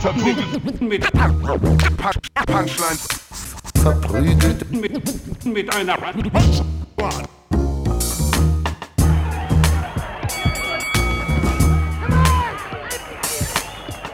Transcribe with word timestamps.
Verprügelt 0.00 0.80
mit 0.80 1.12
Punchlines. 2.46 3.08
Verprügelt 3.82 4.70
Mit, 4.70 5.44
mit 5.44 5.74
einer 5.74 5.98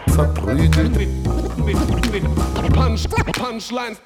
verprügelt 0.08 0.96
mit, 0.96 1.08
mit, 1.58 2.12
mit 2.12 2.24
Punch, 2.72 3.08
Punchlines. 3.32 4.00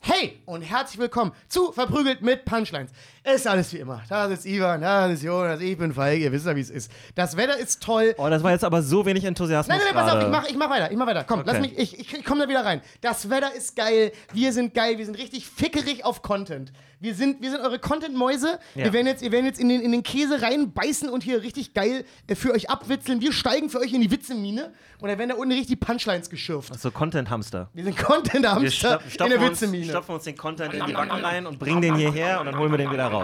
Hey 0.00 0.40
und 0.44 0.62
herzlich 0.62 0.98
willkommen 0.98 1.32
zu 1.48 1.72
Verprügelt 1.72 2.20
mit 2.20 2.44
Punchlines. 2.44 2.90
Es 3.28 3.40
ist 3.40 3.48
alles 3.48 3.72
wie 3.72 3.78
immer. 3.78 4.02
Da 4.08 4.26
ist 4.26 4.46
Ivan, 4.46 4.80
da 4.82 5.06
ist 5.08 5.20
Jonas, 5.24 5.60
ich 5.60 5.76
bin 5.76 5.92
Feige, 5.92 6.22
ihr 6.26 6.30
wisst 6.30 6.46
ja, 6.46 6.54
wie 6.54 6.60
es 6.60 6.70
ist. 6.70 6.92
Das 7.16 7.36
Wetter 7.36 7.58
ist 7.58 7.82
toll. 7.82 8.14
Oh, 8.18 8.28
das 8.28 8.40
war 8.44 8.52
jetzt 8.52 8.62
aber 8.62 8.82
so 8.82 9.04
wenig 9.04 9.24
Enthusiasmus. 9.24 9.68
Nein, 9.76 9.84
nein, 9.84 9.94
nein, 9.96 10.04
pass 10.06 10.14
auf, 10.16 10.22
ich 10.22 10.28
mach, 10.28 10.48
ich 10.48 10.56
mach 10.56 10.70
weiter, 10.70 10.92
ich 10.92 10.96
mach 10.96 11.08
weiter. 11.08 11.24
Komm, 11.24 11.42
lass 11.44 11.56
Okay. 11.56 11.62
mich, 11.70 11.76
ich, 11.76 11.98
ich, 11.98 12.14
ich 12.18 12.24
komm 12.24 12.38
da 12.38 12.48
wieder 12.48 12.64
rein. 12.64 12.82
Das 13.00 13.28
Wetter 13.28 13.52
ist 13.52 13.74
geil, 13.74 14.12
wir 14.32 14.52
sind 14.52 14.74
geil, 14.74 14.96
wir 14.98 15.04
sind 15.04 15.18
richtig 15.18 15.44
fickerig 15.48 16.04
auf 16.04 16.22
Content. 16.22 16.72
Wir 16.98 17.14
sind, 17.14 17.42
wir 17.42 17.50
sind 17.50 17.60
eure 17.60 17.78
Content-Mäuse. 17.78 18.58
Ja. 18.74 18.84
Wir 18.84 18.92
werden 18.94 19.06
jetzt, 19.06 19.20
wir 19.22 19.30
werden 19.30 19.44
jetzt 19.44 19.60
in, 19.60 19.68
den, 19.68 19.82
in 19.82 19.92
den 19.92 20.02
Käse 20.02 20.40
reinbeißen 20.40 21.10
und 21.10 21.22
hier 21.22 21.42
richtig 21.42 21.74
geil 21.74 22.04
äh, 22.26 22.34
für 22.34 22.52
euch 22.54 22.70
abwitzeln. 22.70 23.20
Wir 23.20 23.32
steigen 23.34 23.68
für 23.68 23.80
euch 23.80 23.92
in 23.92 24.00
die 24.00 24.10
Witzemine 24.10 24.72
und 25.00 25.08
dann 25.10 25.18
werden 25.18 25.28
da 25.30 25.34
unten 25.36 25.52
richtig 25.52 25.78
Punchlines 25.78 26.30
geschürft. 26.30 26.72
So 26.80 26.90
Content-Hamster. 26.90 27.68
Wir 27.74 27.84
sind 27.84 27.98
Wir 27.98 28.04
Content-Hamster 28.04 29.00
in 29.20 29.28
der 29.30 29.40
Witzemine. 29.42 29.84
stopfen 29.90 30.14
uns 30.14 30.24
den 30.24 30.36
Content 30.38 30.72
in 30.72 30.86
die 30.86 30.92
Backen 30.94 31.10
rein 31.22 31.46
und 31.46 31.58
bringen 31.58 31.82
den 31.82 31.96
hierher 31.96 32.40
und 32.40 32.46
dann 32.46 32.56
holen 32.58 32.70
wir 32.70 32.78
den 32.78 32.90
wieder 32.90 33.06
raus. 33.08 33.15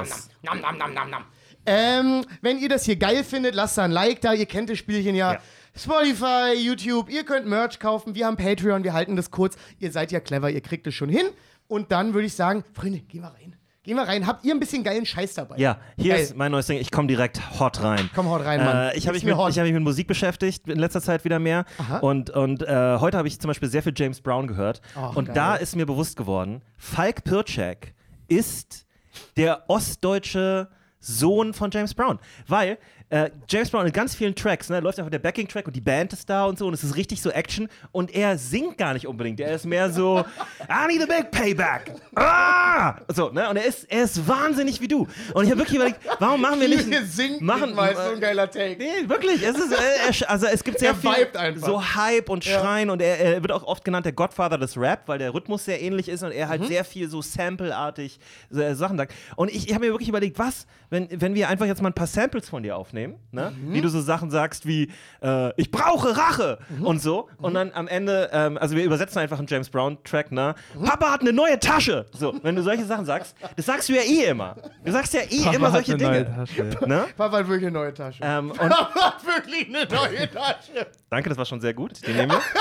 Nam, 0.43 0.61
nam, 0.61 0.79
nam, 0.79 0.95
nam, 0.95 1.11
nam. 1.11 1.25
Ähm, 1.65 2.25
wenn 2.41 2.59
ihr 2.59 2.69
das 2.69 2.85
hier 2.85 2.97
geil 2.97 3.23
findet, 3.25 3.55
lasst 3.55 3.79
da 3.79 3.85
ein 3.85 3.93
Like 3.93 4.21
da. 4.21 4.33
Ihr 4.33 4.47
kennt 4.47 4.69
das 4.71 4.79
Spielchen 4.79 5.15
ja. 5.15 5.35
Ja. 5.35 5.41
Spotify, 5.77 6.55
YouTube, 6.57 7.09
ihr 7.09 7.25
könnt 7.25 7.47
Merch 7.47 7.79
kaufen. 7.79 8.15
Wir 8.15 8.27
haben 8.27 8.37
Patreon, 8.37 8.85
wir 8.85 8.93
halten 8.93 9.17
das 9.17 9.31
kurz. 9.31 9.57
Ihr 9.79 9.91
seid 9.91 10.13
ja 10.13 10.21
clever, 10.21 10.51
ihr 10.51 10.61
kriegt 10.61 10.87
es 10.87 10.95
schon 10.95 11.09
hin. 11.09 11.27
Und 11.69 11.93
dann 11.93 12.13
würde 12.15 12.27
ich 12.27 12.35
sagen, 12.35 12.65
Freunde, 12.75 12.99
gehen 13.01 13.23
wir 13.23 13.29
rein. 13.29 13.57
Gehen 13.85 13.97
wir 13.97 14.03
rein. 14.07 14.27
Habt 14.27 14.45
ihr 14.45 14.55
ein 14.55 14.61
bisschen 14.61 14.85
geilen 14.85 15.05
Scheiß 15.05 15.35
dabei? 15.35 15.57
Ja, 15.57 15.79
hier 15.97 16.15
Geil. 16.15 16.23
ist 16.23 16.37
mein 16.37 16.53
neues 16.53 16.67
Ding. 16.67 16.79
Ich 16.79 16.93
komme 16.93 17.09
direkt 17.09 17.59
hot 17.59 17.83
rein. 17.83 18.11
Komm, 18.15 18.29
haut 18.29 18.45
rein, 18.45 18.63
Mann. 18.63 18.77
Äh, 18.91 18.97
ich 18.97 19.09
habe 19.09 19.15
mich, 19.17 19.25
mit- 19.25 19.37
hot. 19.37 19.51
ich 19.51 19.59
hab 19.59 19.65
mich 19.65 19.73
mit 19.73 19.83
Musik 19.83 20.07
beschäftigt, 20.07 20.69
in 20.69 20.79
letzter 20.79 21.01
Zeit 21.01 21.25
wieder 21.25 21.41
mehr. 21.41 21.65
Aha. 21.79 21.99
Und, 21.99 22.31
und 22.31 22.63
äh, 22.63 22.99
heute 23.01 23.19
habe 23.19 23.27
ich 23.27 23.41
zum 23.41 23.49
Beispiel 23.49 23.69
sehr 23.69 23.83
viel 23.83 23.93
James 23.97 24.21
Brown 24.21 24.47
gehört. 24.47 24.83
Ach, 24.95 25.17
und 25.17 25.25
geil. 25.27 25.35
da 25.35 25.57
ist 25.57 25.75
mir 25.75 25.87
bewusst 25.87 26.17
geworden, 26.17 26.63
Falk 26.77 27.25
Pircek 27.25 27.95
ist 28.29 28.87
der 29.37 29.69
ostdeutsche 29.69 30.69
Sohn 31.01 31.53
von 31.53 31.71
James 31.71 31.95
Brown. 31.95 32.19
Weil 32.47 32.79
äh, 33.13 33.31
James 33.49 33.71
Brown 33.71 33.87
in 33.87 33.93
ganz 33.93 34.15
vielen 34.15 34.35
Tracks, 34.35 34.69
ne, 34.71 34.81
läuft 34.81 34.99
einfach 34.99 35.11
der 35.11 35.19
Backing-Track 35.19 35.67
und 35.67 35.77
die 35.77 35.81
Band 35.83 36.13
ist 36.15 36.29
da 36.31 36.47
und 36.47 36.59
so 36.59 36.67
und 36.67 36.73
es 36.75 36.83
ist 36.83 36.97
richtig 36.97 37.21
so 37.21 37.29
Action 37.31 37.69
und 37.93 38.15
er 38.15 38.39
singt 38.39 38.79
gar 38.79 38.95
nicht 38.95 39.07
unbedingt. 39.07 39.39
Er 39.39 39.55
ist 39.55 39.67
mehr 39.67 39.91
so, 39.91 40.25
I 40.69 40.87
need 40.89 41.03
a 41.03 41.07
big 41.07 41.31
payback. 41.31 41.93
Ah! 42.17 42.95
So, 43.09 43.29
ne? 43.31 43.49
Und 43.51 43.57
er 43.57 43.67
ist, 43.67 43.85
er 43.91 44.05
ist 44.05 44.27
wahnsinnig 44.27 44.81
wie 44.81 44.89
du. 44.89 45.07
Und 45.35 45.45
ich 45.45 45.51
habe 45.51 45.61
wirklich 45.61 45.77
überlegt, 45.77 46.01
warum 46.19 46.41
machen 46.41 46.59
wir 46.61 46.69
nicht. 46.75 46.87
Hier 46.89 47.05
singt 47.05 47.43
machen, 47.43 47.75
mal 47.75 47.95
so 47.95 48.15
ein 48.15 48.21
geiler 48.21 48.51
Take. 48.51 48.77
Nee, 48.79 49.09
wirklich. 49.09 49.43
Es 49.43 49.59
ist, 49.59 49.73
äh, 49.73 50.25
also 50.27 50.47
es 50.47 50.65
gibt 50.65 50.79
sehr 50.79 50.91
Er 50.91 50.95
viel 50.95 51.11
einfach. 51.39 51.67
so 51.67 51.85
Hype 51.95 52.31
und 52.31 52.45
Schreien 52.45 52.89
und 52.89 53.03
er, 53.03 53.19
er 53.19 53.43
wird 53.43 53.53
auch 53.53 53.65
oft 53.65 53.85
genannt 53.85 54.07
der 54.07 54.13
Godfather 54.13 54.57
des 54.57 54.77
Rap, 54.79 55.03
weil 55.07 55.19
der 55.19 55.35
Rhythmus 55.35 55.65
sehr 55.67 55.83
ähnlich 55.83 56.09
ist 56.09 56.23
und 56.23 56.33
er 56.33 56.47
Mhm. 56.47 56.51
halt 56.51 56.67
sehr 56.67 56.85
viel 56.85 57.09
so 57.11 57.21
Sample-artig 57.23 58.19
äh, 58.55 58.75
Sachen 58.75 58.97
sagt. 58.97 59.13
Und 59.37 59.51
ich, 59.51 59.69
ich 59.69 59.75
habe 59.75 59.85
mir 59.87 59.93
wirklich 59.93 60.09
überlegt, 60.09 60.39
was, 60.39 60.67
wenn, 60.91 61.09
wenn 61.21 61.35
wir 61.35 61.49
einfach 61.49 61.67
jetzt 61.67 61.83
mal 61.83 61.91
ein 61.91 61.95
paar 61.95 62.07
Samples 62.07 62.49
von 62.49 62.63
dir 62.63 62.77
aufnehmen, 62.77 63.02
ne? 63.31 63.53
Mhm. 63.57 63.73
wie 63.75 63.81
du 63.81 63.89
so 63.89 64.01
Sachen 64.01 64.31
sagst 64.31 64.67
wie 64.67 64.91
äh, 65.23 65.53
ich 65.61 65.71
brauche 65.71 66.17
Rache 66.17 66.59
Mhm. 66.69 66.87
und 66.87 67.03
so 67.03 67.29
und 67.39 67.55
dann 67.55 67.73
am 67.73 67.89
Ende, 67.89 68.31
ähm, 68.33 68.59
also 68.59 68.77
wir 68.77 68.85
übersetzen 68.85 69.19
einfach 69.21 69.39
einen 69.39 69.47
James 69.47 69.69
Brown-Track, 69.71 70.33
ne? 70.33 70.55
Mhm. 70.75 70.85
Papa 70.85 71.11
hat 71.13 71.21
eine 71.23 71.33
neue 71.33 71.59
Tasche. 71.59 72.07
So, 72.13 72.35
wenn 72.43 72.57
du 72.57 72.63
solche 72.63 72.85
Sachen 72.85 73.05
sagst, 73.05 73.37
das 73.57 73.67
sagst 73.67 73.89
du 73.89 73.93
ja 73.95 74.03
eh 74.03 74.27
immer. 74.31 74.57
Du 74.85 74.93
sagst 74.93 75.15
ja 75.15 75.21
eh 75.23 75.55
immer 75.55 75.71
solche 75.71 75.97
Dinge. 75.97 76.47
Ne? 76.87 77.05
Papa 77.17 77.39
hat 77.39 77.49
wirklich 77.49 77.67
eine 77.69 77.79
neue 77.79 77.95
Tasche. 77.95 78.21
Ähm, 78.23 78.53
Papa 78.57 78.95
hat 78.95 79.27
wirklich 79.27 79.67
eine 79.69 79.87
neue 79.87 80.31
Tasche. 80.31 80.87
Danke, 81.11 81.29
das 81.29 81.39
war 81.39 81.45
schon 81.45 81.61
sehr 81.61 81.75
gut. 81.75 82.07
Den 82.07 82.17
nehmen 82.17 82.33
wir. 82.33 82.41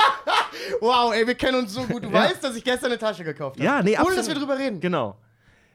Wow, 0.80 1.12
ey, 1.14 1.26
wir 1.26 1.34
kennen 1.34 1.58
uns 1.60 1.72
so 1.72 1.82
gut. 1.84 2.04
Du 2.04 2.12
weißt, 2.12 2.42
dass 2.44 2.54
ich 2.56 2.62
gestern 2.64 2.90
eine 2.90 2.98
Tasche 2.98 3.24
gekauft 3.24 3.56
habe. 3.56 3.64
Ja, 3.64 3.82
nee, 3.82 3.90
Ohne, 3.92 3.98
absolut. 4.00 4.18
dass 4.18 4.28
wir 4.28 4.34
drüber 4.34 4.58
reden. 4.58 4.80
Genau. 4.80 5.16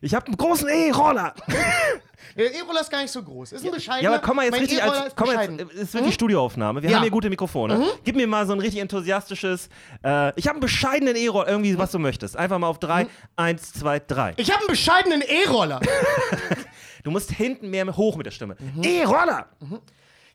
Ich 0.01 0.13
habe 0.13 0.27
einen 0.27 0.37
großen 0.37 0.67
E-Roller. 0.69 1.33
Der 2.35 2.53
E-Roller 2.53 2.81
ist 2.81 2.91
gar 2.91 3.01
nicht 3.01 3.09
so 3.11 3.23
groß. 3.23 3.51
Ist 3.53 3.65
ein 3.65 3.71
bescheidener. 3.71 4.03
Ja, 4.03 4.15
aber 4.15 4.19
komm 4.25 4.35
mal 4.35 4.43
jetzt 4.43 4.51
mein 4.51 4.59
richtig 4.61 4.83
als. 4.83 5.07
ist 5.07 5.15
Komm 5.15 5.29
jetzt, 5.31 5.73
es 5.75 5.93
wird 5.93 6.05
die 6.05 6.11
Studioaufnahme. 6.11 6.83
Wir 6.83 6.89
Ja. 6.89 6.97
haben 6.97 7.03
hier 7.03 7.11
gute 7.11 7.29
Mikrofone. 7.31 7.83
Gib 8.03 8.15
mir 8.15 8.27
mal 8.27 8.45
so 8.45 8.53
ein 8.53 8.59
richtig 8.59 8.79
enthusiastisches. 8.79 9.69
Äh, 10.03 10.37
ich 10.39 10.45
habe 10.45 10.55
einen 10.55 10.59
bescheidenen 10.59 11.15
E-Roller, 11.15 11.47
irgendwie 11.47 11.77
was 11.79 11.91
du 11.91 11.97
möchtest. 11.99 12.37
Einfach 12.37 12.59
mal 12.59 12.67
auf 12.67 12.77
drei. 12.79 13.07
Eins, 13.35 13.73
zwei, 13.73 13.99
drei. 13.99 14.33
Ich 14.37 14.51
habe 14.51 14.59
einen 14.59 14.67
bescheidenen 14.67 15.21
E-Roller. 15.21 15.79
Du 17.03 17.11
musst 17.11 17.31
hinten 17.31 17.69
mehr 17.69 17.85
hoch 17.95 18.17
mit 18.17 18.25
der 18.25 18.31
Stimme. 18.31 18.57
E-Roller! 18.83 19.45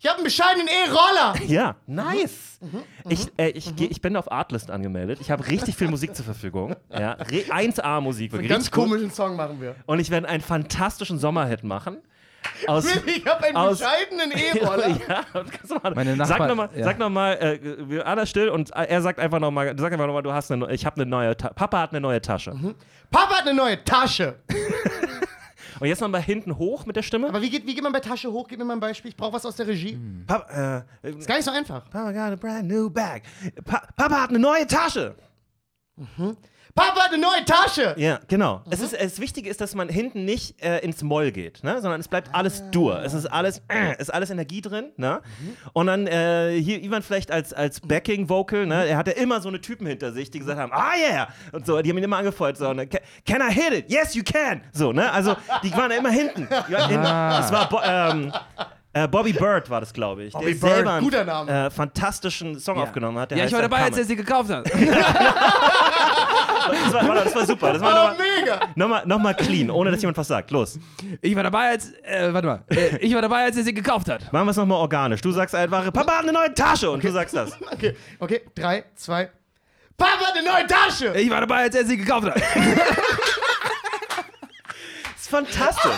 Ich 0.03 0.09
habe 0.09 0.17
einen 0.17 0.25
bescheidenen 0.25 0.67
E-Roller. 0.67 1.35
Ja, 1.47 1.77
nice. 1.87 2.59
Mhm, 2.61 2.83
Ich, 3.09 3.29
äh, 3.37 3.51
ich, 3.51 3.77
geh- 3.77 3.87
ich 3.87 4.01
bin 4.01 4.17
auf 4.17 4.33
Artlist 4.33 4.69
angemeldet. 4.71 5.19
Ich 5.21 5.31
habe 5.31 5.47
richtig 5.47 5.77
viel 5.77 5.89
Musik 5.89 6.17
zur 6.17 6.25
Verfügung. 6.25 6.75
Ja, 6.91 7.13
re- 7.13 7.45
1A-Musik. 7.49 8.35
Einen 8.35 8.49
ganz 8.49 8.69
gut. 8.71 8.83
komischen 8.85 9.13
Song 9.13 9.37
machen 9.37 9.61
wir. 9.61 9.77
Und 9.87 10.01
ich 10.01 10.11
werde 10.11 10.29
einen 10.29 10.43
fantastischen 10.43 11.21
Sommerhit 11.21 11.63
machen. 11.63 11.99
Aus, 12.67 12.85
Ich 13.07 13.25
habe 13.25 13.45
einen 13.45 13.57
Aus- 13.57 13.79
bescheidenen 13.79 14.33
E-Roller. 14.33 14.89
ja, 15.09 15.25
sag 16.27 16.49
nochmal, 16.49 16.69
ja. 16.75 16.83
sag 16.85 16.99
noch 16.99 17.09
mal, 17.11 17.35
äh, 17.35 17.61
wir 17.89 18.05
alle 18.05 18.27
still 18.27 18.49
und 18.49 18.71
er 18.71 19.03
sagt 19.03 19.21
einfach 19.21 19.39
nochmal, 19.39 19.73
sag 19.79 19.93
einfach 19.93 20.07
nochmal, 20.09 20.25
du 20.25 20.33
hast 20.33 20.51
eine, 20.51 20.69
ich 20.73 20.85
habe 20.85 20.97
eine 21.01 21.07
neue, 21.09 21.37
Ta 21.37 21.51
Papa 21.51 21.79
hat 21.81 21.91
eine 21.93 22.01
neue 22.01 22.21
Tasche. 22.21 22.53
Papa 23.13 23.37
hat 23.37 23.47
eine 23.47 23.55
neue 23.55 23.85
Tasche. 23.85 24.35
Und 25.81 25.87
jetzt 25.89 26.01
nochmal 26.01 26.23
hinten 26.23 26.57
hoch 26.59 26.87
mit 26.87 26.97
der 26.97 27.03
Stimme. 27.03 27.29
Aber 27.29 27.43
wie 27.43 27.51
geht, 27.51 27.67
wie 27.67 27.75
geht 27.75 27.83
man 27.83 27.93
bei 27.93 28.01
Tasche 28.01 28.31
hoch? 28.33 28.47
Gib 28.49 28.59
mir 28.59 28.65
mal 28.65 28.75
ein 28.75 28.81
Beispiel. 28.81 29.11
Ich 29.11 29.17
brauche 29.17 29.33
was 29.33 29.47
aus 29.47 29.57
der 29.57 29.67
Regie. 29.67 29.99
Papa, 30.27 30.85
äh, 31.03 31.11
Ist 31.11 31.27
gar 31.27 31.37
nicht 31.37 31.45
so 31.45 31.51
einfach. 31.51 31.89
Papa 31.91 32.13
got 32.13 32.33
a 32.33 32.37
brand 32.37 32.69
new 32.69 32.91
bag. 32.91 33.23
Pa 33.65 33.83
Papa 33.97 34.23
hat 34.23 34.31
eine 34.31 34.39
neue 34.39 34.67
Tasche. 34.67 35.15
Papa 36.75 37.01
hat 37.03 37.13
eine 37.13 37.21
neue 37.21 37.45
Tasche. 37.45 37.95
Ja, 37.99 38.19
genau. 38.29 38.59
Mhm. 38.65 38.73
Es 38.73 38.81
ist, 38.81 38.93
das 39.01 39.19
Wichtige 39.21 39.51
ist, 39.51 39.61
dass 39.61 39.75
man 39.75 39.89
hinten 39.89 40.25
nicht 40.25 40.63
äh, 40.63 40.79
ins 40.79 41.03
Moll 41.03 41.31
geht, 41.33 41.63
ne? 41.63 41.81
sondern 41.83 42.01
es 42.01 42.09
bleibt 42.09 42.35
alles 42.35 42.63
dur. 42.71 43.01
Es 43.03 43.13
ist 43.15 43.27
alles, 43.27 43.63
äh, 43.69 44.01
ist 44.01 44.13
alles 44.13 44.31
Energie 44.31 44.61
drin. 44.63 44.91
Ne? 44.97 45.21
Mhm. 45.41 45.57
Und 45.75 45.87
dann 45.87 46.07
hier 46.07 46.83
Ivan 46.83 47.03
vielleicht 47.03 47.31
als, 47.31 47.53
als 47.53 47.81
Backing-Vocal, 47.81 48.67
ne? 48.67 48.87
er 48.87 48.97
hatte 48.97 49.11
immer 49.13 49.41
so 49.41 49.49
eine 49.49 49.61
Typen 49.61 49.87
hinter 49.87 50.13
sich, 50.13 50.31
die 50.31 50.39
gesagt 50.39 50.59
haben, 50.59 50.73
ah 50.73 50.93
yeah, 50.97 51.29
und 51.53 51.67
so, 51.67 51.81
die 51.83 51.91
haben 51.91 51.99
ihn 51.99 52.05
immer 52.05 52.19
angefeuert, 52.19 52.57
so, 52.57 52.73
ne? 52.73 52.87
"Ca- 52.87 53.01
can 53.27 53.41
I 53.43 53.53
hit 53.53 53.73
it? 53.73 53.91
Yes, 53.91 54.15
you 54.15 54.23
can. 54.25 54.63
So, 54.73 54.93
ne? 54.93 55.11
Also, 55.13 55.37
die 55.63 55.73
waren 55.73 55.91
immer 55.91 56.11
hinten. 56.11 56.49
Die 56.69 56.73
waren 56.73 56.89
hinten. 56.89 57.05
Das 57.05 57.53
war 57.53 57.69
ähm, 58.13 58.33
äh, 58.95 59.09
Bobby 59.09 59.33
Bird 59.33 59.69
war 59.71 59.81
das, 59.81 59.93
glaube 59.93 60.25
ich. 60.25 60.33
Bobby 60.33 60.55
der 60.55 60.61
Bird, 60.61 60.75
selber 60.75 60.93
einen, 60.95 61.05
guter 61.05 61.25
Name. 61.25 61.67
Äh, 61.67 61.71
fantastischen 61.71 62.59
Song 62.61 62.79
aufgenommen 62.79 63.19
hat. 63.19 63.31
Der 63.31 63.39
Ja, 63.39 63.45
ich 63.47 63.53
war 63.53 63.63
dabei, 63.63 63.83
als 63.85 63.97
er 63.99 64.05
sie 64.05 64.17
gekauft 64.17 64.51
hat. 64.51 64.67
das, 64.71 64.81
war, 66.93 67.15
das 67.15 67.35
war 67.35 67.47
super. 67.47 67.73
Das 67.73 67.83
war 67.83 67.93
Oh, 67.93 68.09
nochmal 68.11 68.17
mega. 68.41 68.61
noch 68.75 68.89
mal, 68.89 69.03
noch 69.07 69.19
mal 69.19 69.35
clean, 69.35 69.71
ohne 69.71 69.91
dass 69.91 70.01
jemand 70.01 70.17
was 70.19 70.29
sagt. 70.29 70.51
Los. 70.51 70.79
Ich 71.21 71.35
war 71.35 71.43
dabei, 71.43 71.71
als. 71.71 71.93
Äh, 72.03 72.33
warte 72.33 72.47
mal. 72.47 72.63
Äh, 72.71 72.99
ich 72.99 73.15
war 73.15 73.23
dabei, 73.23 73.45
als 73.45 73.57
er 73.57 73.65
sie 73.65 73.75
gekauft 73.75 74.09
hat. 74.09 74.33
Machen 74.33 74.47
wir 74.47 74.51
es 74.51 74.57
nochmal 74.57 74.79
organisch. 74.79 75.21
Du 75.21 75.33
sagst 75.33 75.55
einfach, 75.55 75.85
Papa 75.93 76.13
hat 76.19 76.23
eine 76.23 76.33
neue 76.33 76.53
Tasche 76.55 76.91
und 76.91 77.03
du 77.03 77.11
sagst 77.11 77.35
das. 77.37 77.57
Okay, 77.73 77.97
okay. 78.21 78.43
Drei, 78.55 78.85
zwei. 78.95 79.31
Papa 79.97 80.13
hat 80.27 80.37
eine 80.37 80.47
neue 80.49 80.67
Tasche. 80.67 81.13
Ich 81.19 81.31
war 81.31 81.41
dabei, 81.41 81.63
als 81.65 81.75
er 81.75 81.85
sie 81.87 81.97
gekauft 81.97 82.29
hat. 82.29 82.37
Fantastisch. 85.33 85.91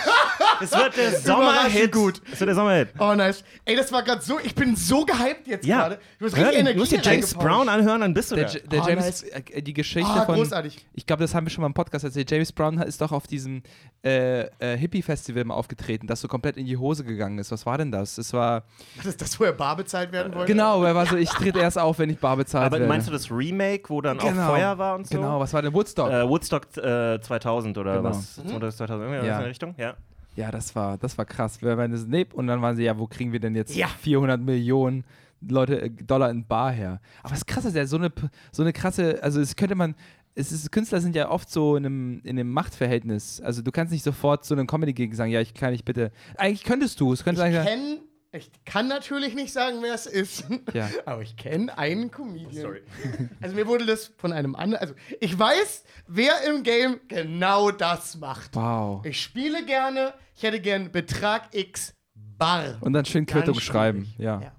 Es 0.60 0.72
wird 0.72 0.96
der 0.96 1.18
Sommerhit. 1.20 1.92
gut. 1.92 2.22
Es 2.32 2.38
wird 2.40 2.48
der 2.48 2.54
Sommerhit. 2.54 2.88
Oh, 2.98 3.14
nice. 3.14 3.42
Ey, 3.64 3.74
das 3.76 3.90
war 3.92 4.02
gerade 4.02 4.22
so. 4.22 4.38
Ich 4.42 4.54
bin 4.54 4.76
so 4.76 5.04
gehypt 5.04 5.46
jetzt 5.46 5.66
Ja. 5.66 5.78
gerade. 5.80 5.98
Du 6.18 6.26
hast 6.26 6.36
Hör, 6.36 6.44
richtig 6.44 6.60
Energie 6.60 6.74
du 6.74 6.80
musst 6.80 6.92
dir 6.92 7.00
James. 7.02 7.34
Brown 7.34 7.68
anhören, 7.68 8.00
dann 8.00 8.14
bist 8.14 8.30
du 8.30 8.36
Der, 8.36 8.44
da. 8.46 8.58
Der 8.58 8.82
Oh, 8.82 8.88
James, 8.88 9.04
nice. 9.04 9.22
äh, 9.50 9.62
die 9.62 9.72
Geschichte 9.74 10.08
Ah, 10.10 10.24
von. 10.24 10.36
großartig. 10.36 10.84
Ich 10.94 11.04
glaube, 11.06 11.22
das 11.22 11.34
haben 11.34 11.44
wir 11.46 11.50
schon 11.50 11.62
mal 11.62 11.66
im 11.66 11.74
Podcast 11.74 12.04
erzählt. 12.04 12.30
James 12.30 12.52
Brown 12.52 12.78
ist 12.82 13.00
doch 13.00 13.12
auf 13.12 13.26
diesem 13.26 13.62
äh, 14.04 14.42
äh, 14.58 14.76
Hippie-Festival 14.76 15.44
mal 15.44 15.54
aufgetreten, 15.54 16.06
das 16.06 16.20
so 16.20 16.28
komplett 16.28 16.56
in 16.56 16.66
die 16.66 16.76
Hose 16.76 17.04
gegangen 17.04 17.38
ist. 17.38 17.50
Was 17.50 17.64
war 17.66 17.78
denn 17.78 17.90
das? 17.90 18.16
Das 18.16 18.32
war. 18.32 18.62
Das 18.98 19.06
ist 19.06 19.20
das, 19.20 19.40
wo 19.40 19.44
er 19.44 19.52
bar 19.52 19.76
bezahlt 19.76 20.12
werden 20.12 20.34
wollte? 20.34 20.52
Genau, 20.52 20.84
er 20.84 20.94
war 20.94 21.06
so, 21.06 21.16
ich 21.16 21.30
trete 21.30 21.58
erst 21.58 21.78
auf, 21.78 21.98
wenn 21.98 22.10
ich 22.10 22.18
bar 22.18 22.36
bezahlt 22.36 22.66
Aber 22.66 22.76
werde. 22.78 22.86
meinst 22.86 23.08
du 23.08 23.12
das 23.12 23.30
Remake, 23.30 23.88
wo 23.88 24.00
dann 24.00 24.18
Genau. 24.18 24.42
auch 24.42 24.50
Feuer 24.50 24.78
war 24.78 24.94
und 24.94 25.06
so? 25.08 25.16
Genau, 25.16 25.40
was 25.40 25.52
war 25.54 25.62
denn 25.62 25.72
Woodstock? 25.72 26.10
Äh, 26.10 26.28
Woodstock 26.28 26.76
äh, 26.76 27.18
2000 27.20 27.78
oder 27.78 27.96
Genau. 27.96 28.10
was? 28.10 28.34
2000, 28.36 29.23
Ja. 29.26 29.34
in 29.36 29.40
der 29.40 29.50
Richtung? 29.50 29.74
Ja. 29.78 29.94
Ja, 30.36 30.50
das 30.50 30.74
war, 30.74 30.98
das 30.98 31.16
war 31.16 31.24
krass. 31.24 31.62
Wir 31.62 31.76
waren 31.78 31.92
das 31.92 32.06
NIP 32.06 32.34
und 32.34 32.46
dann 32.48 32.60
waren 32.60 32.74
sie, 32.76 32.82
ja, 32.84 32.98
wo 32.98 33.06
kriegen 33.06 33.32
wir 33.32 33.38
denn 33.40 33.54
jetzt 33.54 33.74
Ja. 33.76 33.86
400 33.86 34.40
Millionen 34.40 35.04
Leute, 35.40 35.80
äh, 35.82 35.90
Dollar 35.90 36.30
in 36.30 36.44
Bar 36.46 36.72
her? 36.72 37.00
Aber 37.22 37.34
das 37.34 37.46
krasse 37.46 37.68
ist 37.68 37.76
ja 37.76 37.86
so 37.86 37.96
eine, 37.96 38.10
so 38.50 38.62
eine 38.62 38.72
krasse, 38.72 39.22
also 39.22 39.40
es 39.40 39.54
könnte 39.54 39.74
man, 39.76 39.94
es 40.34 40.50
ist, 40.50 40.72
Künstler 40.72 41.00
sind 41.00 41.14
ja 41.14 41.30
oft 41.30 41.48
so 41.48 41.76
in 41.76 41.86
einem, 41.86 42.20
in 42.24 42.30
einem 42.30 42.50
Machtverhältnis. 42.50 43.40
Also 43.40 43.62
du 43.62 43.70
kannst 43.70 43.92
nicht 43.92 44.02
sofort 44.02 44.44
zu 44.44 44.54
einem 44.54 44.66
Comedy-Gig 44.66 45.14
sagen, 45.14 45.30
ja, 45.30 45.40
ich 45.40 45.54
kann 45.54 45.70
nicht 45.70 45.84
bitte. 45.84 46.10
Eigentlich 46.36 46.64
könntest 46.64 46.98
du, 47.00 47.12
es 47.12 47.22
könnte 47.22 47.46
Ich 47.46 47.54
sagen, 47.54 47.64
kenne 47.66 47.98
Ich 48.36 48.50
kann 48.64 48.88
natürlich 48.88 49.34
nicht 49.34 49.52
sagen, 49.52 49.78
wer 49.80 49.94
es 49.94 50.06
ist. 50.06 50.44
Ja. 50.72 50.88
Aber 51.04 51.22
ich 51.22 51.36
kenne 51.36 51.76
einen 51.78 52.10
Comedian. 52.10 52.52
Sorry. 52.52 52.82
Also 53.40 53.54
mir 53.54 53.66
wurde 53.66 53.86
das 53.86 54.12
von 54.16 54.32
einem 54.32 54.56
anderen. 54.56 54.80
Also 54.80 54.94
ich 55.20 55.38
weiß, 55.38 55.84
wer 56.08 56.42
im 56.48 56.64
Game 56.64 57.00
genau 57.06 57.70
das 57.70 58.16
macht. 58.16 58.56
Wow. 58.56 59.04
Ich 59.06 59.20
spiele 59.20 59.64
gerne, 59.64 60.14
ich 60.34 60.42
hätte 60.42 60.60
gern 60.60 60.90
Betrag 60.90 61.54
X 61.54 61.94
Bar. 62.14 62.78
Und 62.80 62.92
dann 62.92 63.04
schön 63.04 63.26
Quittung 63.26 63.60
schreiben. 63.60 64.12
Ja. 64.18 64.40
Ja. 64.40 64.52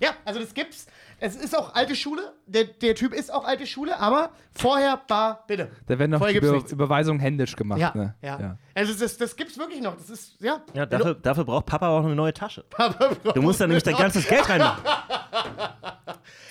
ja, 0.00 0.16
also 0.26 0.40
das 0.40 0.52
gibt's. 0.52 0.86
Es 1.24 1.36
ist 1.36 1.56
auch 1.56 1.72
alte 1.76 1.94
Schule. 1.94 2.32
Der, 2.46 2.64
der 2.64 2.96
Typ 2.96 3.14
ist 3.14 3.32
auch 3.32 3.44
alte 3.44 3.64
Schule, 3.64 4.00
aber 4.00 4.30
vorher 4.50 5.00
Bar, 5.06 5.44
bitte. 5.46 5.70
Da 5.86 5.96
werden 5.96 6.10
noch 6.10 6.28
Über. 6.28 6.68
Überweisungen 6.68 7.20
händisch 7.20 7.54
gemacht. 7.54 7.78
Ja, 7.78 7.92
ne? 7.94 8.14
ja. 8.20 8.58
Also 8.74 8.92
das, 8.92 9.18
das 9.18 9.36
gibt's 9.36 9.56
wirklich 9.56 9.80
noch. 9.80 9.96
Das 9.96 10.10
ist, 10.10 10.40
ja. 10.40 10.60
Ja, 10.74 10.84
dafür, 10.84 11.14
dafür 11.14 11.44
braucht 11.44 11.66
Papa 11.66 11.90
auch 11.90 12.04
eine 12.04 12.16
neue 12.16 12.34
Tasche. 12.34 12.64
Du 13.34 13.40
musst 13.40 13.60
da 13.60 13.68
nämlich 13.68 13.84
dein 13.84 13.94
ganzes 13.94 14.26
Geld 14.26 14.48
reinmachen. 14.48 14.82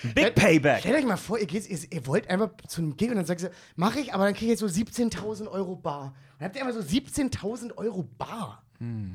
Big 0.16 0.36
Payback. 0.36 0.80
Stellt 0.80 0.96
euch 0.96 1.06
mal 1.06 1.18
vor, 1.18 1.38
ihr, 1.38 1.48
geht, 1.48 1.70
ihr, 1.70 1.78
ihr 1.92 2.08
wollt 2.08 2.30
einfach 2.30 2.52
zu 2.68 2.82
einem 2.82 2.96
Gig 2.96 3.10
und 3.10 3.18
dann 3.18 3.26
sagt 3.26 3.42
ihr, 3.42 3.52
mach 3.76 3.98
ich, 3.98 4.14
aber 4.14 4.24
dann 4.24 4.34
kriege 4.34 4.54
ich 4.54 4.62
jetzt 4.62 4.74
so 4.74 4.82
17.000 4.82 5.50
Euro 5.50 5.76
Bar. 5.76 6.14
Dann 6.40 6.46
habt 6.46 6.56
ihr 6.56 6.66
einfach 6.66 6.82
so 6.82 6.88
17.000 6.88 7.76
Euro 7.76 8.04
Bar. 8.18 8.64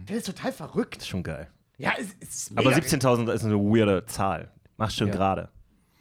Das 0.06 0.18
ist 0.18 0.26
total 0.26 0.52
verrückt. 0.52 1.02
Schon 1.02 1.22
geil. 1.22 1.48
Ja, 1.78 1.92
es, 1.98 2.08
es 2.20 2.36
ist 2.36 2.50
mega 2.52 2.68
Aber 2.68 2.78
17.000 2.78 3.32
ist 3.32 3.44
eine 3.44 3.56
weirde 3.56 4.04
Zahl. 4.04 4.52
Mach 4.76 4.90
schön 4.90 5.08
Ja. 5.08 5.14
gerade. 5.14 5.48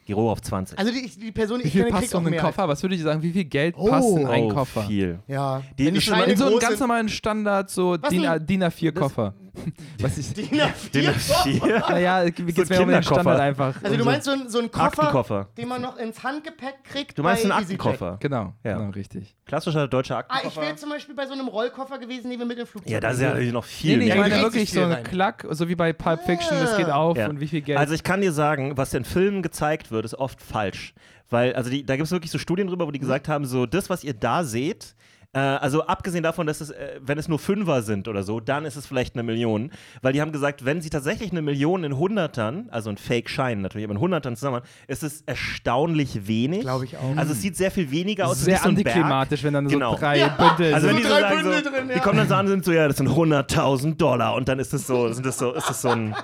Geh 0.07 0.13
hoch 0.13 0.29
auf 0.31 0.41
20. 0.41 0.77
Also 0.77 0.91
die, 0.91 1.09
die 1.09 1.31
Person, 1.31 1.57
die 1.57 1.63
Wie 1.63 1.67
ich 1.67 1.73
viel 1.73 1.81
kenne, 1.81 1.91
passt 1.91 2.01
kriegt 2.03 2.11
so 2.11 2.17
auch 2.17 2.21
in 2.21 2.25
den 2.25 2.31
mehr. 2.33 2.41
Koffer? 2.41 2.67
Was 2.67 2.83
würde 2.83 2.93
ich 2.95 3.01
sagen? 3.01 3.23
Wie 3.23 3.31
viel 3.31 3.45
Geld 3.45 3.73
Oh. 3.75 3.87
passt 3.87 4.07
in 4.17 4.27
einen 4.27 4.51
oh, 4.51 4.53
Koffer? 4.53 4.83
viel. 4.83 5.19
Ja. 5.27 5.63
Die- 5.79 5.85
Wenn 5.85 5.93
die 5.95 6.31
In 6.31 6.37
so 6.37 6.45
einen 6.45 6.59
ganz 6.59 6.79
normalen 6.79 7.09
Standard, 7.09 7.69
so? 7.71 7.97
DIN 7.97 8.63
A4-Koffer. 8.63 9.33
Was 10.01 10.17
ich, 10.17 10.33
DIN 10.33 10.47
A4 10.61 11.11
4. 11.11 11.79
naja, 11.89 12.23
es 12.23 12.33
geht 12.35 12.55
So 12.55 12.73
mir 12.73 12.81
um 12.81 12.89
den. 12.89 13.03
Standard 13.03 13.39
einfach. 13.39 13.75
Also 13.83 13.95
du 13.97 14.03
so. 14.03 14.09
meinst 14.09 14.25
so, 14.25 14.31
einen- 14.31 14.49
so 14.49 14.59
einen 14.59 14.71
Koffer, 14.71 14.85
Aktenkoffer. 14.85 15.47
den 15.57 15.67
man 15.67 15.81
noch 15.81 15.97
ins 15.97 16.23
Handgepäck 16.23 16.83
kriegt 16.83 17.17
Du 17.17 17.23
meinst 17.23 17.43
bei 17.43 17.49
einen. 17.53 17.61
Aktenkoffer? 17.63 18.17
Genau, 18.19 18.53
Ja. 18.63 18.77
genau, 18.77 18.89
richtig. 18.91 19.35
Klassischer 19.45 19.87
deutscher 19.87 20.15
Ah, 20.15 20.19
Aktenkoffer. 20.19 20.61
ich 20.61 20.67
wäre 20.67 20.75
zum 20.77 20.89
Beispiel 20.89 21.15
bei 21.15 21.25
so 21.27 21.33
einem 21.33 21.47
Rollkoffer 21.47 21.97
gewesen, 21.99 22.29
den 22.29 22.39
wir 22.39 22.45
mit 22.45 22.57
dem 22.57 22.67
Flugzeug 22.67 22.91
ja, 22.91 22.99
das 22.99 23.15
ist 23.15 23.21
ja 23.21 23.29
natürlich 23.29 23.53
noch 23.53 23.65
Nee, 23.65 23.71
viel 23.71 23.97
nee, 23.97 24.03
ich 24.03 24.09
Ja, 24.09 24.15
mehr. 24.15 24.23
meine 24.23 24.35
da 24.35 24.41
wirklich 24.43 24.71
so 24.71 24.83
rein. 24.83 25.03
Klack, 25.03 25.45
so 25.51 25.67
wie 25.69 25.75
bei 25.75 25.93
Pulp 25.93 26.21
Fiction, 26.25 26.57
das 26.59 26.77
geht 26.77 26.89
auf 26.89 27.17
Ja. 27.17 27.27
und 27.29 27.39
wie 27.39 27.47
viel 27.47 27.61
Geld. 27.61 27.77
Also 27.77 27.93
ich 27.93 28.03
kann 28.03 28.21
dir 28.21 28.31
sagen, 28.31 28.77
was 28.77 28.93
in 28.93 29.05
Filmen 29.05 29.41
gezeigt 29.41 29.91
wird, 29.91 30.05
ist 30.05 30.15
oft 30.15 30.41
falsch. 30.41 30.93
Weil, 31.29 31.53
also 31.55 31.69
die, 31.71 31.83
da 31.83 31.95
gibt 31.95 32.05
es 32.05 32.11
wirklich 32.11 32.29
so 32.31 32.37
Studien 32.37 32.67
drüber, 32.67 32.85
wo 32.85 32.91
die 32.91 32.99
gesagt 32.99 33.27
haben, 33.27 33.45
so 33.45 33.65
das, 33.65 33.89
was 33.89 34.03
ihr 34.03 34.13
da 34.13 34.43
seht, 34.43 34.95
äh, 35.35 35.39
also 35.39 35.85
abgesehen 35.85 36.23
davon, 36.23 36.47
dass 36.47 36.61
es, 36.61 36.69
äh, 36.71 36.99
wenn 37.01 37.17
es 37.17 37.27
nur 37.27 37.37
Fünfer 37.39 37.81
sind 37.81 38.07
oder 38.07 38.23
so, 38.23 38.39
dann 38.39 38.63
ist 38.65 38.75
es 38.77 38.87
vielleicht 38.87 39.15
eine 39.15 39.23
Million. 39.23 39.69
Weil 40.01 40.13
die 40.13 40.21
haben 40.21 40.31
gesagt, 40.31 40.63
wenn 40.65 40.81
sie 40.81 40.89
tatsächlich 40.89 41.31
eine 41.31 41.41
Million 41.41 41.83
in 41.83 41.97
Hundertern, 41.97 42.67
also 42.71 42.89
ein 42.89 42.97
Fake-Schein 42.97 43.61
natürlich, 43.61 43.85
aber 43.85 43.93
in 43.95 43.99
Hundertern 43.99 44.35
zusammen, 44.35 44.61
ist 44.87 45.03
es 45.03 45.21
erstaunlich 45.25 46.27
wenig. 46.27 46.61
Glaube 46.61 46.85
ich 46.85 46.97
auch. 46.97 47.17
Also 47.17 47.33
es 47.33 47.41
sieht 47.41 47.57
sehr 47.57 47.71
viel 47.71 47.91
weniger 47.91 48.27
aus. 48.27 48.33
es 48.33 48.39
ist 48.39 48.45
sehr 48.45 48.57
so 48.59 48.69
antiklimatisch, 48.69 49.43
wenn 49.43 49.53
dann 49.53 49.67
Genau. 49.67 49.93
so 49.93 49.99
drei 49.99 50.19
Ja. 50.19 50.29
Bündel 50.29 50.73
Also 50.73 50.87
wenn 50.87 50.93
So 50.95 50.97
die 51.01 51.03
sind. 51.03 51.11
so 51.13 51.19
drei 51.19 51.29
sagen, 51.29 51.43
so, 51.43 51.49
Bündel 51.51 51.71
drin, 51.71 51.87
die 51.89 51.93
ja. 51.95 51.99
kommen 51.99 52.17
dann 52.17 52.27
so 52.29 52.33
an 52.35 52.45
und 52.45 52.51
sind 52.51 52.65
so, 52.65 52.71
ja, 52.71 52.87
das 52.87 52.97
sind 52.97 53.09
100.000 53.09 53.97
Dollar 53.97 54.35
und 54.35 54.47
dann 54.47 54.59
ist 54.59 54.73
es 54.73 54.87
so, 54.87 55.11
sind 55.11 55.25
das 55.25 55.37
so, 55.37 55.53
ist 55.53 55.69
das 55.69 55.81
so 55.81 55.89
ein, 55.89 56.15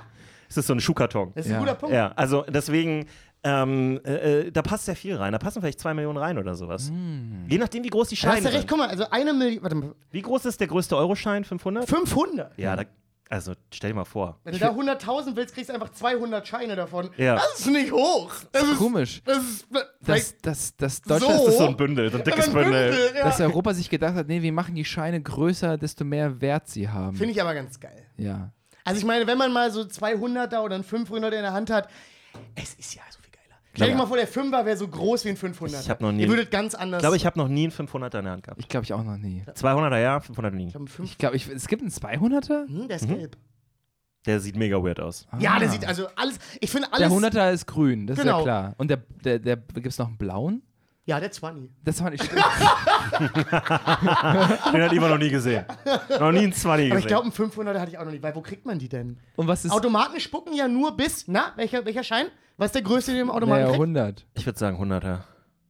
ist 0.48 0.58
das 0.58 0.68
so 0.68 0.74
ein 0.74 0.80
Schuhkarton. 0.80 1.32
Das 1.36 1.46
ist 1.46 1.52
ein 1.52 1.56
Ja. 1.56 1.60
guter 1.60 1.76
Punkt. 1.76 1.96
Ja, 1.96 2.12
also 2.16 2.46
deswegen, 2.50 3.06
ähm, 3.44 4.00
äh, 4.06 4.42
äh, 4.48 4.52
da 4.52 4.62
passt 4.62 4.86
sehr 4.86 4.96
viel 4.96 5.16
rein. 5.16 5.32
Da 5.34 5.40
passen 5.40 5.62
vielleicht 5.62 5.80
zwei 5.80 5.94
Millionen 5.94 6.18
rein 6.18 6.38
oder 6.38 6.54
sowas. 6.56 6.92
Je 7.48 7.58
nachdem, 7.58 7.84
wie 7.84 7.90
groß 7.90 8.10
die 8.10 8.16
Da 8.16 8.28
hast 8.28 8.34
Scheine 8.36 8.42
du 8.42 8.48
recht, 8.50 8.60
sind. 8.60 8.70
guck 8.70 8.78
mal, 8.78 8.88
also 8.90 9.06
eine 9.10 9.34
Million, 9.34 9.64
warte 9.64 9.76
mal, 9.76 9.96
Wie 10.12 10.22
groß 10.22 10.46
ist 10.46 10.60
der 10.60 10.68
größte 10.68 10.96
Euroschein? 10.96 11.44
500? 11.44 11.90
500. 11.90 12.58
Ja, 12.60 12.76
da, 12.76 12.84
also 13.30 13.54
stell 13.74 13.92
dir 13.92 13.96
mal 13.96 14.06
vor. 14.06 14.38
Wenn 14.44 14.54
du 14.54 14.60
da 14.60 14.70
100.000 14.72 15.36
willst, 15.36 15.56
kriegst 15.56 15.70
du 15.70 15.74
einfach 15.74 15.90
200 15.92 16.48
Scheine 16.48 16.76
davon. 16.76 17.10
Ja. 17.18 17.36
Das 17.36 17.62
ist 17.62 17.68
nicht 17.68 17.92
hoch. 17.92 18.32
Das 18.52 18.64
ist 18.64 18.78
Komisch. 18.78 19.22
Das 19.26 19.38
ist 19.38 19.66
Das, 20.06 20.36
das, 20.42 20.76
das 20.76 20.98
So? 20.98 21.10
Deutschland 21.10 21.40
Das 21.40 21.48
ist 21.48 21.58
so 21.58 21.68
ein 21.68 21.78
Bündel, 21.78 22.12
so 22.12 22.18
ein 22.20 22.24
dickes 22.24 22.48
ein 22.48 22.54
Bündel. 22.54 22.90
Bündel, 22.92 23.12
ja. 23.18 23.24
dass 23.24 23.40
Europa 23.42 23.74
sich 23.74 23.90
gedacht 23.90 24.14
hat, 24.16 24.28
nee, 24.28 24.42
wir 24.42 24.52
machen 24.54 24.76
die 24.76 24.86
Scheine 24.86 25.20
größer, 25.22 25.78
desto 25.78 26.04
mehr 26.04 26.42
Wert 26.42 26.68
sie 26.68 26.90
haben. 26.90 27.16
Finde 27.18 27.32
ich 27.32 27.42
aber 27.42 27.54
ganz 27.56 27.80
geil. 27.80 28.06
ja. 28.18 28.52
Also 28.84 28.98
ich 29.00 29.06
meine, 29.06 29.28
wenn 29.28 29.38
man 29.38 29.54
mal 29.54 29.70
so 29.72 29.82
200er 29.82 30.62
oder 30.62 30.74
ein 30.76 30.84
500er 30.84 31.26
in 31.26 31.44
der 31.44 31.54
Hand 31.54 31.70
hat, 31.70 31.88
es 32.56 32.74
ist 32.74 32.96
ja 32.96 33.04
so. 33.11 33.11
Stell 33.74 33.90
dir 33.90 33.96
mal 33.96 34.06
vor, 34.06 34.18
der 34.18 34.28
5er 34.28 34.66
wäre 34.66 34.76
so 34.78 34.88
groß 34.88 35.24
wie 35.26 35.30
ein 35.30 35.38
500er. 35.38 35.80
Ich 35.82 35.90
hab 35.90 36.02
noch 36.02 36.12
nie- 36.12 36.24
Ihr 36.24 36.30
würdet 36.30 36.52
ganz 36.52 36.76
anders. 36.76 37.00
Ich 37.00 37.02
glaube, 37.04 37.16
ich 37.16 37.26
habe 37.26 37.40
noch 37.40 37.48
nie 37.48 37.64
einen 37.64 37.72
500er 37.72 38.20
in 38.20 38.26
der 38.26 38.34
Hand 38.34 38.44
gehabt. 38.44 38.60
Ich 38.60 38.68
glaube 38.68 38.84
ich 38.84 38.94
auch 38.94 39.04
noch 39.04 39.18
nie. 39.18 39.44
200er 39.56 39.98
ja, 40.00 40.18
500er 40.18 40.52
nie. 40.52 40.68
Ich 40.68 40.72
glaub, 40.74 40.84
ein 40.84 40.88
5 40.88 41.10
Ich 41.12 41.18
glaube, 41.18 41.36
ich, 41.38 41.48
es 41.48 41.68
gibt 41.68 41.82
einen 41.82 41.92
200er? 41.92 42.68
hm, 42.68 42.88
der 42.88 42.98
ist 42.98 43.08
gelb. 43.08 43.38
Der 44.26 44.40
sieht 44.40 44.56
mega 44.56 44.76
weird 44.84 45.00
aus. 45.00 45.26
Ja, 45.40 45.58
der 45.58 45.68
Ah. 45.70 45.72
sieht 45.72 45.86
also 45.88 46.08
alles. 46.16 46.38
Ich 46.60 46.70
finde 46.70 46.90
alles. 46.94 47.00
Der 47.00 47.10
100er 47.10 47.52
ist 47.54 47.66
grün, 47.66 48.06
das 48.08 48.18
ist 48.18 48.24
Genau. 48.24 48.40
ja 48.40 48.44
klar. 48.44 48.76
Und 48.78 48.90
der, 48.90 48.98
der, 49.24 49.40
der 49.40 49.56
gibt 49.58 49.88
es 49.88 49.98
noch 49.98 50.08
einen 50.08 50.18
blauen? 50.18 50.62
Ja, 51.06 51.20
der 51.20 51.32
20. 51.32 51.72
Das 51.84 52.04
war 52.04 52.12
nicht 52.12 52.24
stimmt. 52.26 52.44
Den 54.74 54.82
hat 54.84 54.94
immer 54.94 55.10
noch 55.10 55.18
nie 55.18 55.30
gesehen. 55.30 55.66
Noch 56.20 56.32
nie 56.32 56.40
einen 56.40 56.54
20 56.54 56.54
gesehen. 56.54 56.92
Aber 56.92 57.00
ich 57.00 57.08
glaube, 57.08 57.26
ein 57.28 57.32
500er 57.32 57.80
hatte 57.80 57.92
ich 57.92 57.98
auch 57.98 58.06
noch 58.06 58.12
nicht. 58.12 58.22
Weil 58.24 58.36
wo 58.36 58.42
kriegt 58.42 58.66
man 58.66 58.78
die 58.80 58.90
denn? 58.90 59.18
Und 59.36 59.48
was 59.48 59.66
ist 59.66 59.72
Automaten 59.72 60.20
spucken 60.20 60.54
ja 60.54 60.68
nur 60.68 60.96
bis. 60.96 61.26
Na, 61.28 61.54
welcher, 61.56 61.84
welcher 61.86 62.04
Schein? 62.04 62.28
Was 62.62 62.68
ist 62.68 62.76
der 62.76 62.84
größte, 62.84 63.10
den 63.10 63.18
du 63.18 63.24
im 63.24 63.32
Automaten 63.32 63.64
naja, 63.64 63.66
kriegst? 63.70 63.82
100? 63.82 64.28
ich 64.36 64.46
würde 64.46 64.60
sagen 64.60 64.78
100er. 64.78 65.22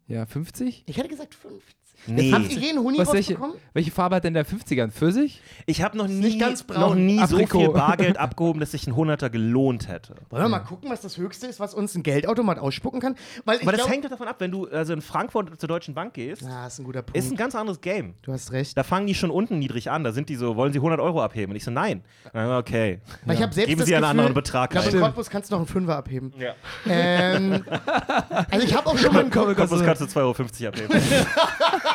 Ja, 0.08 0.26
50? 0.26 0.84
Ich 0.88 0.98
hätte 0.98 1.08
gesagt 1.08 1.34
50. 1.34 1.74
Nee. 2.08 2.32
Habt 2.32 2.52
ihr 2.52 2.58
je 2.60 2.70
einen 2.70 2.80
Huni 2.80 2.98
Was, 2.98 3.14
welche, 3.14 3.34
rausbekommen? 3.34 3.58
welche 3.74 3.92
Farbe 3.92 4.16
hat 4.16 4.24
denn 4.24 4.34
der 4.34 4.46
50er? 4.46 4.84
Ein 4.84 4.92
Pfirsich? 4.92 5.42
Ich 5.66 5.82
habe 5.82 5.98
noch 5.98 6.08
nie, 6.08 6.16
nicht 6.16 6.40
ganz 6.40 6.64
braun. 6.64 6.80
noch 6.82 6.96
nie 6.96 7.24
so 7.28 7.38
viel 7.46 7.70
Bargeld 7.74 8.18
abgehoben, 8.18 8.60
dass 8.60 8.72
sich 8.72 8.88
ein 8.88 8.94
100er 8.94 9.30
gelohnt 9.30 9.88
hätte. 9.88 10.16
Wollen 10.30 10.44
wir 10.44 10.50
mal 10.50 10.60
gucken, 10.60 10.90
was 10.90 11.02
das 11.02 11.18
Höchste 11.18 11.48
ist, 11.48 11.60
was 11.60 11.74
uns 11.74 11.96
ein 11.96 12.04
Geldautomat 12.04 12.60
ausspucken 12.60 13.00
kann? 13.00 13.16
Weil 13.46 13.58
ich 13.58 13.64
Aber 13.64 13.72
das 13.78 13.88
hängt 13.90 14.04
doch 14.06 14.10
davon 14.10 14.28
ab, 14.28 14.38
wenn 14.40 14.52
du 14.52 14.68
also 14.68 14.94
in 14.94 15.02
Frankfurt 15.02 15.60
zur 15.60 15.68
Deutschen 15.70 15.94
Bank 15.94 16.14
gehst, 16.14 16.44
Ah, 16.44 16.68
ist 16.68 16.80
ein 16.80 16.86
guter 16.86 17.02
Punkt. 17.02 17.18
ist 17.18 17.32
ein 17.32 17.38
ganz 17.38 17.56
anderes 17.56 17.82
Game. 17.82 18.16
du 18.24 18.34
hast 18.34 18.52
recht. 18.52 18.78
Da 18.78 18.84
fangen 18.84 19.08
die 19.08 19.16
schon 19.16 19.30
unten 19.32 19.60
niedrig 19.60 19.90
an. 19.92 20.04
Da 20.04 20.12
sind 20.12 20.30
die 20.30 20.36
so, 20.36 20.56
wollen 20.56 20.74
sie 20.74 20.80
100 20.80 21.00
Euro 21.00 21.22
abheben? 21.22 21.52
Und 21.52 21.56
ich 21.58 21.64
so, 21.64 21.72
nein. 21.72 22.04
Dann, 22.34 22.52
Okay. 22.52 23.00
Weil 23.26 23.36
ich 23.36 23.42
habe 23.42 23.54
selbst 23.54 23.70
Geben 23.70 23.80
das 23.80 23.88
Sie 23.88 23.96
einen 23.96 24.02
Gefühl, 24.04 24.10
anderen 24.20 24.34
Betrag 24.34 24.72
Ich 24.74 24.82
glaube, 24.82 24.90
in 24.90 25.04
rein. 25.04 25.12
Cottbus 25.12 25.30
kannst 25.30 25.50
du 25.50 25.54
noch 25.56 25.60
einen 25.60 25.68
Fünfer 25.68 25.96
abheben. 25.98 26.34
Ja. 26.38 26.54
Ähm, 26.88 27.64
also 28.52 28.66
ich 28.66 28.76
habe 28.76 28.88
auch 28.88 28.98
schon 28.98 29.14
mal 29.14 29.22
einen 29.22 29.30
das 29.32 29.84
kannst 29.84 30.02
du 30.02 30.06
2,50 30.06 30.18
Euro 30.18 30.32
abheben. 30.32 30.90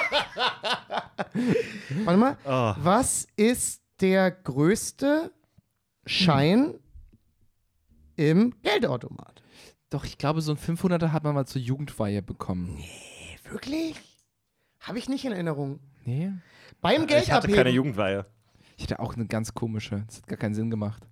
Warte 2.05 2.19
mal. 2.19 2.37
Oh. 2.45 2.75
Was 2.83 3.27
ist 3.37 3.83
der 4.01 4.31
größte 4.31 5.33
Schein 6.05 6.75
im 8.17 8.55
Geldautomat? 8.63 9.43
Doch, 9.91 10.05
ich 10.05 10.19
glaube, 10.19 10.41
so 10.41 10.53
ein 10.53 10.59
500er 10.59 11.13
hat 11.13 11.25
man 11.25 11.35
mal 11.35 11.47
zur 11.47 11.63
Jugendweihe 11.63 12.23
bekommen. 12.23 12.83
Wirklich? 13.49 13.95
Habe 14.81 14.99
ich 14.99 15.09
nicht 15.09 15.25
in 15.25 15.33
Erinnerung. 15.33 15.81
Nee? 16.05 16.33
Beim 16.81 17.07
Geld 17.07 17.25
Ich 17.25 17.33
hatte 17.33 17.49
keine 17.49 17.71
Jugendweihe. 17.71 18.27
Ich 18.77 18.85
hatte 18.85 19.01
auch 19.01 19.15
eine 19.15 19.27
ganz 19.27 19.55
komische. 19.55 20.05
Das 20.07 20.19
hat 20.19 20.27
gar 20.27 20.39
keinen 20.39 20.55
Sinn 20.55 20.71
gemacht. 20.71 21.03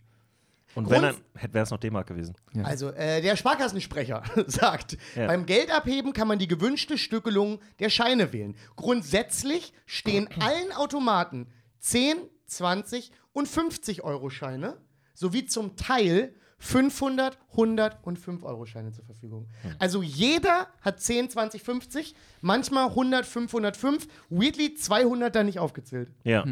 Und 0.74 0.90
wenn, 0.90 1.02
Grund- 1.02 1.22
dann 1.40 1.52
wäre 1.54 1.62
es 1.64 1.70
noch 1.70 1.78
D-Mark 1.78 2.06
gewesen. 2.08 2.34
Also, 2.62 2.90
äh, 2.90 3.20
der 3.22 3.36
Sparkassensprecher 3.36 4.22
sagt, 4.46 4.96
Ja. 5.14 5.26
beim 5.26 5.46
Geldabheben 5.46 6.12
kann 6.12 6.28
man 6.28 6.38
die 6.38 6.48
gewünschte 6.48 6.98
Stückelung 6.98 7.60
der 7.78 7.90
Scheine 7.90 8.32
wählen. 8.32 8.56
Grundsätzlich 8.76 9.72
stehen 9.86 10.28
allen 10.40 10.72
Automaten 10.72 11.46
10, 11.80 12.16
20 12.46 13.10
und 13.32 13.48
50 13.48 14.02
Euro 14.04 14.30
Scheine 14.30 14.76
sowie 15.14 15.46
zum 15.46 15.76
Teil 15.76 16.34
500, 16.58 17.38
100 17.50 17.98
und 18.06 18.18
5 18.18 18.42
Euro 18.42 18.64
Scheine 18.64 18.90
zur 18.92 19.04
Verfügung. 19.04 19.48
Also 19.78 20.02
jeder 20.02 20.68
hat 20.80 21.00
10, 21.00 21.28
20, 21.28 21.62
50, 21.62 22.14
manchmal 22.40 22.88
100, 22.88 23.26
505, 23.26 24.06
weirdly 24.30 24.74
200 24.74 25.34
da 25.34 25.42
nicht 25.44 25.58
aufgezählt. 25.58 26.10
Ja. 26.24 26.44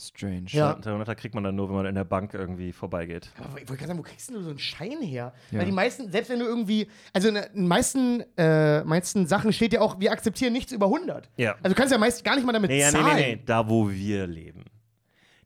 Strange. 0.00 0.44
Ja. 0.50 0.74
Der 0.74 0.92
100er 0.94 1.14
kriegt 1.16 1.34
man 1.34 1.42
dann 1.42 1.56
nur, 1.56 1.68
wenn 1.68 1.74
man 1.76 1.86
in 1.86 1.94
der 1.96 2.04
Bank 2.04 2.32
irgendwie 2.32 2.72
vorbeigeht. 2.72 3.30
Aber 3.38 3.60
ich 3.60 3.68
wollte 3.68 3.78
gerade 3.78 3.88
sagen, 3.88 3.98
wo 3.98 4.02
kriegst 4.02 4.28
denn 4.28 4.36
du 4.36 4.42
so 4.42 4.50
einen 4.50 4.58
Schein 4.60 5.02
her? 5.02 5.32
Ja. 5.50 5.58
Weil 5.58 5.66
die 5.66 5.72
meisten, 5.72 6.10
selbst 6.12 6.30
wenn 6.30 6.38
du 6.38 6.44
irgendwie, 6.44 6.86
also 7.12 7.28
in 7.28 7.34
den 7.34 7.66
meisten, 7.66 8.22
äh, 8.36 8.84
meisten 8.84 9.26
Sachen 9.26 9.52
steht 9.52 9.72
ja 9.72 9.80
auch, 9.80 9.98
wir 9.98 10.12
akzeptieren 10.12 10.52
nichts 10.52 10.70
über 10.70 10.86
100. 10.86 11.28
Ja. 11.36 11.56
Also 11.62 11.70
du 11.70 11.74
kannst 11.74 11.90
ja 11.92 11.98
meist 11.98 12.24
gar 12.24 12.36
nicht 12.36 12.46
mal 12.46 12.52
damit 12.52 12.70
Nee, 12.70 12.78
ja, 12.80 12.92
nee, 12.92 12.98
zahlen. 12.98 13.16
nee, 13.16 13.34
nee, 13.36 13.42
da 13.44 13.68
wo 13.68 13.90
wir 13.90 14.26
leben. 14.28 14.64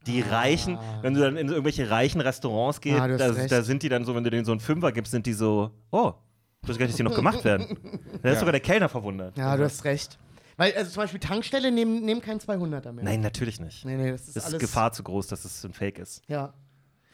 Die 0.05 0.21
Reichen, 0.21 0.77
wenn 1.01 1.13
du 1.15 1.21
dann 1.21 1.37
in 1.37 1.47
irgendwelche 1.47 1.89
reichen 1.89 2.21
Restaurants 2.21 2.79
gehst, 2.81 2.99
Ah, 2.99 3.07
du 3.07 3.13
hast 3.17 3.37
da, 3.37 3.47
da 3.57 3.63
sind 3.63 3.81
die 3.83 3.89
dann 3.89 4.03
so, 4.05 4.13
wenn 4.13 4.23
du 4.23 4.29
denen 4.29 4.45
so 4.45 4.51
einen 4.51 4.59
Fünfer 4.59 4.91
gibst, 4.91 5.11
sind 5.13 5.25
die 5.25 5.33
so, 5.33 5.71
oh, 5.91 6.11
ich 6.61 6.67
wusste 6.69 6.79
gar 6.79 6.85
nicht, 6.85 6.93
dass 6.93 6.97
die 6.97 7.03
noch 7.03 7.15
gemacht 7.15 7.43
werden. 7.43 7.77
Da 8.21 8.31
ist 8.31 8.39
sogar 8.39 8.51
der 8.51 8.61
Kellner 8.61 8.87
verwundert. 8.89 9.37
Ja, 9.37 9.57
du 9.57 9.63
hast 9.63 9.83
recht. 9.85 10.19
Weil, 10.57 10.73
also 10.75 10.91
zum 10.91 11.03
Beispiel 11.03 11.19
Tankstelle 11.19 11.71
nehmen, 11.71 12.01
nehmen 12.05 12.21
kein 12.21 12.39
200er 12.39 12.91
mehr. 12.91 13.03
Nein, 13.03 13.21
natürlich 13.21 13.59
nicht. 13.59 13.85
Nee, 13.85 13.95
nee, 13.97 14.11
das 14.11 14.21
ist 14.27 14.35
Das 14.35 14.43
ist 14.43 14.49
alles. 14.51 14.61
Gefahr 14.61 14.91
zu 14.91 15.03
groß, 15.03 15.27
dass 15.27 15.45
es 15.45 15.63
ein 15.63 15.73
Fake 15.73 15.99
ist. 15.99 16.21
Ja. 16.27 16.53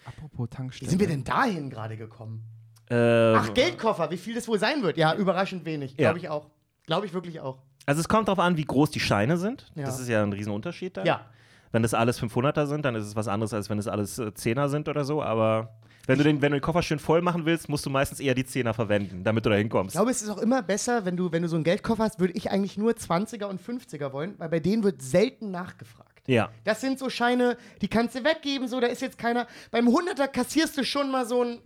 Apropos 0.06 0.48
Wie 0.48 0.56
Tankstelle. 0.56 0.90
sind 0.90 1.00
wir 1.00 1.08
denn 1.08 1.24
dahin 1.24 1.70
gerade 1.70 1.96
gekommen? 1.98 2.44
Ähm, 2.90 3.36
Ach, 3.38 3.54
Geldkoffer, 3.54 4.10
wie 4.12 4.18
viel 4.18 4.34
das 4.36 4.48
wohl 4.48 4.58
sein 4.60 4.82
wird? 4.82 4.98
Ja, 4.98 5.14
überraschend 5.14 5.64
wenig. 5.66 5.96
Glaube 5.96 6.18
Ja. 6.20 6.24
ich 6.24 6.30
auch. 6.30 6.50
Glaube 6.86 7.06
ich 7.06 7.14
wirklich 7.14 7.40
auch. 7.40 7.60
Also 7.86 8.02
es 8.02 8.08
kommt 8.10 8.28
darauf 8.28 8.40
an, 8.40 8.58
wie 8.58 8.66
groß 8.66 8.92
die 8.92 9.00
Scheine 9.00 9.38
sind. 9.38 9.72
Ja. 9.76 9.86
Das 9.86 10.00
ist 10.00 10.08
ja 10.10 10.24
ein 10.24 10.34
Riesenunterschied 10.34 10.98
dann. 10.98 11.06
Ja. 11.06 11.26
Wenn 11.72 11.84
das 11.84 11.94
alles 11.94 12.20
500er 12.22 12.66
sind, 12.66 12.84
dann 12.84 12.96
ist 12.96 13.06
es 13.06 13.16
was 13.16 13.28
anderes, 13.28 13.54
als 13.54 13.70
wenn 13.70 13.78
es 13.78 13.88
alles 13.88 14.18
äh, 14.18 14.32
10er 14.36 14.70
sind 14.70 14.90
oder 14.90 15.04
so. 15.06 15.22
Aber 15.22 15.76
Wenn 16.10 16.18
du, 16.18 16.24
den, 16.24 16.42
wenn 16.42 16.52
du 16.52 16.58
den 16.58 16.64
Koffer 16.64 16.82
schön 16.82 16.98
voll 16.98 17.22
machen 17.22 17.46
willst, 17.46 17.70
musst 17.70 17.86
du 17.86 17.92
meistens 17.92 18.20
eher 18.20 18.34
die 18.34 18.44
Zehner 18.44 18.74
verwenden, 18.74 19.24
damit 19.24 19.46
du 19.46 19.50
da 19.52 19.56
Ich 19.56 19.62
hinkommst. 19.62 19.94
glaube, 19.94 20.10
es 20.10 20.24
ist 20.24 20.30
auch 20.30 20.40
immer 20.40 20.64
besser, 20.64 21.06
wenn 21.06 21.16
du, 21.16 21.32
wenn 21.32 21.44
du 21.44 21.48
so 21.48 21.56
einen 21.56 21.64
Geldkoffer 21.64 22.04
hast, 22.04 22.20
würde 22.20 22.34
ich 22.34 22.50
eigentlich 22.50 22.78
nur 22.78 22.94
20er 22.94 23.46
und 23.46 23.62
50er 23.62 24.12
wollen, 24.12 24.34
weil 24.40 24.50
bei 24.50 24.60
denen 24.60 24.84
wird 24.84 25.04
selten 25.04 25.52
nachgefragt. 25.52 26.10
Ja. 26.26 26.50
Das 26.64 26.82
sind 26.82 26.98
so 26.98 27.12
Scheine, 27.12 27.58
die 27.84 27.88
kannst 27.88 28.16
du 28.16 28.24
weggeben, 28.24 28.68
so, 28.68 28.80
da 28.80 28.88
ist 28.88 29.02
jetzt 29.04 29.20
keiner. 29.20 29.46
Beim 29.70 29.88
100er 29.88 30.28
kassierst 30.28 30.78
du 30.80 30.84
schon 30.84 31.12
mal 31.12 31.28
so 31.28 31.44
ein. 31.44 31.60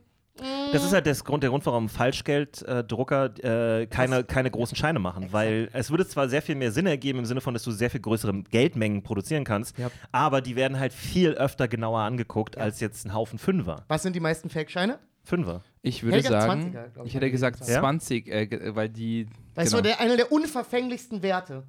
Das 0.72 0.84
ist 0.84 0.94
halt 0.94 1.06
das 1.06 1.24
Grund, 1.24 1.44
der 1.44 1.52
Grund, 1.52 1.64
warum 1.68 1.90
Falschgelddrucker 1.90 3.82
äh, 3.82 3.86
keine, 3.86 4.24
keine 4.24 4.50
großen 4.50 4.76
Scheine 4.76 4.98
machen. 4.98 5.28
Weil 5.32 5.70
es 5.74 5.92
würde 5.92 6.08
zwar 6.08 6.28
sehr 6.28 6.42
viel 6.42 6.56
mehr 6.56 6.72
Sinn 6.72 6.88
ergeben, 6.88 7.20
im 7.20 7.26
Sinne 7.26 7.42
von, 7.42 7.54
dass 7.54 7.64
du 7.64 7.72
sehr 7.72 7.92
viel 7.92 8.02
größere 8.02 8.42
Geldmengen 8.50 9.04
produzieren 9.04 9.44
kannst, 9.44 9.78
Ja. 9.78 9.92
aber 10.12 10.42
die 10.42 10.56
werden 10.56 10.80
halt 10.80 10.92
viel 10.92 11.34
öfter 11.34 11.68
genauer 11.68 12.00
angeguckt 12.00 12.58
als 12.58 12.80
jetzt 12.80 13.06
ein 13.06 13.14
Haufen 13.14 13.38
Fünfer. 13.38 13.86
Was 13.88 14.02
sind 14.02 14.16
die 14.16 14.20
meisten 14.20 14.50
Fake-Scheine? 14.50 14.98
Fünfer. 15.24 15.62
Ich 15.82 16.04
würde 16.04 16.18
Helga 16.18 16.42
sagen, 16.42 16.76
20er, 16.76 16.90
glaub 16.90 17.06
ich, 17.06 17.12
ich 17.12 17.16
hätte 17.16 17.32
gesagt 17.32 17.60
gesagt. 17.60 17.72
Ja? 17.72 17.80
20, 17.80 18.28
äh, 18.28 18.76
weil 18.76 18.90
die. 18.90 19.28
Weißt 19.56 19.72
genau. 19.72 19.82
du, 19.82 19.90
der, 19.90 20.00
einer 20.02 20.18
der 20.18 20.32
unverfänglichsten 20.32 21.22
Werte. 21.22 21.64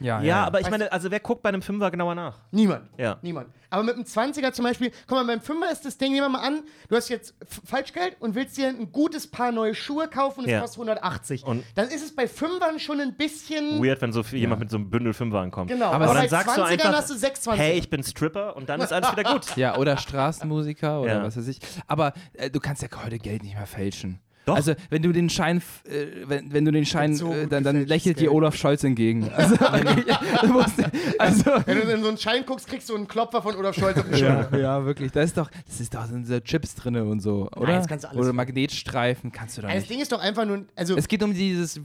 Ja, 0.00 0.20
Ja, 0.22 0.44
aber 0.44 0.60
ich 0.60 0.68
meine, 0.70 0.90
also 0.90 1.10
wer 1.10 1.20
guckt 1.20 1.42
bei 1.42 1.48
einem 1.50 1.62
Fünfer 1.62 1.90
genauer 1.90 2.14
nach? 2.14 2.38
Niemand. 2.50 2.88
Ja. 2.98 3.18
Niemand. 3.22 3.48
Aber 3.72 3.84
mit 3.84 3.94
einem 3.94 4.04
20er 4.04 4.50
zum 4.52 4.64
Beispiel, 4.64 4.90
guck 5.06 5.18
mal, 5.18 5.24
beim 5.24 5.38
5er 5.38 5.70
ist 5.70 5.84
das 5.84 5.96
Ding, 5.96 6.12
nehmen 6.12 6.24
wir 6.24 6.28
mal 6.30 6.44
an, 6.46 6.62
du 6.88 6.96
hast 6.96 7.08
jetzt 7.08 7.34
Falschgeld 7.64 8.16
und 8.20 8.34
willst 8.34 8.56
dir 8.56 8.66
ein 8.68 8.90
gutes 8.90 9.30
Paar 9.30 9.52
neue 9.52 9.76
Schuhe 9.76 10.08
kaufen 10.08 10.40
und 10.40 10.46
es 10.46 10.50
Ja. 10.52 10.60
kostet 10.60 10.78
180. 10.78 11.44
Und- 11.44 11.62
dann 11.76 11.86
ist 11.88 12.02
es 12.02 12.14
bei 12.16 12.24
5ern 12.26 12.80
schon 12.80 13.00
ein 13.00 13.14
bisschen. 13.16 13.80
Weird, 13.82 14.00
wenn 14.02 14.12
so 14.12 14.22
viel, 14.24 14.40
jemand 14.40 14.60
mit 14.60 14.70
so 14.70 14.76
einem 14.76 14.90
Bündel 14.90 15.12
Fünfer 15.12 15.38
ankommt. 15.38 15.70
Genau, 15.70 15.92
Aber 15.92 16.06
aber, 16.06 16.14
dann 16.14 16.28
sagst 16.28 16.56
du 16.56 16.62
20ern 16.62 16.66
einfach, 16.72 16.92
hast 16.94 17.10
du 17.10 17.14
620. 17.14 17.60
Hey, 17.64 17.78
ich 17.78 17.88
bin 17.88 18.02
Stripper 18.02 18.56
und 18.56 18.68
dann 18.68 18.80
ist 18.80 18.92
alles 18.92 19.12
wieder 19.12 19.24
gut. 19.32 19.46
Ja, 19.56 19.76
oder 19.76 19.96
Straßenmusiker 19.98 21.00
oder 21.02 21.14
Ja. 21.18 21.22
was 21.22 21.36
weiß 21.36 21.46
ich. 21.48 21.60
Aber 21.86 22.12
äh, 22.34 22.50
du 22.50 22.58
kannst 22.60 22.82
ja 22.82 22.88
heute 23.04 23.18
Geld 23.18 23.42
nicht 23.44 23.54
mehr 23.54 23.66
fälschen. 23.66 24.20
Doch. 24.46 24.56
Also, 24.56 24.74
wenn 24.88 25.02
du 25.02 25.12
den 25.12 25.28
Schein, 25.28 25.58
äh, 25.84 26.06
wenn, 26.26 26.52
wenn 26.52 26.64
du 26.64 26.72
den 26.72 26.86
Schein, 26.86 27.14
so 27.14 27.32
äh, 27.32 27.46
dann, 27.46 27.62
dann 27.62 27.84
lächelt 27.86 28.18
dir. 28.20 28.32
Olaf 28.32 28.56
Scholz 28.56 28.82
entgegen. 28.84 29.30
Also, 29.36 29.56
wirklich, 29.60 30.16
du 30.40 30.46
musst, 30.48 30.74
also 31.18 31.44
Wenn 31.66 31.80
du 31.80 31.92
in 31.92 32.02
so 32.02 32.08
einen 32.08 32.18
Schein 32.18 32.44
guckst, 32.46 32.66
kriegst 32.66 32.88
du 32.88 32.96
einen 32.96 33.06
Klopfer 33.06 33.42
von 33.42 33.54
Olaf 33.56 33.74
Scholz 33.76 33.98
auf 33.98 34.04
die 34.08 34.18
Schulter. 34.18 34.48
ja, 34.52 34.58
ja, 34.80 34.84
wirklich. 34.84 35.12
Da 35.12 35.20
ist 35.22 35.36
doch, 35.36 35.50
das 35.66 35.80
ist 35.80 35.94
doch 35.94 36.06
sind 36.06 36.26
so 36.26 36.40
Chips 36.40 36.74
drin 36.74 36.96
und 36.96 37.20
so, 37.20 37.48
oder? 37.56 37.74
das 37.74 37.86
kannst 37.86 38.04
du 38.04 38.08
alles 38.08 38.20
oder. 38.22 38.32
Magnetstreifen 38.32 39.30
kannst 39.32 39.58
du 39.58 39.62
da 39.62 39.68
Ja, 39.68 39.74
Das 39.74 39.82
nicht. 39.84 39.90
Ding 39.92 40.00
ist 40.00 40.12
doch 40.12 40.20
einfach 40.20 40.44
nur. 40.46 40.64
Also, 40.76 40.96
Es 40.96 41.06
geht 41.08 41.22
um 41.22 41.34
dieses, 41.34 41.76
äh, 41.76 41.80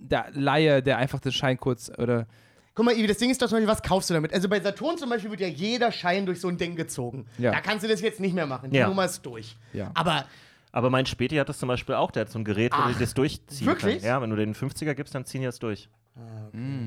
der 0.00 0.26
Laie, 0.32 0.82
der 0.82 0.96
einfach 0.98 1.20
den 1.20 1.32
Schein 1.32 1.58
kurz, 1.58 1.90
oder? 1.98 2.26
guck 2.74 2.86
mal, 2.86 2.94
Ivi, 2.96 3.06
das 3.08 3.18
Ding 3.18 3.28
ist 3.30 3.42
doch 3.42 3.48
zum 3.48 3.56
Beispiel, 3.56 3.68
was 3.68 3.82
kaufst 3.82 4.08
du 4.08 4.14
damit? 4.14 4.32
Also 4.32 4.48
bei 4.48 4.58
Saturn 4.58 4.96
zum 4.96 5.10
Beispiel 5.10 5.30
wird 5.30 5.40
ja 5.40 5.48
jeder 5.48 5.92
Schein 5.92 6.24
durch 6.24 6.40
so 6.40 6.48
ein 6.48 6.56
Ding 6.56 6.76
gezogen. 6.76 7.26
Ja. 7.36 7.50
Da 7.50 7.60
kannst 7.60 7.84
du 7.84 7.88
das 7.88 8.00
jetzt 8.00 8.20
nicht 8.20 8.34
mehr 8.34 8.46
machen. 8.46 8.70
Die 8.70 8.78
Ja. 8.78 8.88
Nummer 8.88 9.04
ist 9.04 9.20
durch. 9.26 9.56
Ja. 9.74 9.90
Aber 9.92 10.24
Aber 10.72 10.90
mein 10.90 11.06
Späti 11.06 11.36
hat 11.36 11.48
das 11.48 11.58
zum 11.58 11.68
Beispiel 11.68 11.94
auch. 11.94 12.10
Der 12.10 12.22
hat 12.22 12.30
so 12.30 12.38
ein 12.38 12.44
Gerät, 12.44 12.72
wo 12.72 12.76
Ach, 12.78 12.92
du 12.92 12.98
das 12.98 13.14
durchziehen 13.14 13.66
wirklich? 13.66 13.94
kannst. 13.94 14.06
Ja, 14.06 14.20
wenn 14.22 14.30
du 14.30 14.36
den 14.36 14.54
50er 14.54 14.94
gibst, 14.94 15.14
dann 15.14 15.24
ziehen 15.24 15.40
die 15.40 15.46
das 15.46 15.58
durch. 15.58 15.88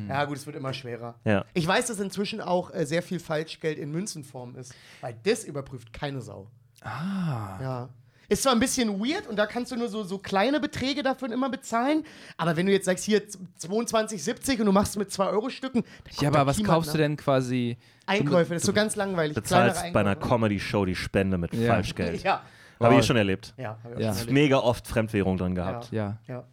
Ja, 0.10 0.26
gut, 0.26 0.38
es 0.38 0.46
wird 0.46 0.56
immer 0.56 0.74
schwerer. 0.74 1.16
Ja. 1.26 1.46
Ich 1.54 1.66
weiß, 1.66 1.88
dass 1.88 2.00
inzwischen 2.00 2.40
auch 2.42 2.74
äh, 2.74 2.86
sehr 2.86 3.02
viel 3.02 3.20
Falschgeld 3.20 3.80
in 3.80 3.92
Münzenform 3.92 4.56
ist, 4.58 4.76
weil 5.02 5.16
das 5.24 5.44
überprüft 5.46 5.92
keine 5.94 6.22
Sau. 6.22 6.52
Ah. 6.82 7.58
Ja. 7.62 7.90
Ist 8.30 8.44
zwar 8.44 8.54
ein 8.54 8.60
bisschen 8.60 9.00
weird 9.00 9.28
und 9.28 9.38
da 9.38 9.46
kannst 9.46 9.72
du 9.72 9.76
nur 9.76 9.90
so, 9.90 10.04
so 10.04 10.18
kleine 10.18 10.60
Beträge 10.60 11.04
davon 11.04 11.32
immer 11.32 11.50
bezahlen, 11.50 12.04
aber 12.38 12.56
wenn 12.56 12.66
du 12.66 12.72
jetzt 12.72 12.86
sagst, 12.86 13.04
hier 13.06 13.22
22,70 13.60 14.60
und 14.60 14.66
du 14.68 14.72
machst 14.72 14.98
mit 14.98 15.10
2-Euro-Stücken, 15.10 15.84
Ja, 16.20 16.30
aber 16.30 16.46
was 16.46 16.64
kaufst 16.64 16.94
du 16.94 16.98
denn 16.98 17.18
quasi? 17.18 17.78
Einkäufe, 18.06 18.54
das 18.54 18.64
ist 18.64 18.68
so 18.68 18.74
ganz 18.74 18.96
langweilig. 18.96 19.36
Bezahlst 19.36 19.78
kleinere 19.78 19.94
bei 19.94 20.00
einer. 20.02 20.16
Comedy-Show 20.16 20.86
die 20.86 20.96
Spende 20.96 21.38
mit 21.38 21.54
Ja. 21.54 21.68
Falschgeld. 21.74 22.24
Ja. 22.24 22.44
Habe 22.84 23.00
ich 23.00 23.06
schon 23.06 23.18
erlebt. 23.18 23.54
Ja, 23.58 23.78
hab 23.84 23.92
ich 23.92 23.98
auch 23.98 24.00
Ja. 24.02 24.08
schon 24.10 24.18
erlebt. 24.20 24.32
Mega 24.34 24.58
oft 24.58 24.88
Fremdwährung 24.88 25.38
drin 25.38 25.56
gehabt. 25.56 25.92
Ja. 25.92 26.18
ja. 26.28 26.44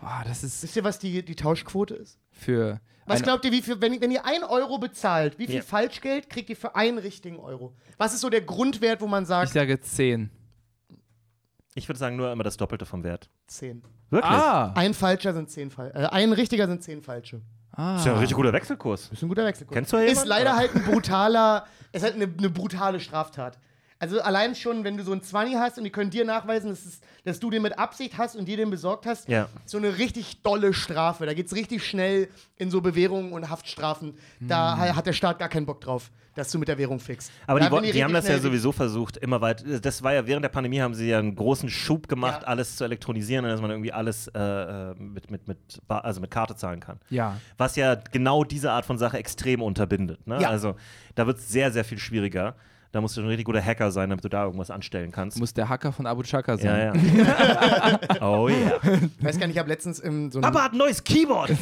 Boah, 0.00 0.22
das 0.26 0.42
ist 0.44 0.62
Wisst 0.62 0.76
ihr, 0.76 0.84
was 0.84 0.98
die, 0.98 1.24
die 1.24 1.34
Tauschquote 1.36 1.94
ist? 1.94 2.18
für. 2.30 2.80
Was 3.08 3.22
glaubt 3.22 3.44
ihr, 3.44 3.52
wie 3.52 3.62
viel, 3.62 3.80
wenn, 3.80 4.00
wenn 4.00 4.10
ihr 4.10 4.24
1 4.26 4.42
Euro 4.48 4.78
bezahlt, 4.78 5.38
wie 5.38 5.46
viel 5.46 5.56
Ja. 5.56 5.62
Falschgeld 5.62 6.28
kriegt 6.28 6.50
ihr 6.50 6.56
für 6.56 6.74
einen 6.74 6.98
richtigen 6.98 7.38
Euro? 7.38 7.72
Was 7.98 8.12
ist 8.14 8.20
so 8.20 8.28
der 8.30 8.40
Grundwert, 8.40 9.00
wo 9.00 9.06
man 9.06 9.22
Ich 9.22 9.28
sagt, 9.28 9.52
sage 9.52 9.80
10. 9.80 10.28
Ich 11.74 11.88
würde 11.88 11.98
sagen, 11.98 12.16
nur 12.16 12.32
immer 12.32 12.42
das 12.42 12.56
Doppelte 12.56 12.86
vom 12.86 13.04
Wert. 13.04 13.28
10? 13.48 13.82
Wirklich? 14.10 14.32
Ah! 14.32 14.72
Ein 14.74 14.94
falscher 14.94 15.32
sind 15.34 15.50
10 15.50 15.70
Fal 15.70 15.92
äh, 15.94 16.06
Ein 16.06 16.32
richtiger 16.32 16.66
sind 16.66 16.82
10 16.82 17.02
falsche. 17.02 17.42
ah. 17.72 17.92
Das 17.92 18.00
ist 18.00 18.06
ja 18.06 18.12
ein 18.14 18.18
richtig 18.18 18.36
guter 18.36 18.52
Wechselkurs. 18.52 19.02
Das 19.10 19.12
ist 19.18 19.22
ein 19.22 19.28
guter 19.28 19.44
Wechselkurs. 19.44 19.74
Kennst 19.74 19.92
du 19.92 19.96
Ist 19.98 20.08
jemanden? 20.08 20.28
leider 20.28 20.56
halt 20.56 20.74
ein 20.74 20.82
brutaler, 20.84 21.66
ist 21.92 22.02
halt 22.02 22.14
eine, 22.14 22.24
eine 22.24 22.50
brutale 22.50 22.98
Straftat. 22.98 23.58
Also 23.98 24.20
allein 24.20 24.54
schon, 24.54 24.84
wenn 24.84 24.98
du 24.98 25.04
so 25.04 25.12
einen 25.12 25.22
20 25.22 25.56
hast 25.56 25.78
und 25.78 25.84
die 25.84 25.90
können 25.90 26.10
dir 26.10 26.24
nachweisen, 26.26 26.68
dass, 26.68 26.84
es, 26.84 27.00
dass 27.24 27.40
du 27.40 27.48
den 27.50 27.62
mit 27.62 27.78
Absicht 27.78 28.18
hast 28.18 28.36
und 28.36 28.44
dir 28.46 28.58
den 28.58 28.68
besorgt 28.68 29.06
hast, 29.06 29.26
Ja. 29.28 29.48
so 29.64 29.78
eine 29.78 29.96
richtig 29.96 30.42
dolle 30.42 30.74
Strafe. 30.74 31.24
Da 31.24 31.32
geht 31.32 31.46
es 31.46 31.54
richtig 31.54 31.82
schnell 31.86 32.28
in 32.58 32.70
so 32.70 32.82
Bewährungen 32.82 33.32
und 33.32 33.48
Haftstrafen. 33.48 34.14
Da 34.40 34.76
ha- 34.76 34.94
hat 34.96 35.06
der 35.06 35.14
Staat 35.14 35.38
gar 35.38 35.48
keinen 35.48 35.64
Bock 35.64 35.80
drauf, 35.80 36.10
dass 36.34 36.50
du 36.50 36.58
mit 36.58 36.68
der 36.68 36.76
Währung 36.76 37.00
fixst. 37.00 37.32
Aber 37.46 37.58
da 37.58 37.66
die, 37.68 37.72
werden 37.72 37.92
die 37.92 38.04
haben 38.04 38.12
das 38.12 38.28
ja 38.28 38.38
sowieso 38.38 38.70
versucht, 38.70 39.16
immer 39.16 39.40
weit. 39.40 39.64
Das 39.82 40.02
war 40.02 40.12
ja 40.12 40.26
während 40.26 40.44
der 40.44 40.50
Pandemie 40.50 40.80
haben 40.82 40.92
sie 40.92 41.08
ja 41.08 41.18
einen 41.18 41.34
großen 41.34 41.70
Schub 41.70 42.06
gemacht, 42.06 42.42
Ja. 42.42 42.48
alles 42.48 42.76
zu 42.76 42.84
elektronisieren 42.84 43.46
und 43.46 43.50
dass 43.50 43.62
man 43.62 43.70
irgendwie 43.70 43.92
alles 43.94 44.28
äh, 44.28 44.38
äh, 44.38 44.94
mit, 44.98 45.30
mit, 45.30 45.48
mit, 45.48 45.58
also 45.88 46.20
mit 46.20 46.30
Karte 46.30 46.54
zahlen 46.54 46.80
kann. 46.80 47.00
Ja. 47.08 47.38
Was 47.56 47.76
ja 47.76 47.94
genau 47.94 48.44
diese 48.44 48.72
Art 48.72 48.84
von 48.84 48.98
Sache 48.98 49.16
extrem 49.16 49.62
unterbindet. 49.62 50.26
Ne? 50.26 50.38
Ja. 50.42 50.50
Also 50.50 50.76
da 51.14 51.26
wird 51.26 51.38
es 51.38 51.48
sehr, 51.48 51.72
sehr 51.72 51.84
viel 51.86 51.98
schwieriger. 51.98 52.54
Da 52.96 53.02
musst 53.02 53.14
du 53.14 53.20
ein 53.20 53.26
richtig 53.26 53.44
guter 53.44 53.62
Hacker 53.62 53.90
sein, 53.90 54.08
damit 54.08 54.24
du 54.24 54.30
da 54.30 54.44
irgendwas 54.46 54.70
anstellen 54.70 55.12
kannst. 55.12 55.38
Muss 55.38 55.52
der 55.52 55.68
Hacker 55.68 55.92
von 55.92 56.06
Abu 56.06 56.22
Chaka 56.22 56.54
ja, 56.54 56.94
sein. 56.94 56.94
ja. 57.18 58.00
oh 58.26 58.48
ja. 58.48 58.80
Ich 59.18 59.22
weiß 59.22 59.38
gar 59.38 59.46
nicht, 59.46 59.56
ich 59.56 59.58
habe 59.58 59.68
letztens 59.68 59.98
im 59.98 60.30
so 60.30 60.38
einem 60.38 60.50
Papa 60.50 60.64
hat 60.64 60.72
ein 60.72 60.78
neues 60.78 61.04
Keyboard. 61.04 61.50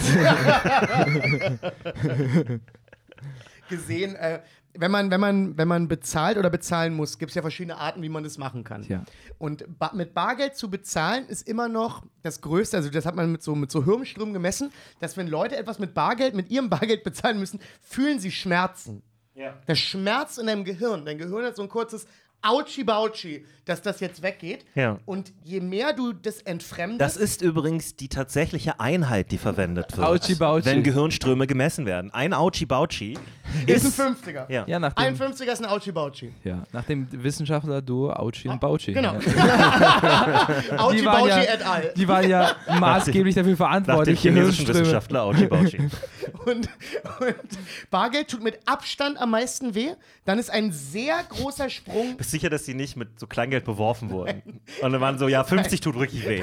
gesehen, 3.69 4.14
äh, 4.14 4.43
wenn 4.75 4.93
man, 4.93 5.11
wenn, 5.11 5.21
man, 5.21 5.59
wenn 5.59 5.67
man 5.67 5.88
bezahlt 5.88 6.38
oder 6.38 6.50
bezahlen 6.50 6.95
muss, 6.95 7.19
gibt 7.19 7.31
es 7.31 7.35
ja 7.35 7.43
verschiedene 7.43 7.79
Arten, 7.79 8.00
wie 8.00 8.09
man 8.09 8.23
das 8.23 8.38
machen 8.38 8.62
kann. 8.62 8.85
Ja. 8.85 9.03
Und 9.38 9.64
ba 9.76 9.91
mit 9.93 10.14
Bargeld 10.14 10.57
zu 10.57 10.71
bezahlen 10.71 11.26
ist 11.26 11.49
immer 11.49 11.67
noch 11.67 12.05
das 12.23 12.43
Größte, 12.43 12.76
also 12.76 12.91
das 12.91 13.07
hat 13.07 13.17
man 13.17 13.33
mit 13.33 13.43
so, 13.43 13.57
mit 13.57 13.73
so 13.73 13.85
Hirnströmen 13.85 14.35
gemessen, 14.35 14.71
dass 15.00 15.17
wenn 15.17 15.26
Leute 15.26 15.57
etwas 15.57 15.81
mit 15.81 15.95
Bargeld, 15.95 16.37
mit 16.37 16.49
ihrem 16.49 16.71
Bargeld 16.71 17.03
bezahlen 17.03 17.41
müssen, 17.41 17.59
fühlen 17.81 18.21
sie 18.21 18.31
Schmerzen. 18.31 19.03
Ja. 19.35 19.59
Das 19.67 19.79
Schmerz 19.79 20.38
in 20.38 20.47
deinem 20.47 20.64
Gehirn. 20.64 21.05
Dein 21.05 21.19
Gehirn 21.19 21.45
hat 21.45 21.57
so 21.57 21.62
ein 21.62 21.69
kurzes 21.69 22.07
Autschi-Bautschi, 22.45 23.45
dass 23.65 23.81
das 23.83 24.01
jetzt 24.01 24.23
weggeht. 24.23 24.65
Ja. 24.75 24.99
Und 25.07 25.33
je 25.43 25.61
mehr 25.61 25.93
du 25.95 26.13
das 26.13 26.41
entfremdest, 26.43 27.01
Das 27.01 27.17
ist 27.17 27.41
übrigens 27.43 27.97
die 27.97 28.09
tatsächliche 28.09 28.79
Einheit, 28.81 29.31
die 29.31 29.39
verwendet 29.39 29.97
wird. 29.97 30.07
Auchi-Bauchi. 30.07 30.67
Wenn 30.67 30.83
Gehirnströme 30.83 31.47
gemessen 31.47 31.87
werden. 31.87 32.11
Ein 32.13 32.35
Auchi-Bauchi 32.35 33.19
ist 33.67 33.85
ist. 33.85 34.01
ein 34.01 34.15
50er. 34.17 34.51
Ja. 34.53 34.65
Ja, 34.67 34.79
nach 34.79 34.95
Ein 34.97 35.17
dem, 35.17 35.33
50er 35.33 35.53
ist 35.53 35.65
ein 35.65 35.71
Autschi-Bautschi. 35.71 36.33
ja, 36.45 36.65
nach 36.73 36.85
dem 36.85 37.07
Wissenschaftler-Duo 37.11 38.11
Auchi 38.13 38.49
und 38.49 38.61
Bauchi. 38.61 38.93
Genau. 38.93 39.15
Ja. 39.15 39.19
Die 39.25 40.69
waren 40.69 40.79
Autschi-Bautschi 40.79 41.29
ja- 41.29 41.55
et 41.55 41.63
al. 41.67 41.93
Die 41.97 42.09
waren 42.09 42.29
ja 42.29 42.55
maßgeblich 42.79 43.35
dafür 43.35 43.53
Nach 43.53 43.57
dem 43.57 43.57
verantwortlich, 43.57 44.21
chinesischen 44.21 44.67
Gehirnströme. 44.67 44.81
Wissenschaftler 44.81 45.23
Auchi-Bauchi. 45.25 45.79
Und, 46.45 46.69
und 47.21 47.35
Bargeld 47.91 48.29
tut 48.29 48.43
mit 48.43 48.59
Abstand 48.67 49.19
am 49.19 49.31
meisten 49.31 49.75
weh. 49.75 49.93
Dann 50.27 50.39
ist 50.39 50.51
ein 50.51 50.73
sehr 50.73 51.15
großer 51.31 51.71
Sprung. 51.71 52.17
Bist 52.19 52.34
sicher, 52.35 52.50
dass 52.50 52.64
die 52.64 52.75
nicht 52.75 52.97
mit 52.97 53.19
so 53.19 53.26
Kleingeld 53.26 53.64
beworfen 53.64 54.11
wurden? 54.11 54.61
Und 54.83 54.93
dann 54.93 55.00
waren 55.00 55.19
so, 55.19 55.29
ja, 55.29 55.43
50 55.45 55.81
tut 55.81 55.99
wirklich 55.99 56.29
weh. 56.29 56.41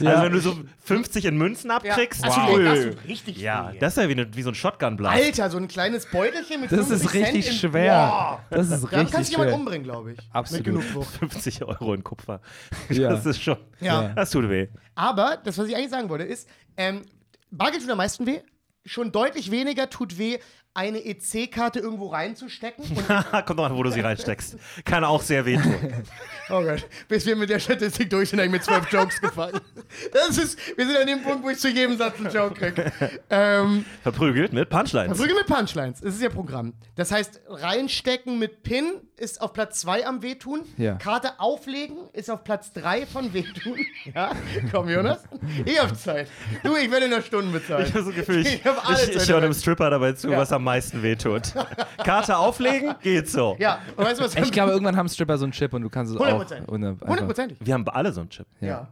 Ja. 0.00 0.10
Also 0.10 0.22
wenn 0.24 0.32
du 0.32 0.40
so 0.40 0.56
50 0.84 1.26
in 1.26 1.36
Münzen 1.36 1.70
abkriegst, 1.70 2.24
Also, 2.24 2.40
wow. 2.40 2.58
das 2.64 2.84
tut 2.84 3.08
richtig 3.08 3.36
Ja, 3.38 3.72
weh. 3.72 3.78
das 3.78 3.96
ist 3.96 4.02
ja 4.02 4.08
wie, 4.08 4.12
eine, 4.12 4.34
wie 4.34 4.42
so 4.42 4.50
ein 4.50 4.54
Shotgun-Blast. 4.54 5.14
Alter, 5.22 5.50
so 5.50 5.58
ein 5.58 5.68
kleines 5.68 6.06
Beutelchen 6.06 6.60
mit 6.62 6.72
Das 6.72 6.88
50 6.88 6.96
ist 7.06 7.14
richtig 7.14 7.44
Cent 7.46 7.62
in- 7.64 7.70
schwer. 7.70 8.06
Boah. 8.08 8.44
Das 8.50 8.70
ist 8.70 8.82
Dann 8.84 8.90
kannst 8.90 9.14
richtig 9.18 9.36
du 9.36 9.42
jemanden 9.42 9.60
umbringen, 9.60 9.84
glaube 9.84 10.12
ich. 10.12 10.18
Absolut. 10.32 10.66
Mit 10.66 10.74
genug 10.74 10.94
Wucht. 10.94 11.16
50 11.18 11.62
Euro 11.64 11.94
in 11.94 12.02
Kupfer. 12.02 12.40
Ja. 12.90 13.10
Das 13.10 13.24
ist 13.26 13.42
schon, 13.42 13.56
Ja. 13.80 14.08
das 14.08 14.30
tut 14.30 14.48
weh. 14.48 14.68
Aber 14.94 15.38
das, 15.44 15.58
was 15.58 15.68
ich 15.68 15.76
eigentlich 15.76 15.90
sagen 15.90 16.08
wollte, 16.08 16.24
ist, 16.24 16.48
ähm, 16.76 17.02
Bargeld 17.50 17.82
tut 17.82 17.90
am 17.90 17.98
meisten 17.98 18.26
weh. 18.26 18.40
Schon 18.86 19.12
deutlich 19.12 19.50
weniger 19.50 19.88
tut 19.88 20.18
weh, 20.18 20.38
eine 20.74 20.98
EC-Karte 21.04 21.78
irgendwo 21.78 22.08
reinzustecken. 22.08 22.84
Und, 22.84 23.06
Kommt 23.46 23.58
doch 23.58 23.64
an, 23.64 23.76
wo 23.76 23.82
du 23.84 23.90
sie 23.90 24.00
reinsteckst. 24.00 24.56
Kann 24.84 25.04
auch 25.04 25.22
sehr 25.22 25.46
wehtun. 25.46 25.74
oh 26.50 26.62
Gott, 26.62 26.86
bis 27.08 27.24
wir 27.26 27.36
mit 27.36 27.48
der 27.48 27.60
Statistik 27.60 28.10
durch 28.10 28.30
sind, 28.30 28.40
habe 28.40 28.46
ich 28.46 28.52
mit 28.52 28.64
zwölf 28.64 28.90
Jokes 28.90 29.20
gefallen. 29.20 29.60
Das 30.12 30.36
ist, 30.36 30.58
wir 30.76 30.86
sind 30.86 30.96
an 30.96 31.06
dem 31.06 31.22
Punkt, 31.22 31.44
wo 31.44 31.50
ich 31.50 31.58
zu 31.58 31.68
jedem 31.68 31.96
Satz 31.96 32.16
einen 32.18 32.32
Joke 32.32 32.54
kriege. 32.54 32.92
Ähm, 33.30 33.84
Verprügelt 34.02 34.52
mit 34.52 34.68
Punchlines. 34.68 35.16
Prügel 35.16 35.36
mit 35.36 35.46
Punchlines, 35.46 36.00
das 36.00 36.14
ist 36.16 36.22
ja 36.22 36.28
Programm. 36.28 36.74
Das 36.96 37.12
heißt, 37.12 37.42
reinstecken 37.48 38.38
mit 38.38 38.62
Pin 38.64 38.84
ist 39.16 39.40
auf 39.40 39.52
Platz 39.52 39.80
2 39.80 40.06
am 40.06 40.22
Wehtun. 40.22 40.62
Ja. 40.76 40.96
Karte 40.96 41.38
auflegen 41.38 41.98
ist 42.12 42.28
auf 42.30 42.42
Platz 42.42 42.72
3 42.72 43.06
von 43.06 43.32
Wehtun. 43.32 43.78
Ja, 44.14 44.32
komm, 44.70 44.88
Jonas. 44.90 45.22
Ich 45.64 45.80
hab 45.80 45.96
Zeit. 45.96 46.28
Du, 46.62 46.76
ich 46.76 46.90
werde 46.90 47.06
in 47.06 47.12
einer 47.12 47.22
Stunde 47.22 47.50
bezahlt. 47.58 47.88
Ich 47.88 47.94
habe 47.94 48.04
so 48.04 48.10
Gefühl, 48.12 48.40
ich, 48.40 48.56
Ich 48.56 48.64
hab 48.64 48.86
alles 48.86 49.08
ich, 49.08 49.16
ich 49.16 49.28
höre 49.28 49.36
der 49.40 49.44
einem 49.44 49.54
Stripper 49.54 49.88
dabei 49.88 50.12
zu, 50.12 50.30
Ja. 50.30 50.36
was 50.38 50.50
er 50.50 50.58
am 50.64 50.72
meisten 50.72 51.02
wehtut. 51.02 51.52
Karte 52.04 52.36
auflegen, 52.38 52.94
geht 53.02 53.28
so. 53.28 53.54
Ja, 53.58 53.80
und 53.96 54.04
weißt 54.04 54.18
du 54.20 54.24
was? 54.24 54.34
Ich 54.34 54.50
glaube, 54.50 54.72
irgendwann 54.72 54.96
haben 54.96 55.08
Stripper 55.08 55.36
so 55.36 55.44
einen 55.44 55.52
Chip 55.52 55.72
und 55.74 55.82
du 55.82 55.90
kannst 55.90 56.12
es 56.14 56.16
auch. 56.18 56.22
Hundertprozentig. 56.24 56.68
ohne- 56.72 56.88
einfach- 56.88 57.06
Hundertprozentig. 57.08 57.58
Wir 57.60 57.74
haben 57.74 57.86
alle 57.88 58.12
so 58.12 58.20
einen 58.22 58.30
Chip. 58.30 58.46
Ja. 58.60 58.88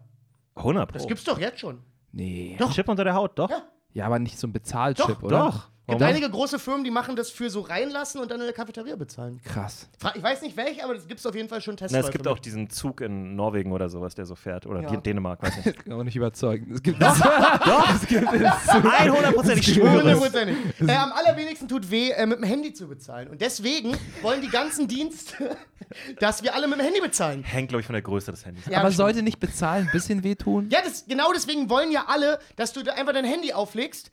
100 0.54 0.86
Pro. 0.88 0.98
Das 0.98 1.06
gibt's 1.06 1.24
doch 1.24 1.38
jetzt 1.38 1.58
schon. 1.60 1.78
Nee. 2.12 2.56
Doch. 2.58 2.70
Chip 2.72 2.88
unter 2.88 3.04
der 3.04 3.14
Haut, 3.14 3.38
doch. 3.38 3.48
Ja. 3.50 3.62
Ja, 3.94 4.06
aber 4.06 4.18
nicht 4.18 4.38
so 4.38 4.46
ein 4.46 4.52
Bezahlchip, 4.52 5.06
Doch, 5.06 5.22
oder? 5.22 5.38
Doch. 5.38 5.68
Es 5.92 5.98
gibt 5.98 6.00
Warum? 6.00 6.14
einige 6.14 6.30
große 6.30 6.58
Firmen, 6.58 6.84
die 6.84 6.90
machen 6.90 7.16
das 7.16 7.30
für 7.30 7.50
so 7.50 7.60
reinlassen 7.60 8.20
und 8.20 8.30
dann 8.30 8.40
in 8.40 8.46
der 8.46 8.54
Cafeteria 8.54 8.96
bezahlen. 8.96 9.40
Krass. 9.44 9.88
Fra- 9.98 10.12
Ich 10.16 10.22
weiß 10.22 10.42
nicht 10.42 10.56
welche, 10.56 10.82
aber 10.84 10.94
es 10.94 11.06
gibt 11.06 11.24
auf 11.26 11.34
jeden 11.34 11.48
Fall 11.48 11.60
schon 11.60 11.74
Na, 11.74 11.78
Testläufe. 11.86 12.06
es 12.06 12.12
gibt 12.12 12.26
auch 12.28 12.38
diesen 12.38 12.70
Zug 12.70 13.00
in 13.00 13.36
Norwegen 13.36 13.72
oder 13.72 13.88
sowas, 13.88 14.14
der 14.14 14.24
so 14.26 14.34
fährt. 14.34 14.66
Oder 14.66 14.82
Ja. 14.82 14.96
Dänemark, 14.96 15.42
weiß 15.42 15.64
nicht. 15.64 15.78
Kann 15.84 15.92
auch 15.94 16.02
nicht 16.04 16.16
überzeugen. 16.16 16.72
Es 16.72 16.82
gibt 16.82 17.00
Doch, 17.02 17.94
es 17.94 18.06
gibt 18.06 18.32
es. 18.32 18.68
100 18.68 19.56
ich 19.58 19.66
schwöre 19.74 19.96
es. 19.98 20.02
Hundertprozentig. 20.02 20.56
Äh, 20.88 20.92
am 20.96 21.12
allerwenigsten 21.12 21.68
tut 21.68 21.90
weh, 21.90 22.10
äh, 22.10 22.26
mit 22.26 22.38
dem 22.38 22.44
Handy 22.44 22.72
zu 22.72 22.86
bezahlen. 22.88 23.28
Und 23.28 23.40
deswegen 23.40 23.96
wollen 24.22 24.40
die 24.40 24.48
ganzen 24.48 24.88
Dienste, 24.88 25.56
dass 26.20 26.42
wir 26.42 26.54
alle 26.54 26.68
mit 26.68 26.78
dem 26.78 26.84
Handy 26.84 27.00
bezahlen. 27.00 27.42
Hängt, 27.42 27.68
glaube 27.68 27.80
ich, 27.80 27.86
von 27.86 27.94
der 27.94 28.02
Größe 28.02 28.30
des 28.30 28.44
Handys. 28.46 28.64
Ja, 28.66 28.78
aber 28.78 28.88
stimmt. 28.88 28.96
sollte 28.96 29.22
nicht 29.22 29.40
bezahlen, 29.40 29.86
ein 29.86 29.92
bisschen 29.92 30.22
wehtun? 30.22 30.68
Ja, 30.70 30.80
das, 30.84 31.04
genau 31.06 31.32
deswegen 31.32 31.68
wollen 31.68 31.90
ja 31.90 32.04
alle, 32.08 32.38
dass 32.56 32.72
du 32.72 32.82
da 32.82 32.92
einfach 32.92 33.12
dein 33.12 33.24
Handy 33.24 33.52
auflegst, 33.52 34.10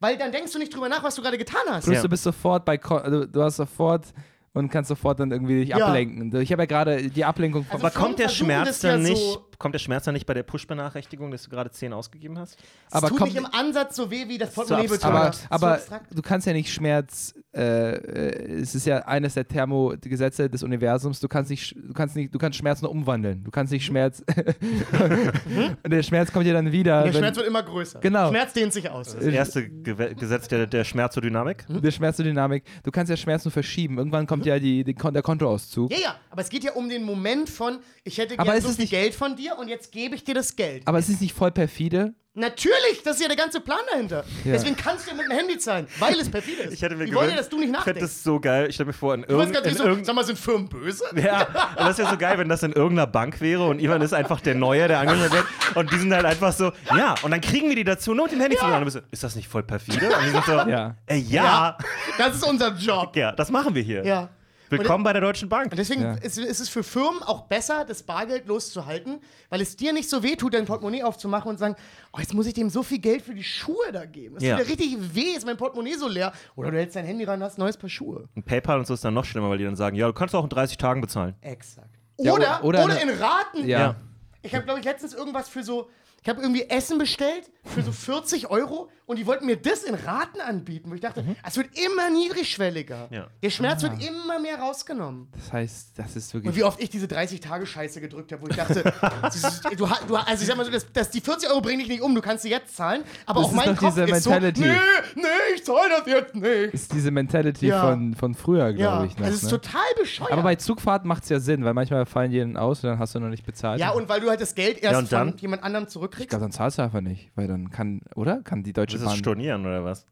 weil 0.00 0.16
dann 0.18 0.32
denkst 0.32 0.52
du 0.52 0.58
nicht 0.58 0.74
drüber 0.74 0.88
nach, 0.88 1.02
was 1.02 1.14
du 1.14 1.22
gerade 1.22 1.38
getan 1.38 1.60
hast. 1.68 1.84
Plus 1.84 1.96
Ja. 1.96 2.02
du 2.02 2.08
bist 2.08 2.22
sofort 2.24 2.64
bei, 2.64 2.76
Ko- 2.78 2.98
du, 3.00 3.28
du 3.28 3.42
hast 3.42 3.56
sofort 3.56 4.06
und 4.52 4.68
kannst 4.70 4.88
sofort 4.88 5.20
dann 5.20 5.30
irgendwie 5.30 5.60
dich 5.60 5.68
Ja. 5.70 5.86
ablenken. 5.86 6.34
Ich 6.40 6.50
habe 6.52 6.62
ja 6.62 6.66
gerade 6.66 7.08
die 7.08 7.24
Ablenkung 7.24 7.64
von. 7.64 7.74
Also 7.74 7.86
Aber 7.86 7.94
kommt 7.94 8.18
der 8.18 8.28
Schmerz 8.28 8.66
das 8.68 8.82
ja 8.82 8.92
dann 8.92 9.02
nicht, 9.02 9.16
so- 9.22 9.46
kommt 9.60 9.74
der 9.74 9.78
Schmerz 9.78 10.04
dann 10.06 10.14
nicht 10.14 10.26
bei 10.26 10.34
der 10.34 10.42
Push-Benachrichtigung, 10.42 11.30
dass 11.30 11.44
du 11.44 11.50
gerade 11.50 11.70
10 11.70 11.92
ausgegeben 11.92 12.36
hast? 12.38 12.58
Es 12.88 12.94
aber 12.94 13.08
tut 13.10 13.18
kommt- 13.18 13.32
nicht 13.34 13.38
im 13.40 13.46
Ansatz 13.46 13.94
so 13.94 14.10
weh 14.10 14.26
wie 14.26 14.38
das 14.38 14.52
Portemonnaie 14.52 14.88
aber 15.02 15.32
So 15.32 15.38
aber 15.50 15.72
abstrakt. 15.74 16.06
du 16.12 16.22
kannst 16.22 16.48
ja 16.48 16.52
nicht 16.52 16.72
Schmerz. 16.72 17.34
Äh, 17.52 17.60
äh, 17.94 18.60
es 18.60 18.74
ist 18.74 18.86
ja 18.86 18.98
eines 19.06 19.34
der 19.34 19.46
Thermogesetze 19.46 20.48
des 20.50 20.62
Universums. 20.62 21.20
Du 21.20 21.28
kannst 21.28 21.50
nicht, 21.50 21.74
du 21.76 21.92
kannst 21.92 22.16
nicht, 22.16 22.34
du 22.34 22.38
kannst 22.38 22.58
Schmerz 22.58 22.80
nur 22.82 22.90
umwandeln. 22.90 23.44
Du 23.44 23.50
kannst 23.50 23.72
nicht 23.72 23.84
Schmerz. 23.84 24.22
und 25.82 25.90
der 25.92 26.02
Schmerz 26.02 26.32
kommt 26.32 26.46
ja 26.46 26.52
dann 26.52 26.72
wieder. 26.72 27.02
der 27.04 27.12
wenn- 27.12 27.18
Schmerz 27.20 27.36
wird 27.36 27.46
immer 27.46 27.62
größer. 27.62 28.00
Genau. 28.00 28.28
Schmerz 28.28 28.52
dehnt 28.52 28.72
sich 28.72 28.88
aus. 28.90 29.14
Das 29.14 29.24
erste 29.24 29.68
Gewe 29.68 30.14
Gesetz 30.14 30.48
der, 30.48 30.66
der 30.66 30.84
Schmerzodynamik. 30.84 31.66
der 31.68 31.90
Schmerzdynamik. 31.90 32.64
Du 32.82 32.90
kannst 32.90 33.10
ja 33.10 33.16
Schmerz 33.16 33.44
nur 33.44 33.52
verschieben. 33.52 33.98
Irgendwann 33.98 34.26
kommt 34.26 34.46
ja 34.46 34.58
die, 34.58 34.84
die, 34.84 34.94
Kon- 34.94 35.12
der 35.14 35.22
Kontoauszug. 35.22 35.90
Ja, 35.92 35.98
ja, 35.98 36.14
aber 36.30 36.42
es 36.42 36.48
geht 36.48 36.64
ja 36.64 36.72
um 36.72 36.88
den 36.88 37.02
Moment 37.04 37.48
von, 37.50 37.78
ich 38.04 38.18
hätte 38.18 38.34
Aber 38.34 38.44
gerne 38.44 38.58
ist 38.58 38.64
so 38.64 38.70
es 38.70 38.76
viel 38.76 38.84
nicht- 38.84 38.90
Geld 38.92 39.14
von 39.14 39.36
dir 39.36 39.49
und 39.58 39.68
jetzt 39.68 39.92
gebe 39.92 40.14
ich 40.14 40.24
dir 40.24 40.34
das 40.34 40.56
Geld. 40.56 40.82
Aber 40.86 40.98
es 40.98 41.08
ist 41.08 41.20
nicht 41.20 41.34
voll 41.34 41.50
perfide. 41.50 42.14
Natürlich, 42.32 43.02
das 43.04 43.16
ist 43.16 43.22
ja 43.22 43.26
der 43.28 43.36
ganze 43.36 43.60
Plan 43.60 43.80
dahinter. 43.90 44.24
Ja. 44.44 44.52
Deswegen 44.52 44.76
kannst 44.76 45.04
du 45.04 45.10
ja 45.10 45.16
mit 45.16 45.26
dem 45.26 45.32
Handy 45.36 45.58
zahlen, 45.58 45.88
weil 45.98 46.14
es 46.18 46.30
perfide 46.30 46.62
ist. 46.62 46.74
Ich 46.74 46.80
hätte 46.80 46.94
mir 46.94 47.04
ja, 47.04 47.12
gewünscht- 47.12 47.36
dass 47.36 47.48
du 47.48 47.56
nicht 47.58 47.64
Ich 47.70 47.70
fände 47.72 47.78
nachdenkst. 47.80 48.00
das 48.02 48.22
so 48.22 48.38
geil. 48.38 48.66
Ich 48.68 48.76
stelle 48.76 48.86
mir 48.86 48.92
vor, 48.92 49.14
in, 49.14 49.24
irgend, 49.24 49.48
nicht 49.50 49.76
so, 49.76 49.82
irgendeinem 49.82 50.04
sag 50.04 50.14
mal, 50.14 50.24
sind 50.24 50.38
Firmen 50.38 50.68
böse? 50.68 51.04
Ja, 51.16 51.48
aber 51.74 51.88
das 51.88 51.98
wäre 51.98 52.08
so 52.08 52.16
geil, 52.16 52.38
wenn 52.38 52.48
das 52.48 52.62
in 52.62 52.72
irgendeiner 52.72 53.08
Bank 53.08 53.40
wäre 53.40 53.66
und 53.66 53.80
Ivan 53.80 54.00
ist 54.00 54.14
einfach 54.14 54.40
der 54.40 54.54
Neue, 54.54 54.86
der 54.86 55.00
angemeldet 55.00 55.32
wird 55.32 55.44
und 55.74 55.92
die 55.92 55.98
sind 55.98 56.14
halt 56.14 56.24
einfach 56.24 56.52
so, 56.52 56.70
ja, 56.96 57.16
und 57.22 57.32
dann 57.32 57.40
kriegen 57.40 57.68
wir 57.68 57.74
die 57.76 57.84
dazu, 57.84 58.14
nur 58.14 58.26
mit 58.26 58.32
dem 58.32 58.40
Handy 58.40 58.56
zu 58.56 58.64
machen. 58.64 58.84
Und 58.84 58.90
so, 58.90 59.00
ist 59.10 59.24
das 59.24 59.34
nicht 59.34 59.48
voll 59.48 59.64
perfide? 59.64 60.06
Und 60.06 60.24
die 60.24 60.30
sind 60.30 60.44
so, 60.44 60.52
Ja. 60.52 60.94
äh, 61.06 61.16
ja, 61.16 61.76
Das 62.16 62.36
ist 62.36 62.44
unser 62.48 62.72
Job. 62.76 63.16
ja, 63.16 63.32
das 63.32 63.50
machen 63.50 63.74
wir 63.74 63.82
hier. 63.82 64.04
Ja. 64.06 64.28
Willkommen 64.70 65.02
bei 65.04 65.12
der 65.12 65.20
Deutschen 65.20 65.48
Bank. 65.48 65.72
Und 65.72 65.78
deswegen 65.78 66.02
Ja. 66.02 66.14
ist, 66.14 66.38
ist 66.38 66.60
es 66.60 66.68
für 66.68 66.82
Firmen 66.82 67.22
auch 67.22 67.42
besser, 67.46 67.84
das 67.84 68.02
Bargeld 68.04 68.46
loszuhalten, 68.46 69.20
weil 69.48 69.60
es 69.60 69.76
dir 69.76 69.92
nicht 69.92 70.08
so 70.08 70.22
wehtut, 70.22 70.54
dein 70.54 70.64
Portemonnaie 70.64 71.02
aufzumachen 71.02 71.50
und 71.50 71.58
sagen, 71.58 71.74
oh, 72.12 72.18
jetzt 72.20 72.34
muss 72.34 72.46
ich 72.46 72.54
dem 72.54 72.70
so 72.70 72.82
viel 72.82 72.98
Geld 72.98 73.22
für 73.22 73.34
die 73.34 73.42
Schuhe 73.42 73.90
da 73.92 74.04
geben. 74.04 74.36
Das 74.36 74.44
Ja. 74.44 74.56
tut 74.56 74.66
ja 74.66 74.70
richtig 74.70 75.14
weh, 75.14 75.32
ist 75.36 75.44
mein 75.44 75.56
Portemonnaie 75.56 75.94
so 75.94 76.06
leer. 76.08 76.32
Oder 76.56 76.70
du 76.70 76.76
hältst 76.78 76.94
dein 76.96 77.04
Handy 77.04 77.24
ran, 77.24 77.42
hast 77.42 77.58
ein 77.58 77.62
neues 77.62 77.76
Paar 77.76 77.90
Schuhe. 77.90 78.28
Und 78.36 78.44
PayPal 78.44 78.78
und 78.78 78.86
so 78.86 78.94
ist 78.94 79.04
dann 79.04 79.14
noch 79.14 79.24
schlimmer, 79.24 79.50
weil 79.50 79.58
die 79.58 79.64
dann 79.64 79.76
sagen, 79.76 79.96
ja, 79.96 80.06
du 80.06 80.12
kannst 80.12 80.34
auch 80.34 80.44
in 80.44 80.50
30 80.50 80.76
Tagen 80.78 81.00
bezahlen. 81.00 81.34
Exakt. 81.40 81.88
Ja, 82.18 82.32
oder, 82.34 82.62
oder 82.64 82.84
oder, 82.84 83.00
in 83.02 83.08
Raten. 83.10 83.66
Ja. 83.66 83.96
Ich 84.42 84.54
habe, 84.54 84.64
glaube 84.64 84.78
ich, 84.80 84.84
letztens 84.86 85.14
irgendwas 85.14 85.48
für 85.48 85.62
so. 85.62 85.90
Ich 86.22 86.28
habe 86.28 86.42
irgendwie 86.42 86.64
Essen 86.68 86.98
bestellt 86.98 87.50
für 87.64 87.80
so 87.82 87.92
40 87.92 88.50
Euro 88.50 88.90
und 89.10 89.16
die 89.18 89.26
wollten 89.26 89.44
mir 89.46 89.56
das 89.56 89.82
in 89.82 89.94
Raten 89.94 90.40
anbieten. 90.40 90.90
Wo 90.90 90.94
ich 90.94 91.00
dachte, 91.00 91.24
es 91.46 91.56
wird 91.56 91.68
immer 91.78 92.08
niedrigschwelliger. 92.10 93.08
Ja. 93.10 93.26
Der 93.42 93.50
Schmerz 93.50 93.82
wird 93.82 93.94
immer 94.02 94.38
mehr 94.38 94.58
rausgenommen. 94.58 95.28
Das 95.34 95.52
heißt, 95.52 95.98
das 95.98 96.16
ist 96.16 96.34
Und 96.34 96.44
wirklich. 96.44 96.56
wie 96.56 96.64
oft 96.64 96.80
ich 96.80 96.90
diese 96.90 97.06
30-Tage-Scheiße 97.06 98.00
gedrückt 98.00 98.32
habe, 98.32 98.42
wo 98.42 98.46
ich 98.48 98.56
dachte, 98.56 98.82
das 99.22 99.34
ist, 99.42 99.64
du, 99.64 99.76
du, 99.76 99.86
also 100.16 100.42
ich 100.42 100.46
sag 100.46 100.56
mal 100.56 100.64
so, 100.64 100.70
das, 100.70 100.86
das, 100.92 101.10
die 101.10 101.20
40 101.20 101.48
Euro 101.50 101.60
bringen 101.60 101.80
dich 101.80 101.88
nicht 101.88 102.02
um, 102.02 102.14
du 102.14 102.20
kannst 102.20 102.42
sie 102.44 102.50
jetzt 102.50 102.76
zahlen, 102.76 103.02
aber 103.26 103.40
Das 103.40 103.48
auch 103.48 103.50
ist 103.52 103.56
mein 103.56 103.76
Kopf 103.76 103.94
diese 103.94 104.04
ist 104.04 104.26
Mentality. 104.26 104.60
so, 104.62 104.66
nee, 104.68 104.74
nee, 105.16 105.22
ich 105.54 105.64
zahle 105.64 105.88
das 105.98 106.06
jetzt 106.06 106.34
nicht. 106.34 106.74
ist 106.74 106.92
diese 106.92 107.10
Mentality 107.10 107.66
Ja. 107.66 107.90
von, 107.90 108.14
von 108.14 108.34
früher, 108.34 108.72
glaube 108.72 108.80
Ja, 108.82 109.04
ich. 109.04 109.16
Noch, 109.16 109.24
also 109.24 109.36
es 109.36 109.42
ist 109.42 109.50
ne? 109.52 109.60
total 109.60 109.80
bescheuert. 110.00 110.32
Aber 110.32 110.42
bei 110.42 110.54
Zugfahrten 110.54 111.08
macht 111.08 111.24
es 111.24 111.28
ja 111.30 111.40
Sinn, 111.40 111.64
weil 111.64 111.74
manchmal 111.74 112.06
fallen 112.06 112.30
die 112.30 112.38
dann 112.38 112.56
aus 112.56 112.84
und 112.84 112.90
dann 112.90 112.98
hast 112.98 113.14
du 113.14 113.20
noch 113.20 113.28
nicht 113.28 113.44
bezahlt. 113.44 113.80
ja, 113.80 113.90
und 113.90 114.08
weil 114.08 114.20
du 114.20 114.28
halt 114.28 114.40
das 114.40 114.54
Geld 114.54 114.78
erst 114.82 114.98
und 115.00 115.12
dann? 115.12 115.30
von 115.30 115.38
jemand 115.38 115.64
anderem 115.64 115.84
ich 115.84 115.90
zurückkriegst. 115.90 116.30
glaube, 116.30 116.42
dann 116.44 116.52
zahlst 116.52 116.78
du 116.78 116.82
einfach 116.82 117.00
nicht, 117.00 117.30
weil 117.34 117.48
dann 117.48 117.70
kann, 117.70 118.02
oder? 118.14 118.42
Kann 118.42 118.62
die 118.62 118.72
Deutsche 118.72 118.98
Ist 119.00 119.06
das 119.06 119.12
Bahn. 119.14 119.18
Stornieren 119.18 119.66
oder 119.66 119.84
was? 119.84 120.06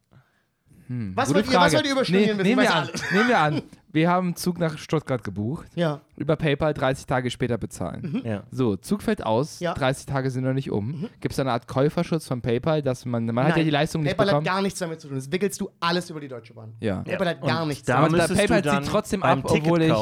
Was 0.90 1.28
Gute 1.28 1.40
wollt, 1.40 1.52
ihr, 1.52 1.60
was 1.60 1.74
wollt 1.74 1.84
ihr 1.84 1.92
über 1.92 2.00
nee, 2.00 2.06
Studieren 2.06 2.38
wissen? 2.38 2.48
nehmen, 2.48 2.62
wir 2.62 2.74
an, 2.74 2.88
nehmen 3.12 3.28
wir 3.28 3.38
an, 3.38 3.62
wir 3.92 4.08
haben 4.10 4.26
einen 4.28 4.36
Zug 4.36 4.58
nach 4.58 4.78
Stuttgart 4.78 5.22
gebucht, 5.22 5.66
Ja. 5.74 6.00
über 6.16 6.34
PayPal 6.36 6.72
30 6.72 7.04
Tage 7.04 7.30
später 7.30 7.58
bezahlen. 7.58 8.22
Ja. 8.24 8.44
So, 8.50 8.74
Zug 8.76 9.02
fällt 9.02 9.22
aus, 9.22 9.60
Ja. 9.60 9.74
30 9.74 10.06
Tage 10.06 10.30
sind 10.30 10.44
noch 10.44 10.54
nicht 10.54 10.70
um. 10.70 11.10
Gibt 11.20 11.32
es 11.32 11.36
da 11.36 11.42
eine 11.42 11.52
Art 11.52 11.68
Käuferschutz 11.68 12.26
von 12.26 12.40
PayPal, 12.40 12.80
dass 12.80 13.04
man, 13.04 13.26
man 13.26 13.44
hat 13.44 13.50
ja 13.50 13.56
Nein, 13.56 13.64
die 13.66 13.70
Leistung 13.70 14.00
nicht 14.02 14.12
PayPal 14.12 14.26
hat 14.28 14.30
bekommen? 14.32 14.46
gar 14.46 14.62
nichts 14.62 14.78
damit 14.78 14.98
zu 15.02 15.08
tun. 15.08 15.16
Das 15.18 15.30
wickelst 15.30 15.60
du 15.60 15.68
alles 15.78 16.08
über 16.08 16.20
die 16.20 16.28
Deutsche 16.28 16.54
Bahn. 16.54 16.72
Ja. 16.80 17.02
PayPal 17.02 17.28
hat 17.28 17.42
gar 17.42 17.66
nichts 17.66 17.84
Da 17.84 17.92
damit. 18.00 18.08
Aber 18.08 18.16
da 18.16 18.28
müsstest 18.28 18.48
PayPal 18.48 18.80
zieht 18.82 18.90
trotzdem 18.90 19.22
ab, 19.22 19.40
obwohl, 19.44 19.82
ich, 19.82 19.92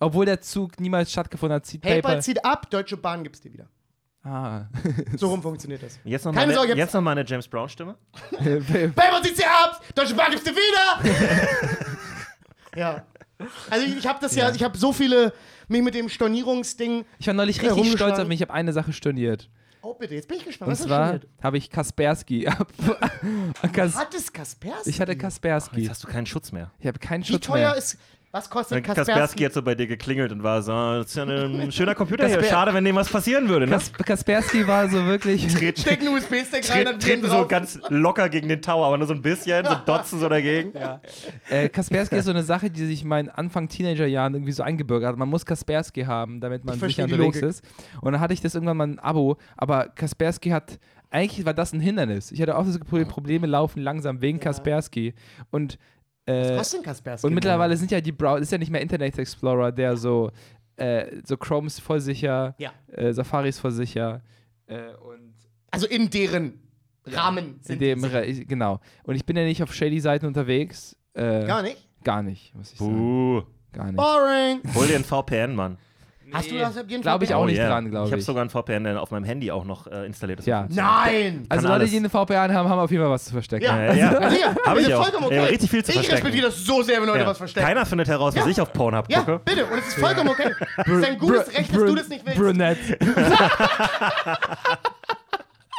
obwohl 0.00 0.26
der 0.26 0.40
Zug 0.40 0.80
niemals 0.80 1.12
stattgefunden 1.12 1.54
hat, 1.54 1.66
zieht 1.66 1.82
PayPal 1.82 2.02
PayPal. 2.02 2.22
zieht 2.22 2.44
ab, 2.44 2.68
Deutsche 2.68 2.96
Bahn 2.96 3.22
gibt's 3.22 3.40
dir 3.40 3.52
wieder. 3.52 3.68
Ah. 4.24 4.62
So 5.16 5.28
rum 5.28 5.42
funktioniert 5.42 5.82
das. 5.82 5.98
Jetzt 6.04 6.24
noch, 6.24 6.32
Keine 6.32 6.46
meine, 6.46 6.54
Sorge, 6.54 6.68
jetzt- 6.70 6.78
jetzt 6.78 6.94
noch 6.94 7.00
meine 7.00 7.24
James 7.24 7.48
Brown-Stimme. 7.48 7.96
PayPal 8.38 9.22
zieht 9.22 9.36
sie 9.36 9.44
ab, 9.44 9.82
Deutsche 9.94 10.14
Bahn 10.14 10.30
gibt's 10.30 10.44
dir 10.44 10.52
wieder. 10.54 11.78
ja. 12.76 13.04
Also 13.70 13.86
ich, 13.86 14.06
habe 14.06 14.18
das 14.20 14.34
ja, 14.36 14.50
ich 14.54 14.62
habe 14.62 14.78
so 14.78 14.92
viele, 14.92 15.32
mich 15.68 15.82
mit 15.82 15.94
dem 15.94 16.08
Stornierungsding. 16.08 17.04
Ich 17.18 17.26
war 17.26 17.34
neulich 17.34 17.60
Ja, 17.60 17.72
richtig 17.74 17.92
stolz 17.94 18.18
auf 18.18 18.28
mich. 18.28 18.40
Ich 18.40 18.42
habe 18.48 18.52
eine 18.54 18.72
Sache 18.72 18.92
storniert. 18.92 19.48
Oh 19.84 19.94
bitte, 19.94 20.14
jetzt 20.14 20.28
bin 20.28 20.36
ich 20.38 20.44
gespannt. 20.44 20.68
Und 20.68 20.72
Was 20.72 20.78
hast 20.78 20.84
du 20.84 20.88
zwar 21.28 21.44
habe 21.44 21.58
ich 21.58 21.68
Kaspersky. 21.68 22.46
ab- 22.48 22.72
Kas 23.72 23.96
Hat 23.96 24.14
es 24.14 24.32
Kaspersky? 24.32 24.90
ich 24.90 25.00
hatte 25.00 25.16
Kaspersky. 25.16 25.80
Jetzt 25.80 25.90
hast 25.90 26.04
du 26.04 26.08
keinen 26.08 26.26
Schutz 26.26 26.52
mehr. 26.52 26.70
Ich 26.78 26.86
habe 26.86 27.00
keinen 27.00 27.24
Wie 27.24 27.32
Schutz 27.32 27.44
teuer 27.46 27.70
mehr. 27.70 27.76
ist, 27.76 27.98
was 28.32 28.48
kostet 28.50 28.82
Kaspersky 28.82 29.12
Kaspersky? 29.12 29.44
hat 29.44 29.52
so 29.52 29.62
bei 29.62 29.74
dir 29.74 29.86
geklingelt 29.86 30.32
und 30.32 30.42
war 30.42 30.62
so, 30.62 30.72
das 30.72 31.06
ist 31.08 31.16
ja 31.16 31.24
ein 31.24 31.70
schöner 31.72 31.94
Computer 31.94 32.26
hier. 32.26 32.38
Kasper- 32.38 32.50
Schade, 32.50 32.74
wenn 32.74 32.84
dem 32.84 32.96
was 32.96 33.08
passieren 33.10 33.48
würde. 33.48 33.66
Ne? 33.66 33.72
Kas 33.72 33.92
Kaspersky 33.92 34.66
war 34.66 34.88
so 34.88 35.04
wirklich. 35.04 35.46
Treten, 35.54 35.80
Stecken 35.80 36.08
USB-Stick 36.08 36.70
rein, 36.70 36.84
dann 36.86 36.98
treten, 36.98 37.28
so 37.28 37.46
ganz 37.46 37.78
locker 37.90 38.28
gegen 38.28 38.48
den 38.48 38.62
Tower, 38.62 38.86
aber 38.86 38.98
nur 38.98 39.06
so 39.06 39.12
ein 39.14 39.22
bisschen, 39.22 39.64
so 39.64 39.74
dotzen 39.86 40.18
so 40.18 40.28
dagegen. 40.28 40.72
Äh, 41.50 41.68
Kaspersky 41.68 42.16
ist 42.16 42.24
so 42.24 42.30
eine 42.30 42.42
Sache, 42.42 42.70
die 42.70 42.86
sich 42.86 43.02
in 43.02 43.08
meinen 43.08 43.28
Anfang 43.28 43.68
Teenagerjahren 43.68 44.34
irgendwie 44.34 44.52
so 44.52 44.62
eingebürgert 44.62 45.10
hat. 45.10 45.16
Man 45.18 45.28
muss 45.28 45.44
Kaspersky 45.46 46.04
haben, 46.04 46.40
damit 46.40 46.64
man 46.64 46.76
Ich 46.76 46.80
sicher 46.80 47.04
unterwegs 47.04 47.36
Logik. 47.40 47.42
ist. 47.50 47.62
Und 48.00 48.12
dann 48.12 48.20
hatte 48.20 48.32
ich 48.34 48.40
das 48.40 48.54
irgendwann 48.54 48.76
mal 48.78 48.86
ein 48.86 48.98
Abo, 48.98 49.36
aber 49.56 49.88
Kaspersky 49.88 50.50
hat. 50.50 50.78
Eigentlich 51.10 51.44
war 51.44 51.52
das 51.52 51.74
ein 51.74 51.80
Hindernis. 51.80 52.32
Ich 52.32 52.40
hatte 52.40 52.56
auch 52.56 52.64
das 52.64 52.78
Problem, 52.78 53.06
Probleme 53.06 53.46
laufen 53.46 53.82
langsam 53.82 54.22
wegen 54.22 54.40
Kaspersky. 54.40 55.12
Und 55.50 55.76
äh, 56.26 56.50
Was 56.50 56.58
kostet 56.58 56.78
denn 56.80 56.84
Kaspersky? 56.84 57.26
Und 57.26 57.34
mittlerweile 57.34 57.76
sind 57.76 57.90
ja 57.90 58.00
die 58.00 58.12
Browser, 58.12 58.40
ist 58.42 58.52
ja 58.52 58.58
nicht 58.58 58.70
mehr 58.70 58.80
Internet 58.80 59.18
Explorer, 59.18 59.72
der 59.72 59.96
so, 59.96 60.30
äh, 60.76 61.06
so 61.24 61.36
Chrome 61.36 61.66
ist 61.66 61.80
voll 61.80 62.00
sicher, 62.00 62.54
Ja. 62.58 62.72
äh, 62.92 63.12
Safari 63.12 63.48
ist 63.48 63.58
voll 63.58 63.72
sicher 63.72 64.22
äh, 64.66 64.92
und 64.94 65.34
Also 65.70 65.86
in 65.86 66.08
deren 66.10 66.60
Rahmen 67.06 67.56
in 67.56 67.62
sind 67.62 67.80
dem, 67.80 67.98
die 68.00 68.04
sicher. 68.06 68.20
Re- 68.20 68.26
ich- 68.26 68.46
genau. 68.46 68.78
Und 69.04 69.16
ich 69.16 69.24
bin 69.26 69.36
ja 69.36 69.44
nicht 69.44 69.62
auf 69.62 69.74
shady 69.74 69.98
Seiten 70.00 70.26
unterwegs. 70.26 70.96
Äh, 71.14 71.44
Gar 71.46 71.62
nicht? 71.62 71.88
Gar 72.04 72.22
nicht, 72.22 72.54
muss 72.54 72.72
ich 72.72 72.78
sagen. 72.78 72.96
Buh. 72.96 73.42
Gar 73.72 73.86
nicht. 73.86 73.96
Boring. 73.96 74.60
Hol 74.74 74.86
dir 74.86 74.96
einen 74.96 75.04
VPN, 75.04 75.54
Mann. 75.54 75.78
Hast 76.32 76.50
du 76.50 76.58
das 76.58 76.76
auf 76.78 76.88
jeden 76.88 77.02
Glaube 77.02 77.24
ich 77.24 77.34
auch 77.34 77.42
Oh 77.42 77.46
nicht 77.46 77.58
yeah. 77.58 77.68
dran, 77.68 77.90
glaube 77.90 78.04
Ich 78.06 78.08
ich. 78.08 78.12
habe 78.12 78.22
sogar 78.22 78.40
einen 78.42 78.50
VPN, 78.50 78.96
auf 78.96 79.10
meinem 79.10 79.24
Handy 79.24 79.50
auch 79.50 79.64
noch 79.64 79.86
äh, 79.86 80.06
installiert. 80.06 80.44
Ja. 80.46 80.66
Nein! 80.70 81.46
also 81.48 81.68
Leute, 81.68 81.86
die 81.86 81.96
eine 81.96 82.08
VPN 82.08 82.52
haben, 82.54 82.68
haben 82.68 82.78
auf 82.78 82.90
jeden 82.90 83.02
Fall 83.02 83.10
was 83.12 83.24
zu 83.24 83.32
verstecken. 83.32 83.64
Ja, 83.64 83.84
Ja, 83.86 83.94
ja. 83.94 84.12
ja. 84.20 84.30
sicher. 84.30 84.54
Hab 84.66 84.78
ich 84.78 84.88
ist 84.88 84.92
auch. 84.94 85.02
vollkommen 85.08 85.32
Ja, 85.32 85.44
richtig 85.44 85.70
viel 85.70 85.84
zu 85.84 85.90
ich 85.90 85.94
verstecken. 85.96 86.16
respektiere 86.16 86.46
das 86.46 86.64
so 86.64 86.82
sehr, 86.82 87.00
wenn 87.00 87.06
Leute 87.08 87.20
Ja. 87.20 87.26
was 87.26 87.38
verstecken. 87.38 87.66
Keiner 87.66 87.84
findet 87.86 88.08
heraus, 88.08 88.34
was 88.36 88.44
Ja. 88.44 88.50
ich 88.50 88.60
auf 88.60 88.72
Pornhub 88.72 89.06
ja, 89.08 89.18
gucke. 89.20 89.40
bitte. 89.44 89.64
Und 89.66 89.78
es 89.78 89.88
ist 89.88 89.94
vollkommen 89.98 90.28
okay. 90.30 90.50
Es 90.78 90.88
ist 90.88 91.04
ein 91.04 91.18
gutes 91.18 91.44
Br- 91.46 91.58
Recht, 91.58 91.70
dass 91.70 91.76
Br- 91.78 91.86
du 91.86 91.94
das 91.94 92.08
nicht 92.08 92.24
willst. 92.26 92.38
Brunette. 92.38 92.98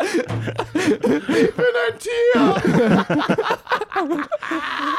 Ich 0.04 1.56
bin 1.56 1.66
ein 1.88 2.00
Tier. 2.00 2.56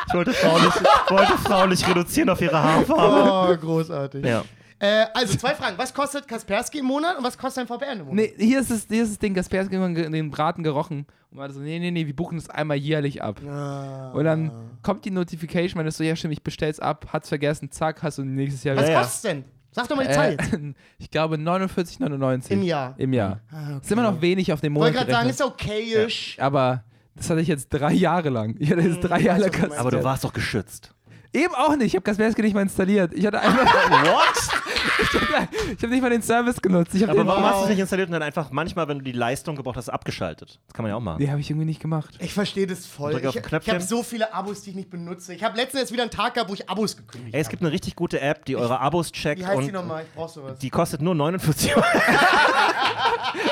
Ich 0.09 0.15
wollte 0.15 0.33
Frauen 0.33 0.63
nicht, 0.65 0.81
wollte 1.11 1.39
Frauen 1.39 1.69
nicht 1.71 1.89
reduzieren 1.89 2.31
auf 2.31 2.41
ihre 2.41 2.63
Haarfarbe. 2.63 3.53
Oh, 3.53 3.57
großartig. 3.67 4.25
Ja. 4.25 4.45
Äh, 4.85 5.07
also 5.15 5.39
zwei 5.39 5.55
Fragen. 5.55 5.79
Was 5.79 5.95
kostet 5.95 6.29
Kaspersky 6.29 6.81
im 6.81 6.85
Monat 6.87 7.17
und 7.17 7.25
was 7.25 7.39
kostet 7.39 7.63
ein 7.63 7.67
VPN 7.67 8.01
im 8.01 8.07
Monat? 8.07 8.15
Nee, 8.15 8.35
hier 8.37 8.61
ist 8.61 8.71
es, 8.71 8.87
hier 8.87 9.03
ist 9.03 9.13
das 9.13 9.19
Ding, 9.19 9.33
Kaspersky 9.35 9.77
hat 9.77 10.13
den 10.13 10.31
Braten 10.31 10.63
gerochen 10.63 11.07
und 11.31 11.39
war 11.39 11.51
so, 11.51 11.61
nee, 11.61 11.79
nee, 11.79 11.91
nee, 11.91 12.07
wir 12.07 12.15
buchen 12.15 12.37
das 12.37 12.51
einmal 12.51 12.77
jährlich 12.77 13.23
ab. 13.23 13.41
Ah. 13.49 14.11
Und 14.13 14.25
dann 14.25 14.51
kommt 14.83 15.07
die 15.07 15.11
Notification, 15.11 15.79
wenn 15.79 15.87
du 15.87 15.93
so, 15.93 16.05
ja 16.05 16.15
stimmt, 16.17 16.35
ich 16.35 16.43
bestell's 16.43 16.81
ab, 16.81 17.07
hat's 17.13 17.31
vergessen, 17.31 17.71
zack, 17.71 18.03
hast 18.03 18.19
du 18.19 18.25
nächstes 18.25 18.63
Jahr 18.63 18.77
Was 18.77 18.87
wieder. 18.87 19.01
kostet 19.01 19.31
denn? 19.31 19.45
Sag 19.71 19.89
doch 19.89 19.97
mal 19.97 20.07
die 20.07 20.13
Zahl 20.13 20.33
jetzt. 20.33 20.53
Äh, 20.53 20.75
ich 20.99 21.11
glaube 21.11 21.37
49,99. 21.37 22.51
Im 22.51 22.63
Jahr. 22.63 22.95
Im 22.99 23.13
Jahr. 23.15 23.41
Ah, 23.51 23.77
okay. 23.77 23.79
Ist 23.83 23.91
immer 23.93 24.03
noch 24.03 24.21
wenig 24.21 24.53
auf 24.53 24.61
den 24.61 24.71
Ich 24.71 24.75
Monat 24.75 24.95
wollte 24.95 25.07
gerade 25.07 25.13
sagen, 25.13 25.31
ist 25.31 25.43
okayisch. 25.43 26.37
Aber 26.39 26.85
das 27.17 27.31
hatte 27.31 27.41
ich 27.41 27.49
jetzt 27.49 27.71
drei 27.71 27.93
Jahre 27.93 28.29
lang. 28.29 28.55
Ich 28.59 28.71
hatte 28.71 28.83
jetzt 28.83 29.01
drei 29.01 29.17
weiß, 29.17 29.25
Jahre 29.25 29.47
was 29.47 29.59
lang. 29.61 29.73
Aber 29.79 29.91
du 29.91 30.05
warst 30.05 30.25
doch 30.25 30.33
geschützt. 30.33 30.95
Eben 31.33 31.55
auch 31.55 31.75
nicht. 31.75 31.89
Ich 31.89 31.95
habe 31.97 32.05
Kaspersky 32.05 32.43
nicht 32.43 32.55
mal 32.55 32.63
installiert. 32.63 33.13
Ich 33.15 33.27
hatte 33.27 33.41
einfach. 33.41 33.91
What? 34.05 34.64
Ich 34.99 35.83
habe 35.83 35.89
nicht 35.89 36.03
mal 36.03 36.11
den 36.11 36.23
Service 36.23 36.61
genutzt. 36.61 36.95
Aber 37.03 37.27
warum 37.27 37.45
hast 37.45 37.61
du 37.61 37.63
es 37.65 37.69
nicht 37.71 37.79
installiert 37.81 38.09
und 38.09 38.13
dann 38.13 38.23
einfach 38.23 38.51
manchmal, 38.51 38.89
wenn 38.89 38.99
du 38.99 39.05
die 39.05 39.13
Leistung 39.13 39.57
gebraucht 39.57 39.77
hast, 39.77 39.89
abgeschaltet? 39.89 40.61
Das 40.67 40.75
kann 40.75 40.83
man 40.85 40.91
ja 40.91 40.97
auch 40.97 41.01
machen. 41.01 41.23
Nee, 41.23 41.31
habe 41.31 41.41
ich 41.41 41.51
irgendwie 41.51 41.67
nicht 41.67 41.81
gemacht. 41.81 42.15
Ich 42.21 42.33
verstehe 42.35 42.67
das 42.67 42.87
voll. 42.87 43.13
Ich, 43.17 43.37
ich 43.37 43.69
habe 43.69 43.81
so 43.81 44.03
viele 44.03 44.33
Abos, 44.33 44.63
die 44.63 44.71
ich 44.71 44.77
nicht 44.77 44.91
benutze. 44.91 45.35
Ich 45.35 45.43
habe 45.43 45.57
letztens 45.57 45.83
jetzt 45.83 45.93
wieder 45.93 46.03
einen 46.03 46.11
Tag 46.11 46.35
gehabt, 46.35 46.51
wo 46.51 46.55
ich 46.55 46.69
Abos 46.69 46.97
gekündigt 46.97 47.35
Ey, 47.35 47.41
es 47.41 47.47
habe. 47.47 47.51
gibt 47.53 47.63
eine 47.63 47.73
richtig 47.73 47.97
gute 47.97 48.21
App, 48.21 48.45
die 48.45 48.57
eure 48.57 48.81
Abos 48.81 49.11
checkt 49.13 49.41
Wie 49.41 49.47
heißt 49.47 49.59
und 49.59 49.67
die 49.67 49.73
nochmal? 49.73 50.05
Ich 50.05 50.15
brauch 50.15 50.29
sowas. 50.29 50.59
die 50.59 50.71
kostet 50.71 51.03
nur 51.03 51.15
49 51.15 51.77
Euro. 51.77 51.85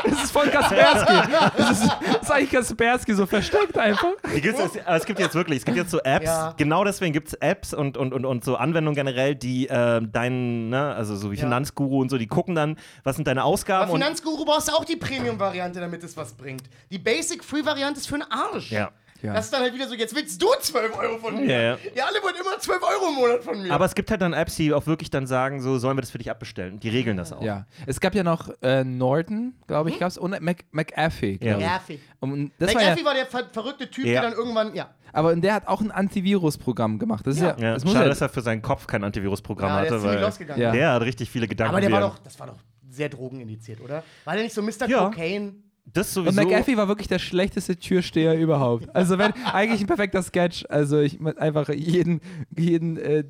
Das 0.04 0.24
ist 0.24 0.30
von 0.32 0.48
Kaspersky. 0.50 1.12
Das 1.56 1.70
ist, 1.70 1.82
das 2.12 2.22
ist 2.22 2.30
eigentlich 2.30 2.50
Kaspersky 2.50 3.14
so 3.14 3.26
versteckt 3.26 3.76
einfach. 3.78 4.12
Die 4.34 4.40
gibt's, 4.40 4.60
es, 4.60 4.78
aber 4.86 4.96
es 4.96 5.04
gibt 5.04 5.18
jetzt 5.18 5.34
wirklich, 5.34 5.58
es 5.58 5.64
gibt 5.64 5.76
jetzt 5.76 5.90
so 5.90 5.98
Apps, 6.00 6.26
Ja. 6.26 6.54
genau 6.56 6.84
deswegen 6.84 7.12
gibt 7.12 7.28
es 7.28 7.34
Apps 7.34 7.74
und, 7.74 7.96
und, 7.96 8.12
und, 8.12 8.24
und 8.24 8.44
so 8.44 8.56
Anwendungen 8.56 8.94
generell, 8.94 9.34
die 9.34 9.68
äh, 9.68 10.00
deinen, 10.02 10.68
ne, 10.70 10.94
also 10.94 11.16
so 11.16 11.31
wie 11.32 11.36
Ja. 11.36 11.42
Finanzguru 11.44 12.00
und 12.00 12.10
so, 12.10 12.18
die 12.18 12.26
gucken 12.26 12.54
dann, 12.54 12.76
was 13.02 13.16
sind 13.16 13.26
deine 13.26 13.40
Aber 13.40 13.48
Ausgaben 13.50 13.90
und 13.90 14.00
Finanzguru 14.00 14.44
brauchst 14.44 14.68
du 14.68 14.72
auch 14.72 14.84
die 14.84 14.96
Premium-Variante, 14.96 15.80
damit 15.80 16.02
es 16.04 16.16
was 16.16 16.32
bringt. 16.34 16.62
Die 16.90 16.98
Basic-Free-Variante 16.98 18.00
ist 18.00 18.06
für 18.08 18.18
den 18.18 18.30
Arsch. 18.30 18.70
ja. 18.70 18.90
Ja. 19.22 19.34
Das 19.34 19.44
ist 19.46 19.52
dann 19.54 19.62
halt 19.62 19.72
wieder 19.72 19.86
so, 19.88 19.94
jetzt 19.94 20.14
willst 20.16 20.42
du 20.42 20.48
12 20.60 20.98
Euro 20.98 21.18
von 21.18 21.36
mir. 21.36 21.44
Ja, 21.46 21.60
ja. 21.62 21.78
Ihr 21.94 22.06
alle 22.06 22.18
wollt 22.22 22.34
immer 22.38 22.58
12 22.58 22.82
Euro 22.82 23.08
im 23.10 23.14
Monat 23.14 23.44
von 23.44 23.62
mir. 23.62 23.72
Aber 23.72 23.84
es 23.84 23.94
gibt 23.94 24.10
halt 24.10 24.20
dann 24.20 24.32
Apps, 24.32 24.56
die 24.56 24.72
auch 24.74 24.86
wirklich 24.86 25.10
dann 25.10 25.26
sagen, 25.26 25.62
so 25.62 25.78
sollen 25.78 25.96
wir 25.96 26.00
das 26.02 26.10
für 26.10 26.18
dich 26.18 26.30
abbestellen. 26.30 26.80
Die 26.80 26.88
regeln 26.88 27.16
das 27.16 27.32
auch. 27.32 27.42
Ja. 27.42 27.66
Es 27.86 28.00
gab 28.00 28.14
ja 28.14 28.22
noch 28.24 28.50
äh, 28.62 28.82
Norton, 28.84 29.54
glaube 29.66 29.90
Hm? 29.90 29.94
ich, 29.94 30.00
gab's 30.00 30.18
und 30.18 30.40
Mac, 30.40 30.64
McAfee. 30.72 31.38
Ja. 31.40 31.52
ich. 31.52 31.58
Nervig. 31.58 32.00
Und 32.20 32.52
das 32.58 32.74
war 32.74 32.82
ja, 32.82 32.88
McAfee 32.90 33.04
war 33.04 33.14
der 33.14 33.26
ver 33.26 33.44
verrückte 33.52 33.90
Typ, 33.90 34.06
Ja. 34.06 34.20
der 34.20 34.30
dann 34.30 34.32
irgendwann, 34.32 34.74
ja. 34.74 34.90
aber 35.12 35.36
der 35.36 35.54
hat 35.54 35.68
auch 35.68 35.80
ein 35.80 35.90
Antivirus-Programm 35.90 36.98
gemacht. 36.98 37.26
Das 37.26 37.36
ist 37.36 37.42
ja, 37.42 37.56
Ja, 37.58 37.74
das 37.74 37.82
schade, 37.82 38.00
ja, 38.00 38.08
dass 38.08 38.20
er 38.20 38.28
für 38.28 38.40
seinen 38.42 38.62
Kopf 38.62 38.86
kein 38.86 39.04
Antivirus-Programm 39.04 39.68
ja 39.70 39.76
der 39.82 39.86
ist 39.86 39.92
hatte, 40.04 40.04
weil 40.16 40.20
losgegangen. 40.20 40.62
Ja. 40.62 40.72
der 40.72 40.92
hat 40.92 41.02
richtig 41.02 41.30
viele 41.30 41.46
Gedanken. 41.48 41.70
Aber 41.74 41.80
der 41.80 41.92
war 41.92 42.00
doch, 42.00 42.18
das 42.18 42.38
war 42.40 42.48
doch 42.48 42.58
sehr 42.88 43.08
drogenindiziert, 43.08 43.80
oder? 43.80 44.02
War 44.24 44.34
der 44.34 44.42
nicht 44.44 44.54
so 44.54 44.62
Mr. 44.62 44.88
Ja. 44.88 45.04
Cocaine? 45.06 45.54
Das 45.84 46.16
Und 46.16 46.24
sowieso. 46.26 46.42
McAfee 46.42 46.76
war 46.76 46.88
wirklich 46.88 47.08
der 47.08 47.18
schlechteste 47.18 47.76
Türsteher 47.76 48.38
überhaupt. 48.38 48.94
Also 48.94 49.18
wenn 49.18 49.32
eigentlich 49.52 49.80
ein 49.80 49.86
perfekter 49.86 50.22
Sketch. 50.22 50.64
Also 50.68 51.00
ich 51.00 51.18
einfach 51.38 51.68
jeden 51.68 52.20
jeden 52.56 52.96
äh, 52.96 53.24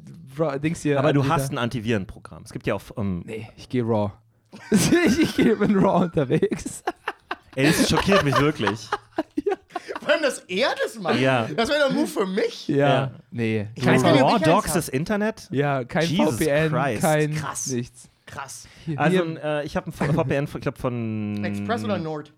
Dings 0.63 0.83
hier. 0.83 0.99
aber 0.99 1.13
du 1.13 1.21
Anbieter. 1.21 1.35
hast 1.35 1.51
ein 1.53 1.59
Antivirenprogramm. 1.59 2.43
Es 2.45 2.53
gibt 2.53 2.67
ja 2.67 2.75
auch. 2.75 2.83
Ähm, 2.97 3.23
Nee, 3.27 3.49
ich 3.57 3.69
gehe 3.69 3.83
raw. 3.83 4.13
ich 4.71 5.19
ich 5.21 5.37
gehe 5.37 5.57
mit 5.57 5.75
raw 5.75 6.05
unterwegs. 6.05 6.83
ey, 7.57 7.67
das 7.67 7.89
schockiert 7.89 8.25
mich 8.25 8.39
wirklich. 8.39 8.89
Vor 10.01 10.09
allem, 10.11 10.23
dass 10.23 10.41
er 10.41 10.69
das 10.83 10.99
macht. 11.01 11.21
Ja. 11.21 11.49
Das 11.57 11.69
wäre 11.69 11.89
der 11.89 11.91
Move 11.97 12.07
für 12.07 12.27
mich. 12.27 12.69
Ja. 12.69 12.77
Ja. 12.77 13.11
Nee. 13.31 13.69
Ich 13.75 13.87
weiß 13.87 14.03
Kein, 14.03 14.19
Raw 14.23 14.39
Dogs 14.41 14.73
das 14.73 14.89
Internet? 14.89 15.49
ja, 15.53 15.85
kein 15.85 16.07
Jesus 16.09 16.37
VPN, 16.37 16.71
Christ. 16.73 17.01
kein 17.01 17.35
Krass. 17.35 17.67
nichts. 17.69 18.09
Krass. 18.27 18.69
Also 18.97 19.25
äh, 19.37 19.65
ich 19.65 19.77
habe 19.77 19.91
ein 19.91 19.93
VPN, 19.93 20.45
ich 20.45 20.61
glaube 20.61 20.79
von 20.79 21.45
Express 21.45 21.85
oder 21.85 21.99
Nord? 21.99 22.33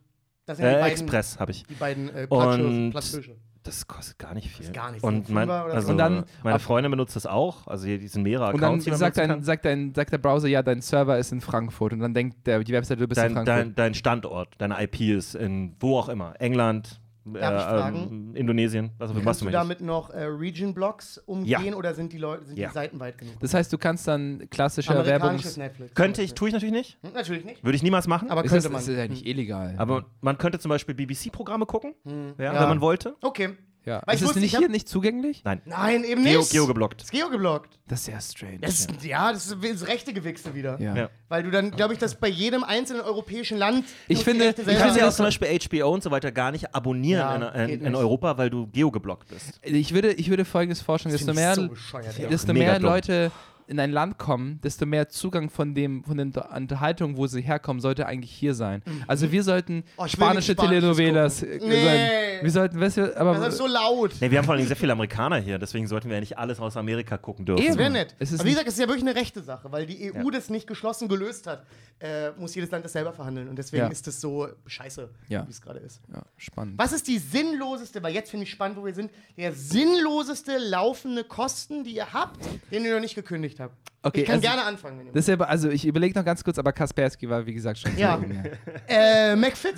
Das 0.47 0.59
sind 0.59 0.67
die 0.67 0.73
äh, 0.73 0.81
beiden, 0.81 0.91
Express 0.93 1.39
habe 1.41 1.51
ich. 1.53 1.65
Die 1.65 1.75
beiden 1.75 2.09
äh, 2.15 2.27
Und- 2.29 2.91
Platzhirsche. 2.91 2.91
Platzhirsche. 2.91 3.37
Das 3.63 3.87
kostet 3.87 4.19
gar 4.19 4.35
nicht 4.35 4.51
viel. 4.51 4.71
gar 4.73 4.91
nichts. 4.91 5.03
Und, 5.03 5.31
mein, 5.31 5.49
also 5.49 5.93
Und 5.93 5.97
dann 5.97 6.25
meine 6.43 6.59
Freundin 6.59 6.91
benutzt 6.91 7.17
das 7.17 7.25
auch. 7.25 7.67
Also 7.67 7.87
hier, 7.87 7.99
die 7.99 8.09
sind 8.09 8.23
mehrere 8.23 8.49
und 8.53 8.61
dann 8.61 8.65
Accounts, 8.65 8.85
die 8.85 8.91
man 8.91 8.99
sagt, 8.99 9.17
dein, 9.17 9.43
sagt, 9.43 9.65
dein, 9.65 9.95
sagt 9.95 10.13
der 10.13 10.19
Browser, 10.19 10.49
ja, 10.49 10.63
dein 10.63 10.83
Server 10.83 11.17
ist 11.19 11.33
in 11.33 11.41
Frankfurt. 11.41 11.95
Und 11.95 12.01
dann 12.01 12.13
denkt 12.13 12.47
der, 12.47 12.63
die 12.63 12.73
Webseite, 12.75 13.01
du 13.01 13.09
bist 13.09 13.19
in 13.23 13.29
Dein, 13.29 13.33
Frankfurt. 13.47 13.57
dein, 13.57 13.75
dein 13.75 13.95
Standort, 13.95 14.49
deine 14.59 14.83
IP 14.83 15.01
ist 15.17 15.35
in 15.35 15.77
wo 15.81 15.99
auch 15.99 16.11
immer. 16.11 16.35
England, 16.41 17.01
äh, 17.27 17.39
Darf 17.41 17.55
ich 17.61 17.67
fragen? 17.69 17.97
ähm, 18.11 18.37
Indonesien, 18.37 18.91
was. 18.99 19.13
Kannst 19.25 19.41
du 19.41 19.45
mir 19.47 19.51
damit 19.51 19.81
noch 19.81 20.11
äh, 20.11 20.25
Region-Blocks 20.25 21.19
umgehen 21.19 21.65
Ja. 21.65 21.75
oder 21.75 21.95
sind 21.95 22.13
die 22.13 22.19
Leute 22.19 22.45
sind 22.45 22.59
Ja. 22.59 22.69
die 22.69 22.75
Seiten 22.75 23.01
weit 23.01 23.19
genug? 23.19 23.35
das 23.41 23.55
heißt, 23.55 23.73
du 23.73 23.79
kannst 23.79 24.07
dann 24.09 24.49
klassische. 24.51 24.93
Netflix. 24.95 25.95
Könnte 25.95 26.23
ich, 26.23 26.35
tue 26.35 26.49
ich 26.49 26.55
natürlich 26.55 26.73
nicht. 26.75 26.99
Hm, 27.03 27.13
Natürlich 27.15 27.45
nicht. 27.45 27.65
Würde 27.65 27.77
ich 27.77 27.83
niemals 27.83 28.07
machen. 28.07 28.31
Aber 28.31 28.45
Ist 28.45 28.51
könnte 28.51 28.65
das, 28.65 28.73
man. 28.73 28.81
das 28.81 28.89
ist 28.89 28.97
ja 28.97 29.07
nicht 29.09 29.27
illegal. 29.27 29.75
Aber 29.79 30.07
man 30.21 30.39
könnte 30.39 30.59
zum 30.59 30.69
Beispiel 30.69 30.95
BBC-Programme 30.95 31.67
gucken, 31.67 31.95
ja, 32.05 32.11
Hm. 32.11 32.35
Ja. 32.39 32.61
wenn 32.61 32.69
man 32.69 32.81
wollte. 32.81 33.17
Okay. 33.23 33.51
Ja. 33.85 34.03
Weil 34.05 34.15
Ist 34.15 34.21
ich 34.21 34.23
es 34.23 34.29
wusste, 34.29 34.41
nicht 34.41 34.49
ich 34.49 34.55
hab- 34.55 34.61
hier 34.61 34.69
nicht 34.69 34.89
zugänglich? 34.89 35.43
Nein. 35.45 35.61
Nein, 35.65 36.05
eben 36.05 36.25
Geo, 36.25 36.39
nicht. 36.41 36.51
Geo 36.53 36.67
geblockt. 36.67 37.03
ist 37.03 37.11
Geo 37.13 37.29
geblockt. 37.31 37.79
Das 37.87 38.01
ist 38.01 38.05
sehr 38.07 38.21
strange. 38.21 38.59
Das 38.61 38.81
ist, 38.81 39.05
ja, 39.05 39.33
das 39.33 39.47
ist 39.47 39.63
das 39.83 39.87
rechte 39.89 40.13
Gewichse 40.13 40.55
wieder. 40.55 40.81
ja. 40.81 40.95
Ja. 40.97 41.11
Weil 41.29 41.43
du 41.43 41.51
dann, 41.51 41.71
glaube 41.73 41.93
ich, 41.95 41.99
das 41.99 42.15
bei 42.15 42.29
jedem 42.29 42.63
einzelnen 42.65 43.03
europäischen 43.03 43.59
Land. 43.59 43.85
Ich 44.09 44.19
die 44.19 44.25
finde- 44.25 44.47
Rechte 44.47 44.63
ich 44.63 44.67
selber 44.67 44.79
Du 44.81 44.85
kannst 44.87 45.01
ja 45.01 45.09
auch 45.09 45.13
zum 45.13 45.25
Beispiel 45.27 45.49
HBO 45.49 45.93
und 45.93 46.03
so 46.03 46.11
weiter 46.11 46.31
gar 46.33 46.51
nicht 46.53 46.75
abonnieren 46.75 47.43
Ja, 47.43 47.49
in, 47.51 47.61
in, 47.61 47.67
geht 47.67 47.81
in 47.83 47.93
nicht. 47.93 47.97
Europa, 47.99 48.39
weil 48.39 48.51
du 48.51 48.67
geogeblockt 48.69 49.29
bist. 49.29 49.61
Ich 49.63 49.93
würde, 49.95 50.13
ich 50.13 50.31
würde 50.31 50.45
folgendes 50.45 50.81
vorschlagen, 50.81 51.13
desto 51.17 51.31
ich 51.33 51.37
mehr, 51.37 51.55
so 51.55 51.69
bescheuert, 51.69 52.15
desto 52.31 52.53
Mega 52.53 52.65
mehr 52.67 52.79
dumm. 52.79 52.89
Leute 52.91 53.33
in 53.67 53.81
ein 53.81 53.91
Land 53.91 54.19
kommen, 54.19 54.61
desto 54.63 54.87
mehr 54.87 55.09
Zugang 55.09 55.49
von 55.51 55.75
dem 55.75 56.05
von 56.05 56.17
den 56.19 56.33
Unterhaltungen, 56.55 57.17
wo 57.17 57.27
sie 57.27 57.41
herkommen, 57.41 57.81
sollte 57.81 58.07
eigentlich 58.07 58.31
hier 58.31 58.55
sein. 58.55 58.83
Also 59.07 59.33
wir 59.33 59.43
sollten 59.43 59.85
Oh, 59.97 60.07
spanische 60.07 60.55
Telenovelas 60.55 61.43
äh. 61.43 61.59
Nee. 61.63 61.85
sein. 61.85 62.11
Wir 62.43 62.51
sollten, 62.51 62.81
weißt 62.81 62.97
du, 62.99 63.17
aber 63.19 63.35
Das 63.39 63.55
ist 63.55 63.59
so 63.59 63.67
laut. 63.67 64.13
Nee, 64.21 64.31
wir 64.31 64.39
haben 64.39 64.45
vor 64.45 64.55
allem 64.55 64.67
sehr 64.67 64.77
viele 64.77 64.93
Amerikaner 64.93 65.37
hier, 65.39 65.59
deswegen 65.59 65.87
sollten 65.87 66.09
wir 66.09 66.15
ja 66.17 66.21
nicht 66.21 66.37
alles 66.37 66.61
aus 66.61 66.77
Amerika 66.77 67.17
gucken 67.17 67.47
dürfen. 67.47 67.61
Eben. 67.63 67.69
Das 67.71 67.79
wäre 67.79 67.91
nett. 67.91 68.15
Es 68.19 68.33
ist 68.33 68.41
Aber 68.41 68.47
wie 68.49 68.53
gesagt, 68.53 68.69
es 68.69 68.75
ist 68.75 68.81
ja 68.81 68.87
wirklich 68.89 69.07
eine 69.07 69.15
rechte 69.19 69.43
Sache, 69.43 69.71
weil 69.73 69.87
die 69.87 70.13
EU 70.13 70.17
Ja. 70.25 70.31
das 70.31 70.51
nicht 70.51 70.67
geschlossen 70.67 71.09
gelöst 71.09 71.47
hat. 71.47 71.65
Äh, 72.01 72.33
muss 72.33 72.55
jedes 72.55 72.71
Land 72.71 72.85
das 72.85 72.93
selber 72.93 73.13
verhandeln. 73.13 73.49
Und 73.49 73.57
deswegen 73.57 73.85
Ja. 73.85 73.89
ist 73.89 74.07
das 74.07 74.21
so 74.21 74.49
scheiße, 74.67 75.09
Ja. 75.29 75.47
wie 75.47 75.51
es 75.51 75.63
gerade 75.63 75.79
ist. 75.79 76.01
ja, 76.13 76.23
spannend. 76.37 76.77
Was 76.77 76.93
ist 76.93 77.07
die 77.09 77.19
sinnloseste, 77.19 78.03
weil 78.03 78.13
jetzt 78.13 78.31
finde 78.31 78.45
ich 78.45 78.51
spannend, 78.51 78.77
wo 78.77 78.85
wir 78.85 78.93
sind, 78.95 79.11
der 79.39 79.53
sinnloseste 79.53 80.59
laufende 80.59 81.25
Kosten, 81.25 81.85
die 81.85 81.95
ihr 81.95 82.13
habt, 82.13 82.41
den 82.71 82.85
ihr 82.85 82.95
noch 82.95 83.01
nicht 83.01 83.15
gekündigt 83.15 83.54
habt? 83.61 83.77
Okay, 84.03 84.21
ich 84.21 84.27
kann 84.27 84.35
also- 84.37 84.49
gerne 84.49 84.63
anfangen, 84.65 84.99
wenn 84.99 85.07
ihr 85.07 85.13
Das 85.13 85.29
ist 85.29 85.39
ja, 85.39 85.45
also 85.47 85.71
ich 85.71 85.87
überlege 85.87 86.19
noch 86.19 86.25
ganz 86.25 86.43
kurz, 86.45 86.59
aber 86.59 86.73
Kaspersky 86.73 87.29
war 87.29 87.45
wie 87.47 87.55
gesagt 87.55 87.79
schon. 87.79 87.97
Ja. 87.97 88.21
Äh, 88.89 89.35
McFit? 89.37 89.77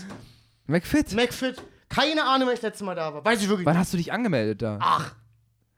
McFit. 0.67 1.12
McFit? 1.15 1.62
Keine 1.89 2.25
Ahnung, 2.25 2.49
wann 2.49 2.55
ich 2.55 2.61
das 2.61 2.71
letzte 2.71 2.85
Mal 2.85 2.95
da 2.97 3.15
war. 3.15 3.25
Weiß 3.25 3.41
ich 3.41 3.49
wirklich 3.49 3.65
Wann 3.67 3.75
nicht. 3.75 3.81
hast 3.81 3.93
du 3.93 3.97
dich 3.97 4.12
angemeldet 4.12 4.61
da? 4.62 4.79
Ach, 4.81 5.15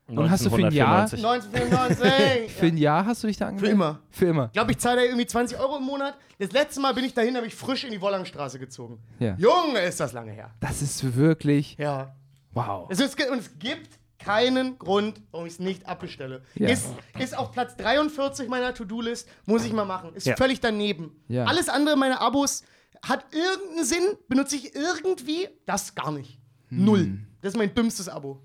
Und 0.07 0.31
hast 0.31 0.47
du 0.47 0.51
für 0.51 0.65
ein 0.67 0.73
Jahr- 0.73 1.03
1994. 1.03 1.63
1994. 1.63 2.53
Für 2.59 2.67
ein 2.67 2.77
Jahr 2.79 3.05
hast 3.05 3.23
du 3.23 3.27
dich 3.27 3.37
da 3.37 3.45
Für 3.45 3.49
angemeldet? 3.51 3.75
immer. 3.75 3.99
Für 4.11 4.27
immer. 4.27 4.47
Ich 4.47 4.53
glaube, 4.53 4.71
ich 4.73 4.79
zahle 4.79 4.97
da 4.97 5.03
irgendwie 5.03 5.27
20 5.27 5.59
Euro 5.61 5.77
im 5.77 5.85
Monat. 5.85 6.17
Das 6.39 6.51
letzte 6.53 6.81
Mal 6.81 6.95
bin 6.95 7.05
ich 7.05 7.13
dahin, 7.13 7.37
habe 7.37 7.47
ich 7.47 7.55
frisch 7.55 7.85
in 7.85 7.91
die 7.91 8.01
Wollangstraße 8.01 8.59
gezogen. 8.59 8.99
Ja. 9.19 9.35
Junge, 9.37 9.81
ist 9.81 10.01
das 10.01 10.13
lange 10.15 10.33
her. 10.33 10.51
Das 10.61 10.81
ist 10.81 11.15
wirklich 11.17 11.77
Ja. 11.79 12.15
wow. 12.53 12.87
Es 12.91 13.01
ist, 13.01 13.21
und 13.31 13.39
es 13.41 13.59
gibt 13.59 13.98
keinen 14.19 14.79
Grund, 14.79 15.21
warum 15.31 15.47
ich 15.47 15.55
es 15.55 15.59
nicht 15.59 15.87
abbestelle. 15.87 16.43
Ja. 16.55 16.69
Ist, 16.69 16.87
ist 17.19 17.37
auf 17.37 17.53
Platz 17.53 17.77
43 17.77 18.49
meiner 18.49 18.75
To-Do-List, 18.75 19.29
muss 19.47 19.65
ich 19.65 19.73
mal 19.73 19.85
machen. 19.85 20.15
Ist 20.15 20.27
Ja. 20.27 20.37
völlig 20.37 20.61
daneben. 20.61 21.13
Ja. 21.29 21.45
Alles 21.45 21.69
andere 21.69 21.97
meiner 21.97 22.21
Abos 22.21 22.63
hat 23.07 23.25
irgendeinen 23.33 23.85
Sinn, 23.85 24.17
benutze 24.29 24.57
ich 24.57 24.75
irgendwie, 24.75 25.49
das 25.67 25.95
gar 25.95 26.11
nicht. 26.11 26.41
Hm. 26.69 26.85
Null. 26.85 27.19
Das 27.41 27.53
ist 27.55 27.59
mein 27.59 27.75
dümmstes 27.75 28.09
Abo. 28.09 28.43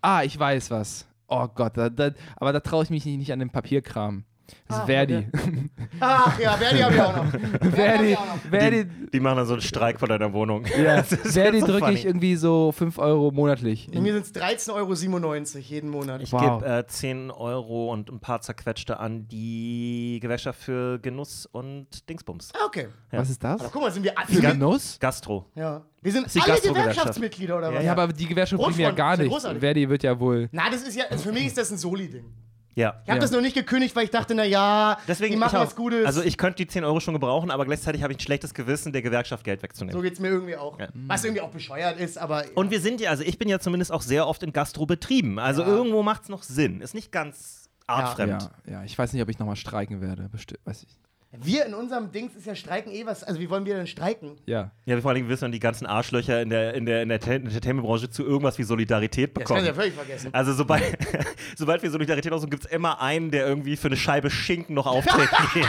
Ah, 0.00 0.22
ich 0.22 0.38
weiß 0.38 0.70
was. 0.70 1.06
Oh 1.28 1.48
Gott, 1.48 1.76
da, 1.76 1.88
da, 1.88 2.10
aber 2.36 2.52
da 2.52 2.60
traue 2.60 2.84
ich 2.84 2.90
mich 2.90 3.04
nicht, 3.04 3.16
nicht 3.18 3.32
an 3.32 3.40
den 3.40 3.50
Papierkram. 3.50 4.24
Das 4.68 4.76
ist 4.78 4.82
Ah, 4.82 4.86
Verdi. 4.86 5.26
Ach 6.00 6.38
ja, 6.38 6.52
Verdi 6.56 6.78
habe 6.80 6.94
ich 6.94 7.00
auch 7.00 7.16
noch. 7.16 7.30
Verdi 7.30 7.62
hab 7.62 7.74
Verdi, 7.74 8.06
ich 8.10 8.18
auch 8.18 8.26
noch. 8.26 8.36
Verdi, 8.50 8.84
Die, 8.84 9.10
die 9.10 9.20
machen 9.20 9.36
dann 9.38 9.46
so 9.46 9.52
einen 9.54 9.62
Streik 9.62 9.98
vor 9.98 10.08
deiner 10.08 10.32
Wohnung. 10.32 10.64
ja, 10.66 11.02
Verdi 11.04 11.60
so 11.60 11.66
drücke 11.66 11.92
ich 11.92 12.04
irgendwie 12.04 12.36
so 12.36 12.72
5 12.72 12.98
Euro 12.98 13.30
monatlich. 13.30 13.88
Bei 13.92 14.00
mir 14.00 14.12
sind 14.12 14.26
es 14.26 14.34
13,97 14.34 14.72
Euro 14.74 15.58
jeden 15.62 15.90
Monat. 15.90 16.22
Ich 16.22 16.32
Wow. 16.32 16.60
gebe 16.62 16.66
äh, 16.78 16.86
10 16.86 17.30
Euro 17.30 17.92
und 17.92 18.10
ein 18.10 18.20
paar 18.20 18.40
zerquetschte 18.40 18.98
an 19.00 19.26
die 19.28 20.18
Gewerkschaft 20.20 20.60
für 20.60 20.98
Genuss 20.98 21.46
und 21.46 22.08
Dingsbums. 22.08 22.52
Ah, 22.54 22.66
okay. 22.66 22.88
Was 23.10 23.30
ist 23.30 23.42
das? 23.42 23.60
Aber 23.60 23.70
guck 23.72 23.82
mal, 23.82 23.90
sind 23.92 24.02
wir 24.04 24.12
Für 24.28 24.38
alle. 24.46 24.52
Genuss? 24.52 24.98
Gastro. 25.00 25.46
Ja. 25.54 25.82
Wir 26.02 26.12
sind 26.12 26.24
alle 26.26 26.34
Gastro-Gewerkschaft. 26.34 26.74
Gewerkschaftsmitglieder 26.74 27.58
oder 27.58 27.74
was? 27.74 27.82
Ja, 27.82 27.92
aber 27.92 28.08
die 28.12 28.26
Gewerkschaft 28.26 28.62
bringt 28.62 28.76
mir 28.76 28.82
ja 28.84 28.90
gar 28.92 29.12
ja 29.14 29.22
nichts. 29.22 29.32
großartig. 29.32 29.60
Verdi 29.60 29.88
wird 29.88 30.02
ja 30.02 30.18
wohl. 30.20 30.48
Na, 30.52 30.70
das 30.70 30.82
ist 30.82 30.94
ja, 30.96 31.04
also 31.10 31.24
für 31.24 31.32
mich 31.32 31.46
ist 31.46 31.58
das 31.58 31.70
ein 31.70 31.78
Soli-Ding. 31.78 32.24
Ja. 32.76 32.90
Ich 33.04 33.10
habe 33.10 33.16
Ja. 33.18 33.22
das 33.22 33.30
noch 33.32 33.40
nicht 33.40 33.54
gekündigt, 33.54 33.96
weil 33.96 34.04
ich 34.04 34.10
dachte, 34.10 34.34
na 34.34 34.44
ja, 34.44 34.98
Deswegen 35.08 35.32
die 35.32 35.38
machen 35.38 35.56
auch. 35.56 35.62
was 35.62 35.74
Gutes. 35.74 36.04
Also 36.06 36.22
ich 36.22 36.36
könnte 36.38 36.58
die 36.58 36.66
10 36.68 36.84
Euro 36.84 37.00
schon 37.00 37.14
gebrauchen, 37.14 37.50
aber 37.50 37.64
gleichzeitig 37.64 38.02
habe 38.02 38.12
ich 38.12 38.18
ein 38.18 38.22
schlechtes 38.22 38.52
Gewissen, 38.54 38.92
der 38.92 39.00
Gewerkschaft 39.02 39.44
Geld 39.44 39.62
wegzunehmen. 39.62 39.94
so 39.98 40.02
geht's 40.02 40.20
mir 40.20 40.28
irgendwie 40.28 40.56
auch. 40.56 40.78
Ja. 40.78 40.88
Was 40.94 41.24
irgendwie 41.24 41.40
auch 41.40 41.50
bescheuert 41.50 41.98
ist, 41.98 42.18
aber. 42.18 42.44
Und 42.54 42.70
wir 42.70 42.80
sind 42.80 43.00
ja, 43.00 43.10
also 43.10 43.22
ich 43.24 43.38
bin 43.38 43.48
ja 43.48 43.58
zumindest 43.58 43.90
auch 43.90 44.02
sehr 44.02 44.28
oft 44.28 44.42
in 44.42 44.52
Gastrobetrieben. 44.52 45.38
Also 45.38 45.62
Ja. 45.62 45.68
irgendwo 45.68 46.02
macht 46.02 46.24
es 46.24 46.28
noch 46.28 46.42
Sinn. 46.42 46.82
Ist 46.82 46.94
nicht 46.94 47.10
ganz 47.10 47.70
artfremd. 47.86 48.50
Ja, 48.66 48.72
ja, 48.72 48.84
ich 48.84 48.98
weiß 48.98 49.12
nicht, 49.14 49.22
ob 49.22 49.30
ich 49.30 49.38
nochmal 49.38 49.56
streiken 49.56 50.02
werde. 50.02 50.28
Bestimmt, 50.30 50.60
weiß 50.66 50.82
ich. 50.82 50.98
Wir 51.42 51.66
in 51.66 51.74
unserem 51.74 52.10
Dings 52.12 52.34
ist 52.34 52.46
ja 52.46 52.54
Streiken 52.54 52.92
eh 52.92 53.04
was. 53.06 53.22
Also, 53.24 53.40
wie 53.40 53.48
wollen 53.50 53.64
wir 53.66 53.74
denn 53.76 53.86
streiken? 53.86 54.32
Ja. 54.46 54.70
Ja, 54.84 55.00
vor 55.00 55.10
allem 55.10 55.28
wissen 55.28 55.52
die 55.52 55.60
ganzen 55.60 55.86
Arschlöcher 55.86 56.42
in 56.42 56.50
der, 56.50 56.74
in 56.74 56.86
der, 56.86 57.02
in 57.02 57.08
der 57.08 57.20
Ent- 57.22 57.46
Entertainment-Branche 57.46 58.10
zu 58.10 58.24
irgendwas 58.24 58.58
wie 58.58 58.62
Solidarität 58.64 59.36
Das 59.36 59.44
kannst 59.44 59.50
du 59.50 59.66
ja 59.66 59.72
bekommen. 59.72 59.74
völlig 59.76 59.94
vergessen. 59.94 60.28
Also 60.32 60.52
sobald, 60.52 60.84
sobald 61.56 61.82
wir 61.82 61.90
Solidarität 61.90 62.32
aussuchen, 62.32 62.50
gibt 62.50 62.64
es 62.64 62.70
immer 62.70 63.00
einen, 63.00 63.30
der 63.30 63.46
irgendwie 63.46 63.76
für 63.76 63.88
eine 63.88 63.96
Scheibe 63.96 64.30
Schinken 64.30 64.74
noch 64.74 64.86
auftreten 64.86 65.28
geht. 65.54 65.66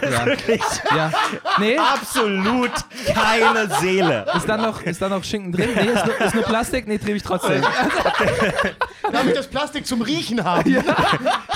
Ja. 0.00 0.24
wirklich 0.24 0.62
ja. 0.96 1.12
Nee, 1.58 1.76
absolut 1.76 2.70
keine 3.06 3.68
Seele. 3.80 4.24
ist 4.34 4.48
dann 4.48 4.62
noch, 4.62 4.80
ist 4.82 5.02
dann 5.02 5.10
noch 5.10 5.22
Schinken 5.24 5.52
drin? 5.52 5.68
Nee, 5.76 5.88
ist 5.90 6.06
nur, 6.06 6.20
ist 6.22 6.34
nur 6.34 6.44
Plastik? 6.44 6.86
Nee, 6.88 6.96
trieb 6.96 7.16
ich 7.16 7.22
trotzdem. 7.22 7.62
Darf 9.12 9.26
ich 9.26 9.34
das 9.34 9.46
Plastik 9.46 9.86
zum 9.86 10.02
Riechen 10.02 10.42
haben? 10.44 10.82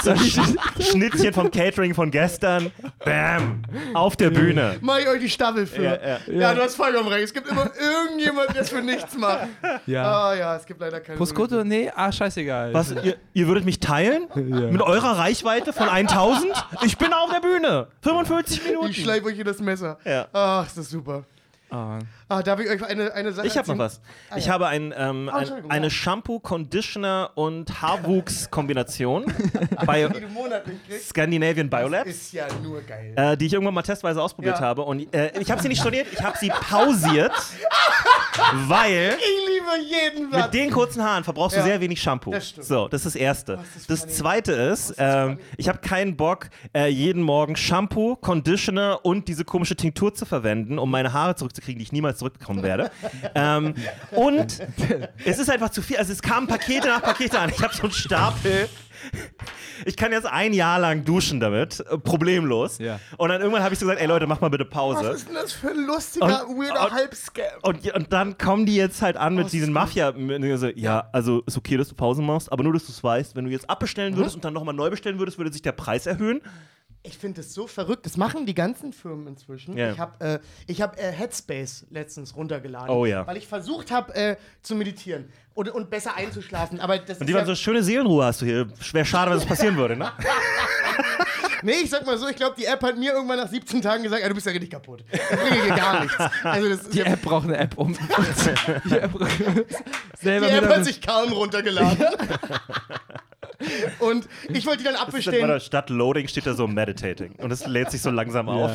So 0.02 0.11
ein 0.11 0.18
Sch 0.18 0.38
Schnittchen 0.80 1.32
vom 1.32 1.50
Catering 1.50 1.94
von 1.94 2.11
gestern. 2.11 2.70
Bam. 3.04 3.62
Auf 3.94 4.16
der 4.16 4.30
Bühne. 4.30 4.76
Mach 4.80 4.98
ich 4.98 5.08
euch 5.08 5.20
die 5.20 5.28
Staffel 5.28 5.66
für. 5.66 5.82
Ja, 5.82 5.94
Ja, 5.94 6.18
ja. 6.28 6.54
du 6.54 6.62
hast 6.62 6.76
vollkommen 6.76 7.08
recht. 7.08 7.24
Es 7.24 7.32
gibt 7.34 7.48
immer 7.48 7.70
irgendjemand, 7.80 8.54
der 8.54 8.62
es 8.62 8.70
für 8.70 8.82
nichts 8.82 9.16
macht. 9.16 9.48
Ja. 9.87 10.28
Ah 10.28 10.34
ja, 10.34 10.56
es 10.56 10.66
gibt 10.66 10.80
leider 10.80 11.00
keine. 11.00 11.16
Prosciutto? 11.18 11.64
Nee, 11.64 11.90
ah, 11.94 12.12
scheißegal. 12.12 12.72
Was, 12.74 12.92
ihr, 13.02 13.16
ihr 13.32 13.46
würdet 13.46 13.64
mich 13.64 13.80
teilen? 13.80 14.28
Mit 14.34 14.82
eurer 14.82 15.18
Reichweite 15.18 15.72
von 15.72 15.88
1000? 15.88 16.52
Ich 16.84 16.96
bin 16.98 17.12
auf 17.12 17.30
der 17.30 17.40
Bühne. 17.40 17.88
45 18.02 18.64
Minuten. 18.64 18.88
Ich 18.90 19.02
schleife 19.02 19.26
euch 19.26 19.38
in 19.38 19.44
das 19.44 19.58
Messer. 19.61 19.98
Ja. 20.04 20.26
Ach, 20.32 20.66
ist 20.66 20.76
das 20.78 20.88
super. 20.90 21.24
Ah. 21.70 21.98
Ah, 22.30 22.42
darf 22.42 22.60
ich 22.60 22.68
euch 22.68 22.84
eine, 22.84 23.12
eine 23.14 23.32
Sache 23.32 23.46
Ich 23.46 23.56
habe 23.56 23.68
noch 23.70 23.78
was. 23.78 24.00
Ich 24.36 24.50
habe 24.50 24.66
ein, 24.66 24.92
ähm, 24.96 25.30
ein, 25.30 25.38
Entschuldigung, 25.38 25.70
eine 25.70 25.86
ja. 25.86 25.90
Shampoo, 25.90 26.38
Conditioner 26.40 27.30
und 27.36 27.80
Haarwuchs-Kombination 27.80 29.24
bei 29.86 30.02
du. 30.02 30.20
Scandinavian 31.00 31.70
Biolabs. 31.70 32.10
Ist 32.10 32.32
ja 32.34 32.46
nur 32.62 32.82
geil. 32.82 33.14
Äh, 33.16 33.36
die 33.38 33.46
ich 33.46 33.52
irgendwann 33.54 33.72
mal 33.74 33.82
testweise 33.82 34.20
ausprobiert 34.22 34.56
Ja. 34.60 34.66
habe. 34.66 34.82
Und 34.82 35.12
äh, 35.14 35.32
ich 35.40 35.50
habe 35.50 35.62
sie 35.62 35.68
nicht 35.68 35.80
storniert, 35.80 36.06
ich 36.12 36.22
habe 36.22 36.36
sie 36.36 36.50
pausiert, 36.50 37.32
weil 38.68 39.16
Ich 39.18 39.48
liebe 39.48 39.88
jeden 39.88 40.24
mit 40.30 40.34
Satz. 40.38 40.50
den 40.50 40.70
kurzen 40.70 41.02
Haaren 41.02 41.24
verbrauchst 41.24 41.56
du 41.56 41.60
Ja. 41.60 41.66
sehr 41.66 41.80
wenig 41.80 42.00
Shampoo. 42.00 42.30
Das 42.32 42.50
stimmt. 42.50 42.66
So, 42.66 42.88
das 42.88 43.00
ist 43.06 43.14
das 43.14 43.20
Erste. 43.20 43.58
ist 43.76 43.88
das 43.90 44.02
das. 44.06 44.16
Zweite 44.16 44.52
ist, 44.52 44.94
ähm, 44.98 45.38
ich 45.56 45.68
habe 45.68 45.78
keinen 45.78 46.16
Bock, 46.16 46.48
äh, 46.74 46.88
jeden 46.88 47.22
Morgen 47.22 47.56
Shampoo, 47.56 48.16
Conditioner 48.16 49.00
und 49.04 49.28
diese 49.28 49.44
komische 49.44 49.76
Tinktur 49.76 50.14
zu 50.14 50.26
verwenden, 50.26 50.78
um 50.78 50.90
meine 50.90 51.12
Haare 51.12 51.34
zurückzukriegen, 51.34 51.78
die 51.78 51.84
ich 51.84 51.92
niemals 51.92 52.17
zurückbekommen 52.18 52.62
werde. 52.62 52.90
ähm, 53.35 53.74
und 54.12 54.59
es 55.24 55.38
ist 55.38 55.48
einfach 55.50 55.70
zu 55.70 55.81
viel. 55.83 55.96
Also 55.96 56.12
es 56.12 56.20
kamen 56.22 56.46
Pakete 56.46 56.88
nach 56.88 57.02
Pakete 57.02 57.38
an. 57.38 57.50
Ich 57.50 57.62
habe 57.62 57.74
so 57.74 57.85
einen 57.85 57.92
Stapel. 57.92 58.68
Ich 59.87 59.96
kann 59.96 60.11
jetzt 60.11 60.26
ein 60.26 60.52
Jahr 60.52 60.81
lang 60.81 61.04
duschen 61.04 61.38
damit, 61.38 61.78
äh, 61.88 61.98
problemlos. 61.98 62.78
Ja. 62.78 62.98
Und 63.16 63.28
dann 63.28 63.40
irgendwann 63.40 63.62
habe 63.62 63.72
ich 63.72 63.78
so 63.78 63.87
gesagt, 63.87 64.00
ey 64.02 64.09
Leute, 64.09 64.26
mach 64.26 64.40
mal 64.40 64.48
bitte 64.50 64.64
Was 64.64 64.70
Pause. 64.70 65.11
ist 65.11 65.28
denn 65.28 65.35
das 65.37 65.52
für 65.52 65.70
ein 65.70 65.87
lustiger, 65.87 66.48
Und- 66.48 66.59
weirder 66.59 66.85
und- 66.87 66.92
Halbscam? 66.92 67.44
Und, 67.62 67.92
und 67.94 68.12
dann 68.12 68.37
kommen 68.38 68.66
die 68.66 68.74
jetzt 68.74 69.00
halt 69.00 69.16
an 69.16 69.37
mit 69.37 69.46
Oh, 69.46 69.48
diesen 69.50 69.72
Mafia. 69.72 70.12
So, 70.57 70.66
ja, 70.74 71.09
also 71.12 71.42
ist 71.46 71.57
okay, 71.57 71.76
dass 71.76 71.88
du 71.88 71.94
Pause 71.94 72.22
machst, 72.22 72.50
aber 72.50 72.64
nur, 72.64 72.72
dass 72.72 72.87
du 72.87 72.92
es 72.92 73.02
weißt, 73.04 73.37
wenn 73.37 73.44
du 73.44 73.52
jetzt 73.52 73.70
abbestellen 73.70 74.16
würdest 74.16 74.35
und 74.35 74.44
dann 74.44 74.52
nochmal 74.52 74.74
neu 74.74 74.90
bestellen 74.90 75.20
würdest, 75.20 75.38
würde 75.38 75.52
sich 75.52 75.62
der 75.62 75.72
Preis 75.72 76.07
erhöhen. 76.07 76.40
Ich 77.09 77.16
finde 77.16 77.40
das 77.40 77.55
so 77.55 77.66
verrückt. 77.66 78.05
Das 78.05 78.18
machen 78.18 78.44
die 78.44 78.55
ganzen 78.55 78.92
Firmen 78.92 79.27
inzwischen. 79.29 79.77
Ja. 79.77 79.92
Ich 79.92 79.99
habe 79.99 80.25
äh, 80.25 80.38
ich 80.66 80.83
hab, 80.83 80.99
äh, 80.99 81.11
Headspace 81.11 81.87
letztens 81.90 82.37
runtergeladen. 82.37 82.90
Oh 82.90 83.07
ja. 83.07 83.27
Weil 83.27 83.38
ich 83.38 83.47
versucht 83.47 83.90
habe 83.90 84.14
äh, 84.14 84.37
zu 84.62 84.75
meditieren 84.75 85.31
und, 85.55 85.71
und 85.71 85.88
besser 85.88 86.16
einzuschlafen. 86.16 86.81
Aber 86.81 86.99
das 86.99 87.16
Und 87.18 87.23
ist 87.23 87.29
die 87.29 87.33
ja, 87.33 87.38
waren 87.38 87.47
so, 87.47 87.55
schöne 87.55 87.83
Seelenruhe 87.83 88.25
hast 88.25 88.42
du 88.42 88.47
hier. 88.47 88.68
Schwer 88.81 89.07
schade, 89.07 89.31
wenn 89.31 89.38
es 89.38 89.47
passieren 89.47 89.77
würde, 89.77 89.97
ne? 89.97 90.12
Nee, 91.62 91.73
ich 91.83 91.90
sag 91.90 92.07
mal 92.07 92.16
so, 92.16 92.29
ich 92.29 92.37
glaube, 92.37 92.55
die 92.57 92.66
App 92.66 92.81
hat 92.83 92.97
mir 92.97 93.12
irgendwann 93.12 93.38
nach 93.38 93.49
17 93.49 93.83
Tagen 93.83 94.05
gesagt, 94.05 94.23
ey, 94.23 94.29
du 94.29 94.35
bist 94.35 94.47
ja 94.47 94.53
richtig 94.53 94.71
kaputt. 94.71 95.05
Das 95.11 95.40
bringt 95.40 95.64
dir 95.64 95.75
gar 95.75 96.03
nichts. 96.03 96.16
Also 96.44 96.68
das 96.68 96.83
ist 96.83 96.94
Die 96.94 96.99
ja, 96.99 97.07
App 97.07 97.23
braucht 97.23 97.47
eine 97.47 97.57
App, 97.59 97.77
um 97.77 97.92
die 98.85 98.97
App 98.97 99.11
selber 100.21 100.47
die 100.47 100.53
App 100.53 100.68
hat 100.68 100.85
sich 100.85 101.01
kaum 101.01 101.33
runtergeladen. 101.33 101.99
und 103.99 104.29
ich 104.49 104.66
wollte 104.66 104.79
die 104.79 104.85
dann 104.85 104.94
Bei 104.94 105.01
abbestellen. 105.01 105.49
der 105.49 105.61
Stadt 105.61 105.90
Loading 105.90 106.29
steht 106.29 106.47
da 106.47 106.55
so 106.55 106.66
Meditating. 106.66 107.35
Und 107.37 107.51
es 107.51 107.66
lädt 107.66 107.90
sich 107.90 108.03
so 108.03 108.11
langsam 108.11 108.49
auf. 108.49 108.73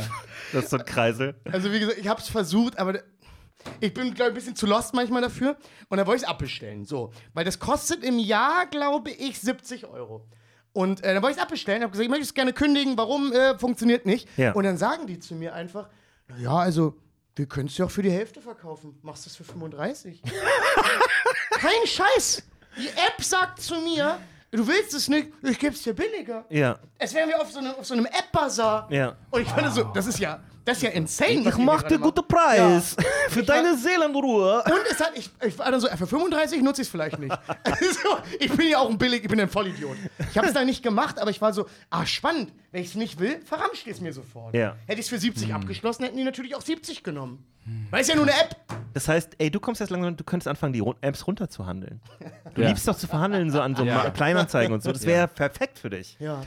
Das 0.52 0.66
ist 0.66 0.70
so 0.72 0.78
ein 0.78 0.86
Kreisel. 0.86 1.36
Also 1.52 1.72
wie 1.72 1.80
gesagt, 1.80 1.98
ich 1.98 2.08
habe 2.08 2.20
es 2.20 2.28
versucht, 2.28 2.78
aber 2.78 3.00
ich 3.80 3.94
bin, 3.94 4.14
glaube 4.14 4.32
ich, 4.32 4.34
ein 4.34 4.34
bisschen 4.34 4.56
zu 4.56 4.66
lost 4.66 4.94
manchmal 4.94 5.22
dafür. 5.22 5.58
Und 5.90 5.98
dann 5.98 6.08
wollte 6.08 6.18
ich 6.18 6.24
es 6.24 6.30
abbestellen. 6.30 6.86
So. 6.86 7.12
Weil 7.34 7.46
das 7.46 7.60
kostet 7.60 8.04
im 8.04 8.20
Jahr, 8.20 8.66
glaube 8.68 9.12
ich, 9.12 9.40
70 9.40 9.86
Euro. 9.88 10.28
Und 10.74 11.04
äh, 11.04 11.14
dann 11.14 11.24
wollte 11.24 11.36
ich 11.36 11.38
es 11.38 11.44
abbestellen, 11.44 11.84
habe 11.84 11.92
gesagt, 11.92 12.04
ich 12.06 12.10
möchte 12.10 12.26
es 12.26 12.34
gerne 12.34 12.52
kündigen, 12.52 12.98
warum 12.98 13.32
äh, 13.32 13.58
funktioniert 13.58 14.06
nicht. 14.06 14.28
Ja. 14.38 14.54
Und 14.54 14.64
dann 14.64 14.78
sagen 14.78 15.08
die 15.08 15.20
zu 15.20 15.36
mir 15.36 15.54
einfach, 15.54 15.88
ja, 16.40 16.56
also, 16.56 16.96
wir 17.36 17.46
können 17.46 17.68
es 17.68 17.78
ja 17.78 17.86
auch 17.86 17.92
für 17.92 18.02
die 18.02 18.12
Hälfte 18.12 18.42
verkaufen. 18.42 18.98
Machst 19.04 19.26
du 19.26 19.30
es 19.30 19.36
für 19.36 19.44
35? 19.44 20.22
Kein 21.52 21.86
Scheiß. 21.86 22.44
Die 22.78 22.88
App 22.88 23.24
sagt 23.24 23.62
zu 23.62 23.76
mir, 23.82 24.18
du 24.58 24.68
willst 24.68 24.94
es 24.94 25.08
nicht, 25.10 25.30
ich 25.42 25.60
gebe 25.60 25.74
es 25.74 25.82
dir 25.84 25.94
billiger. 25.94 26.46
Ja. 26.50 26.78
Es 26.98 27.14
wären 27.14 27.30
wir 27.30 27.42
auf 27.42 27.52
so, 27.52 27.60
einem- 27.60 27.74
auf 27.74 27.86
so 27.86 27.94
einem 27.94 28.06
App-Bazar. 28.06 28.88
Ja. 28.92 29.16
Und 29.32 29.42
ich 29.42 29.50
fand 29.50 29.74
so, 29.74 29.84
das 29.86 30.08
ist 30.08 30.20
ja, 30.20 30.40
das 30.66 30.78
ist 30.78 30.84
ja 30.84 30.90
insane. 30.92 31.32
Ich 31.42 31.46
ihr 31.46 31.58
mach 31.58 31.84
dir 31.84 32.00
guten. 32.00 32.26
Preis. 32.28 32.96
Für 33.30 33.42
Ich 33.42 33.48
war- 33.48 33.56
deine 33.56 33.78
Seelenruhe. 33.78 34.64
Und 34.66 34.74
es 34.90 35.00
hat, 35.00 35.12
ich, 35.16 35.30
ich 35.46 35.58
war 35.60 35.70
dann 35.72 35.80
so, 35.82 35.88
für 35.88 36.08
35 36.08 36.62
nutze 36.62 36.82
ich 36.82 36.88
es 36.88 36.92
vielleicht 36.92 37.20
nicht. 37.20 37.36
Also, 37.64 38.18
ich 38.40 38.52
bin 38.52 38.68
ja 38.70 38.80
auch 38.80 38.90
ein 38.90 38.98
Billig, 38.98 39.24
ich 39.24 39.30
bin 39.30 39.40
ein 39.40 39.50
Vollidiot. 39.50 39.98
Ich 40.32 40.38
habe 40.38 40.48
es 40.48 40.54
dann 40.54 40.66
nicht 40.66 40.84
gemacht, 40.84 41.20
aber 41.20 41.32
ich 41.32 41.42
war 41.42 41.54
so, 41.54 41.66
ah, 41.90 42.06
spannend. 42.06 42.54
Wenn 42.74 42.82
ich 42.82 42.88
es 42.90 42.96
nicht 42.96 43.20
will, 43.20 43.40
verramscht 43.46 43.86
es 43.88 44.02
mir 44.02 44.12
sofort. 44.14 44.56
Ja. 44.56 44.76
Hätte 44.88 45.00
ich 45.00 45.06
es 45.06 45.10
für 45.10 45.20
70 45.20 45.54
abgeschlossen, 45.54 46.04
hätten 46.06 46.18
die 46.18 46.24
natürlich 46.24 46.56
auch 46.56 46.62
70 46.62 47.04
genommen. 47.04 47.46
Weil 47.92 48.02
es 48.02 48.08
ja 48.08 48.16
nur 48.16 48.26
eine 48.26 48.34
App. 48.34 48.56
Das 48.96 49.08
heißt, 49.08 49.36
ey, 49.38 49.52
du 49.52 49.60
kommst 49.60 49.80
jetzt 49.80 49.92
langsam, 49.92 50.18
du 50.18 50.24
könntest 50.24 50.48
anfangen, 50.48 50.74
die 50.74 50.84
Apps 51.02 51.26
runterzuhandeln. 51.28 52.02
Du 52.56 52.62
Ja. 52.62 52.68
liebst 52.70 52.88
doch 52.88 52.98
zu 52.98 53.06
verhandeln, 53.08 53.52
so 53.52 53.62
an 53.62 53.76
so 53.76 53.84
Ja. 53.86 54.10
Kleinanzeigen 54.10 54.74
und 54.74 54.82
so. 54.82 54.92
Das 54.92 55.06
wäre 55.06 55.28
perfekt 55.28 55.78
für 55.80 55.92
dich. 55.92 56.18
Ja. 56.20 56.42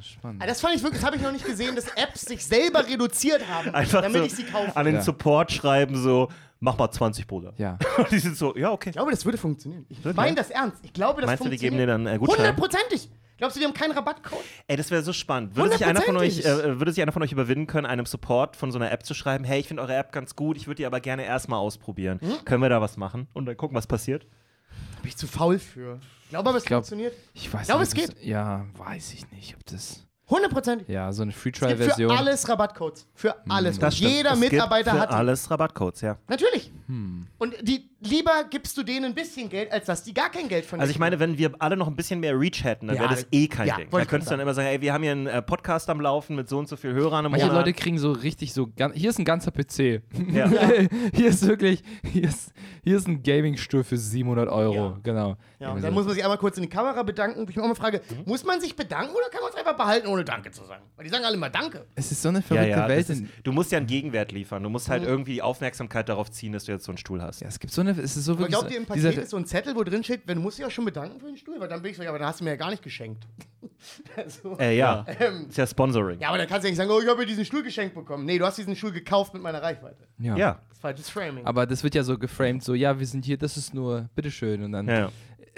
Spannend. 0.00 0.40
Ah, 0.42 0.46
Das 0.46 0.60
fand 0.60 0.76
ich 0.76 0.82
wirklich, 0.82 1.00
das 1.00 1.06
habe 1.06 1.16
ich 1.16 1.22
noch 1.22 1.32
nicht 1.32 1.44
gesehen, 1.44 1.74
dass 1.76 1.88
Apps 1.96 2.22
sich 2.22 2.46
selber 2.46 2.86
reduziert 2.86 3.42
haben, 3.48 3.74
Einfach 3.74 4.02
damit 4.02 4.18
so 4.20 4.26
ich 4.26 4.34
sie 4.36 4.44
kaufe. 4.44 4.74
an 4.76 4.86
den 4.86 4.94
Ja. 4.94 5.02
Support 5.02 5.52
schreiben, 5.52 6.00
so, 6.00 6.28
mach 6.60 6.78
mal 6.78 6.90
20, 6.90 7.26
Bruder. 7.26 7.52
Ja. 7.58 7.76
Und 7.98 8.10
die 8.12 8.18
sind 8.20 8.36
so, 8.36 8.56
ja, 8.56 8.70
okay. 8.70 8.90
Ich 8.90 8.94
glaube, 8.96 9.10
das 9.10 9.24
würde 9.24 9.36
funktionieren. 9.36 9.84
Ich 9.88 9.98
meine 10.14 10.36
das 10.36 10.50
ernst. 10.50 10.78
Ich 10.84 10.92
glaube, 10.92 11.20
das 11.22 11.26
Meinst 11.28 11.44
du, 11.44 11.48
die 11.48 11.58
funktioniert. 11.58 11.60
geben 11.60 11.76
dir 11.76 11.86
dann, 11.86 12.06
äh, 12.06 12.18
Gutschein? 12.18 12.38
Hundertprozentig. 12.38 13.10
Glaubst 13.40 13.56
du, 13.56 13.60
die 13.60 13.66
haben 13.66 13.74
keinen 13.74 13.92
Rabattcode? 13.92 14.38
Ey, 14.68 14.76
das 14.76 14.90
wäre 14.92 15.02
so 15.02 15.12
spannend. 15.12 15.56
Würde 15.56 15.72
sich, 15.72 15.84
einer 15.84 16.00
von 16.02 16.16
euch, 16.16 16.44
äh, 16.44 16.78
würde 16.78 16.92
sich 16.92 17.02
einer 17.02 17.10
von 17.10 17.22
euch 17.22 17.32
überwinden 17.32 17.66
können, 17.66 17.86
einem 17.86 18.06
Support 18.06 18.54
von 18.54 18.70
so 18.70 18.78
einer 18.78 18.92
App 18.92 19.04
zu 19.04 19.14
schreiben, 19.14 19.44
hey, 19.44 19.58
ich 19.60 19.66
finde 19.66 19.82
eure 19.82 19.96
App 19.96 20.12
ganz 20.12 20.36
gut, 20.36 20.56
ich 20.56 20.66
würde 20.68 20.76
die 20.76 20.86
aber 20.86 21.00
gerne 21.00 21.24
erstmal 21.24 21.58
ausprobieren. 21.58 22.20
Hm? 22.20 22.44
Können 22.44 22.62
wir 22.62 22.68
da 22.68 22.80
was 22.80 22.96
machen? 22.96 23.26
Und 23.32 23.46
dann 23.46 23.56
gucken, 23.56 23.76
was 23.76 23.86
passiert? 23.88 24.26
Bin 25.02 25.08
ich 25.08 25.16
zu 25.16 25.26
faul 25.26 25.58
für. 25.58 25.98
Ich 26.24 26.28
glaube 26.28 26.48
aber, 26.50 26.58
es 26.58 26.64
glaub- 26.64 26.80
funktioniert. 26.84 27.14
Ich 27.34 27.52
weiß 27.52 27.66
glaube, 27.66 27.82
nicht. 27.82 27.96
es 27.98 28.06
das- 28.14 28.16
Ja, 28.24 28.66
weiß 28.76 29.14
ich 29.14 29.28
nicht, 29.32 29.56
ob 29.56 29.64
das. 29.66 30.06
Hundertprozentig. 30.28 30.86
Ja, 30.86 31.10
so 31.12 31.22
eine 31.22 31.32
Es 31.32 31.42
gibt 31.42 31.56
für 31.58 31.64
Free-Trial-Version. 31.66 32.16
alles 32.16 32.48
Rabattcodes. 32.48 33.08
Für 33.14 33.34
alles. 33.48 33.76
Und 33.78 33.82
Das 33.82 33.96
stimmt. 33.96 34.12
jeder 34.12 34.32
Es 34.34 34.40
gibt 34.40 34.52
Mitarbeiter 34.52 34.92
für 34.92 35.00
hat 35.00 35.10
die. 35.10 35.14
alles 35.14 35.50
Rabattcodes, 35.50 36.02
ja. 36.02 36.18
Natürlich. 36.28 36.70
Hm. 36.86 37.26
Und 37.38 37.56
die, 37.62 37.89
lieber 38.00 38.44
gibst 38.48 38.76
du 38.76 38.82
denen 38.82 39.06
ein 39.06 39.14
bisschen 39.14 39.48
Geld, 39.48 39.70
als 39.72 39.86
dass 39.86 40.02
die 40.02 40.14
gar 40.14 40.30
kein 40.30 40.48
Geld 40.48 40.64
von 40.64 40.78
dir 40.78 40.82
Also 40.82 40.90
ich 40.90 40.98
meine, 40.98 41.20
wenn 41.20 41.38
wir 41.38 41.52
alle 41.58 41.76
noch 41.76 41.86
ein 41.86 41.96
bisschen 41.96 42.20
mehr 42.20 42.38
Reach 42.38 42.64
hätten, 42.64 42.86
dann 42.86 42.96
Ja, 42.96 43.02
wäre 43.02 43.14
das 43.14 43.26
eh 43.30 43.48
kein 43.48 43.68
ja, 43.68 43.76
Ding. 43.76 43.88
Da 43.90 44.04
könntest 44.04 44.30
du 44.30 44.34
dann 44.34 44.40
immer 44.40 44.54
sagen, 44.54 44.68
ey, 44.68 44.80
wir 44.80 44.92
haben 44.92 45.02
hier 45.02 45.12
einen 45.12 45.26
äh, 45.26 45.42
Podcast 45.42 45.88
am 45.90 46.00
Laufen 46.00 46.36
mit 46.36 46.48
so 46.48 46.58
und 46.58 46.68
so 46.68 46.76
viel 46.76 46.92
Hörern 46.92 47.24
im 47.24 47.30
Manche 47.30 47.46
Monat. 47.46 47.66
Leute 47.66 47.78
kriegen 47.78 47.98
so 47.98 48.12
richtig 48.12 48.52
so, 48.52 48.70
hier 48.94 49.10
ist 49.10 49.18
ein 49.18 49.24
ganzer 49.24 49.50
PC. 49.50 50.02
Ja. 50.32 50.50
hier 51.14 51.28
ist 51.28 51.46
wirklich, 51.46 51.82
hier 52.04 52.24
ist, 52.24 52.52
hier 52.82 52.96
ist 52.96 53.08
ein 53.08 53.22
Gaming-Stuhl 53.22 53.84
für 53.84 53.96
700 53.96 54.48
Euro. 54.48 54.74
Ja. 54.74 54.98
Genau. 55.02 55.36
Ja, 55.58 55.72
und 55.72 55.82
dann 55.82 55.92
muss 55.92 56.06
man 56.06 56.14
sich 56.14 56.22
einmal 56.22 56.38
kurz 56.38 56.56
in 56.56 56.62
die 56.62 56.68
Kamera 56.68 57.02
bedanken. 57.02 57.42
Ich 57.42 57.48
mich 57.48 57.60
auch 57.60 57.68
mal 57.68 57.74
frage, 57.74 58.00
muss 58.24 58.44
man 58.44 58.60
sich 58.60 58.76
bedanken 58.76 59.14
oder 59.14 59.28
kann 59.30 59.42
man 59.42 59.50
es 59.50 59.56
einfach 59.56 59.76
behalten, 59.76 60.06
ohne 60.06 60.24
Danke 60.24 60.50
zu 60.50 60.64
sagen? 60.64 60.82
Weil 60.96 61.04
die 61.04 61.10
sagen 61.10 61.24
alle 61.24 61.34
immer 61.34 61.50
Danke. 61.50 61.86
es 61.94 62.10
ist 62.12 62.22
so 62.22 62.30
eine 62.30 62.42
verrückte 62.42 62.70
ja, 62.70 62.88
Welt. 62.88 63.10
ist, 63.10 63.24
du 63.42 63.52
musst 63.52 63.72
ja 63.72 63.78
einen 63.78 63.86
Gegenwert 63.86 64.32
liefern. 64.32 64.62
Du 64.62 64.70
musst 64.70 64.88
halt 64.88 65.02
irgendwie 65.02 65.34
die 65.34 65.42
Aufmerksamkeit 65.42 66.08
darauf 66.08 66.30
ziehen, 66.30 66.52
dass 66.52 66.64
du 66.64 66.72
jetzt 66.72 66.84
so 66.84 66.92
einen 66.92 66.98
Stuhl 66.98 67.22
hast. 67.22 67.40
ja, 67.40 67.48
es 67.48 67.58
gibt 67.58 67.72
so 67.72 67.80
eine, 67.80 67.89
es 67.98 68.16
ist 68.16 68.24
so 68.24 68.32
Aber 68.32 68.40
wirklich. 68.40 68.58
glaubt 68.58 68.70
ihr, 68.70 68.76
im 68.78 68.82
so- 68.84 68.88
Paket 68.88 69.18
ist 69.24 69.30
so 69.30 69.36
ein 69.36 69.46
Zettel, 69.46 69.74
wo 69.76 69.82
drin 69.84 70.02
steht, 70.04 70.22
wenn 70.26 70.36
du 70.36 70.42
musst 70.42 70.58
dich 70.58 70.64
auch 70.64 70.70
schon 70.70 70.84
bedanken 70.84 71.18
für 71.20 71.26
den 71.26 71.36
Stuhl? 71.36 71.58
Weil 71.58 71.68
dann 71.68 71.82
bin 71.82 71.90
ich 71.90 71.96
so, 71.96 72.02
ja, 72.02 72.08
aber 72.10 72.18
da 72.18 72.26
hast 72.28 72.40
du 72.40 72.44
mir 72.44 72.50
ja 72.50 72.56
gar 72.56 72.70
nicht 72.70 72.82
geschenkt. 72.82 73.26
also, 74.16 74.56
Äh, 74.58 74.76
ja. 74.76 75.04
ähm, 75.20 75.46
Ist 75.48 75.58
ja 75.58 75.66
Sponsoring. 75.66 76.20
ja, 76.20 76.28
aber 76.28 76.38
dann 76.38 76.46
kannst 76.48 76.64
du 76.64 76.68
ja 76.68 76.70
nicht 76.72 76.78
sagen, 76.78 76.90
oh, 76.90 77.00
ich 77.00 77.08
habe 77.08 77.20
dir 77.20 77.26
diesen 77.26 77.44
Stuhl 77.44 77.62
geschenkt 77.62 77.94
bekommen. 77.94 78.24
Nee, 78.24 78.38
du 78.38 78.44
hast 78.44 78.58
diesen 78.58 78.76
Stuhl 78.76 78.92
gekauft 78.92 79.32
mit 79.34 79.42
meiner 79.42 79.62
Reichweite. 79.62 80.06
ja. 80.18 80.36
Ja. 80.36 80.60
Das 80.68 80.76
ist 80.76 80.80
falsches 80.82 81.10
Framing. 81.10 81.44
Aber 81.46 81.66
das 81.66 81.82
wird 81.82 81.94
ja 81.94 82.02
so 82.02 82.16
geframed, 82.18 82.62
so, 82.62 82.74
ja, 82.74 82.98
wir 82.98 83.06
sind 83.06 83.24
hier, 83.24 83.36
das 83.36 83.56
ist 83.56 83.74
nur, 83.74 84.08
bitteschön. 84.14 84.62
Und 84.62 84.72
dann, 84.72 84.88
ja. 84.88 85.10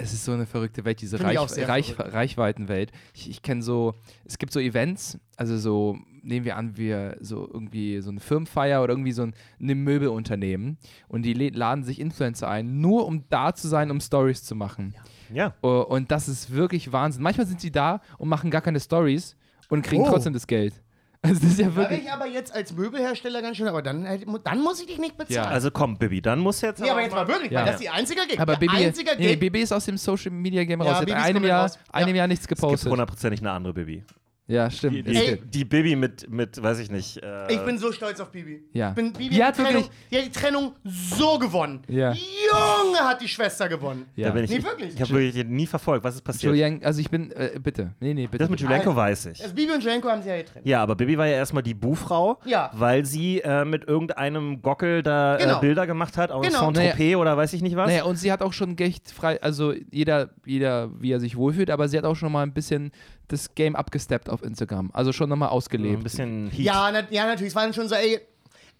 Es 0.03 0.12
ist 0.12 0.25
so 0.25 0.33
eine 0.33 0.47
verrückte 0.47 0.85
Welt, 0.85 1.01
diese 1.01 1.21
Reich, 1.21 1.38
Reich. 1.69 1.95
Reichweitenwelt. 1.99 2.91
Ich, 3.15 3.31
ich 3.31 3.43
kenne 3.43 3.62
so, 3.62 3.95
es 4.25 4.37
gibt 4.38 4.53
so 4.53 4.59
Events, 4.61 5.19
also 5.37 5.57
so, 5.57 5.97
nehmen 6.23 6.45
wir 6.45 6.57
an, 6.57 6.77
wir 6.77 7.17
so 7.21 7.49
irgendwie 7.53 8.01
so 8.01 8.11
eine 8.11 8.21
Firmenfeier 8.21 8.83
oder 8.83 8.93
irgendwie 8.93 9.12
so 9.12 9.23
ein, 9.23 9.35
ein 9.61 9.79
Möbelunternehmen 9.85 10.77
und 11.09 11.23
die 11.23 11.35
laden 11.35 11.85
sich 11.85 12.01
Influencer 12.01 12.49
ein, 12.49 12.81
nur 12.81 13.07
um 13.07 13.25
da 13.29 13.55
zu 13.55 13.69
sein, 13.69 13.91
um 13.91 14.01
Stories 14.01 14.43
zu 14.43 14.55
machen. 14.55 14.95
Ja. 15.33 15.55
Oh, 15.62 15.85
Und 15.88 16.11
das 16.11 16.29
ist 16.29 16.51
wirklich 16.53 16.93
Wahnsinn. 16.93 17.23
Manchmal 17.23 17.47
sind 17.47 17.61
sie 17.61 17.71
da 17.71 18.01
und 18.19 18.29
machen 18.29 18.51
gar 18.51 18.61
keine 18.61 18.81
Stories 18.81 19.37
und 19.69 19.83
kriegen 19.83 20.03
Oh. 20.03 20.09
trotzdem 20.09 20.33
das 20.33 20.47
Geld. 20.47 20.75
Also 21.24 21.40
das 21.40 21.52
ist 21.52 21.61
ja 21.61 21.68
Da 21.68 21.76
wirklich. 21.76 22.02
ich 22.02 22.11
aber 22.11 22.26
jetzt 22.26 22.52
als 22.52 22.72
Möbelhersteller 22.74 23.42
ganz 23.42 23.56
schön, 23.56 23.68
aber 23.68 23.80
dann, 23.80 24.04
dann 24.42 24.61
muss 24.61 24.80
ich 24.80 24.87
dich 24.88 24.98
nicht 24.98 25.16
bezahlen. 25.16 25.44
Ja. 25.44 25.50
Also 25.50 25.70
komm, 25.70 25.96
Bibi, 25.96 26.20
dann 26.20 26.40
muss 26.40 26.61
jetzt. 26.62 26.80
Nee, 26.80 26.90
aber 26.90 27.00
jetzt 27.02 27.12
mal 27.14 27.28
wirklich, 27.28 27.52
Ja. 27.52 27.61
weil 27.61 27.66
das 27.66 27.74
ist 27.76 27.82
die 27.85 27.88
einzige 27.90 28.20
Gig. 28.28 28.40
Aber 28.40 28.56
Bibi, 28.56 28.74
einzige 28.76 29.12
nee, 29.16 29.28
Gig. 29.28 29.38
Bibi 29.40 29.61
ist 29.62 29.72
aus 29.72 29.85
dem 29.85 29.96
Social 29.98 30.32
Media 30.32 30.64
Game 30.64 30.82
Ja, 30.82 30.90
raus. 30.90 30.98
Seit 31.06 31.12
einem 31.12 31.44
Jahr, 31.44 31.62
raus. 31.62 31.78
Ja. 31.87 31.94
einem 31.94 32.16
Jahr 32.16 32.26
nichts 32.26 32.42
Es 32.44 32.48
gibt 32.48 32.61
gepostet. 32.61 32.90
hundertprozentig 32.90 33.38
eine 33.40 33.52
andere 33.52 33.72
Bibi. 33.72 34.02
Ja, 34.48 34.68
stimmt. 34.68 34.96
Die, 34.96 35.02
die, 35.04 35.40
die 35.44 35.64
Bibi 35.64 35.94
mit, 35.94 36.28
mit, 36.28 36.61
weiß 36.61 36.80
ich 36.80 36.90
nicht. 36.90 37.22
Äh, 37.22 37.52
Ich 37.54 37.61
bin 37.64 37.78
so 37.78 37.92
stolz 37.92 38.18
auf 38.18 38.32
Bibi. 38.32 38.64
Ja. 38.72 38.88
Ich 38.88 38.94
bin, 38.96 39.12
Bibi 39.12 39.28
Die 39.37 39.42
hat, 39.44 39.50
hat 39.56 39.58
die, 39.58 39.62
Trennung, 39.62 39.82
wirklich- 39.85 39.98
die 40.11 40.18
hat 40.18 40.24
die 40.26 40.32
Trennung 40.32 40.72
so 40.82 41.38
gewonnen. 41.38 41.82
Ja. 41.88 42.12
Junge, 42.53 42.99
hat 43.01 43.21
die 43.21 43.29
Schwester 43.29 43.69
gewonnen. 43.69 44.07
ja. 44.17 44.29
Da 44.29 44.35
bin 44.35 44.45
ich, 44.45 44.51
Nee, 44.51 44.57
ich 44.59 44.65
wirklich. 44.65 44.95
ich 44.95 45.01
habe 45.01 45.11
wirklich 45.12 45.45
nie 45.47 45.67
verfolgt, 45.67 46.05
was 46.05 46.15
ist 46.17 46.23
passiert. 46.23 46.53
Julian, 46.53 46.81
also 46.85 47.01
ich 47.01 47.11
bin, 47.11 47.31
äh, 47.33 47.59
bitte. 47.62 47.93
Nee, 48.01 48.15
nee, 48.15 48.27
bitte. 48.27 48.38
das 48.38 48.49
mit. 48.51 48.61
Julenko 48.61 48.95
weiß 48.95 49.27
ich. 49.27 49.43
Also 49.43 49.55
Bibi 49.55 49.73
und 49.73 49.83
Jenko 49.85 50.09
haben 50.09 50.23
sie 50.23 50.29
ja 50.29 50.37
getrennt. 50.37 50.67
Ja, 50.67 50.83
aber 50.83 50.95
Bibi 50.95 51.17
war 51.19 51.27
ja 51.27 51.35
erstmal 51.37 51.62
die 51.62 51.75
Buhfrau, 51.75 52.38
Ja. 52.45 52.71
weil 52.75 53.05
sie 53.05 53.41
äh, 53.41 53.65
mit 53.65 53.87
irgendeinem 53.88 54.62
Gockel 54.62 55.03
da 55.03 55.37
Genau. 55.37 55.59
äh, 55.59 55.61
Bilder 55.61 55.87
gemacht 55.87 56.17
hat 56.17 56.31
aus 56.31 56.47
Genau. 56.47 56.61
Saint-Tropez 56.73 57.17
oder 57.17 57.37
weiß 57.37 57.53
ich 57.55 57.62
nicht 57.62 57.77
was. 57.77 57.88
Naja, 57.88 58.05
und 58.05 58.17
sie 58.17 58.31
hat 58.33 58.43
auch 58.43 58.53
schon 58.53 58.77
Geld 58.77 59.01
frei, 59.15 59.41
also 59.43 59.73
jeder, 59.91 60.31
jeder, 60.45 60.91
wie 60.99 61.12
er 61.12 61.21
sich 61.21 61.37
wohlfühlt, 61.37 61.71
aber 61.71 61.88
sie 61.88 61.97
hat 61.99 62.05
auch 62.05 62.17
schon 62.17 62.33
mal 62.33 62.43
ein 62.43 62.53
bisschen 62.53 62.93
das 63.29 63.55
Game 63.55 63.77
abgesteppt 63.77 64.29
auf 64.29 64.43
Instagram. 64.43 64.91
Also 64.93 65.12
schon 65.12 65.29
nochmal 65.29 65.49
ein 65.49 65.55
ausgelebt. 65.55 66.03
bisschen 66.03 66.51
Heat. 66.51 66.67
Ja, 66.67 66.91
na, 66.93 67.03
ja, 67.11 67.25
natürlich. 67.27 67.49
Es 67.51 67.55
war 67.55 67.62
dann 67.65 67.73
schon 67.73 67.88
so, 67.88 67.95
ey. 67.95 68.21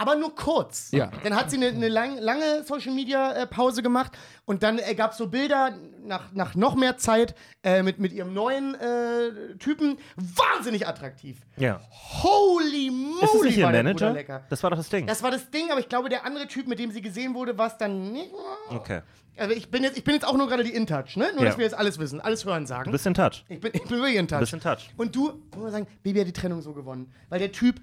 Aber 0.03 0.17
nur 0.17 0.35
kurz. 0.35 0.91
Ja. 0.91 1.11
Dann 1.23 1.37
hat 1.37 1.51
sie 1.51 1.57
eine, 1.57 1.69
eine 1.69 1.89
lang, 1.89 2.19
lange 2.19 2.65
Social 2.65 2.93
Media 2.93 3.33
äh, 3.35 3.47
Pause 3.47 3.83
gemacht 3.83 4.13
und 4.45 4.63
dann 4.65 4.79
äh, 4.79 4.95
gab 4.95 5.13
es 5.13 5.19
so 5.19 5.29
Bilder 5.29 5.77
nach, 6.05 6.33
nach 6.33 6.55
noch 6.57 6.75
mehr 6.75 6.97
Zeit 6.97 7.35
äh, 7.63 7.83
mit, 7.85 8.01
mit 8.01 8.13
ihrem 8.13 8.35
neuen 8.35 8.75
äh, 8.75 9.57
Typen. 9.59 9.99
Wahnsinnig 10.17 10.87
attraktiv. 10.89 11.39
ja. 11.57 11.81
Holy 12.23 12.91
moly, 12.91 13.23
Ist 13.25 13.35
das 13.35 13.43
nicht 13.43 13.57
ihr 13.59 13.67
Manager? 13.71 14.13
lecker. 14.13 14.45
Das 14.51 14.63
war 14.63 14.71
doch 14.71 14.77
das 14.77 14.89
Ding. 14.89 15.07
Das 15.07 15.23
war 15.23 15.31
das 15.31 15.51
Ding, 15.51 15.71
aber 15.71 15.81
ich 15.81 15.89
glaube, 15.89 16.09
der 16.09 16.25
andere 16.27 16.47
Typ, 16.49 16.67
mit 16.67 16.79
dem 16.79 16.91
sie 16.91 17.01
gesehen 17.01 17.35
wurde, 17.35 17.57
war 17.57 17.69
es 17.69 17.77
dann 17.79 18.13
nicht. 18.13 18.31
okay. 18.71 19.03
Also 19.39 19.55
ich 19.55 19.71
bin 19.71 19.83
jetzt, 19.83 19.97
ich 19.97 20.05
bin 20.05 20.13
jetzt 20.15 20.27
auch 20.27 20.37
nur 20.37 20.47
gerade 20.47 20.63
die 20.63 20.75
In-Touch, 20.75 21.17
ne? 21.17 21.29
Nur, 21.33 21.43
Ja. 21.43 21.49
dass 21.49 21.57
wir 21.57 21.65
jetzt 21.65 21.75
alles 21.75 21.99
wissen, 21.99 22.21
alles 22.21 22.45
hören 22.45 22.67
sagen. 22.67 22.85
Du 22.85 22.91
bist 22.93 23.07
in 23.07 23.15
Touch. 23.15 23.45
Ich 23.49 23.61
bin, 23.61 23.71
ich 23.75 23.83
bin 23.85 23.99
wirklich 23.99 24.17
in 24.17 24.29
touch. 24.29 24.37
Du 24.39 24.41
bist 24.41 24.53
in 24.53 24.61
touch. 24.61 24.91
Und 24.99 25.17
du, 25.17 25.31
ich 25.51 25.57
muss 25.57 25.65
mal 25.65 25.71
sagen, 25.73 25.87
Baby 26.03 26.19
hat 26.21 26.27
die 26.27 26.33
Trennung 26.35 26.61
so 26.61 26.75
gewonnen. 26.75 27.11
Weil 27.31 27.39
der 27.39 27.51
Typ 27.51 27.81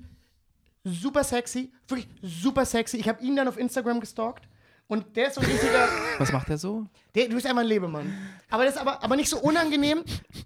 super 0.83 1.23
sexy, 1.23 1.71
wirklich 1.87 2.07
super 2.21 2.65
sexy. 2.65 2.97
Ich 2.97 3.07
habe 3.07 3.21
ihn 3.23 3.35
dann 3.35 3.47
auf 3.47 3.57
Instagram 3.57 3.99
gestalkt. 3.99 4.47
Und 4.87 5.15
der 5.15 5.27
ist 5.27 5.35
so 5.35 5.41
ein 5.41 5.47
richtiger. 5.47 5.87
Was 6.17 6.31
macht 6.31 6.49
er 6.49 6.57
so? 6.57 6.87
Der, 7.15 7.27
du 7.27 7.33
bist 7.35 7.47
einfach 7.47 7.61
ein 7.61 7.67
Lebemann. 7.67 8.15
Aber 8.51 8.65
das 8.65 8.75
ist 8.75 8.81
aber, 8.81 9.03
aber 9.03 9.15
nicht 9.15 9.29
so 9.29 9.39
unangenehm. 9.39 10.03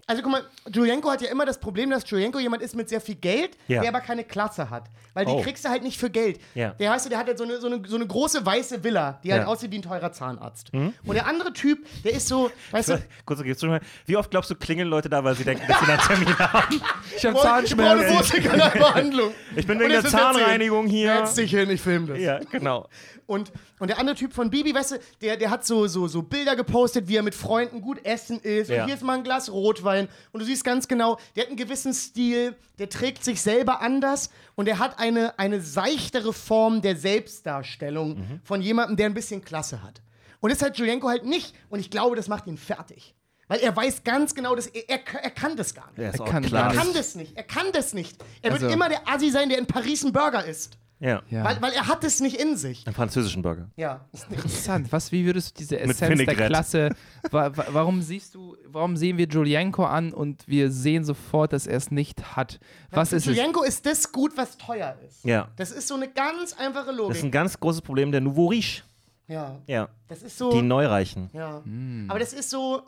Also 0.08 0.22
guck 0.22 0.32
mal, 0.32 0.44
Julienko 0.72 1.10
hat 1.12 1.22
ja 1.22 1.30
immer 1.30 1.46
das 1.46 1.60
Problem, 1.60 1.90
dass 1.90 2.10
Julienko 2.10 2.40
jemand 2.40 2.62
ist 2.64 2.76
mit 2.76 2.88
sehr 2.90 3.02
viel 3.02 3.16
Geld, 3.16 3.58
Ja. 3.68 3.82
der 3.82 3.90
aber 3.90 4.00
keine 4.02 4.24
Klasse 4.24 4.70
hat. 4.70 4.86
Weil 5.14 5.26
die 5.26 5.32
Oh. 5.32 5.42
kriegst 5.42 5.64
du 5.66 5.70
halt 5.70 5.84
nicht 5.84 5.98
für 6.00 6.10
Geld. 6.10 6.40
Ja. 6.56 6.70
Der 6.72 6.92
heißt, 6.92 7.10
der 7.10 7.18
hat 7.18 7.28
halt 7.28 7.38
so 7.38 7.44
eine, 7.44 7.60
so 7.60 7.68
eine, 7.68 7.82
so 7.88 7.96
eine 7.98 8.08
große 8.08 8.46
weiße 8.46 8.84
Villa, 8.84 9.20
die 9.24 9.32
halt 9.32 9.44
Ja. 9.44 9.48
Aussieht 9.48 9.72
wie 9.72 9.78
ein 9.80 9.82
teurer 9.82 10.12
Zahnarzt. 10.12 10.72
Und 10.74 10.94
der 11.14 11.28
andere 11.28 11.52
Typ, 11.54 11.86
der 12.04 12.14
ist 12.14 12.28
so, 12.28 12.50
weißt 12.72 12.90
du, 12.90 13.04
Kurz, 13.26 13.42
schon 13.60 13.70
mal, 13.70 13.82
wie 14.06 14.16
oft 14.18 14.32
glaubst 14.32 14.50
du, 14.50 14.56
klingeln 14.56 14.88
Leute 14.90 15.10
da, 15.10 15.24
weil 15.24 15.36
sie 15.36 15.44
denken, 15.44 15.64
dass 15.68 15.80
sie 15.80 15.86
einen 15.92 16.00
Termin 16.02 16.40
haben? 16.40 16.82
Ich 17.16 17.26
habe 17.26 17.36
Ich 17.38 17.42
brauche 17.42 17.54
eine 17.54 17.68
Zahnschmerzen. 17.68 18.18
Wurzelkanalbehandlung. 18.18 19.34
Ich 19.56 19.68
bin 19.68 19.76
Und 19.78 19.80
wegen 19.82 19.90
der 19.92 20.00
jetzt 20.02 20.12
sind 20.12 20.20
wir 20.20 20.32
zehn. 20.32 20.40
Zahnreinigung 20.42 20.88
hier. 20.88 21.18
Setz 21.26 21.36
dich 21.36 21.52
hin, 21.52 21.70
ich 21.70 21.82
filme 21.82 22.08
das. 22.08 22.20
Ja, 22.20 22.40
genau. 22.52 22.88
Und, 23.26 23.52
und 23.80 23.88
der 23.88 24.00
andere 24.00 24.16
Typ 24.16 24.34
von 24.34 24.50
Bibi, 24.50 24.74
weißt 24.76 24.92
du, 24.92 24.96
der, 25.22 25.38
der 25.38 25.50
hat 25.50 25.66
so, 25.66 25.88
so, 25.88 26.08
so 26.08 26.22
Bilder 26.24 26.53
gepostet, 26.56 27.08
wie 27.08 27.16
er 27.18 27.24
mit 27.24 27.36
Freunden 27.36 27.82
gut 27.82 28.04
essen 28.06 28.40
ist. 28.40 28.70
Ja. 28.70 28.82
Und 28.82 28.86
hier 28.88 28.96
ist 28.96 29.04
mal 29.04 29.18
ein 29.18 29.24
Glas 29.24 29.52
Rotwein. 29.52 30.08
Und 30.32 30.40
du 30.42 30.46
siehst 30.46 30.64
ganz 30.64 30.88
genau, 30.88 31.18
der 31.36 31.44
hat 31.44 31.50
einen 31.50 31.58
gewissen 31.58 31.94
Stil, 31.94 32.56
der 32.80 32.90
trägt 32.90 33.24
sich 33.24 33.42
selber 33.42 33.82
anders 33.82 34.30
und 34.56 34.68
er 34.68 34.80
hat 34.80 35.00
eine, 35.00 35.38
eine 35.40 35.62
seichtere 35.62 36.34
Form 36.34 36.82
der 36.82 36.96
Selbstdarstellung 36.96 38.18
Mhm. 38.18 38.42
von 38.44 38.62
jemandem, 38.62 38.98
der 38.98 39.06
ein 39.08 39.14
bisschen 39.14 39.44
Klasse 39.44 39.82
hat. 39.84 40.02
Und 40.40 40.52
das 40.52 40.62
hat 40.62 40.78
Julienko 40.78 41.08
halt 41.10 41.26
nicht. 41.26 41.56
Und 41.70 41.80
ich 41.80 41.90
glaube, 41.90 42.16
das 42.16 42.28
macht 42.28 42.48
ihn 42.48 42.58
fertig. 42.58 43.16
Weil 43.48 43.60
er 43.60 43.76
weiß 43.76 44.04
ganz 44.04 44.34
genau, 44.36 44.56
dass 44.56 44.68
er, 44.68 44.90
er, 44.90 45.00
er 45.22 45.30
kann 45.32 45.56
das 45.58 45.74
gar 45.76 45.90
nicht. 45.92 46.00
Er 46.00 46.22
auch 46.22 46.26
kann 46.30 46.44
klar. 46.44 46.74
Er 46.74 46.80
kann 46.80 46.94
das 46.94 47.16
nicht. 47.16 47.36
Er 47.38 47.44
kann 47.44 47.68
das 47.74 47.94
nicht. 47.94 48.16
Er 48.42 48.52
Also- 48.52 48.64
wird 48.64 48.74
immer 48.74 48.90
der 48.90 49.08
Assi 49.08 49.30
sein, 49.30 49.50
der 49.50 49.58
in 49.58 49.66
Paris 49.68 50.04
einen 50.04 50.14
Burger 50.14 50.46
isst. 50.46 50.78
Ja. 51.04 51.22
Ja. 51.30 51.44
Weil, 51.44 51.62
weil 51.62 51.74
er 51.74 51.88
hat 51.88 52.04
es 52.06 52.22
nicht 52.22 52.40
in 52.40 52.56
sich. 52.56 52.88
Einen 52.88 52.96
französischen 52.96 53.42
Burger. 53.42 53.70
Ja. 53.76 54.06
Interessant. 54.30 54.90
Was, 54.92 55.12
wie 55.12 55.26
würdest 55.26 55.50
du 55.52 55.60
diese 55.60 55.78
Essenz 55.78 56.24
der. 56.24 56.34
Klasse, 56.36 56.96
wa 57.30 57.52
wa 57.56 57.66
warum 57.72 58.02
siehst 58.02 58.36
du, 58.36 58.56
warum 58.68 58.96
sehen 58.96 59.18
wir 59.18 59.28
Julienko 59.28 59.84
an 59.84 60.14
und 60.14 60.48
wir 60.48 60.72
sehen 60.72 61.04
sofort, 61.04 61.52
dass 61.52 61.68
er 61.68 61.76
es 61.76 61.92
nicht 61.92 62.38
hat? 62.38 62.58
Was 62.92 63.10
Für 63.10 63.18
ist 63.18 63.28
es? 63.28 63.36
Julienko 63.36 63.64
ist 63.64 63.86
das 63.86 64.14
gut, 64.14 64.38
was 64.38 64.58
teuer 64.58 64.98
ist. 65.06 65.26
Ja. 65.26 65.50
Das 65.58 65.72
ist 65.72 65.90
so 65.90 65.96
eine 65.96 66.08
ganz 66.10 66.54
einfache 66.54 66.88
Das 66.88 66.96
Logik. 66.96 67.18
ist 67.18 67.24
ein 67.24 67.32
ganz 67.32 67.60
großes 67.60 67.82
Problem 67.82 68.12
der 68.14 68.22
Nouveau 68.22 68.48
Riche. 68.48 68.84
ja. 69.28 69.60
Ja. 69.68 69.90
Das 70.08 70.24
ist 70.24 70.38
so. 70.38 70.52
Die 70.52 70.62
Neureichen. 70.62 71.30
ja. 71.34 71.62
Hm. 71.66 72.06
Aber 72.10 72.20
das 72.20 72.32
ist 72.32 72.50
so. 72.50 72.84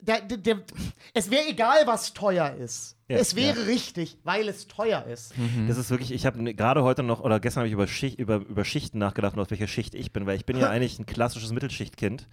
Der, 0.00 0.22
der, 0.22 0.38
der, 0.38 0.60
es 1.12 1.30
wäre 1.30 1.46
egal, 1.46 1.82
was 1.84 2.14
teuer 2.14 2.54
ist. 2.54 2.96
Ja, 3.10 3.18
es 3.18 3.34
wäre 3.34 3.66
richtig, 3.66 4.18
weil 4.22 4.48
es 4.48 4.68
teuer 4.68 5.04
ist. 5.06 5.34
Das 5.66 5.76
ist 5.78 5.90
wirklich, 5.90 6.12
ich 6.12 6.26
habe 6.26 6.54
gerade 6.54 6.82
heute 6.84 7.02
noch, 7.02 7.20
oder 7.20 7.40
gestern 7.40 7.62
habe 7.62 7.66
ich 7.68 7.72
über, 7.72 7.86
Schicht, 7.88 8.18
über, 8.20 8.36
über 8.36 8.64
Schichten 8.64 8.98
nachgedacht 8.98 9.34
und 9.34 9.40
aus 9.40 9.50
welcher 9.50 9.66
Schicht 9.66 9.94
ich 9.96 10.12
bin, 10.12 10.26
weil 10.26 10.36
ich 10.36 10.46
bin 10.46 10.56
ja 10.56 10.70
eigentlich 10.70 10.98
ein 11.00 11.06
klassisches 11.06 11.52
Mittelschichtkind 11.52 12.28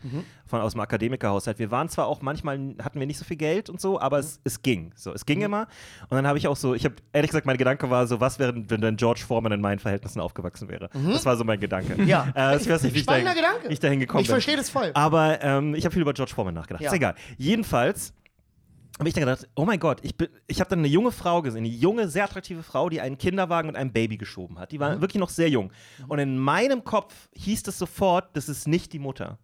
von, 0.45 0.61
aus 0.61 0.73
dem 0.73 0.81
Akademikerhaushalt. 0.81 1.57
Wir 1.57 1.71
waren 1.71 1.89
zwar 1.89 2.05
auch 2.05 2.21
manchmal, 2.21 2.75
hatten 2.81 2.99
wir 2.99 3.07
nicht 3.07 3.17
so 3.17 3.25
viel 3.25 3.37
Geld 3.37 3.69
und 3.71 3.81
so, 3.81 3.99
aber 3.99 4.19
es, 4.19 4.39
es 4.43 4.61
ging. 4.61 4.91
So, 4.95 5.11
es 5.13 5.25
ging 5.25 5.41
immer. 5.41 5.67
Und 6.09 6.15
dann 6.15 6.27
habe 6.27 6.37
ich 6.37 6.47
auch 6.47 6.55
so, 6.55 6.75
ich 6.75 6.85
habe, 6.85 6.95
ehrlich 7.11 7.31
gesagt, 7.31 7.47
mein 7.47 7.57
Gedanke 7.57 7.89
war 7.89 8.05
so, 8.05 8.19
was 8.19 8.37
wäre, 8.37 8.53
wenn 8.55 8.81
dann 8.81 8.97
George 8.97 9.23
Foreman 9.27 9.53
in 9.53 9.61
meinen 9.61 9.79
Verhältnissen 9.79 10.19
aufgewachsen 10.19 10.69
wäre. 10.69 10.89
Das 10.93 11.25
war 11.25 11.35
so 11.37 11.43
mein 11.43 11.59
Gedanke. 11.59 11.95
Ja. 12.07 12.27
Äh, 12.35 12.57
ich 12.57 12.69
weiß 12.69 12.83
nicht, 12.83 12.93
wie 12.93 12.99
ich 12.99 13.05
dahin, 13.05 13.25
Spannender 13.25 13.33
Gedanke. 13.49 13.73
ich 13.73 13.79
dahin 13.79 13.99
gekommen 13.99 14.21
Ich 14.21 14.27
bin. 14.27 14.33
verstehe 14.35 14.55
das 14.55 14.69
voll. 14.69 14.91
Aber 14.93 15.41
ähm, 15.43 15.73
ich 15.75 15.83
habe 15.83 15.91
viel 15.93 16.01
über 16.03 16.13
George 16.13 16.31
Foreman 16.33 16.53
nachgedacht. 16.53 16.81
Ja. 16.83 16.89
Ist 16.89 16.95
egal. 16.95 17.15
Jedenfalls 17.37 18.13
habe 18.99 19.07
ich 19.09 19.13
dann 19.15 19.21
gedacht, 19.25 19.47
oh 19.55 19.65
mein 19.65 19.79
Gott, 19.79 19.99
ich, 20.03 20.15
bin- 20.17 20.29
ich 20.47 20.59
habe 20.59 20.69
dann 20.69 20.79
eine 20.79 20.87
junge 20.87 21.11
Frau 21.11 21.41
gesehen, 21.41 21.59
eine 21.59 21.67
junge, 21.67 22.07
sehr 22.09 22.23
attraktive 22.23 22.63
Frau, 22.63 22.89
die 22.89 22.99
einen 23.01 23.17
Kinderwagen 23.17 23.67
mit 23.67 23.75
einem 23.75 23.91
Baby 23.93 24.17
geschoben 24.17 24.57
hat. 24.59 24.71
Die 24.71 24.77
Mhm. 24.77 24.81
war 24.81 25.01
wirklich 25.01 25.19
noch 25.19 25.29
sehr 25.29 25.49
jung. 25.49 25.71
Und 26.07 26.19
in 26.19 26.37
meinem 26.37 26.83
Kopf 26.83 27.13
hieß 27.35 27.67
es 27.67 27.77
sofort, 27.77 28.35
das 28.35 28.49
ist 28.49 28.67
nicht 28.67 28.93
die 28.93 28.99
Mutter. 28.99 29.37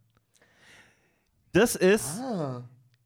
Das 1.51 1.75
ist, 1.75 2.19
Ah. 2.19 2.63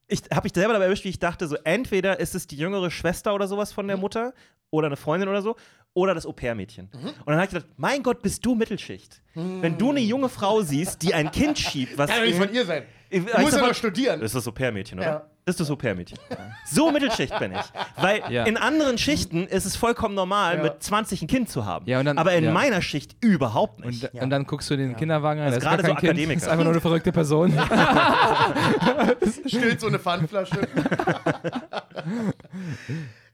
ich 0.08 0.22
habe 0.34 0.46
mich 0.46 0.54
selber 0.54 0.74
dabei 0.74 0.86
erwischt, 0.86 1.04
wie 1.04 1.10
ich 1.10 1.20
dachte, 1.20 1.48
so 1.48 1.56
entweder 1.64 2.20
ist 2.20 2.34
es 2.36 2.48
die 2.48 2.56
jüngere 2.58 2.90
Schwester 2.92 3.34
oder 3.36 3.48
sowas 3.48 3.74
von 3.74 3.86
Mhm. 3.86 3.90
der 3.90 3.98
Mutter 3.98 4.34
oder 4.70 4.88
eine 4.88 4.96
Freundin 4.98 5.28
oder 5.30 5.42
so 5.42 5.56
oder 5.94 6.14
das 6.14 6.26
Au-pair-Mädchen. 6.26 6.90
Mhm. 6.94 7.08
Und 7.08 7.28
dann 7.28 7.36
habe 7.36 7.46
ich 7.46 7.50
gedacht, 7.52 7.68
mein 7.76 8.04
Gott, 8.04 8.22
bist 8.22 8.46
du 8.46 8.56
Mittelschicht. 8.56 9.22
Wenn 9.34 9.78
du 9.78 9.90
eine 9.92 10.00
junge 10.00 10.30
Frau 10.30 10.62
siehst, 10.62 11.02
die 11.02 11.14
ein 11.14 11.30
Kind 11.32 11.60
schiebt, 11.60 11.98
was 11.98 12.10
Kann 12.10 12.20
doch 12.20 12.26
nicht 12.26 12.38
von 12.38 12.54
ihr 12.54 12.66
sein. 12.66 12.84
ich, 13.10 13.24
Du 13.26 13.42
musst 13.42 13.58
ja 13.58 13.68
noch 13.68 13.74
studieren. 13.76 14.20
Das 14.22 14.28
ist 14.32 14.36
das 14.36 14.48
Au-pair-Mädchen, 14.48 15.00
oder? 15.00 15.08
Ja. 15.08 15.30
Das 15.48 15.54
ist 15.54 15.62
das 15.62 15.72
Au-pair-Mädchen. 15.72 16.20
So 16.66 16.92
Mittelschicht 16.92 17.40
bin 17.40 17.54
ich. 17.54 17.62
Weil 17.96 18.22
Ja. 18.30 18.44
in 18.44 18.58
anderen 18.58 18.98
Schichten 18.98 19.48
ist 19.48 19.64
es 19.64 19.78
vollkommen 19.78 20.14
normal, 20.14 20.58
Ja. 20.58 20.64
mit 20.64 20.84
20 20.84 21.22
ein 21.22 21.28
Kind 21.30 21.50
zu 21.50 21.64
haben. 21.66 21.86
Ja, 21.88 22.00
und 22.00 22.06
dann- 22.06 22.18
Aber 22.18 22.34
in 22.34 22.44
ja. 22.44 22.52
meiner 22.52 22.82
Schicht 22.82 23.16
überhaupt 23.24 23.80
nicht. 23.86 24.14
Und, 24.14 24.24
und 24.24 24.30
dann 24.30 24.44
guckst 24.46 24.70
du 24.70 24.76
den 24.76 24.98
Kinderwagen 24.98 25.40
an. 25.40 25.46
Das 25.48 25.56
ist 25.60 25.64
gerade 25.64 25.84
so 25.84 25.88
kein 25.88 25.96
Kind, 25.96 26.10
Akademiker. 26.12 26.34
das 26.34 26.44
ist 26.44 26.50
einfach 26.50 26.66
nur 26.66 26.74
eine 26.74 26.82
verrückte 26.82 27.14
Person. 27.14 27.54
Stillt 29.46 29.80
so 29.80 29.88
eine 29.88 30.00
Pfandflasche. 30.00 30.58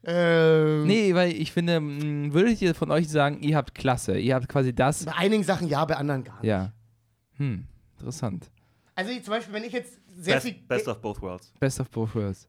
ähm, 0.05 0.83
nee, 0.85 1.15
weil 1.15 1.31
ich 1.31 1.51
finde, 1.51 1.79
mh, 1.79 2.31
würdet 2.33 2.61
ihr 2.61 2.75
von 2.75 2.91
euch 2.91 3.09
sagen, 3.09 3.39
ihr 3.41 3.55
habt 3.57 3.73
Klasse, 3.73 4.19
ihr 4.19 4.35
habt 4.35 4.47
quasi 4.49 4.71
das. 4.75 5.05
Bei 5.05 5.15
einigen 5.15 5.43
Sachen 5.43 5.67
ja, 5.67 5.83
bei 5.85 5.95
anderen 5.95 6.23
gar 6.23 6.35
nicht. 6.41 6.43
Ja. 6.49 6.73
Hm, 7.37 7.65
interessant. 7.97 8.51
Also 8.95 9.11
ich, 9.11 9.23
zum 9.23 9.33
Beispiel, 9.33 9.53
wenn 9.55 9.63
ich 9.63 9.73
jetzt 9.73 9.99
sehr 10.15 10.41
viel 10.41 10.53
Best, 10.53 10.67
best 10.67 10.87
of 10.87 11.01
both 11.01 11.21
worlds. 11.21 11.51
Best 11.59 11.79
of 11.79 11.89
both 11.89 12.15
worlds. 12.15 12.47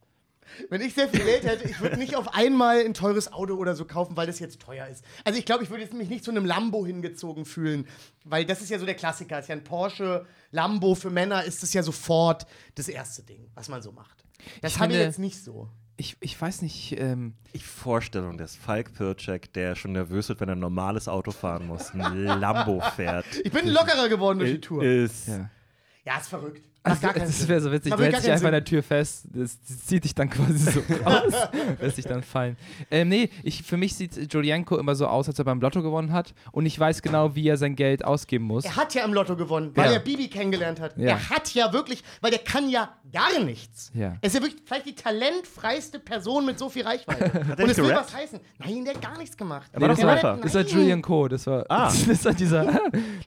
Wenn 0.69 0.83
ich 0.83 0.95
sehr 0.95 1.09
viel 1.09 1.25
Geld 1.25 1.45
hätte, 1.45 1.69
ich 1.69 1.81
würde 1.81 1.97
nicht 1.97 2.17
auf 2.17 2.35
einmal 2.35 2.85
ein 2.85 2.95
teures 2.95 3.33
Auto 3.33 3.55
oder 3.55 3.75
so 3.75 3.85
kaufen, 3.87 4.17
weil 4.17 4.27
das 4.27 4.39
jetzt 4.39 4.61
teuer 4.61 4.87
ist. 4.89 5.05
Also 5.25 5.39
ich 5.39 5.47
glaube, 5.47 5.65
ich 5.65 5.71
würde 5.71 5.83
jetzt 5.83 5.95
mich 5.95 6.09
nicht 6.09 6.23
zu 6.23 6.31
einem 6.31 6.45
Lambo 6.45 6.85
hingezogen 6.85 7.45
fühlen, 7.45 7.87
weil 8.25 8.45
das 8.45 8.61
ist 8.61 8.71
ja 8.71 8.79
so 8.79 8.85
der 8.87 8.95
Klassiker. 8.95 9.39
Ist 9.39 9.49
ja 9.49 9.55
ein 9.57 9.65
Porsche, 9.65 10.27
Lambo 10.51 10.95
für 10.95 11.11
Männer 11.11 11.45
ist 11.45 11.63
das 11.63 11.73
ja 11.73 11.83
sofort 11.83 12.47
das 12.75 12.89
erste 12.89 13.23
Ding, 13.23 13.51
was 13.55 13.69
man 13.69 13.83
so 13.83 13.93
macht. 13.93 14.25
Das 14.61 14.75
Ich 14.75 14.81
habe 14.81 14.93
ich 14.93 14.99
jetzt 14.99 15.19
nicht 15.19 15.43
so. 15.43 15.71
Ich, 15.97 16.17
ich 16.21 16.41
weiß 16.41 16.63
nicht, 16.63 16.99
ähm, 16.99 17.35
Die 17.55 17.61
Vorstellung 17.61 18.37
des 18.37 18.57
Falk 18.57 18.93
Pircek, 18.95 19.53
der 19.53 19.77
schon 19.77 19.93
nervös 19.93 20.29
wird, 20.29 20.41
wenn 20.41 20.49
er 20.49 20.57
ein 20.57 20.61
normales 20.61 21.07
Auto 21.09 21.31
fahren 21.31 21.69
muss, 21.69 21.93
ein 21.95 22.25
Lambo 22.25 22.81
fährt. 22.97 23.27
Ich 23.45 23.53
bin 23.53 23.69
lockerer 23.69 24.09
geworden 24.09 24.41
durch 24.41 24.51
die 24.53 24.61
Tour. 24.61 24.83
Ist, 24.83 25.29
ja. 25.29 25.51
Ja, 26.05 26.19
ist 26.19 26.29
verrückt. 26.29 26.69
Keinen 26.85 27.21
das 27.21 27.49
wäre 27.49 27.61
so 27.63 27.73
witzig. 27.73 27.95
Du 27.95 28.03
hältst 28.03 28.25
dich 28.25 28.31
einfach 28.33 28.47
an 28.47 28.53
der 28.53 28.65
Tür 28.65 28.83
fest, 28.83 29.25
das, 29.33 29.59
das 29.67 29.87
zieht 29.87 30.05
dich 30.05 30.15
dann 30.15 30.29
quasi 30.29 30.59
so 30.71 30.81
raus, 31.07 31.33
lässt 31.81 31.97
dich 31.97 32.05
dann 32.05 32.23
fallen. 32.23 32.57
Ähm, 32.91 33.09
nee, 33.09 33.31
ich, 33.43 33.63
für 33.63 33.79
mich 33.79 33.95
sieht 33.95 34.33
Julienko 34.33 34.77
immer 34.77 34.95
so 34.95 35.07
aus, 35.07 35.27
als 35.29 35.41
ob 35.41 35.47
er 35.47 35.51
beim 35.55 35.61
Lotto 35.63 35.83
gewonnen 35.83 36.13
hat 36.13 36.35
und 36.53 36.67
ich 36.67 36.79
weiß 36.79 37.01
genau, 37.01 37.35
wie 37.35 37.49
er 37.49 37.57
sein 37.57 37.75
Geld 37.75 38.05
ausgeben 38.05 38.45
muss. 38.45 38.65
Er 38.67 38.77
hat 38.77 38.95
ja 38.95 39.03
im 39.05 39.15
Lotto 39.15 39.35
gewonnen, 39.35 39.71
weil 39.75 39.87
Ja. 39.87 39.93
er 39.95 40.01
Bibi 40.01 40.29
kennengelernt 40.29 40.79
hat. 40.81 40.97
Ja. 40.99 41.07
Er 41.11 41.31
hat 41.31 41.55
ja 41.55 41.73
wirklich, 41.73 42.05
weil 42.21 42.31
der 42.31 42.41
kann 42.41 42.69
ja 42.69 42.91
gar 43.13 43.43
nichts. 43.43 43.91
Ja. 43.95 44.17
Er 44.21 44.27
ist 44.27 44.35
ja 44.35 44.43
wirklich 44.43 44.61
vielleicht 44.67 44.87
die 44.87 44.95
talentfreiste 44.95 45.99
Person 46.01 46.45
mit 46.45 46.59
so 46.59 46.69
viel 46.69 46.83
Reichweite. 46.85 47.25
er 47.57 47.65
Und 47.65 47.71
es 47.71 47.79
will 47.79 47.95
was 47.95 48.15
heißen. 48.15 48.41
Nein, 48.59 48.85
der 48.85 48.95
hat 48.95 49.03
gar 49.03 49.17
nichts 49.19 49.37
gemacht. 49.37 49.71
war 49.73 49.89
doch 49.89 49.99
war 50.03 50.17
Rapper. 50.17 50.35
der- 50.35 50.43
Das 50.43 50.55
war. 50.55 50.63
Julian 50.63 51.01
Co. 51.03 51.29
Das 51.29 51.47
war, 51.47 51.65
Ah. 51.71 51.91
das 52.07 52.25
war 52.25 52.35
dieser, 52.35 52.81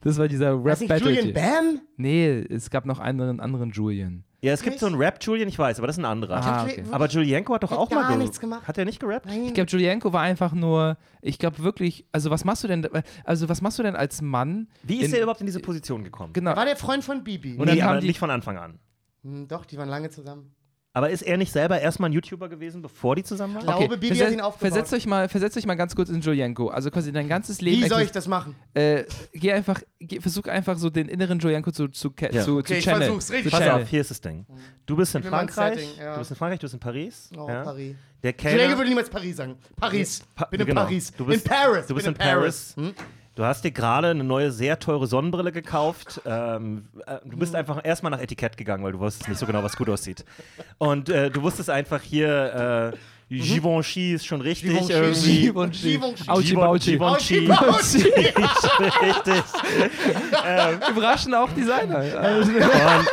das 0.03 0.17
war 0.17 0.27
dieser 0.27 0.51
Rap-Battle. 0.63 0.97
Julian 1.11 1.33
Bam? 1.33 1.81
Nee, 1.97 2.45
es 2.49 2.69
gab 2.69 2.85
noch 2.85 2.99
einen 2.99 3.21
anderen 3.21 3.39
Julian. 3.71 4.23
Ja, 4.41 4.53
es 4.53 4.61
gibt 4.61 4.77
so 4.79 4.85
einen 4.85 4.95
Rap-Julian, 4.95 5.47
ich 5.49 5.57
weiß, 5.57 5.79
aber 5.79 5.87
das 5.87 5.95
ist 5.97 6.01
ein 6.03 6.05
anderer. 6.05 6.35
Ah, 6.37 6.63
okay. 6.65 6.83
Aber 6.91 7.07
Julienko 7.07 7.55
hat 7.55 7.63
doch 7.63 7.71
Hat 7.71 7.77
auch 7.79 7.89
mal 7.89 8.01
gar 8.01 8.09
ge- 8.11 8.17
nichts 8.19 8.39
gemacht. 8.39 8.67
Hat 8.67 8.77
er 8.77 8.85
nicht 8.85 8.99
gerappt? 8.99 9.25
Nein. 9.25 9.45
Ich 9.45 9.53
glaube, 9.55 9.69
Julienko 9.71 10.13
war 10.13 10.21
einfach 10.21 10.53
nur, 10.53 10.97
ich 11.21 11.39
glaube 11.39 11.59
wirklich, 11.63 12.05
also 12.11 12.29
was 12.29 12.45
machst 12.45 12.63
du 12.63 12.67
denn, 12.67 12.87
also 13.23 13.49
was 13.49 13.61
machst 13.61 13.79
du 13.79 13.83
denn 13.83 13.95
als 13.95 14.21
Mann? 14.21 14.67
Wie 14.83 14.97
ist 15.01 15.09
in- 15.09 15.15
er 15.15 15.21
überhaupt 15.23 15.39
in 15.41 15.47
diese 15.47 15.59
Position 15.59 16.03
gekommen? 16.03 16.33
Genau. 16.33 16.55
war 16.55 16.65
der 16.65 16.75
Freund 16.75 17.03
von 17.03 17.23
Bibi. 17.23 17.53
Und 17.57 17.65
nee, 17.65 17.65
dann 17.77 17.81
haben 17.81 17.89
aber 17.93 18.01
die- 18.01 18.07
nicht 18.07 18.19
von 18.19 18.29
Anfang 18.29 18.57
an. 18.57 18.79
Hm, 19.23 19.47
doch, 19.47 19.65
die 19.65 19.77
waren 19.77 19.89
lange 19.89 20.11
zusammen. 20.11 20.53
Aber 20.97 21.11
ist 21.11 21.21
er 21.21 21.37
nicht 21.37 21.51
selber 21.51 21.79
erstmal 21.79 22.09
ein 22.09 22.13
YouTuber 22.13 22.49
gewesen, 22.49 22.81
bevor 22.81 23.15
die 23.15 23.21
zusammen 23.23 23.53
waren? 23.53 23.63
Klar. 23.65 23.77
glaube, 23.77 23.97
Bibi 23.99 24.15
hat 24.17 24.31
ihn 24.31 24.41
aufgebaut. 24.41 24.71
versetzt 24.71 24.91
euch 24.93 25.05
mal, 25.05 25.29
versetzt 25.29 25.55
euch 25.55 25.67
mal 25.67 25.75
ganz 25.75 25.95
kurz 25.95 26.09
in 26.09 26.21
Julienko. 26.21 26.69
Also 26.69 26.89
quasi 26.89 27.11
dein 27.11 27.29
ganzes 27.29 27.61
Leben. 27.61 27.83
Wie 27.83 27.87
soll 27.87 28.01
ich 28.01 28.11
das 28.11 28.27
machen? 28.27 28.55
Äh, 28.73 29.03
geh 29.31 29.53
einfach, 29.53 29.79
geh, 29.99 30.19
versuch 30.19 30.45
einfach 30.45 30.75
so 30.75 30.89
den 30.89 31.07
inneren 31.07 31.37
Julienko 31.37 31.69
zu, 31.69 31.87
zu, 31.89 32.11
Ja. 32.19 32.41
zu, 32.43 32.57
Okay, 32.57 32.63
zu 32.65 32.73
ich 32.73 32.83
channeln. 32.83 33.03
versuch's, 33.03 33.31
richtig. 33.31 33.51
Pass 33.51 33.67
auf, 33.69 33.87
hier 33.87 34.01
ist 34.01 34.09
das 34.09 34.21
Ding. 34.21 34.47
Du 34.87 34.95
bist 34.95 35.13
in 35.13 35.21
Frankreich, 35.21 35.77
Setting, 35.81 35.99
ja. 35.99 36.13
du 36.13 36.17
bist 36.19 36.31
in 36.31 36.37
Frankreich, 36.37 36.59
du 36.61 36.63
bist 36.65 36.73
in 36.73 36.79
Paris. 36.79 37.29
Oh, 37.37 37.47
ja. 37.47 37.63
Paris. 37.63 37.95
Der 38.23 38.31
Julienko 38.31 38.57
Kellner, 38.57 38.77
würde 38.79 38.89
niemals 38.89 39.09
Paris 39.11 39.35
sagen. 39.37 39.55
Paris. 39.75 40.23
Pa- 40.33 40.45
bin 40.45 40.61
in 40.61 40.65
genau. 40.65 40.81
Paris. 40.81 41.13
Du 41.15 41.25
bist, 41.27 41.45
in 41.45 41.51
Paris. 41.51 41.85
Du 41.85 41.93
bist 41.93 42.05
bin 42.07 42.15
in 42.15 42.17
Paris. 42.19 42.75
Du 43.37 43.45
hast 43.45 43.63
dir 43.63 43.69
gerade 43.69 44.07
eine 44.09 44.23
neue, 44.23 44.51
sehr 44.51 44.79
teure 44.79 45.05
Sonnenbrille 45.05 45.51
gekauft. 45.51 46.19
Ähm, 46.25 46.87
äh, 47.05 47.17
du 47.23 47.35
Mhm. 47.35 47.39
bist 47.39 47.53
einfach 47.53 47.79
erstmal 47.83 48.09
nach 48.11 48.19
Etikett 48.19 48.57
gegangen, 48.57 48.83
weil 48.83 48.93
du 48.93 48.99
wusstest 48.99 49.29
nicht 49.29 49.37
so 49.37 49.45
genau, 49.45 49.61
was 49.61 49.77
gut 49.77 49.87
aussieht. 49.89 50.25
Und 50.79 51.09
äh, 51.09 51.29
du 51.29 51.43
wusstest 51.43 51.69
einfach 51.69 52.01
hier, 52.01 52.91
äh, 52.91 52.97
Givenchy 53.29 54.13
ist 54.13 54.25
schon 54.25 54.41
richtig 54.41 54.71
Mhm. 54.71 54.87
Givenchy. 54.87 55.41
Givenchy. 55.41 55.91
Givenchy. 55.97 56.29
Auchi 56.29 56.55
Bauchi. 56.55 56.91
Givenchy. 56.93 57.51
Auchi 57.51 58.03
richtig. 59.05 59.43
Überraschen 60.89 61.35
auch 61.35 61.51
Designer. 61.51 61.99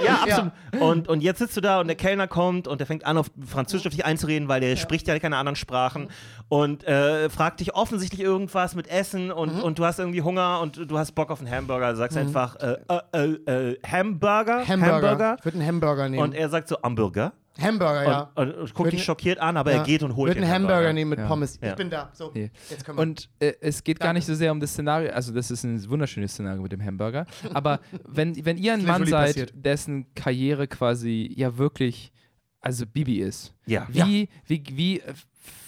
Und, 0.00 0.06
ja, 0.06 0.14
absolut. 0.22 0.52
Und, 0.80 1.08
und 1.08 1.20
jetzt 1.22 1.38
sitzt 1.40 1.56
du 1.56 1.60
da 1.60 1.78
und 1.80 1.86
der 1.88 1.96
Kellner 1.96 2.26
kommt 2.26 2.66
und 2.66 2.78
der 2.78 2.86
fängt 2.86 3.04
an, 3.04 3.18
auf 3.18 3.30
Französisch 3.46 3.86
auf 3.86 3.92
dich 3.92 4.04
einzureden, 4.04 4.48
weil 4.48 4.60
der 4.60 4.76
spricht 4.76 5.06
ja 5.08 5.18
keine 5.18 5.36
anderen 5.36 5.56
Sprachen 5.56 6.08
und 6.50 6.84
äh, 6.84 7.30
fragt 7.30 7.60
dich 7.60 7.74
offensichtlich 7.74 8.20
irgendwas 8.20 8.74
mit 8.74 8.88
Essen 8.88 9.30
und, 9.32 9.54
Mhm. 9.56 9.62
und 9.62 9.78
du 9.78 9.84
hast 9.86 9.98
irgendwie 10.00 10.20
Hunger 10.20 10.60
und 10.60 10.76
du 10.90 10.98
hast 10.98 11.12
Bock 11.12 11.30
auf 11.30 11.38
einen 11.40 11.50
Hamburger. 11.50 11.92
Du 11.92 11.96
sagst 11.96 12.18
einfach 12.18 12.56
äh, 12.56 12.76
äh, 12.88 13.36
äh, 13.46 13.70
äh, 13.72 13.78
Hamburger, 13.86 14.66
Hamburger. 14.68 15.36
Ich 15.38 15.44
würde 15.44 15.58
einen 15.58 15.66
Hamburger 15.68 16.08
nehmen. 16.08 16.22
Und 16.22 16.34
er 16.34 16.48
sagt 16.50 16.68
so 16.68 16.76
Hamburger 16.82 17.32
Hamburger, 17.60 18.02
ja. 18.04 18.30
und, 18.36 18.48
und, 18.52 18.58
und 18.62 18.74
guckt 18.74 18.92
dich 18.92 19.04
schockiert 19.04 19.38
an, 19.38 19.56
aber 19.56 19.70
ja. 19.72 19.78
er 19.78 19.84
geht 19.84 20.02
und 20.02 20.16
holt 20.16 20.30
Würde 20.30 20.40
den 20.40 20.44
einen 20.44 20.54
Hamburger 20.54 20.74
Hamburger. 20.76 20.92
nehmen 20.94 21.10
mit 21.10 21.18
Ja. 21.18 21.26
Pommes. 21.26 21.58
Ja. 21.62 21.70
Ich 21.70 21.76
bin 21.76 21.90
da. 21.90 22.10
So, 22.14 22.30
Nee. 22.34 22.50
jetzt 22.70 22.84
können 22.84 22.96
wir. 22.98 23.02
Und 23.02 23.28
äh, 23.38 23.52
es 23.60 23.84
geht 23.84 24.00
gar 24.00 24.06
Danke. 24.08 24.18
nicht 24.18 24.26
so 24.26 24.34
sehr 24.34 24.50
um 24.50 24.60
das 24.60 24.70
Szenario, 24.72 25.10
also 25.12 25.32
das 25.34 25.50
ist 25.50 25.62
ein 25.64 25.88
wunderschönes 25.90 26.32
Szenario 26.32 26.62
mit 26.62 26.72
dem 26.72 26.82
Hamburger, 26.82 27.26
aber 27.54 27.80
wenn, 28.08 28.44
wenn 28.44 28.56
ihr 28.56 28.72
ein 28.72 28.84
Mann 28.84 29.04
seid, 29.06 29.26
passiert. 29.34 29.52
dessen 29.54 30.12
Karriere 30.14 30.68
quasi 30.68 31.32
ja 31.36 31.58
wirklich, 31.58 32.12
also 32.60 32.86
Bibi 32.86 33.18
ist, 33.20 33.54
Ja. 33.66 33.86
wie, 33.90 34.28
wie, 34.46 34.62
wie, 34.72 35.02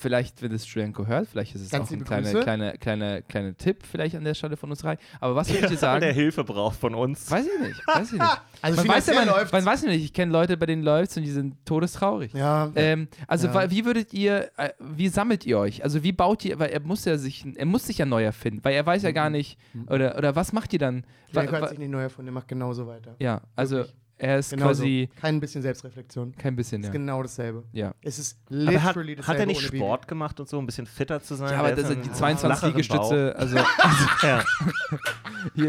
vielleicht, 0.00 0.42
wenn 0.42 0.52
es 0.52 0.72
Julienko 0.72 1.06
hört, 1.06 1.28
vielleicht 1.28 1.54
ist 1.54 1.62
es 1.62 1.70
Ganz 1.70 1.88
auch 1.88 1.92
ein 1.92 2.04
kleiner 2.04 2.30
Grüße. 2.30 2.42
kleine, 2.42 2.72
kleine, 2.78 3.22
kleiner 3.22 3.56
Tipp 3.56 3.78
vielleicht 3.90 4.14
an 4.16 4.24
der 4.24 4.34
Stelle 4.34 4.56
von 4.56 4.70
uns 4.70 4.80
drei, 4.80 4.98
aber 5.20 5.34
was 5.34 5.48
würdet 5.48 5.64
ihr 5.64 5.70
Weil 5.70 5.78
sagen? 5.78 6.00
der 6.02 6.12
Hilfe 6.12 6.44
braucht 6.44 6.78
von 6.78 6.94
uns. 6.94 7.30
Weiß 7.30 7.46
ich 7.46 7.66
nicht, 7.68 7.86
weiß 7.86 8.12
ich 8.12 8.18
nicht. 8.18 8.40
Also 8.62 8.76
man 8.84 8.88
weiß 8.96 9.06
ja, 9.08 9.24
man, 9.24 9.34
man 9.50 9.64
weiß 9.64 9.82
ja 9.82 9.88
nicht, 9.88 10.04
ich 10.04 10.12
kenne 10.12 10.30
Leute, 10.30 10.56
bei 10.56 10.66
denen 10.66 10.82
läuft 10.84 11.16
und 11.16 11.24
die 11.24 11.30
sind 11.30 11.56
todestraurig. 11.66 12.32
ja. 12.32 12.70
Ähm, 12.76 13.08
also 13.26 13.48
Ja. 13.48 13.70
wie 13.70 13.84
würdet 13.84 14.12
ihr, 14.12 14.50
äh, 14.56 14.70
wie 14.78 15.08
sammelt 15.08 15.44
ihr 15.46 15.58
euch? 15.58 15.82
Also 15.82 16.02
wie 16.04 16.12
baut 16.12 16.44
ihr, 16.44 16.58
weil 16.60 16.70
er 16.70 16.80
muss 16.80 17.04
ja 17.04 17.18
sich, 17.18 17.44
er 17.56 17.66
muss 17.66 17.86
sich 17.86 17.98
ja 17.98 18.06
neu 18.06 18.22
erfinden, 18.22 18.60
weil 18.62 18.74
er 18.74 18.86
weiß 18.86 19.02
ja 19.02 19.10
gar 19.10 19.30
nicht, 19.30 19.58
oder, 19.88 20.16
oder 20.16 20.36
was 20.36 20.52
macht 20.52 20.72
ihr 20.72 20.78
dann? 20.78 21.04
Julienko 21.32 21.54
hat 21.56 21.62
wa- 21.62 21.68
sich 21.68 21.78
nicht 21.78 21.90
neu 21.90 22.02
erfunden, 22.02 22.26
der 22.26 22.34
macht 22.34 22.46
genauso 22.48 22.86
weiter. 22.86 23.16
ja, 23.18 23.40
also 23.56 23.78
Wirklich. 23.78 23.96
Er 24.22 24.38
ist 24.38 24.50
Genauso. 24.50 24.68
quasi 24.82 25.08
Kein 25.20 25.40
bisschen 25.40 25.62
Selbstreflexion. 25.62 26.34
kein 26.36 26.54
bisschen, 26.54 26.82
Ist 26.82 26.86
ja. 26.86 26.92
genau 26.92 27.22
dasselbe. 27.22 27.64
ja. 27.72 27.92
Es 28.02 28.18
ist 28.18 28.38
Aber 28.50 28.60
hat, 28.82 28.94
literally 28.96 29.16
dasselbe 29.16 29.26
hat 29.26 29.40
er 29.40 29.46
nicht. 29.46 29.60
Sport 29.62 30.06
gemacht 30.08 30.38
und 30.38 30.48
so, 30.48 30.58
um 30.58 30.64
ein 30.64 30.66
bisschen 30.66 30.86
fitter 30.86 31.20
zu 31.20 31.34
sein? 31.34 31.50
Ja, 31.50 31.58
aber 31.58 31.70
das 31.72 31.80
ist 31.80 31.88
sind 31.88 32.04
die 32.04 32.12
22 32.12 32.40
flacheren 32.40 32.70
Liegestütze, 32.70 33.34
also 33.36 33.56
Bauch. 33.56 34.22
Ja. 34.22 34.44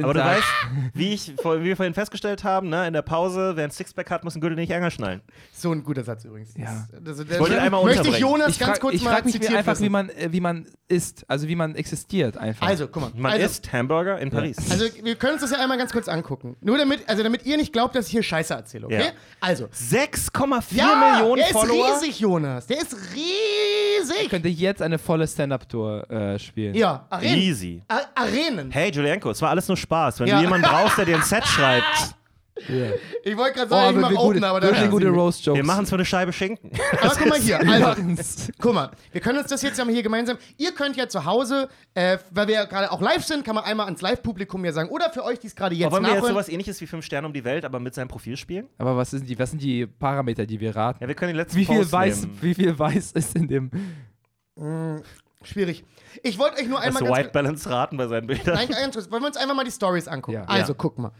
Aber 0.03 0.13
du 0.13 0.19
Tag. 0.19 0.37
weißt, 0.37 0.47
wie, 0.93 1.13
ich, 1.13 1.29
wie 1.35 1.63
wir 1.63 1.75
vorhin 1.75 1.95
festgestellt 1.95 2.43
haben, 2.43 2.69
ne, 2.69 2.85
in 2.85 2.93
der 2.93 3.01
Pause, 3.01 3.53
wer 3.55 3.63
ein 3.63 3.71
Sixpack 3.71 4.11
hat, 4.11 4.23
muss 4.23 4.35
einen 4.35 4.41
Gürtel 4.41 4.55
nicht 4.55 4.69
enger 4.71 4.91
schnallen. 4.91 5.21
So 5.51 5.71
ein 5.71 5.83
guter 5.83 6.03
Satz 6.03 6.25
übrigens. 6.25 6.55
Ja. 6.55 6.87
Das, 7.01 7.17
das, 7.17 7.27
Ich 7.27 7.39
wollte 7.39 7.59
einmal 7.59 7.83
möchte 7.83 8.01
ich 8.01 8.07
unterbringen. 8.07 8.31
Jonas 8.31 8.49
ich 8.49 8.59
ganz 8.59 8.71
frag, 8.73 8.81
kurz 8.81 8.93
ich 8.93 9.03
mal 9.03 9.11
frage 9.13 9.25
mich 9.25 9.55
einfach, 9.57 9.79
wie 9.81 9.89
man, 9.89 10.09
äh, 10.09 10.31
wie 10.31 10.41
man 10.41 10.67
isst, 10.87 11.25
also 11.27 11.47
wie 11.47 11.55
man 11.55 11.73
existiert 11.75 12.37
einfach. 12.37 12.67
Also, 12.67 12.87
guck 12.87 13.01
mal. 13.01 13.11
Man 13.15 13.31
also, 13.31 13.45
isst 13.45 13.73
Hamburger 13.73 14.19
in 14.19 14.29
Paris. 14.29 14.57
Also, 14.69 14.85
wir 15.03 15.15
können 15.15 15.33
uns 15.33 15.41
das 15.41 15.51
ja 15.51 15.57
einmal 15.57 15.79
ganz 15.79 15.91
kurz 15.91 16.07
angucken. 16.07 16.55
Nur 16.61 16.77
damit, 16.77 17.09
also 17.09 17.23
damit 17.23 17.45
ihr 17.45 17.57
nicht 17.57 17.73
glaubt, 17.73 17.95
dass 17.95 18.05
ich 18.05 18.11
hier 18.11 18.21
Scheiße 18.23 18.42
erzähle, 18.51 18.85
okay? 18.85 19.05
Ja. 19.05 19.11
Also, 19.39 19.65
6,4 19.65 20.63
ja, 20.75 20.95
Millionen 21.19 21.35
der 21.37 21.45
ist 21.47 21.51
Follower. 21.53 21.93
riesig, 22.01 22.19
Jonas. 22.19 22.67
Der 22.67 22.77
ist 22.81 22.95
riesig. 23.13 24.21
ich 24.23 24.29
könnte 24.29 24.49
jetzt 24.49 24.81
eine 24.81 24.97
volle 24.99 25.27
Stand-Up-Tour 25.27 26.09
äh, 26.09 26.39
spielen. 26.39 26.75
Ja, 26.75 27.05
Arenen. 27.09 27.39
Easy. 27.39 27.81
A 27.87 27.99
Arenen. 28.15 28.71
Hey 28.71 28.91
Julienko, 28.91 29.31
es 29.31 29.41
war 29.41 29.49
alles 29.49 29.67
nur 29.67 29.77
Spaß. 29.77 30.19
Wenn 30.19 30.27
Ja. 30.27 30.37
du 30.37 30.41
jemanden 30.43 30.67
brauchst, 30.67 30.97
der 30.97 31.05
dir 31.05 31.15
ein 31.15 31.23
Set 31.23 31.45
schreibt, 31.47 32.15
Ich 33.23 33.35
wollte 33.35 33.55
gerade 33.55 33.67
Oh, 33.67 33.69
sagen, 33.69 33.89
ich 33.97 33.97
aber 33.97 34.01
mache 34.01 34.11
wir 34.13 34.19
Open, 34.19 34.33
gute, 34.35 34.47
aber 34.47 34.59
da 34.59 34.87
gute 34.87 35.07
Roast-Jokes. 35.09 35.57
wir 35.57 35.63
machen 35.65 35.83
es 35.85 35.89
für 35.89 35.95
eine 35.95 36.05
Scheibe 36.05 36.31
Schinken. 36.31 36.69
Aber 37.01 37.15
guck 37.15 37.27
mal 37.29 37.39
hier, 37.39 37.59
also, 37.67 38.01
guck 38.59 38.73
mal, 38.75 38.91
wir 39.11 39.21
können 39.21 39.39
uns 39.39 39.47
das 39.49 39.63
jetzt 39.63 39.79
ja 39.79 39.85
mal 39.85 39.91
hier 39.93 40.03
gemeinsam. 40.03 40.37
Ihr 40.57 40.71
könnt 40.71 40.95
ja 40.95 41.09
zu 41.09 41.25
Hause, 41.25 41.67
äh, 41.95 42.19
weil 42.29 42.47
wir 42.47 42.53
ja 42.55 42.65
gerade 42.65 42.91
auch 42.91 43.01
live 43.01 43.25
sind, 43.25 43.43
kann 43.43 43.55
man 43.55 43.63
einmal 43.63 43.85
ans 43.87 44.01
Live-Publikum 44.01 44.63
hier 44.63 44.71
sagen. 44.71 44.89
Oder 44.89 45.09
für 45.09 45.23
euch, 45.23 45.39
die 45.39 45.47
es 45.47 45.55
gerade 45.55 45.73
jetzt 45.73 45.87
Aber 45.87 45.95
wollen 45.97 46.05
wir 46.05 46.13
jetzt 46.13 46.27
sowas 46.27 46.47
ähnliches 46.47 46.79
wie 46.79 46.85
5 46.85 47.03
Sterne 47.03 47.25
um 47.25 47.33
die 47.33 47.43
Welt, 47.43 47.65
aber 47.65 47.79
mit 47.79 47.95
seinem 47.95 48.07
Profil 48.07 48.37
spielen? 48.37 48.67
Aber 48.77 48.95
was 48.97 49.09
sind 49.09 49.27
die, 49.27 49.37
was 49.39 49.49
sind 49.49 49.61
die 49.61 49.87
Parameter, 49.87 50.45
die 50.45 50.59
wir 50.59 50.75
raten? 50.75 50.99
Ja, 51.01 51.07
wir 51.07 51.15
können 51.15 51.29
den 51.33 51.37
letzten 51.37 51.57
Wie 51.57 51.65
viel, 51.65 51.77
Post 51.79 51.91
weiß, 51.91 52.21
nehmen. 52.21 52.37
wie 52.41 52.53
viel 52.53 52.77
weiß 52.77 53.13
ist 53.13 53.35
in 53.35 53.47
dem. 53.47 53.71
Schwierig. 55.43 55.83
Ich 56.21 56.37
wollte 56.37 56.57
euch 56.61 56.67
nur 56.67 56.77
Das 56.79 56.87
einmal 56.95 57.03
White 57.03 57.23
ganz, 57.23 57.33
Balance 57.33 57.69
raten 57.69 57.97
bei 57.97 58.07
seinen 58.07 58.27
Bildern. 58.27 58.55
Nein, 58.55 58.69
ganz 58.69 58.93
kurz, 58.95 59.09
wollen 59.11 59.23
wir 59.23 59.27
uns 59.27 59.37
einfach 59.37 59.55
mal 59.55 59.65
die 59.65 59.71
Stories 59.71 60.07
angucken. 60.07 60.37
Ja. 60.37 60.43
Also, 60.45 60.73
Ja. 60.73 60.75
guck 60.77 60.99
mal. 60.99 61.11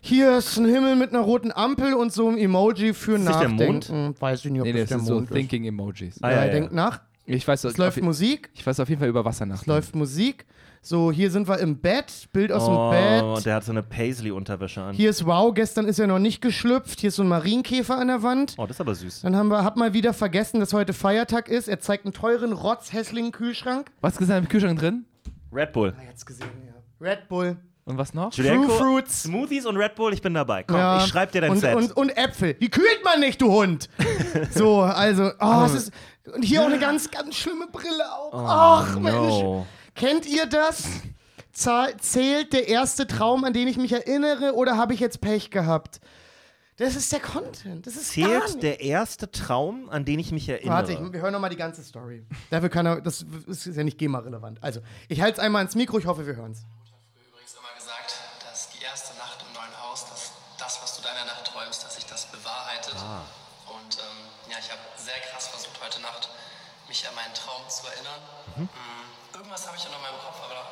Hier 0.00 0.38
ist 0.38 0.56
ein 0.56 0.66
Himmel 0.66 0.96
mit 0.96 1.10
einer 1.10 1.20
roten 1.20 1.52
Ampel 1.52 1.94
und 1.94 2.12
so 2.12 2.28
ein 2.28 2.38
Emoji 2.38 2.94
für 2.94 3.16
Ist 3.16 3.24
Nachdenken. 3.24 4.14
Weiß 4.18 4.44
ich 4.44 4.50
nicht, 4.50 4.60
ob 4.60 4.66
Nee, 4.66 4.72
das 4.72 4.80
das 4.82 4.88
der 4.90 4.98
sind 4.98 5.06
so 5.06 5.14
Mond 5.14 5.30
ist. 5.30 5.36
Thinking-Emojis. 5.36 6.22
Ah, 6.22 6.30
Ja, 6.30 6.36
ja, 6.36 6.40
er 6.42 6.46
ja. 6.46 6.52
denkt 6.52 6.72
nach. 6.72 7.00
Ich 7.26 7.46
weiß, 7.46 7.64
Es 7.64 7.76
läuft 7.76 7.98
auf, 7.98 8.04
Musik. 8.04 8.48
ich 8.54 8.66
weiß 8.66 8.80
auf 8.80 8.88
jeden 8.88 9.00
Fall 9.00 9.08
über 9.08 9.24
Wasser 9.24 9.44
nach. 9.44 9.60
Es 9.60 9.66
läuft 9.66 9.94
Musik. 9.94 10.46
So, 10.80 11.12
hier 11.12 11.30
sind 11.30 11.46
wir 11.48 11.58
im 11.58 11.78
Bett. 11.78 12.28
Bild 12.32 12.52
aus 12.52 12.62
Oh, 12.66 12.90
dem 12.90 13.34
Bett. 13.34 13.44
der 13.44 13.56
hat 13.56 13.64
so 13.64 13.72
eine 13.72 13.82
Paisley-Unterwäsche 13.82 14.80
an. 14.80 14.94
Hier 14.94 15.10
ist 15.10 15.26
Wow, 15.26 15.52
gestern 15.52 15.86
ist 15.86 15.98
er 15.98 16.06
noch 16.06 16.20
nicht 16.20 16.40
geschlüpft. 16.40 17.00
Hier 17.00 17.08
ist 17.08 17.16
so 17.16 17.22
ein 17.22 17.28
Marienkäfer 17.28 17.98
an 17.98 18.06
der 18.06 18.22
Wand. 18.22 18.54
Oh, 18.56 18.62
das 18.66 18.76
ist 18.76 18.80
aber 18.80 18.94
süß. 18.94 19.22
Dann 19.22 19.36
haben 19.36 19.48
wir, 19.48 19.62
hab 19.64 19.76
mal 19.76 19.92
wieder 19.92 20.14
vergessen, 20.14 20.60
dass 20.60 20.72
heute 20.72 20.94
Feiertag 20.94 21.48
ist. 21.48 21.68
Er 21.68 21.80
zeigt 21.80 22.06
einen 22.06 22.14
teuren, 22.14 22.52
rotzhässlichen 22.52 23.32
Kühlschrank. 23.32 23.90
Was 24.00 24.16
ist 24.16 24.30
da 24.30 24.38
im 24.38 24.48
Kühlschrank 24.48 24.78
drin? 24.78 25.04
Red 25.52 25.72
Bull. 25.72 25.94
Ah, 25.98 26.02
jetzt 26.08 26.24
gesehen, 26.24 26.46
ja. 26.66 26.74
Red 27.06 27.28
Bull. 27.28 27.56
Und 27.88 27.96
was 27.98 28.12
noch? 28.14 28.32
Julienko, 28.34 28.66
True 28.66 28.76
Fruits. 28.78 29.22
Smoothies 29.22 29.64
und 29.66 29.76
Red 29.76 29.94
Bull, 29.94 30.12
ich 30.12 30.20
bin 30.22 30.34
dabei. 30.34 30.62
Komm, 30.62 30.76
Ja. 30.76 30.98
ich 31.02 31.06
schreib 31.10 31.32
dir 31.32 31.40
dein 31.40 31.52
und, 31.52 31.58
Set. 31.60 31.74
Und, 31.74 31.96
und 31.96 32.10
Äpfel. 32.16 32.54
Die 32.54 32.68
kühlt 32.68 33.02
man 33.04 33.20
nicht, 33.20 33.40
du 33.40 33.50
Hund. 33.50 33.88
so, 34.54 34.80
also, 34.82 35.30
oh, 35.40 35.62
es 35.66 35.74
ist. 35.74 35.92
Und 36.34 36.42
hier 36.42 36.60
auch 36.62 36.66
eine 36.66 36.78
ganz, 36.78 37.10
ganz 37.10 37.34
schlimme 37.36 37.66
Brille 37.68 38.04
auch. 38.12 38.32
Ach, 38.34 38.96
Oh, 38.96 39.00
Mensch. 39.00 39.14
no. 39.16 39.66
Kennt 39.94 40.26
ihr 40.26 40.44
das? 40.46 40.84
Zählt 41.52 42.52
der 42.52 42.68
erste 42.68 43.06
Traum, 43.06 43.42
an 43.44 43.52
den 43.52 43.66
ich 43.66 43.78
mich 43.78 43.92
erinnere, 43.92 44.54
oder 44.54 44.76
habe 44.76 44.94
ich 44.94 45.00
jetzt 45.00 45.20
Pech 45.20 45.50
gehabt? 45.50 45.98
Das 46.76 46.94
ist 46.94 47.10
der 47.10 47.18
Content. 47.18 47.84
Das 47.86 47.96
ist 47.96 48.14
gar 48.14 48.46
Zählt 48.46 48.62
der 48.62 48.80
erste 48.80 49.28
Traum, 49.32 49.88
an 49.90 50.04
den 50.04 50.20
ich 50.20 50.30
mich 50.30 50.48
erinnere? 50.48 50.74
Warte, 50.76 50.92
ich, 50.92 51.00
wir 51.12 51.20
hören 51.20 51.32
nochmal 51.32 51.50
die 51.50 51.56
ganze 51.56 51.82
Story. 51.82 52.24
Dafür 52.50 52.68
kann 52.68 52.86
er, 52.86 53.00
das 53.00 53.24
ist 53.48 53.66
ja 53.66 53.82
nicht 53.82 53.98
GEMA-relevant. 53.98 54.62
Also, 54.62 54.80
ich 55.08 55.20
halte 55.20 55.38
es 55.38 55.44
einmal 55.44 55.62
ins 55.64 55.74
Mikro, 55.74 55.98
ich 55.98 56.06
hoffe, 56.06 56.24
wir 56.24 56.36
hören 56.36 56.52
es. 56.52 56.62
übrigens 57.26 57.54
immer 57.58 57.74
gesagt, 57.76 58.14
dass 58.48 58.70
die 58.70 58.84
erste 58.84 59.18
Nacht 59.18 59.42
im 59.42 59.52
neuen 59.52 59.74
Haus, 59.82 60.06
dass 60.08 60.30
das, 60.60 60.78
was 60.80 60.94
du 60.96 61.02
deiner 61.02 61.24
Nacht 61.24 61.44
träumst, 61.50 61.82
dass 61.82 61.96
sich 61.96 62.06
das 62.06 62.26
bewahrheitet. 62.30 62.94
Und 62.94 63.98
ähm, 63.98 64.18
ja, 64.52 64.58
ich 64.62 64.70
habe 64.70 64.78
sehr 64.94 65.18
krass 65.32 65.48
versucht, 65.48 65.74
heute 65.82 66.00
Nacht 66.00 66.30
mich 66.86 67.02
an 67.08 67.14
meinen 67.16 67.34
Traum 67.34 67.66
zu 67.68 67.82
Mm, 68.64 69.36
Irgendwas 69.36 69.66
habe 69.66 69.76
ich 69.76 69.84
ja 69.84 69.90
noch 69.90 69.96
in 69.96 70.02
meinem 70.02 70.20
Kopf, 70.20 70.40
aber 70.44 70.66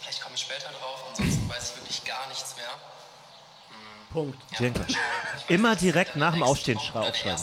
vielleicht 0.00 0.22
komme 0.22 0.34
ich 0.34 0.40
später 0.40 0.68
drauf. 0.70 1.04
Ansonsten 1.10 1.48
weiß 1.48 1.70
ich 1.70 1.76
wirklich 1.76 2.04
gar 2.04 2.26
nichts 2.28 2.56
mehr. 2.56 2.66
Mm, 3.70 4.12
Punkt. 4.12 4.38
Jenko. 4.60 4.80
Immer 5.48 5.76
direkt 5.76 6.16
nach 6.16 6.32
dem 6.34 6.42
Aufstehen 6.42 6.78
aufschreiben. 6.78 7.36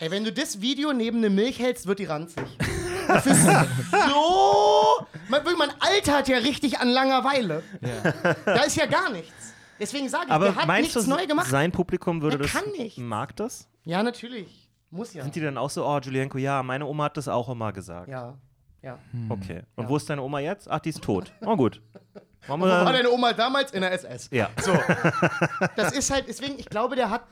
Ey, 0.00 0.10
wenn 0.10 0.24
du 0.24 0.32
das 0.32 0.60
Video 0.62 0.92
neben 0.94 1.18
eine 1.18 1.28
Milch 1.30 1.58
hältst, 1.58 1.86
wird 1.86 1.98
die 1.98 2.06
ranzig. 2.06 2.44
Das 3.08 3.26
ist 3.26 3.42
so. 3.44 5.06
Man, 5.28 5.42
man 5.58 5.72
altert 5.80 6.28
ja 6.28 6.36
richtig 6.38 6.78
an 6.78 6.88
Langeweile. 6.90 7.64
Da 8.44 8.60
ist 8.62 8.76
ja 8.76 8.86
gar 8.86 9.10
nichts. 9.10 9.32
Deswegen 9.80 10.08
sage 10.08 10.26
ich, 10.26 10.30
Aber 10.30 10.44
der 10.46 10.54
hat 10.54 10.66
meinst 10.68 10.94
nichts 10.94 11.04
du, 11.08 11.10
neu 11.16 11.26
gemacht. 11.26 11.48
sein 11.50 11.72
Publikum 11.72 12.22
würde 12.22 12.38
Der 12.38 12.46
das 12.46 12.52
kann 12.62 12.70
nicht. 12.70 12.98
mag 12.98 13.34
das? 13.34 13.66
Ja, 13.84 14.04
natürlich. 14.04 14.68
Muss 14.90 15.14
ja. 15.14 15.22
Sind 15.22 15.34
die 15.36 15.40
dann 15.40 15.56
auch 15.56 15.70
so, 15.70 15.86
oh, 15.86 15.98
Julienko, 15.98 16.38
ja, 16.38 16.62
meine 16.62 16.84
Oma 16.86 17.04
hat 17.04 17.16
das 17.16 17.28
auch 17.28 17.48
immer 17.48 17.72
gesagt. 17.72 18.08
Ja. 18.08 18.36
Ja. 18.82 18.98
Okay. 19.28 19.62
Und 19.76 19.88
wo 19.88 19.96
ist 19.96 20.08
deine 20.08 20.22
Oma 20.22 20.40
jetzt? 20.40 20.68
Ach, 20.70 20.80
die 20.80 20.88
ist 20.88 21.02
tot. 21.02 21.32
Oh, 21.42 21.56
gut. 21.56 21.80
Wo 22.46 22.58
war 22.58 22.90
deine 22.90 23.10
Oma 23.10 23.34
damals? 23.34 23.70
In 23.72 23.82
der 23.82 23.92
SS. 23.92 24.30
ja. 24.32 24.48
So. 24.62 24.72
Das 25.76 25.92
ist 25.92 26.10
halt, 26.10 26.26
deswegen, 26.26 26.58
ich 26.58 26.64
glaube, 26.70 26.96
der 26.96 27.10
hat, 27.10 27.26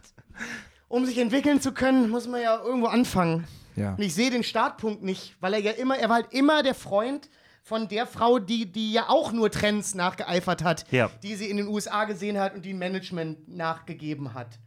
um 0.89 1.07
sich 1.07 1.17
entwickeln 1.19 1.63
zu 1.63 1.73
können, 1.73 2.11
muss 2.11 2.29
man 2.29 2.43
ja 2.43 2.59
irgendwo 2.63 2.89
anfangen. 2.89 3.47
Ja. 3.75 3.93
Und 3.95 4.03
ich 4.03 4.15
sehe 4.15 4.31
den 4.31 4.43
Startpunkt 4.43 5.03
nicht, 5.03 5.35
weil 5.41 5.55
er 5.55 5.61
ja 5.61 5.73
immer, 5.73 5.97
er 5.97 6.11
war 6.11 6.17
halt 6.17 6.33
immer 6.35 6.63
der 6.63 6.75
Freund 6.75 7.31
von 7.63 7.89
der 7.89 8.07
Frau, 8.07 8.39
die, 8.39 8.71
die 8.71 8.93
ja 8.93 9.09
auch 9.09 9.33
nur 9.33 9.51
Trends 9.51 9.95
nachgeeifert 9.95 10.63
hat, 10.63 10.85
Ja. 10.91 11.11
die 11.23 11.35
sie 11.37 11.49
in 11.49 11.57
den 11.57 11.69
USA 11.69 12.05
gesehen 12.05 12.39
hat 12.39 12.55
und 12.55 12.65
die 12.67 12.75
Management 12.75 13.49
nachgegeben 13.49 14.35
hat. 14.35 14.59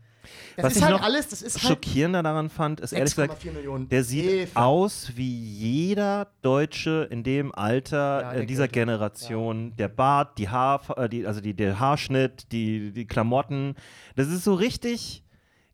Das 0.56 0.66
Was 0.66 0.72
ist 0.74 0.78
ich 0.80 0.84
halt 0.84 0.94
noch 0.96 1.02
alles, 1.04 1.28
das 1.30 1.42
ist 1.42 1.56
halt 1.56 1.68
schockierender 1.68 2.24
daran 2.24 2.50
fand, 2.50 2.80
ist 2.80 2.92
ehrlich 2.94 3.16
gesagt, 3.16 3.42
6,4 3.44 3.52
Millionen. 3.54 3.90
der 3.90 4.04
sieht 4.04 4.24
Hilfe. 4.30 4.56
aus 4.60 5.12
wie 5.16 5.30
jeder 5.36 6.28
Deutsche 6.42 7.08
in 7.10 7.24
dem 7.24 7.54
Alter, 7.54 8.22
Ja, 8.22 8.32
äh, 8.32 8.36
der 8.38 8.46
dieser 8.46 8.68
Gürtel. 8.68 8.82
Generation. 8.86 9.76
Der 9.78 9.88
Bart, 9.88 10.38
die 10.38 10.50
Haar, 10.50 10.82
äh, 10.98 11.10
die, 11.10 11.26
also 11.26 11.42
die, 11.42 11.54
der 11.54 11.80
Haarschnitt, 11.80 12.52
die, 12.52 12.92
die 12.92 13.06
Klamotten. 13.06 13.76
Das 14.16 14.28
ist 14.28 14.44
so 14.44 14.54
richtig, 14.54 15.24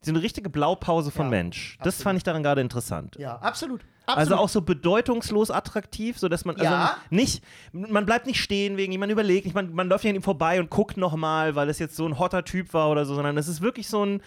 so 0.07 0.13
eine 0.13 0.23
richtige 0.23 0.49
Blaupause 0.49 1.11
von 1.11 1.25
Ja, 1.27 1.29
Mensch. 1.31 1.77
Das 1.79 1.87
absolut. 1.95 2.03
fand 2.03 2.17
ich 2.17 2.23
daran 2.23 2.43
gerade 2.43 2.61
interessant. 2.61 3.15
Ja, 3.19 3.35
absolut. 3.37 3.81
Also 4.05 4.19
absolut. 4.21 4.39
auch 4.39 4.49
so 4.49 4.61
bedeutungslos 4.61 5.51
attraktiv, 5.51 6.17
sodass 6.17 6.45
man 6.45 6.55
also 6.55 6.65
Ja. 6.71 6.97
nicht, 7.09 7.43
man 7.73 8.05
bleibt 8.05 8.25
nicht 8.25 8.41
stehen 8.41 8.77
wegen 8.77 8.93
ihm, 8.93 8.99
man 9.01 9.09
überlegt 9.09 9.45
nicht, 9.45 9.53
man, 9.53 9.73
man 9.73 9.89
läuft 9.89 10.05
nicht 10.05 10.11
an 10.11 10.15
ihm 10.15 10.21
vorbei 10.23 10.59
und 10.61 10.69
guckt 10.69 10.95
nochmal, 10.97 11.55
weil 11.55 11.67
es 11.69 11.77
jetzt 11.79 11.95
so 11.97 12.05
ein 12.05 12.17
hotter 12.17 12.45
Typ 12.45 12.73
war 12.73 12.89
oder 12.89 13.05
so, 13.05 13.15
sondern 13.15 13.37
es 13.37 13.47
ist 13.49 13.59
wirklich 13.61 13.89
so 13.89 14.05
ein, 14.05 14.21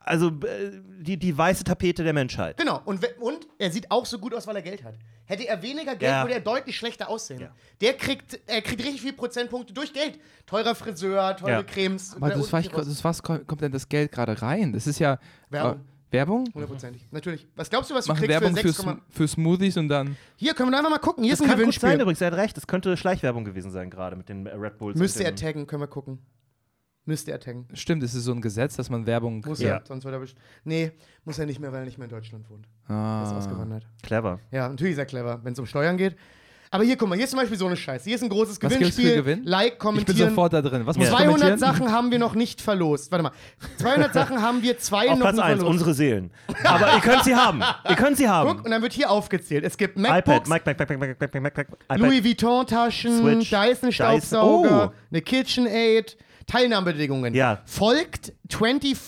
also 0.00 0.28
äh, 0.28 0.72
die, 1.00 1.16
die 1.18 1.36
weiße 1.36 1.62
Tapete 1.64 2.02
der 2.02 2.12
Menschheit. 2.12 2.56
Genau, 2.56 2.80
und, 2.84 3.04
und 3.20 3.46
er 3.58 3.70
sieht 3.70 3.90
auch 3.90 4.06
so 4.06 4.18
gut 4.18 4.34
aus, 4.34 4.46
weil 4.46 4.56
er 4.56 4.62
Geld 4.62 4.82
hat. 4.82 4.94
Hätte 5.26 5.46
er 5.46 5.62
weniger 5.62 5.94
Geld, 5.94 6.10
Ja. 6.10 6.22
würde 6.22 6.34
er 6.34 6.40
deutlich 6.40 6.76
schlechter 6.76 7.08
aussehen. 7.08 7.40
Ja. 7.40 7.54
Der 7.80 7.92
kriegt, 7.94 8.40
er 8.46 8.62
kriegt 8.62 8.82
richtig 8.82 9.00
viele 9.02 9.12
Prozentpunkte 9.12 9.72
durch 9.72 9.92
Geld. 9.92 10.18
Teurer 10.46 10.74
Friseur, 10.74 11.36
teure 11.36 11.52
Ja. 11.52 11.62
Cremes. 11.62 12.16
Aber 12.16 12.30
das 12.30 12.52
war 12.52 12.60
ich, 12.60 12.68
das 12.68 13.04
was 13.04 13.22
kommt 13.22 13.60
denn 13.60 13.72
das 13.72 13.88
Geld 13.88 14.10
gerade 14.10 14.40
rein? 14.42 14.72
Das 14.72 14.86
ist 14.86 14.98
ja 14.98 15.18
Werbung. 15.50 15.80
Äh, 15.80 16.12
Werbung? 16.12 16.48
Hundertprozentig. 16.52 17.06
Natürlich. 17.12 17.46
Was 17.54 17.70
glaubst 17.70 17.88
du, 17.90 17.94
was 17.94 18.04
du 18.06 18.10
Machen 18.10 18.24
kriegst 18.26 18.30
Werbung 18.40 18.56
für 18.56 18.62
für, 18.62 18.68
6, 18.72 18.78
Sm 18.82 18.90
für 19.10 19.28
Smoothies 19.28 19.76
und 19.76 19.88
dann. 19.88 20.16
Hier, 20.34 20.54
können 20.54 20.70
wir 20.72 20.78
einfach 20.78 20.90
mal 20.90 20.98
gucken. 20.98 21.22
Hier 21.22 21.34
Das 21.34 21.38
ist 21.40 21.44
ein 21.44 21.48
kann 21.50 21.56
gut 21.56 21.60
Gewinnspiel. 21.60 21.88
sein 21.90 22.00
übrigens, 22.00 22.20
er 22.20 22.26
hat 22.32 22.34
recht, 22.34 22.56
das 22.56 22.66
könnte 22.66 22.96
Schleichwerbung 22.96 23.44
gewesen 23.44 23.70
sein 23.70 23.90
gerade 23.90 24.16
mit 24.16 24.28
den 24.28 24.46
äh, 24.46 24.54
Red 24.56 24.78
Bulls. 24.78 24.98
Müsste 24.98 25.22
er 25.22 25.36
taggen, 25.36 25.68
können 25.68 25.82
wir 25.82 25.86
gucken. 25.86 26.18
Müsste 27.06 27.30
er 27.32 27.40
taggen. 27.40 27.66
Stimmt, 27.72 28.02
es 28.02 28.14
ist 28.14 28.24
so 28.24 28.32
ein 28.32 28.40
Gesetz, 28.40 28.76
dass 28.76 28.90
man 28.90 29.06
Werbung. 29.06 29.42
Muss 29.46 29.60
Ja. 29.60 29.76
er, 29.76 29.82
sonst 29.86 30.04
wird 30.04 30.14
er 30.14 30.20
best 30.20 30.36
Nee, 30.64 30.92
muss 31.24 31.38
er 31.38 31.46
nicht 31.46 31.58
mehr, 31.58 31.72
weil 31.72 31.80
er 31.80 31.84
nicht 31.86 31.98
mehr 31.98 32.04
in 32.06 32.10
Deutschland 32.14 32.48
wohnt. 32.50 32.66
Er 32.88 33.22
ist 33.24 33.32
Ah. 33.32 33.38
ausgewandert. 33.38 33.86
Clever. 34.02 34.38
Ja, 34.52 34.68
natürlich 34.68 34.92
ist 34.92 34.98
er 34.98 35.06
clever, 35.06 35.40
wenn 35.42 35.52
es 35.54 35.58
um 35.58 35.66
Steuern 35.66 35.96
geht. 35.96 36.14
Aber 36.72 36.84
hier, 36.84 36.96
guck 36.96 37.08
mal, 37.08 37.16
hier 37.16 37.24
ist 37.24 37.30
zum 37.30 37.40
Beispiel 37.40 37.58
so 37.58 37.66
eine 37.66 37.76
Scheiße. 37.76 38.04
Hier 38.04 38.14
ist 38.14 38.22
ein 38.22 38.28
großes 38.28 38.62
Was 38.62 38.70
gibt's 38.78 38.94
für 38.94 39.02
Gewinnspiel. 39.02 39.14
Gewinn? 39.16 39.42
Like, 39.44 39.64
Ich 39.64 39.70
bin 39.72 39.78
kommentieren. 39.80 40.28
sofort 40.28 40.52
da 40.52 40.62
drin. 40.62 40.86
Was 40.86 40.96
muss 40.96 41.06
ich 41.06 41.10
200 41.10 41.26
kommentieren? 41.40 41.58
Sachen 41.58 41.90
haben 41.90 42.10
wir 42.12 42.20
noch 42.20 42.36
nicht 42.36 42.60
verlost. 42.60 43.10
Warte 43.10 43.24
mal. 43.24 43.32
200 43.78 44.14
Sachen 44.14 44.40
haben 44.40 44.62
wir 44.62 44.78
zwei 44.78 45.08
Auf 45.10 45.18
noch 45.18 45.22
Platz 45.22 45.34
nicht 45.34 45.44
1, 45.44 45.54
verlost. 45.56 45.68
unsere 45.72 45.94
Seelen. 45.94 46.30
Aber 46.62 46.94
ihr 46.94 47.00
könnt 47.00 47.24
sie 47.24 47.34
haben. 47.34 47.60
Ihr 47.88 47.96
könnt 47.96 48.18
sie 48.18 48.28
haben. 48.28 48.50
Guck, 48.50 48.64
und 48.66 48.70
dann 48.70 48.82
wird 48.82 48.92
hier 48.92 49.10
aufgezählt. 49.10 49.64
Es 49.64 49.76
gibt 49.76 49.98
iPad, 49.98 50.10
MacBooks, 50.28 50.48
Mac, 50.48 50.64
Mac, 50.64 50.78
Mac, 50.78 50.88
Mac, 50.90 50.98
Mac, 51.00 51.08
Mac, 51.20 51.32
Mac, 51.34 51.42
Mac, 51.42 51.56
Mac, 51.56 51.68
iPad. 51.86 51.98
Louis 51.98 52.22
Vuitton-Taschen, 52.22 53.18
Switch, 53.18 53.50
Dyson-Staubsauger, 53.50 54.92
Oh. 54.92 54.94
eine 55.10 55.22
KitchenAid, 55.22 56.16
Teilnahmebedingungen. 56.50 57.32
Ja. 57.34 57.62
Folgt 57.64 58.32
24 58.50 58.98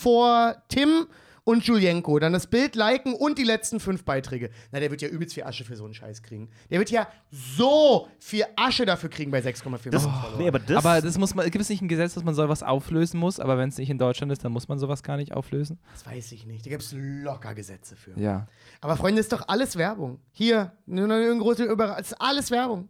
Tim 0.68 1.06
und 1.44 1.64
Julienko. 1.64 2.20
Dann 2.20 2.32
das 2.32 2.46
Bild 2.46 2.76
liken 2.76 3.14
und 3.14 3.36
die 3.36 3.42
letzten 3.42 3.80
fünf 3.80 4.04
Beiträge. 4.04 4.50
Na, 4.70 4.78
der 4.78 4.92
wird 4.92 5.02
ja 5.02 5.08
übelst 5.08 5.34
viel 5.34 5.42
Asche 5.42 5.64
für 5.64 5.74
so 5.76 5.84
einen 5.84 5.92
Scheiß 5.92 6.22
kriegen. 6.22 6.50
Der 6.70 6.78
wird 6.78 6.90
ja 6.90 7.08
so 7.30 8.08
viel 8.20 8.44
Asche 8.54 8.86
dafür 8.86 9.10
kriegen 9.10 9.32
bei 9.32 9.40
6,4 9.40 9.90
Das, 9.90 10.04
Millionen 10.04 10.38
nee, 10.38 10.46
aber 10.46 10.60
das, 10.60 10.76
Aber 10.76 11.00
das 11.00 11.18
muss 11.18 11.34
man, 11.34 11.50
gibt 11.50 11.60
es 11.60 11.68
nicht 11.68 11.82
ein 11.82 11.88
Gesetz, 11.88 12.14
dass 12.14 12.22
man 12.22 12.34
sowas 12.34 12.62
auflösen 12.62 13.18
muss, 13.18 13.40
aber 13.40 13.58
wenn 13.58 13.70
es 13.70 13.76
nicht 13.76 13.90
in 13.90 13.98
Deutschland 13.98 14.30
ist, 14.30 14.44
dann 14.44 14.52
muss 14.52 14.68
man 14.68 14.78
sowas 14.78 15.02
gar 15.02 15.16
nicht 15.16 15.32
auflösen? 15.32 15.80
Das 15.92 16.06
weiß 16.06 16.30
ich 16.30 16.46
nicht. 16.46 16.64
Da 16.64 16.70
gibt 16.70 16.84
es 16.84 16.94
locker 16.94 17.54
Gesetze 17.54 17.96
für. 17.96 18.16
Ja. 18.20 18.46
Aber 18.80 18.96
Freunde, 18.96 19.20
ist 19.20 19.32
doch 19.32 19.48
alles 19.48 19.76
Werbung. 19.76 20.20
Hier, 20.30 20.72
nur 20.86 21.08
noch 21.08 21.16
irgendein 21.16 21.40
große. 21.40 21.76
Das 21.76 22.12
ist 22.12 22.20
alles 22.20 22.52
Werbung. 22.52 22.88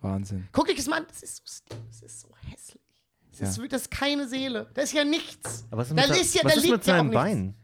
Wahnsinn. 0.00 0.46
Guck 0.52 0.66
dich 0.66 0.76
das 0.76 0.86
mal 0.88 0.98
an. 0.98 1.06
Das 1.08 1.22
ist 1.22 1.36
so. 1.44 1.74
Das 1.88 2.02
ist 2.02 2.20
so 2.20 2.28
hässlich. 2.50 2.77
Das, 3.40 3.56
Ja. 3.56 3.62
ist, 3.64 3.72
das 3.72 3.82
ist 3.82 3.90
keine 3.90 4.28
Seele. 4.28 4.66
Das 4.74 4.84
ist 4.86 4.92
ja 4.92 5.04
nichts. 5.04 5.64
aber 5.70 5.80
was 5.82 5.90
ist 5.90 5.96
da 5.98 6.06
mit, 6.06 6.20
ist 6.20 6.34
ja, 6.34 6.44
was 6.44 6.52
da 6.52 6.58
ist 6.58 6.64
liegt 6.64 6.76
mit 6.78 6.86
ja 6.86 6.94
auch 6.94 6.96
seinem 6.98 7.06
nichts. 7.10 7.22
Bein? 7.22 7.54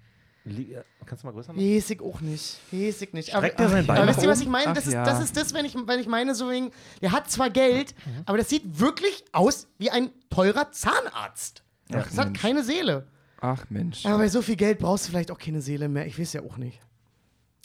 Li- 0.47 0.75
äh, 0.75 0.83
Kannst 1.07 1.23
du 1.23 1.27
mal 1.27 1.33
größer 1.33 1.53
machen? 1.53 1.63
Häsig 1.63 2.03
auch 2.03 2.21
nicht. 2.21 2.59
Häsig 2.71 3.13
nicht. 3.15 3.29
Streckt 3.31 3.61
er 3.61 3.69
sein 3.69 3.87
Bein 3.87 3.99
aber 3.99 4.09
wisst 4.09 4.23
ihr, 4.23 4.29
was 4.29 4.41
ich 4.41 4.49
meine? 4.49 4.69
Ach 4.71 4.75
Das 4.75 4.87
ist, 4.87 4.93
ja. 4.95 5.05
das 5.05 5.23
ist 5.23 5.37
das, 5.37 5.53
wenn 5.55 5.65
ich, 5.65 5.75
wenn 5.75 6.01
ich 6.01 6.07
meine, 6.07 6.35
so 6.35 6.51
wegen, 6.51 6.71
der 7.03 7.13
hat 7.13 7.31
zwar 7.31 7.51
Geld, 7.51 7.95
Mhm. 8.07 8.23
aber 8.27 8.39
das 8.39 8.49
sieht 8.51 8.79
wirklich 8.79 9.25
aus 9.33 9.69
wie 9.79 9.91
ein 9.91 10.11
teurer 10.31 10.71
Zahnarzt. 10.73 11.63
das 11.89 12.17
hat 12.19 12.27
Mensch. 12.29 12.41
keine 12.41 12.63
Seele. 12.65 13.07
Ach 13.41 13.65
Mensch. 13.69 14.05
Aber 14.07 14.19
bei 14.19 14.29
so 14.29 14.41
viel 14.43 14.57
Geld 14.57 14.79
brauchst 14.79 15.07
du 15.07 15.11
vielleicht 15.11 15.31
auch 15.31 15.39
keine 15.39 15.61
Seele 15.61 15.89
mehr. 15.89 16.07
Ich 16.07 16.19
weiß 16.19 16.33
ja 16.35 16.43
auch 16.43 16.57
nicht. 16.57 16.81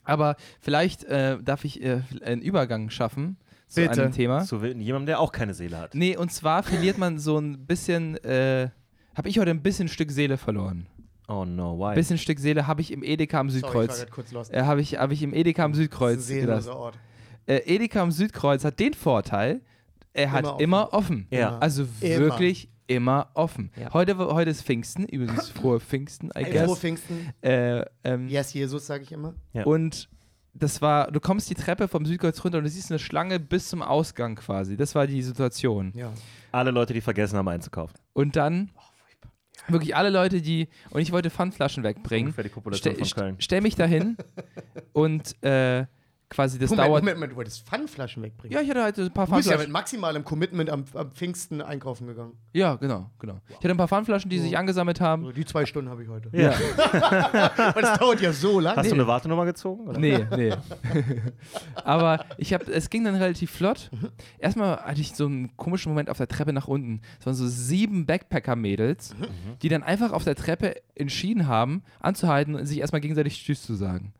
Aber 0.03 0.35
vielleicht 0.61 1.03
äh, 1.05 1.37
darf 1.41 1.63
ich 1.65 1.81
äh, 1.83 2.01
einen 2.23 2.41
Übergang 2.41 2.89
schaffen 2.89 3.37
zu 3.69 3.81
Bitte. 3.81 4.03
einem 4.03 4.11
Thema. 4.11 4.43
Zu 4.43 4.57
jemandem, 4.65 5.05
der 5.05 5.19
auch 5.21 5.31
keine 5.31 5.53
Seele 5.53 5.77
hat. 5.77 5.95
Nee, 5.95 6.17
und 6.17 6.31
zwar 6.33 6.63
verliert 6.63 6.97
man 6.97 7.17
so 7.19 7.37
ein 7.37 7.65
bisschen, 7.65 8.17
äh, 8.23 8.69
habe 9.15 9.29
ich 9.29 9.39
heute 9.39 9.51
ein 9.51 9.61
bisschen 9.61 9.87
Stück 9.87 10.11
Seele 10.11 10.37
verloren. 10.37 10.87
Oh 11.27 11.45
no, 11.45 11.77
why? 11.77 11.89
Ein 11.89 11.95
bisschen 11.95 12.17
Stück 12.17 12.39
Seele 12.39 12.65
habe 12.67 12.81
ich 12.81 12.91
im 12.91 13.03
Edeka 13.03 13.39
am 13.39 13.49
Sorry, 13.49 13.59
ich 13.59 13.91
Südkreuz. 13.91 14.07
kurz 14.11 14.31
lost. 14.31 14.51
Äh, 14.53 14.63
habe 14.63 14.81
ich, 14.81 14.97
hab 14.97 15.11
ich 15.11 15.21
im 15.23 15.33
Edeka 15.33 15.63
am 15.63 15.71
Das 15.71 15.77
ist 15.77 15.81
ein 15.81 15.85
Südkreuz 15.85 16.25
seelenloser. 16.27 16.75
Ort. 16.75 16.97
Äh, 17.45 17.57
Edeka 17.75 18.01
am 18.01 18.11
Südkreuz 18.11 18.63
hat 18.65 18.79
den 18.79 18.93
Vorteil, 18.95 19.61
er 20.13 20.31
hat 20.31 20.39
Immer 20.43 20.51
offen. 20.55 20.63
immer 20.63 20.93
offen. 20.93 21.27
Ja. 21.29 21.57
Also 21.59 21.85
Immer. 22.01 22.19
wirklich 22.19 22.69
immer 22.87 23.29
offen. 23.35 23.71
Ja. 23.79 23.93
Heute, 23.93 24.17
heute 24.17 24.49
ist 24.49 24.63
Pfingsten, 24.63 25.05
übrigens 25.05 25.49
frohe 25.49 25.79
Pfingsten, 25.79 26.29
I 26.35 26.43
frohe 26.45 26.51
guess. 26.67 26.79
Pfingsten. 26.79 27.31
Äh, 27.41 27.85
ähm, 28.03 28.27
Yes, 28.27 28.51
Jesus, 28.53 28.87
sage 28.87 29.03
ich 29.03 29.11
immer. 29.11 29.35
Ja. 29.53 29.65
Und 29.65 30.09
das 30.53 30.81
war, 30.81 31.11
du 31.11 31.19
kommst 31.19 31.49
die 31.49 31.55
Treppe 31.55 31.87
vom 31.87 32.05
Südkreuz 32.05 32.43
runter 32.43 32.57
und 32.57 32.63
du 32.63 32.69
siehst 32.69 32.91
eine 32.91 32.99
Schlange 32.99 33.39
bis 33.39 33.69
zum 33.69 33.81
Ausgang 33.81 34.35
quasi. 34.35 34.77
Das 34.77 34.95
war 34.95 35.07
die 35.07 35.21
Situation. 35.21 35.91
Ja. 35.95 36.11
Alle 36.51 36.71
Leute, 36.71 36.93
die 36.93 37.01
vergessen 37.01 37.37
haben 37.37 37.47
einzukaufen. 37.47 37.97
Und 38.13 38.35
dann 38.35 38.71
wirklich 39.67 39.95
alle 39.95 40.09
Leute, 40.09 40.41
die, 40.41 40.67
und 40.89 41.01
ich 41.01 41.11
wollte 41.11 41.29
Pfandflaschen 41.29 41.83
wegbringen, 41.83 42.27
Ungefähr 42.27 42.43
die 42.43 42.49
Population 42.49 42.95
Ste 42.95 43.05
von 43.05 43.23
Köln. 43.23 43.35
st 43.35 43.43
stell 43.43 43.61
mich 43.61 43.75
dahin 43.75 44.17
und 44.93 45.41
äh, 45.43 45.85
quasi 46.29 46.59
das 46.59 46.69
Moment, 46.69 46.87
dauert. 46.87 47.01
Moment, 47.01 47.17
Moment, 47.17 47.31
du 47.33 47.35
wolltest 47.37 47.67
Pfandflaschen 47.67 48.23
wegbringen. 48.23 48.55
Ja, 48.55 48.61
ich 48.61 48.69
hatte 48.69 48.83
halt 48.83 48.97
ein 48.97 49.11
paar 49.11 49.25
du 49.25 49.35
bist 49.35 49.49
ja 49.49 49.57
mit 49.57 49.61
Pfandflaschen. 49.61 49.71
maximalem 49.71 50.23
Commitment 50.23 50.69
am, 50.69 50.85
am 50.93 51.11
Pfingsten 51.11 51.61
einkaufen 51.61 52.07
gegangen. 52.07 52.33
Ja, 52.53 52.75
genau, 52.75 53.09
genau. 53.19 53.39
Ich 53.49 53.55
hatte 53.55 53.69
ein 53.69 53.77
paar 53.77 53.87
Pfandflaschen, 53.87 54.29
die 54.29 54.39
sich 54.39 54.57
angesammelt 54.57 55.01
haben. 55.01 55.33
Die 55.33 55.45
zwei 55.45 55.65
Stunden 55.65 55.89
habe 55.89 56.03
ich 56.03 56.09
heute. 56.09 56.29
Ja. 56.31 56.53
Aber 57.57 57.81
das 57.81 57.99
dauert 57.99 58.21
ja 58.21 58.31
so 58.31 58.59
lange. 58.59 58.77
Hast 58.77 58.91
du 58.91 58.95
eine 58.95 59.07
Wartenummer 59.07 59.45
gezogen? 59.45 59.87
Oder? 59.87 59.99
Nee, 59.99 60.25
nee. 60.35 60.53
Aber 61.83 62.25
ich 62.37 62.53
habe, 62.53 62.71
es 62.71 62.89
ging 62.89 63.03
dann 63.03 63.15
relativ 63.15 63.51
flott. 63.51 63.89
Erstmal 64.37 64.77
hatte 64.77 65.01
ich 65.01 65.15
so 65.15 65.25
einen 65.25 65.55
komischen 65.57 65.91
Moment 65.91 66.09
auf 66.09 66.17
der 66.17 66.27
Treppe 66.27 66.53
nach 66.53 66.67
unten. 66.67 67.01
Es 67.19 67.25
waren 67.25 67.35
so 67.35 67.47
sieben 67.47 68.05
Backpacker-Mädels, 68.05 69.15
die 69.61 69.69
dann 69.69 69.83
einfach 69.83 70.11
auf 70.11 70.23
der 70.23 70.35
Treppe 70.35 70.75
entschieden 70.95 71.47
haben, 71.47 71.83
anzuhalten 71.99 72.55
und 72.55 72.65
sich 72.65 72.79
erstmal 72.79 73.01
gegenseitig 73.01 73.43
Tschüss 73.43 73.63
zu 73.63 73.73
sagen. 73.73 74.13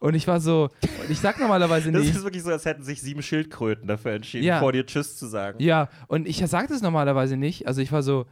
Und 0.00 0.14
ich 0.14 0.28
war 0.28 0.40
so, 0.40 0.68
ich 1.08 1.18
sag 1.18 1.40
normalerweise 1.40 1.90
Das 1.92 2.02
nicht. 2.02 2.14
ist 2.16 2.22
wirklich 2.22 2.42
so, 2.44 2.50
als 2.50 2.64
hätten 2.64 2.84
sich 2.84 3.00
sieben 3.02 3.20
Schildkröten 3.22 3.88
dafür 3.88 4.12
entschieden, 4.12 4.44
Ja. 4.44 4.60
vor 4.60 4.72
dir 4.72 4.86
Tschüss 4.86 5.16
zu 5.16 5.26
sagen. 5.26 5.60
Ja, 5.62 5.88
und 6.06 6.28
ich 6.28 6.38
sag 6.46 6.68
das 6.68 6.82
normalerweise 6.82 7.36
nicht. 7.36 7.66
Also 7.66 7.80
ich 7.80 7.90
war 7.90 8.02
so, 8.02 8.26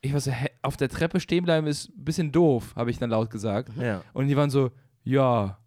ich 0.00 0.12
war 0.12 0.20
so, 0.20 0.30
hä, 0.30 0.48
auf 0.62 0.76
der 0.76 0.88
Treppe 0.88 1.20
stehen 1.20 1.44
bleiben 1.44 1.66
ist 1.66 1.90
ein 1.90 2.04
bisschen 2.04 2.32
doof, 2.32 2.72
habe 2.76 2.90
ich 2.90 2.98
dann 2.98 3.10
laut 3.10 3.30
gesagt. 3.30 3.70
Ja. 3.80 4.02
Und 4.14 4.28
die 4.28 4.36
waren 4.36 4.50
so, 4.50 4.70
ja. 5.02 5.58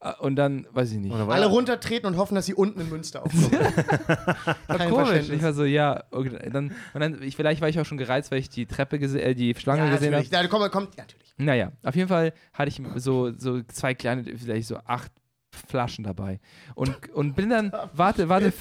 Ah, 0.00 0.16
Und 0.20 0.36
dann, 0.36 0.66
weiß 0.72 0.92
ich 0.92 0.98
nicht. 0.98 1.14
Alle 1.14 1.46
runtertreten 1.46 2.06
und 2.06 2.16
hoffen, 2.18 2.34
dass 2.34 2.44
sie 2.44 2.52
unten 2.54 2.78
in 2.80 2.90
Münster 2.90 3.22
aufkommen. 3.24 3.50
War 4.66 4.76
Kein 4.78 4.90
komisch. 4.90 5.30
Ich 5.30 5.42
war 5.42 5.54
so, 5.54 5.64
ja. 5.64 6.04
Okay, 6.10 6.50
dann, 6.52 6.72
und 6.92 7.00
dann, 7.00 7.22
ich, 7.22 7.36
vielleicht 7.36 7.62
war 7.62 7.70
ich 7.70 7.80
auch 7.80 7.86
schon 7.86 7.96
gereizt, 7.96 8.30
weil 8.30 8.38
ich 8.38 8.50
die 8.50 8.66
Treppe 8.66 8.98
gesehen, 8.98 9.20
äh, 9.22 9.34
die 9.34 9.54
Schlange 9.54 9.80
ja, 9.86 9.90
gesehen 9.94 10.12
habe. 10.14 10.22
natürlich. 10.24 10.42
Ja, 10.42 10.48
komm, 10.48 10.70
komm, 10.70 10.88
ja, 10.96 11.04
natürlich. 11.04 11.23
Naja, 11.36 11.72
auf 11.82 11.96
jeden 11.96 12.08
Fall 12.08 12.32
hatte 12.52 12.68
ich 12.68 12.80
so, 12.96 13.32
so 13.36 13.62
zwei 13.64 13.94
kleine, 13.94 14.24
vielleicht 14.36 14.68
so 14.68 14.76
acht 14.84 15.12
Flaschen 15.50 16.04
dabei. 16.04 16.40
Und, 16.74 17.10
und 17.10 17.34
bin 17.34 17.50
dann, 17.50 17.72
warte, 17.92 18.28
warte, 18.28 18.52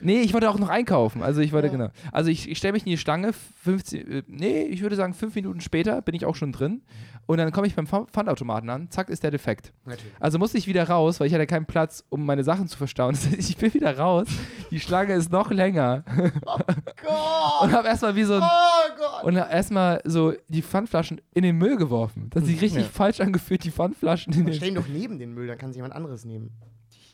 Nee, 0.00 0.20
ich 0.20 0.32
wollte 0.32 0.48
auch 0.50 0.58
noch 0.58 0.68
einkaufen. 0.68 1.22
Also 1.22 1.40
ich 1.40 1.52
wollte, 1.52 1.70
genau. 1.70 1.88
Also 2.12 2.30
ich, 2.30 2.48
ich 2.48 2.58
stelle 2.58 2.72
mich 2.72 2.84
in 2.84 2.90
die 2.90 2.98
Stange, 2.98 3.32
15, 3.32 4.10
äh, 4.10 4.22
nee, 4.28 4.62
ich 4.62 4.80
würde 4.82 4.94
sagen, 4.96 5.12
fünf 5.14 5.34
Minuten 5.34 5.60
später 5.60 6.02
bin 6.02 6.14
ich 6.14 6.24
auch 6.24 6.36
schon 6.36 6.52
drin. 6.52 6.82
Und 7.26 7.36
dann 7.36 7.52
komme 7.52 7.66
ich 7.66 7.74
beim 7.74 7.84
Pf- 7.84 8.06
Pfandautomaten 8.08 8.70
an, 8.70 8.90
zack, 8.90 9.10
ist 9.10 9.22
der 9.22 9.30
defekt. 9.30 9.72
Natürlich. 9.84 10.12
Also 10.18 10.38
musste 10.38 10.56
ich 10.56 10.66
wieder 10.66 10.88
raus, 10.88 11.20
weil 11.20 11.26
ich 11.26 11.34
hatte 11.34 11.46
keinen 11.46 11.66
Platz, 11.66 12.02
um 12.08 12.24
meine 12.24 12.42
Sachen 12.44 12.68
zu 12.68 12.76
verstauen. 12.78 13.14
Das 13.14 13.26
heißt, 13.26 13.50
ich 13.50 13.56
bin 13.58 13.74
wieder 13.74 13.98
raus, 13.98 14.28
die 14.70 14.80
Schlange 14.80 15.12
ist 15.14 15.30
noch 15.30 15.50
länger. 15.50 16.04
Gott! 16.42 16.64
Und 17.62 17.72
habe 17.72 17.88
erstmal 17.88 18.14
wie 18.16 18.24
so 18.24 18.34
ein 18.34 18.42
Oh 18.42 18.96
Gott! 18.98 19.24
und 19.24 19.36
hab 19.36 19.50
erstmal 19.52 20.00
so 20.04 20.32
die 20.48 20.62
Pfandflaschen 20.62 21.20
in 21.34 21.42
den 21.42 21.56
Müll 21.58 21.76
geworfen. 21.76 22.28
Das 22.30 22.42
hat 22.42 22.48
sich 22.48 22.60
richtig 22.60 22.86
falsch 22.86 23.20
angefühlt, 23.20 23.64
die 23.64 23.70
Pfandflaschen 23.72 24.32
in 24.32 24.46
den 24.46 24.54
Stell 24.54 24.68
ihn 24.68 24.74
doch 24.76 24.86
neben 24.88 25.18
den 25.18 25.34
Müll, 25.34 25.48
dann 25.48 25.58
kann 25.58 25.70
sich 25.70 25.76
jemand 25.76 25.94
anderes 25.94 26.24
nehmen. 26.24 26.50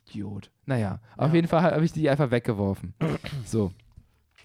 Idiot. 0.09 0.51
Naja, 0.67 1.01
auf 1.17 1.33
jeden 1.35 1.49
Fall 1.49 1.63
habe 1.63 1.85
ich 1.85 1.93
die 1.93 2.09
einfach 2.09 2.31
weggeworfen. 2.31 2.95
So. 3.47 3.73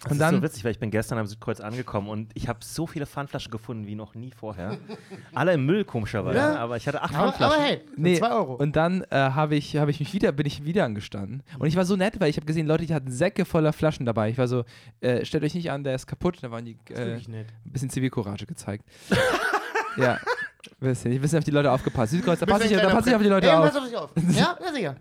Das 0.02 0.06
Und 0.06 0.12
ist 0.14 0.20
dann, 0.22 0.36
so 0.36 0.42
witzig, 0.44 0.64
weil 0.64 0.72
ich 0.72 0.80
bin 0.80 0.92
gestern 0.92 1.18
am 1.18 1.26
Südkreuz 1.28 1.60
angekommen 1.60 2.08
und 2.08 2.32
ich 2.34 2.48
habe 2.48 2.60
so 2.64 2.88
viele 2.88 3.06
Pfandflaschen 3.06 3.52
gefunden 3.52 3.86
wie 3.86 3.96
noch 3.96 4.16
nie 4.16 4.32
vorher. 4.32 4.78
Alle 5.34 5.54
im 5.54 5.66
Müll, 5.66 5.84
komischerweise. 5.84 6.38
Ja. 6.38 6.56
Aber 6.56 6.78
ich 6.78 6.88
hatte 6.88 7.02
acht 7.02 7.14
Aber, 7.14 7.34
Pfandflaschen. 7.34 7.56
aber 7.60 7.64
hey, 7.66 7.82
nee, 7.98 8.18
zwei 8.18 8.32
Euro. 8.32 8.54
und 8.54 8.78
dann 8.78 9.02
äh, 9.10 9.18
habe 9.18 9.58
ich, 9.58 9.76
hab 9.76 9.90
ich 9.90 10.00
mich 10.00 10.14
wieder, 10.14 10.32
bin 10.32 10.46
ich 10.46 10.64
wieder 10.64 10.86
angestanden. 10.86 11.44
Und 11.58 11.68
ich 11.68 11.76
war 11.76 11.84
so 11.84 11.98
nett, 11.98 12.18
weil 12.22 12.30
ich 12.30 12.38
habe 12.38 12.46
gesehen, 12.46 12.66
Leute, 12.66 12.86
die 12.86 12.94
hatten 12.94 13.12
Säcke 13.12 13.44
voller 13.44 13.74
Flaschen 13.74 14.06
dabei. 14.06 14.30
Ich 14.30 14.38
war 14.38 14.48
so, 14.48 14.64
äh, 15.02 15.26
stellt 15.26 15.44
euch 15.44 15.54
nicht 15.54 15.70
an, 15.70 15.84
der 15.84 15.96
ist 15.96 16.08
kaputt. 16.08 16.38
Da 16.42 16.50
waren 16.50 16.64
die 16.64 16.78
äh, 16.94 17.16
ein 17.16 17.46
bisschen 17.66 17.90
Zivilcourage 17.90 18.46
gezeigt. 18.46 18.86
ja. 19.98 20.18
Bisschen, 20.80 21.12
ich 21.14 21.22
bisschen 21.22 21.40
auf 21.40 21.44
die 21.46 21.52
Leute 21.52 21.72
aufgepasst. 21.72 22.12
Südkreuz, 22.12 22.40
da 22.40 22.46
passe 22.46 22.66
ich, 22.66 22.72
da 22.72 22.90
pass 22.90 23.08
ich 23.08 23.16
auf 23.16 23.22
die 23.22 23.30
Leute 23.30 23.48
Ey, 23.48 23.54
auf. 23.54 23.66
Pass 23.66 23.78
auf 23.78 23.86
dich 23.86 23.96
auf. 23.96 24.10
Ja, 24.36 24.58
ja, 24.62 24.74
sicher. 24.74 24.96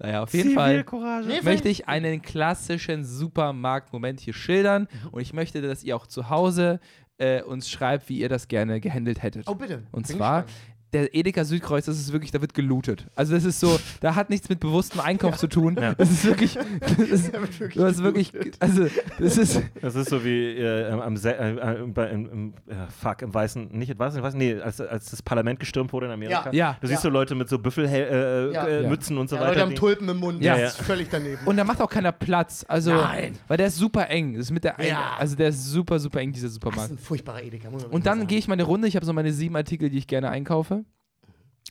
Naja, 0.00 0.22
auf 0.22 0.34
jeden 0.34 0.54
Fall. 0.54 0.84
Nee, 1.26 1.40
möchte 1.42 1.68
ich 1.68 1.86
einen 1.88 2.20
klassischen 2.20 3.04
Supermarktmoment 3.04 4.20
hier 4.20 4.34
schildern 4.34 4.88
und 5.12 5.20
ich 5.22 5.32
möchte, 5.32 5.62
dass 5.62 5.84
ihr 5.84 5.94
auch 5.96 6.08
zu 6.08 6.30
Hause 6.30 6.80
äh, 7.18 7.42
uns 7.42 7.70
schreibt, 7.70 8.08
wie 8.08 8.18
ihr 8.18 8.28
das 8.28 8.48
gerne 8.48 8.80
gehandelt 8.80 9.22
hättet. 9.22 9.46
Oh, 9.46 9.54
bitte. 9.54 9.84
und 9.92 10.06
Bin 10.08 10.16
zwar. 10.16 10.46
Der 10.94 11.14
Edeka 11.14 11.44
Südkreuz, 11.44 11.84
das 11.86 11.98
ist 11.98 12.12
wirklich, 12.12 12.30
da 12.30 12.40
wird 12.40 12.54
gelootet. 12.54 13.06
Also 13.14 13.34
das 13.34 13.44
ist 13.44 13.60
so, 13.60 13.78
da 14.00 14.14
hat 14.14 14.30
nichts 14.30 14.48
mit 14.48 14.60
bewusstem 14.60 15.00
Einkauf 15.00 15.36
zu 15.36 15.46
tun. 15.48 15.74
Das 15.74 16.10
ist 16.10 16.24
wirklich, 16.24 16.56
das 16.80 16.98
ist, 16.98 17.32
du 17.74 17.84
hast 17.84 18.02
wirklich, 18.02 18.32
also 18.60 18.86
das 19.18 19.36
ist, 19.36 19.60
Das 19.82 19.94
ist 19.94 20.08
so 20.08 20.24
wie 20.24 20.52
äh, 20.56 20.90
am 20.90 21.16
Se 21.16 21.36
äh, 21.36 21.52
äh, 21.82 21.86
bei- 21.86 22.08
im, 22.10 22.30
im, 22.30 22.54
äh, 22.68 22.74
fuck, 23.00 23.22
im 23.22 23.34
Weißen, 23.34 23.68
nicht 23.72 23.90
im 23.90 23.98
Weißen, 23.98 24.22
Weißen 24.22 24.38
nee, 24.38 24.54
als, 24.60 24.80
als 24.80 25.10
das 25.10 25.20
Parlament 25.22 25.60
gestürmt 25.60 25.92
wurde 25.92 26.06
in 26.06 26.12
Amerika. 26.12 26.50
Ja. 26.52 26.76
Du 26.80 26.86
siehst 26.86 27.02
Ja. 27.02 27.08
so 27.10 27.12
Leute 27.12 27.34
mit 27.34 27.48
so 27.48 27.58
Büffelmützen 27.58 27.94
äh, 27.94 28.52
Ja. 28.52 28.66
äh, 28.66 28.82
Ja. 28.84 28.88
Und 28.90 29.02
so 29.28 29.36
Ja, 29.36 29.42
weiter. 29.42 29.48
Leute 29.50 29.60
haben 29.60 29.74
Tulpen 29.74 30.08
im 30.08 30.18
Mund. 30.18 30.42
Ja. 30.42 30.56
Das 30.56 30.78
ist 30.78 30.86
völlig 30.86 31.08
daneben. 31.10 31.38
und 31.44 31.56
da 31.56 31.64
macht 31.64 31.80
auch 31.80 31.90
keiner 31.90 32.12
Platz. 32.12 32.64
Also, 32.68 32.92
Nein. 32.94 33.36
weil 33.48 33.56
der 33.56 33.66
ist 33.66 33.76
super 33.76 34.08
eng. 34.08 34.34
Das 34.34 34.44
ist 34.46 34.50
mit 34.52 34.62
der, 34.64 34.78
ein- 34.78 34.86
Ja. 34.88 35.14
also 35.18 35.34
der 35.36 35.48
ist 35.48 35.64
super, 35.66 35.98
super 35.98 36.20
eng, 36.20 36.32
dieser 36.32 36.46
das 36.46 36.52
ist 36.52 36.62
Supermarkt. 36.62 36.92
ein 36.92 36.98
furchtbarer 36.98 37.42
Edeka. 37.42 37.70
muss 37.70 37.82
man 37.82 37.90
Und 37.90 38.06
dann 38.06 38.26
gehe 38.26 38.38
ich 38.38 38.46
meine 38.48 38.62
Runde. 38.62 38.86
Ich 38.86 38.96
habe 38.96 39.04
so 39.06 39.12
meine 39.12 39.32
sieben 39.32 39.56
Artikel, 39.56 39.90
die 39.90 39.98
ich 39.98 40.06
gerne 40.06 40.30
einkaufe. 40.30 40.83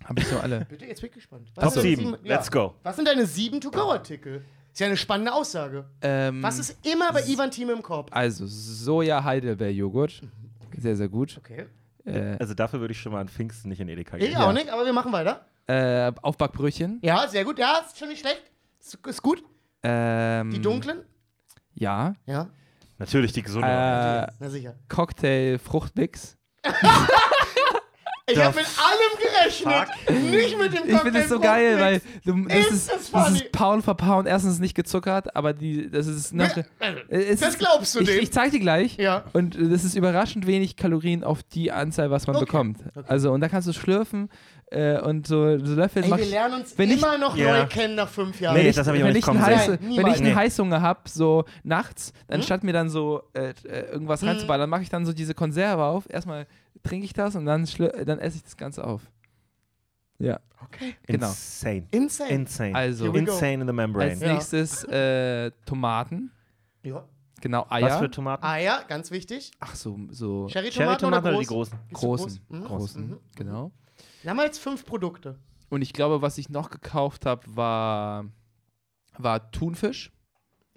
Habe 0.05 0.19
ich 0.21 0.27
so 0.27 0.37
alle. 0.39 0.65
Bitte, 0.69 0.85
jetzt 0.85 1.01
bin 1.01 1.09
ich 1.09 1.15
gespannt. 1.15 1.49
Was 1.55 1.73
Top 1.73 1.83
sind 1.83 1.97
deine 1.97 2.11
7, 2.11 2.25
let's 2.27 2.51
go. 2.51 2.75
Was 2.83 2.95
sind 2.95 3.07
deine 3.07 3.25
sieben 3.25 3.61
To-Go-Artikel? 3.61 4.43
Ist 4.71 4.79
ja 4.79 4.87
eine 4.87 4.97
spannende 4.97 5.31
Aussage. 5.33 5.85
Ähm, 6.01 6.41
Was 6.41 6.57
ist 6.57 6.77
immer 6.85 7.13
bei 7.13 7.21
Ivan 7.27 7.51
Team 7.51 7.69
im 7.69 7.81
Korb? 7.83 8.09
Also, 8.11 8.45
Soja-Heidelbeer-Joghurt. 8.47 10.23
Sehr, 10.77 10.95
sehr 10.95 11.07
gut. 11.09 11.35
Okay. 11.37 11.67
Äh, 12.05 12.35
Also 12.39 12.53
dafür 12.55 12.79
würde 12.79 12.91
ich 12.91 12.99
schon 12.99 13.11
mal 13.11 13.21
an 13.21 13.29
Pfingsten 13.29 13.69
nicht 13.69 13.79
in 13.79 13.87
Edeka 13.87 14.17
Ich 14.17 14.25
gehen. 14.29 14.35
auch 14.37 14.51
nicht, 14.51 14.69
aber 14.69 14.83
wir 14.85 14.93
machen 14.93 15.11
weiter. 15.11 15.45
äh, 15.67 16.11
Aufbackbrötchen. 16.21 16.99
Ja, 17.03 17.27
sehr 17.27 17.45
gut. 17.45 17.59
Ja, 17.59 17.81
ist 17.85 17.97
schon 17.99 18.09
nicht 18.09 18.19
schlecht. 18.21 18.41
Ist, 18.81 18.97
ist 19.07 19.21
gut. 19.21 19.43
Ähm, 19.83 20.49
Die 20.51 20.59
dunklen? 20.61 21.03
Ja. 21.75 22.15
Ja. 22.25 22.49
Natürlich 22.97 23.31
die 23.31 23.43
gesunde. 23.43 23.67
Äh, 23.67 24.27
Na 24.39 24.49
sicher. 24.49 24.75
Cocktail-Fruchtmix. 24.89 26.35
Ich 28.25 28.39
habe 28.41 28.55
mit 28.55 28.65
allem 28.65 29.19
gerechnet. 29.19 30.31
Nicht 30.31 30.57
mit 30.57 30.73
dem 30.73 30.89
Ich 30.89 31.01
finde 31.01 31.19
es 31.19 31.27
so 31.29 31.41
geil, 31.41 31.77
weil 31.77 32.01
du, 32.23 32.45
das, 32.47 32.71
Ist 32.71 32.89
das 32.89 33.11
das 33.11 33.31
ist 33.31 33.51
Pound 33.51 33.83
für 33.83 33.95
Pound. 33.95 34.29
Erstens 34.29 34.59
nicht 34.59 34.75
gezuckert, 34.75 35.35
aber 35.35 35.51
die, 35.51 35.91
das 35.91 36.07
ist. 36.07 36.33
Nach, 36.33 36.55
es 37.09 37.41
Das 37.41 37.49
ist, 37.49 37.59
glaubst 37.59 37.95
du 37.95 37.99
ich, 37.99 38.07
dem? 38.07 38.23
ich 38.23 38.31
zeig 38.31 38.51
dir 38.51 38.61
gleich. 38.61 38.95
Ja. 38.95 39.25
Und 39.33 39.57
äh, 39.57 39.67
das 39.67 39.83
ist 39.83 39.95
überraschend 39.95 40.47
wenig 40.47 40.77
Kalorien 40.77 41.25
auf 41.25 41.43
die 41.43 41.73
Anzahl, 41.73 42.11
was 42.11 42.25
man 42.27 42.37
Okay. 42.37 42.45
bekommt. 42.45 42.77
Also, 43.07 43.31
und 43.33 43.41
da 43.41 43.49
kannst 43.49 43.67
du 43.67 43.73
schlürfen 43.73 44.29
äh, 44.71 44.99
und 45.01 45.27
so, 45.27 45.57
so 45.59 45.75
löffeln. 45.75 46.03
Ey, 46.05 46.09
mach 46.09 46.17
wir 46.17 46.23
ich- 46.25 46.31
lernen 46.31 46.61
uns 46.61 46.77
wenn 46.77 46.89
ich- 46.91 46.97
immer 47.01 47.17
noch 47.17 47.35
Ja. 47.35 47.59
neu 47.61 47.67
kennen 47.67 47.95
nach 47.95 48.09
fünf 48.09 48.39
Jahren. 48.41 48.55
Nee, 48.55 48.61
wenn 48.63 48.69
ich, 48.69 48.75
das 48.75 48.87
hab 48.87 48.95
ich 48.95 49.03
auch 49.03 49.07
nicht 49.07 49.17
ich 49.17 49.23
kommen 49.25 49.41
Heiße, 49.41 49.77
sehen. 49.79 49.97
Wenn 49.97 50.07
ich 50.07 50.15
einen 50.17 50.23
Nee. 50.27 50.33
Heißhunger 50.35 50.81
habe, 50.81 51.01
so 51.09 51.45
nachts, 51.63 52.11
dann 52.27 52.39
Hm? 52.39 52.45
statt 52.45 52.63
mir 52.63 52.73
dann 52.73 52.89
so 52.89 53.23
äh, 53.33 53.53
äh, 53.65 53.91
irgendwas 53.91 54.23
reinzuballern, 54.23 54.69
mache 54.69 54.81
ich 54.81 54.89
dann 54.89 55.05
so 55.05 55.13
diese 55.13 55.33
Konserve 55.33 55.83
auf. 55.83 56.09
Erstmal 56.09 56.47
trinke 56.83 57.05
ich 57.05 57.13
das 57.13 57.35
und 57.35 57.45
dann, 57.45 57.67
dann 58.05 58.19
esse 58.19 58.37
ich 58.37 58.43
das 58.43 58.57
Ganze 58.57 58.83
auf. 58.85 59.01
Ja, 60.19 60.39
Okay. 60.65 60.95
genau. 61.07 61.27
Insane. 61.27 61.87
Insane. 61.91 62.29
Insane. 62.29 62.75
Also. 62.75 63.11
Insane 63.13 63.53
in 63.61 63.67
the 63.67 63.73
membrane. 63.73 64.11
als 64.11 64.19
Ja. 64.21 64.33
nächstes 64.33 64.83
äh, 64.85 65.51
Tomaten. 65.65 66.31
Ja. 66.83 67.03
Genau, 67.41 67.65
Was 67.67 67.71
Eier. 67.83 67.99
für 67.99 68.09
Tomaten? 68.09 68.45
Eier, 68.45 68.85
ganz 68.87 69.11
wichtig. 69.11 69.51
Ach 69.59 69.75
so, 69.75 69.99
so 70.11 70.47
Cherry-Tomaten 70.47 71.05
oder 71.07 71.21
Cherry-Tomaten 71.21 71.27
oder 71.27 71.31
groß? 71.33 71.39
die 71.41 71.45
großen? 71.45 71.79
Großen. 71.91 72.39
groß? 72.47 72.59
Mhm. 72.59 72.63
großen, 72.63 73.07
Mhm. 73.09 73.19
genau. 73.35 73.71
Wir 74.23 74.31
haben 74.31 74.39
jetzt 74.39 74.59
fünf 74.59 74.85
Produkte. 74.85 75.37
Und 75.69 75.81
ich 75.81 75.93
glaube, 75.93 76.21
was 76.21 76.37
ich 76.37 76.49
noch 76.49 76.69
gekauft 76.69 77.25
habe, 77.25 77.41
war, 77.55 78.25
war 79.17 79.51
Thunfisch. 79.51 80.11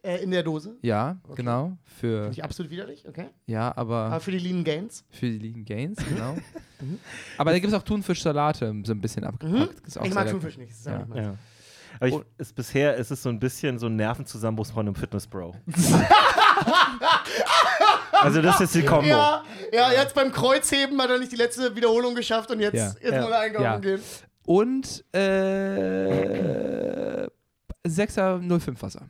Äh, 0.02 0.22
in 0.22 0.30
der 0.30 0.42
Dose. 0.42 0.76
Ja, 0.82 1.16
Okay. 1.24 1.34
genau. 1.36 1.76
Für, 1.84 2.22
Finde 2.24 2.32
ich 2.32 2.44
absolut 2.44 2.70
widerlich, 2.70 3.08
okay. 3.08 3.30
ja, 3.46 3.72
aber 3.76 3.96
Aber 4.06 4.20
für 4.20 4.30
die 4.30 4.38
Lean 4.38 4.62
Gains. 4.62 5.04
für 5.10 5.26
die 5.26 5.38
Lean 5.38 5.64
Gains, 5.64 5.98
genau. 6.08 6.34
Mhm. 6.80 6.98
aber 7.38 7.50
da 7.52 7.58
gibt 7.58 7.72
es 7.72 7.78
auch 7.78 7.82
Thunfischsalate, 7.82 8.72
so 8.84 8.92
ein 8.92 9.00
bisschen 9.00 9.24
abgepackt. 9.24 9.80
Ist 9.86 9.98
auch 9.98 10.04
Ich 10.04 10.14
mag. 10.14 10.28
Thunfisch 10.30 10.58
nicht. 10.58 10.70
Das 10.72 10.78
ist 10.78 10.86
ja. 10.86 11.04
Nicht. 11.06 11.16
Ja. 11.16 11.34
Aber 11.98 12.08
ich, 12.08 12.16
ist, 12.38 12.54
bisher 12.54 12.94
ist 12.96 13.10
es 13.10 13.22
so 13.22 13.30
ein 13.30 13.40
bisschen 13.40 13.78
so 13.78 13.86
ein 13.86 13.96
Nervenzusammenbruch 13.96 14.66
von 14.66 14.86
einem 14.86 14.94
Fitness-Bro. 14.94 15.54
also 18.12 18.42
das 18.42 18.60
ist 18.60 18.74
die 18.74 18.82
Kombo. 18.84 19.08
Ja, 19.08 19.42
ja, 19.72 19.92
jetzt 19.92 20.14
beim 20.14 20.32
Kreuzheben 20.32 21.00
hat 21.00 21.10
er 21.10 21.18
nicht 21.18 21.32
die 21.32 21.36
letzte 21.36 21.74
Wiederholung 21.76 22.14
geschafft 22.14 22.50
und 22.50 22.60
jetzt, 22.60 22.74
Ja. 22.74 22.86
jetzt 23.00 23.14
Ja. 23.14 23.28
er 23.28 23.40
einkaufen 23.40 23.64
Ja. 23.64 23.78
gehen. 23.78 24.00
Und 24.46 25.04
äh, 26.16 27.26
6er 27.86 28.40
05 28.40 28.82
Wasser. 28.82 29.00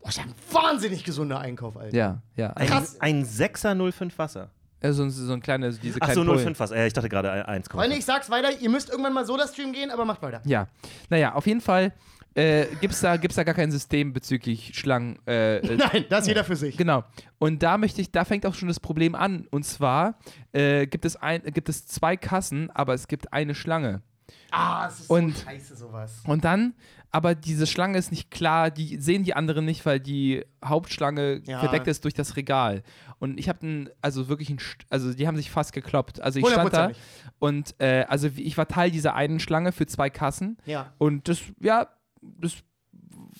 Boah, 0.00 0.06
das 0.06 0.16
ist 0.16 0.22
ein 0.24 0.34
wahnsinnig 0.52 1.04
gesunder 1.04 1.38
Einkauf, 1.40 1.76
Alter. 1.76 1.94
Ja, 1.96 2.22
ja. 2.36 2.50
Ein, 2.54 2.66
Krass. 2.68 3.00
ein 3.00 3.24
6er 3.24 3.74
05 3.92 4.18
Wasser. 4.18 4.50
Also 4.82 5.08
so, 5.10 5.26
so 5.26 5.32
ein 5.34 5.42
kleines, 5.42 5.78
diese 5.78 5.98
Ach 6.00 6.10
so, 6.12 6.24
Pullen. 6.24 6.38
05 6.38 6.58
Wasser. 6.60 6.76
Ja, 6.78 6.86
ich 6.86 6.94
dachte 6.94 7.10
gerade 7.10 7.46
1, 7.46 7.68
Freunde, 7.68 7.96
ich 7.96 8.04
sag's 8.06 8.30
weiter, 8.30 8.50
ihr 8.60 8.70
müsst 8.70 8.88
irgendwann 8.88 9.12
mal 9.12 9.26
Soda-Stream 9.26 9.72
gehen, 9.72 9.90
aber 9.90 10.06
macht 10.06 10.22
weiter. 10.22 10.40
Ja, 10.46 10.68
naja, 11.10 11.34
auf 11.34 11.46
jeden 11.46 11.60
Fall 11.60 11.92
äh, 12.34 12.66
gibt 12.80 12.94
es 12.94 13.00
da, 13.00 13.16
gibt's 13.16 13.36
da 13.36 13.44
gar 13.44 13.54
kein 13.54 13.70
System 13.70 14.12
bezüglich 14.12 14.72
Schlangen. 14.74 15.18
Äh, 15.26 15.56
äh, 15.58 15.76
Nein, 15.76 16.04
das 16.08 16.26
jeder 16.26 16.44
für 16.44 16.56
sich. 16.56 16.76
Genau. 16.76 17.04
Und 17.38 17.62
da 17.62 17.76
möchte 17.78 18.00
ich, 18.00 18.10
da 18.10 18.24
fängt 18.24 18.46
auch 18.46 18.54
schon 18.54 18.68
das 18.68 18.80
Problem 18.80 19.14
an. 19.14 19.46
Und 19.50 19.64
zwar 19.64 20.18
äh, 20.52 20.86
gibt, 20.86 21.04
es 21.04 21.16
ein, 21.16 21.42
gibt 21.44 21.68
es 21.68 21.86
zwei 21.86 22.16
Kassen, 22.16 22.70
aber 22.70 22.94
es 22.94 23.08
gibt 23.08 23.32
eine 23.32 23.54
Schlange. 23.54 24.02
Ah, 24.52 24.86
es 24.88 25.00
ist 25.00 25.10
Und- 25.10 25.36
so 25.36 25.44
scheiße, 25.44 25.76
sowas. 25.76 26.22
Und 26.24 26.44
dann, 26.44 26.74
aber 27.10 27.34
diese 27.34 27.66
Schlange 27.66 27.98
ist 27.98 28.12
nicht 28.12 28.30
klar, 28.30 28.70
die 28.70 28.96
sehen 29.00 29.24
die 29.24 29.34
anderen 29.34 29.64
nicht, 29.64 29.84
weil 29.84 29.98
die 29.98 30.44
Hauptschlange 30.64 31.42
Ja. 31.46 31.58
verdeckt 31.58 31.88
ist 31.88 32.04
durch 32.04 32.14
das 32.14 32.36
Regal. 32.36 32.82
Und 33.18 33.38
ich 33.38 33.48
habe 33.48 33.90
also 34.00 34.28
wirklich 34.28 34.50
ein, 34.50 34.58
also 34.88 35.12
die 35.12 35.26
haben 35.26 35.36
sich 35.36 35.50
fast 35.50 35.72
gekloppt. 35.72 36.20
Also 36.20 36.38
ich 36.38 36.48
stand 36.48 36.72
da 36.72 36.86
100%. 36.88 36.94
und 37.40 37.74
äh, 37.80 38.04
also 38.08 38.28
ich 38.36 38.56
war 38.56 38.66
Teil 38.68 38.90
dieser 38.92 39.14
einen 39.14 39.40
Schlange 39.40 39.72
für 39.72 39.86
zwei 39.86 40.10
Kassen. 40.10 40.56
Ja. 40.64 40.92
Und 40.98 41.28
das, 41.28 41.40
ja, 41.60 41.88
das 42.22 42.62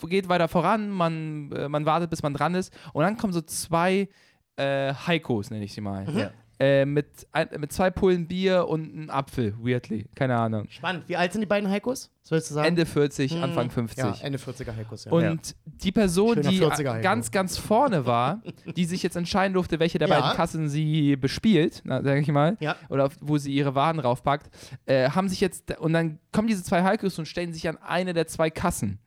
geht 0.08 0.28
weiter 0.28 0.48
voran, 0.48 0.90
man, 0.90 1.52
äh, 1.52 1.68
man 1.68 1.84
wartet, 1.84 2.10
bis 2.10 2.22
man 2.22 2.34
dran 2.34 2.54
ist. 2.54 2.72
Und 2.92 3.02
dann 3.02 3.16
kommen 3.16 3.32
so 3.32 3.40
zwei 3.40 4.08
äh, 4.56 4.94
Heikos, 4.94 5.50
nenne 5.50 5.64
ich 5.64 5.72
sie 5.72 5.80
mal. 5.80 6.08
Ja. 6.16 6.30
Äh, 6.62 6.84
mit, 6.84 7.06
ein, 7.32 7.48
mit 7.58 7.72
zwei 7.72 7.88
Pullen 7.90 8.28
Bier 8.28 8.68
und 8.68 8.92
einem 8.92 9.08
Apfel, 9.08 9.54
weirdly. 9.58 10.04
Keine 10.14 10.36
Ahnung. 10.36 10.66
Spannend. 10.68 11.04
Wie 11.08 11.16
alt 11.16 11.32
sind 11.32 11.40
die 11.40 11.46
beiden 11.46 11.70
Heikos? 11.70 12.10
Was 12.24 12.30
willst 12.32 12.50
du 12.50 12.54
sagen? 12.54 12.68
Ende 12.68 12.84
40, 12.84 13.32
Hm, 13.32 13.42
Anfang 13.42 13.70
50. 13.70 13.98
Ja, 14.04 14.14
Ende 14.22 14.38
40er 14.38 14.76
Heikos, 14.76 15.06
ja. 15.06 15.12
Und 15.12 15.56
die 15.64 15.90
Person, 15.90 16.34
Schöner 16.34 16.50
die 16.50 16.60
40er 16.60 16.92
Heiko. 16.92 17.02
ganz, 17.02 17.30
ganz 17.30 17.56
vorne 17.56 18.04
war, 18.04 18.42
die 18.76 18.84
sich 18.84 19.02
jetzt 19.02 19.16
entscheiden 19.16 19.54
durfte, 19.54 19.80
welche 19.80 19.98
der 19.98 20.08
Ja. 20.08 20.20
beiden 20.20 20.36
Kassen 20.36 20.68
sie 20.68 21.16
bespielt, 21.16 21.82
sage 21.86 22.18
ich 22.20 22.28
mal, 22.28 22.58
Ja. 22.60 22.76
oder 22.90 23.08
wo 23.22 23.38
sie 23.38 23.52
ihre 23.54 23.74
Waren 23.74 23.98
raufpackt, 23.98 24.50
äh, 24.84 25.08
haben 25.08 25.30
sich 25.30 25.40
jetzt, 25.40 25.78
und 25.80 25.94
dann 25.94 26.18
kommen 26.30 26.46
diese 26.46 26.62
zwei 26.62 26.82
Heikos 26.82 27.18
und 27.18 27.24
stellen 27.26 27.54
sich 27.54 27.66
an 27.70 27.78
eine 27.78 28.12
der 28.12 28.26
zwei 28.26 28.50
Kassen. 28.50 28.98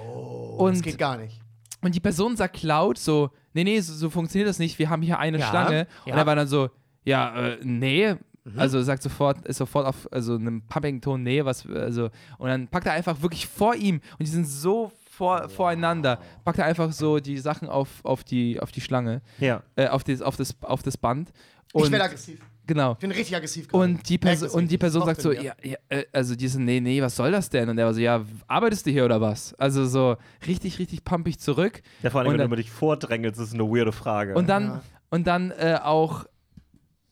oh, 0.00 0.56
und- 0.58 0.74
das 0.76 0.82
geht 0.82 0.98
gar 0.98 1.16
nicht. 1.16 1.40
Und 1.82 1.94
die 1.94 2.00
Person 2.00 2.36
sagt 2.36 2.62
laut 2.62 2.98
so, 2.98 3.30
nee, 3.54 3.64
nee, 3.64 3.80
so, 3.80 3.94
so 3.94 4.10
funktioniert 4.10 4.48
das 4.48 4.58
nicht, 4.58 4.78
wir 4.78 4.90
haben 4.90 5.02
hier 5.02 5.18
eine 5.18 5.38
Ja, 5.38 5.48
Schlange. 5.48 5.86
ja. 6.06 6.12
Und 6.12 6.18
er 6.18 6.26
war 6.26 6.36
dann 6.36 6.46
so, 6.46 6.68
ja, 7.04 7.34
äh, 7.48 7.58
nee. 7.62 8.14
Mhm. 8.44 8.58
Also 8.58 8.80
sagt 8.82 9.02
sofort, 9.02 9.46
ist 9.46 9.58
sofort 9.58 9.86
auf 9.86 10.08
also 10.12 10.34
einem 10.34 10.62
Pumping-Ton, 10.62 11.22
nee, 11.22 11.44
was, 11.44 11.66
also, 11.66 12.08
und 12.38 12.48
dann 12.48 12.68
packt 12.68 12.86
er 12.86 12.92
einfach 12.94 13.20
wirklich 13.20 13.46
vor 13.46 13.74
ihm 13.74 13.96
und 14.12 14.20
die 14.20 14.26
sind 14.30 14.46
so 14.48 14.90
vor, 15.10 15.50
voreinander, 15.50 16.18
packt 16.44 16.58
er 16.58 16.64
einfach 16.64 16.90
so 16.92 17.18
die 17.20 17.36
Sachen 17.36 17.68
auf, 17.68 17.88
auf, 18.02 18.24
die, 18.24 18.58
auf 18.58 18.72
die 18.72 18.80
Schlange, 18.80 19.20
Ja. 19.40 19.62
äh, 19.76 19.88
auf, 19.88 20.04
das, 20.04 20.22
auf, 20.22 20.36
das, 20.36 20.56
auf 20.62 20.82
das 20.82 20.96
Band. 20.96 21.30
Ich 21.68 21.74
Und, 21.74 21.92
werde 21.92 22.06
aggressiv. 22.06 22.40
genau. 22.66 22.92
Ich 22.92 22.98
bin 22.98 23.10
richtig 23.12 23.36
aggressiv. 23.36 23.68
gerade. 23.68 23.84
Und 23.84 24.08
die, 24.08 24.16
Perso 24.16 24.56
und 24.56 24.70
die? 24.70 24.78
Person 24.78 25.04
sagt 25.04 25.20
so, 25.20 25.30
Sinn, 25.32 25.42
ja, 25.44 25.52
ja, 25.62 25.76
äh, 25.90 26.04
also 26.10 26.34
die 26.34 26.48
so, 26.48 26.58
nee, 26.58 26.80
nee, 26.80 27.02
was 27.02 27.14
soll 27.16 27.30
das 27.32 27.50
denn? 27.50 27.68
Und 27.68 27.76
er 27.76 27.84
war 27.84 27.92
so, 27.94 28.00
ja, 28.00 28.24
arbeitest 28.48 28.86
du 28.86 28.90
hier 28.90 29.04
oder 29.04 29.20
was? 29.20 29.52
Also 29.54 29.84
so 29.84 30.16
richtig, 30.46 30.78
richtig 30.78 31.04
pumpig 31.04 31.38
zurück. 31.38 31.82
Ja, 32.02 32.08
vor 32.08 32.20
allem, 32.22 32.28
Und 32.28 32.32
wenn 32.32 32.38
du 32.38 32.42
dann- 32.44 32.46
immer 32.48 32.56
dich 32.56 32.70
vordrängelst, 32.70 33.38
ist 33.38 33.52
eine 33.52 33.64
weirde 33.64 33.92
Frage. 33.92 34.34
Und 34.34 34.48
dann, 34.48 34.64
Ja. 34.64 34.82
und 35.10 35.26
dann 35.26 35.50
äh, 35.50 35.78
auch, 35.82 36.24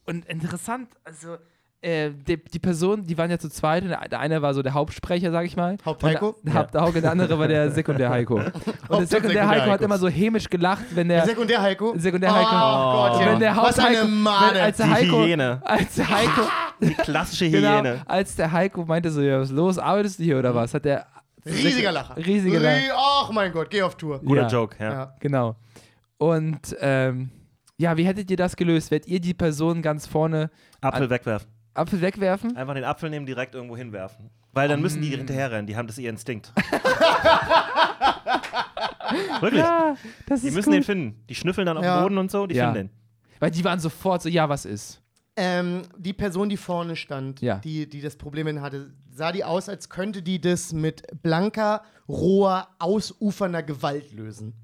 und 0.09 0.25
interessant, 0.27 0.89
also 1.05 1.37
äh, 1.81 2.11
die, 2.11 2.37
die 2.43 2.59
Person, 2.59 3.05
die 3.07 3.17
waren 3.17 3.31
ja 3.31 3.39
zu 3.39 3.49
zweit, 3.49 3.85
und 3.85 3.91
der, 3.91 4.09
der 4.09 4.19
eine 4.19 4.43
war 4.43 4.53
so 4.53 4.63
der 4.63 4.75
Hauptsprecher, 4.75 5.31
sag 5.31 5.47
ich 5.47 5.55
mal. 5.57 5.77
Hauptheiko? 5.85 6.35
Der, 6.43 6.53
der 6.53 6.55
Hauptheiko, 6.83 6.87
und 6.97 7.03
der 7.03 7.11
andere 7.13 7.39
war 7.39 7.47
der 7.47 7.71
Sekundär-Heiko. 7.71 8.35
Und 8.89 8.99
der. 8.99 9.07
Sekundär-Heiko 9.07 9.71
hat 9.71 9.81
immer 9.83 9.97
so 9.99 10.09
hämisch 10.09 10.49
gelacht, 10.51 10.85
wenn 10.95 11.09
der, 11.09 11.25
Sekundär 11.25 11.63
Heiko. 11.63 11.95
Sekundär-Heiko. 11.97 12.49
Oh, 12.51 12.93
Gott, 13.13 13.21
Und 13.21 13.27
wenn 13.27 13.39
der 13.41 13.57
Was 13.57 13.79
eine 13.79 14.05
Made. 14.05 14.55
wenn, 14.57 14.63
als 14.63 14.77
der 14.79 14.87
Die 14.87 14.93
Heiko, 14.93 15.25
Hyäne. 15.25 15.61
als 15.65 15.95
der 15.95 16.09
Heiko, 16.11 16.41
die 16.81 16.95
klassische 16.95 17.49
genau, 17.51 17.77
Hyäne. 17.77 18.03
als 18.07 18.35
der 18.35 18.51
Heiko 18.51 18.85
meinte 18.85 19.11
so, 19.13 19.21
ja, 19.21 19.39
was 19.39 19.51
ist 19.51 19.55
los, 19.55 19.79
arbeitest 19.79 20.19
du 20.19 20.25
hier 20.25 20.39
oder 20.41 20.53
was, 20.55 20.75
hat 20.75 20.85
der 20.85 21.07
Riesiger 21.47 21.93
Lacher. 21.93 22.17
Riesiger 22.17 22.59
Lacher. 22.59 22.95
Ach 22.97 23.31
mein 23.31 23.53
Gott, 23.53 23.71
geh 23.71 23.83
auf 23.83 23.95
Tour. 23.97 24.19
Guter 24.19 24.43
Ja. 24.43 24.49
Joke, 24.49 24.77
ja. 24.81 24.93
Ja. 24.93 25.15
Genau. 25.21 25.55
Und 26.19 26.77
ähm, 26.81 27.31
ja, 27.79 27.97
wie 27.97 28.05
hättet 28.05 28.31
ihr 28.31 28.37
das 28.37 28.57
gelöst? 28.57 28.91
Wärt 28.91 29.07
ihr 29.07 29.21
die 29.21 29.35
Person 29.35 29.81
ganz 29.83 30.07
vorne 30.07 30.51
Apfel 30.81 31.09
wegwerfen. 31.11 31.49
Apfel 31.75 32.01
wegwerfen? 32.01 32.57
Einfach 32.57 32.75
den 32.75 32.85
Apfel 32.85 33.09
nehmen, 33.11 33.25
direkt 33.27 33.55
irgendwo 33.55 33.77
hinwerfen. 33.77 34.31
Weil 34.53 34.69
dann 34.69 34.81
müssen 34.83 35.01
die 35.01 35.09
hinterherrennen, 35.09 35.67
die 35.67 35.77
haben 35.77 35.87
das 35.87 35.97
ihr 35.99 36.11
Instinkt. 36.11 36.53
Wirklich. 39.41 39.63
Ja, 39.63 39.97
das 40.27 40.41
Die 40.43 40.51
müssen 40.51 40.71
gut. 40.71 40.75
den 40.79 40.83
finden. 40.85 41.25
Die 41.29 41.35
schnüffeln 41.35 41.67
dann 41.67 41.79
auf 41.79 41.85
Ja. 41.85 41.99
dem 41.99 42.03
Boden 42.05 42.19
und 42.19 42.31
so, 42.31 42.47
die 42.47 42.55
Ja. 42.57 42.73
finden 42.73 42.89
den. 42.89 42.97
Weil 43.41 43.51
die 43.51 43.65
waren 43.65 43.79
sofort 43.79 44.23
so, 44.23 44.29
ja, 44.29 44.49
was 44.49 44.65
ist? 44.65 45.01
Ähm, 45.37 45.83
die 45.97 46.13
Person, 46.13 46.49
die 46.49 46.57
vorne 46.57 46.97
stand, 46.97 47.41
Ja. 47.41 47.59
die, 47.59 47.89
die 47.89 48.01
das 48.01 48.17
Problem 48.17 48.61
hatte, 48.61 48.91
sah 49.11 49.31
die 49.33 49.45
aus, 49.45 49.69
als 49.69 49.89
könnte 49.89 50.21
die 50.23 50.41
das 50.41 50.73
mit 50.73 51.03
blanker, 51.23 51.83
roher, 52.09 52.69
ausufernder 52.81 53.63
Gewalt 53.63 54.13
lösen. 54.13 54.55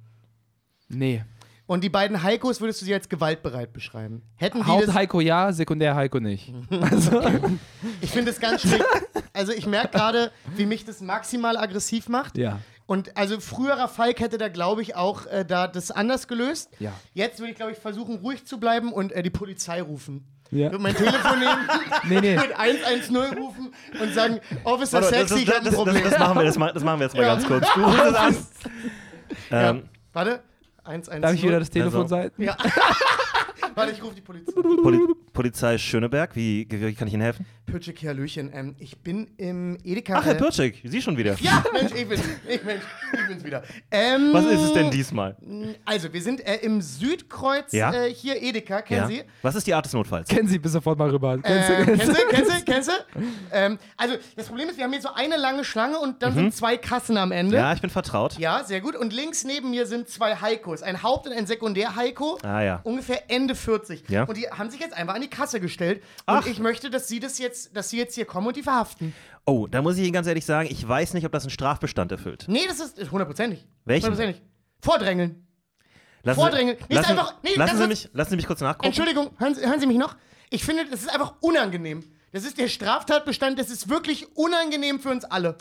Nee. 0.88 1.24
Und 1.66 1.82
die 1.82 1.88
beiden 1.88 2.22
Heikos 2.22 2.60
würdest 2.60 2.82
du 2.82 2.84
sie 2.84 2.92
als 2.92 3.08
gewaltbereit 3.08 3.72
beschreiben. 3.72 4.20
Hätten 4.36 4.58
die 4.58 4.64
das, 4.64 4.68
Haupt-Heiko 4.70 5.20
ja, 5.20 5.50
Sekundär-Heiko 5.52 6.20
nicht. 6.20 6.52
Also, 6.80 7.22
ich 8.02 8.10
finde 8.10 8.30
es 8.32 8.38
ganz 8.40 8.60
schlimm. 8.62 8.82
Also 9.32 9.52
ich 9.52 9.66
merke 9.66 9.88
gerade, 9.96 10.30
wie 10.56 10.66
mich 10.66 10.84
das 10.84 11.00
maximal 11.00 11.56
aggressiv 11.56 12.08
macht. 12.08 12.36
ja. 12.38 12.58
Und 12.86 13.16
also 13.16 13.40
früherer 13.40 13.88
Falk 13.88 14.20
hätte 14.20 14.36
da, 14.36 14.48
glaube 14.48 14.82
ich, 14.82 14.94
auch 14.94 15.24
äh, 15.24 15.46
da 15.46 15.66
das 15.68 15.90
anders 15.90 16.28
gelöst. 16.28 16.68
Ja. 16.80 16.92
Jetzt 17.14 17.38
würde 17.38 17.52
ich, 17.52 17.56
glaube 17.56 17.72
ich, 17.72 17.78
versuchen, 17.78 18.16
ruhig 18.18 18.44
zu 18.44 18.60
bleiben 18.60 18.92
und 18.92 19.10
äh, 19.12 19.22
die 19.22 19.30
Polizei 19.30 19.80
rufen. 19.80 20.26
Ja. 20.50 20.66
Ich 20.66 20.72
würde 20.72 20.82
mein 20.82 20.94
Telefon 20.94 21.38
nehmen, 21.38 21.68
Nee, 22.10 22.20
nee. 22.20 22.36
mit 22.36 22.52
110 22.58 23.16
rufen 23.38 23.72
und 23.98 24.12
sagen, 24.12 24.38
Officer 24.64 25.00
Warte, 25.00 25.16
Sexy, 25.16 25.44
ich 25.44 25.48
habe 25.48 25.60
ein 25.60 25.64
das, 25.64 25.74
Problem. 25.74 26.02
das, 26.02 26.10
das, 26.10 26.18
machen 26.20 26.36
wir, 26.38 26.44
das, 26.44 26.58
ma- 26.58 26.72
das 26.72 26.84
machen 26.84 27.00
wir 27.00 27.06
jetzt 27.06 27.16
mal 27.16 27.22
Ja. 27.22 27.28
ganz 27.34 27.46
kurz. 27.46 27.66
Du 27.74 27.82
rufst 27.84 28.04
es 28.04 28.14
an. 28.14 28.36
ja. 29.50 29.70
Ähm, 29.70 29.88
Warte, 30.12 30.42
110. 30.84 31.22
Darf 31.22 31.34
ich 31.34 31.42
wieder 31.42 31.58
das 31.58 31.70
Telefon 31.70 32.02
Also- 32.02 32.14
sein? 32.14 32.30
Ja. 32.38 32.56
Warte, 33.74 33.92
ich 33.92 34.02
rufe 34.02 34.14
die 34.14 34.20
Polizei. 34.20 34.52
Poli 34.52 34.98
Polizei 35.34 35.76
Schöneberg, 35.78 36.34
wie, 36.36 36.66
wie 36.70 36.94
kann 36.94 37.08
ich 37.08 37.12
Ihnen 37.14 37.22
helfen? 37.22 37.44
Pürczyk, 37.66 38.02
Hallöchen. 38.06 38.50
Ähm, 38.54 38.76
ich 38.78 38.98
bin 38.98 39.26
im 39.36 39.76
Edeka. 39.82 40.14
Ach, 40.18 40.24
Herr 40.24 40.34
äh, 40.36 40.38
Pircik, 40.38 40.80
Sie 40.84 41.02
schon 41.02 41.16
wieder. 41.16 41.34
Ja, 41.40 41.64
Mensch, 41.72 41.92
ich 41.94 42.08
bin's. 42.08 42.22
Ich, 42.48 42.62
Mensch, 42.62 42.82
ich 43.12 43.26
bin's 43.28 43.44
wieder. 43.44 43.62
Ähm, 43.90 44.30
Was 44.32 44.44
ist 44.46 44.60
es 44.60 44.72
denn 44.74 44.90
diesmal? 44.90 45.36
Also, 45.84 46.12
wir 46.12 46.22
sind 46.22 46.46
äh, 46.46 46.56
im 46.56 46.80
Südkreuz 46.80 47.72
Ja. 47.72 47.92
äh, 47.92 48.12
hier 48.14 48.40
Edeka, 48.40 48.82
kennen 48.82 49.00
Ja. 49.02 49.06
Sie? 49.08 49.22
Was 49.42 49.54
ist 49.56 49.66
die 49.66 49.74
Art 49.74 49.84
des 49.86 49.92
Notfalls? 49.92 50.28
Kennen 50.28 50.46
Sie 50.46 50.58
bis 50.58 50.72
sofort 50.72 50.98
mal 50.98 51.10
rüber. 51.10 51.38
Kennst 51.42 51.70
Ähm, 51.70 51.86
du? 51.86 51.96
kennst 51.96 52.08
du? 52.08 52.26
Kennst 52.30 52.50
du? 52.50 52.64
Kennst 52.64 52.88
du? 52.90 52.92
Ähm, 53.50 53.78
also, 53.96 54.14
das 54.36 54.46
Problem 54.46 54.68
ist, 54.68 54.76
wir 54.76 54.84
haben 54.84 54.92
hier 54.92 55.02
so 55.02 55.12
eine 55.14 55.36
lange 55.36 55.64
Schlange 55.64 55.98
und 55.98 56.22
dann 56.22 56.34
sind 56.34 56.54
zwei 56.54 56.76
Kassen 56.76 57.16
am 57.16 57.32
Ende. 57.32 57.56
Mhm. 57.56 57.62
Ja, 57.62 57.72
ich 57.72 57.80
bin 57.80 57.90
vertraut. 57.90 58.38
Ja, 58.38 58.62
sehr 58.62 58.80
gut. 58.80 58.94
Und 58.94 59.12
links 59.12 59.42
neben 59.44 59.70
mir 59.70 59.86
sind 59.86 60.08
zwei 60.08 60.36
Heikos. 60.36 60.82
Ein 60.82 61.02
Haupt- 61.02 61.26
und 61.26 61.32
ein 61.32 61.46
Sekundär-Heiko. 61.46 62.38
Ah, 62.42 62.60
ja. 62.62 62.80
Ungefähr 62.84 63.30
Ende 63.30 63.54
40. 63.54 64.04
Ja. 64.08 64.24
Und 64.24 64.36
die 64.36 64.46
haben 64.48 64.70
sich 64.70 64.80
jetzt 64.80 64.94
einfach 64.96 65.14
an 65.14 65.22
die 65.24 65.30
Kasse 65.30 65.60
gestellt. 65.60 66.02
Ach. 66.26 66.44
Und 66.44 66.50
ich 66.50 66.58
möchte, 66.58 66.90
dass 66.90 67.08
sie 67.08 67.18
das 67.20 67.38
jetzt, 67.38 67.76
dass 67.76 67.90
sie 67.90 67.98
jetzt 67.98 68.14
hier 68.14 68.24
kommen 68.24 68.46
und 68.46 68.56
die 68.56 68.62
verhaften. 68.62 69.14
Oh, 69.46 69.66
da 69.66 69.82
muss 69.82 69.96
ich 69.96 70.04
Ihnen 70.04 70.12
ganz 70.12 70.26
ehrlich 70.26 70.46
sagen, 70.46 70.68
ich 70.70 70.86
weiß 70.86 71.14
nicht, 71.14 71.26
ob 71.26 71.32
das 71.32 71.42
einen 71.44 71.50
Strafbestand 71.50 72.12
erfüllt. 72.12 72.44
Nee, 72.48 72.62
das 72.66 72.80
ist 72.80 73.10
hundertprozentig. 73.10 73.66
Welchen? 73.84 74.06
Hundertprozentig. 74.06 74.42
Vordrängeln. 74.80 75.46
Lassen 76.22 76.40
Vordrängeln. 76.40 76.76
Sie, 76.88 76.94
lassen, 76.94 77.10
einfach- 77.10 77.34
nee, 77.42 77.50
lassen, 77.54 77.76
Sie 77.78 77.86
mich, 77.86 78.08
lassen 78.14 78.30
Sie 78.30 78.36
mich 78.36 78.46
kurz 78.46 78.60
nachgucken. 78.60 78.86
Entschuldigung, 78.86 79.30
hören 79.38 79.54
Sie, 79.54 79.60
hören 79.66 79.80
Sie 79.80 79.86
mich 79.86 79.98
noch? 79.98 80.16
Ich 80.50 80.64
finde, 80.64 80.86
das 80.90 81.00
ist 81.02 81.12
einfach 81.12 81.34
unangenehm. 81.40 82.02
Das 82.32 82.44
ist 82.44 82.58
der 82.58 82.68
Straftatbestand, 82.68 83.58
das 83.58 83.70
ist 83.70 83.88
wirklich 83.88 84.34
unangenehm 84.36 84.98
für 85.00 85.10
uns 85.10 85.24
alle. 85.24 85.56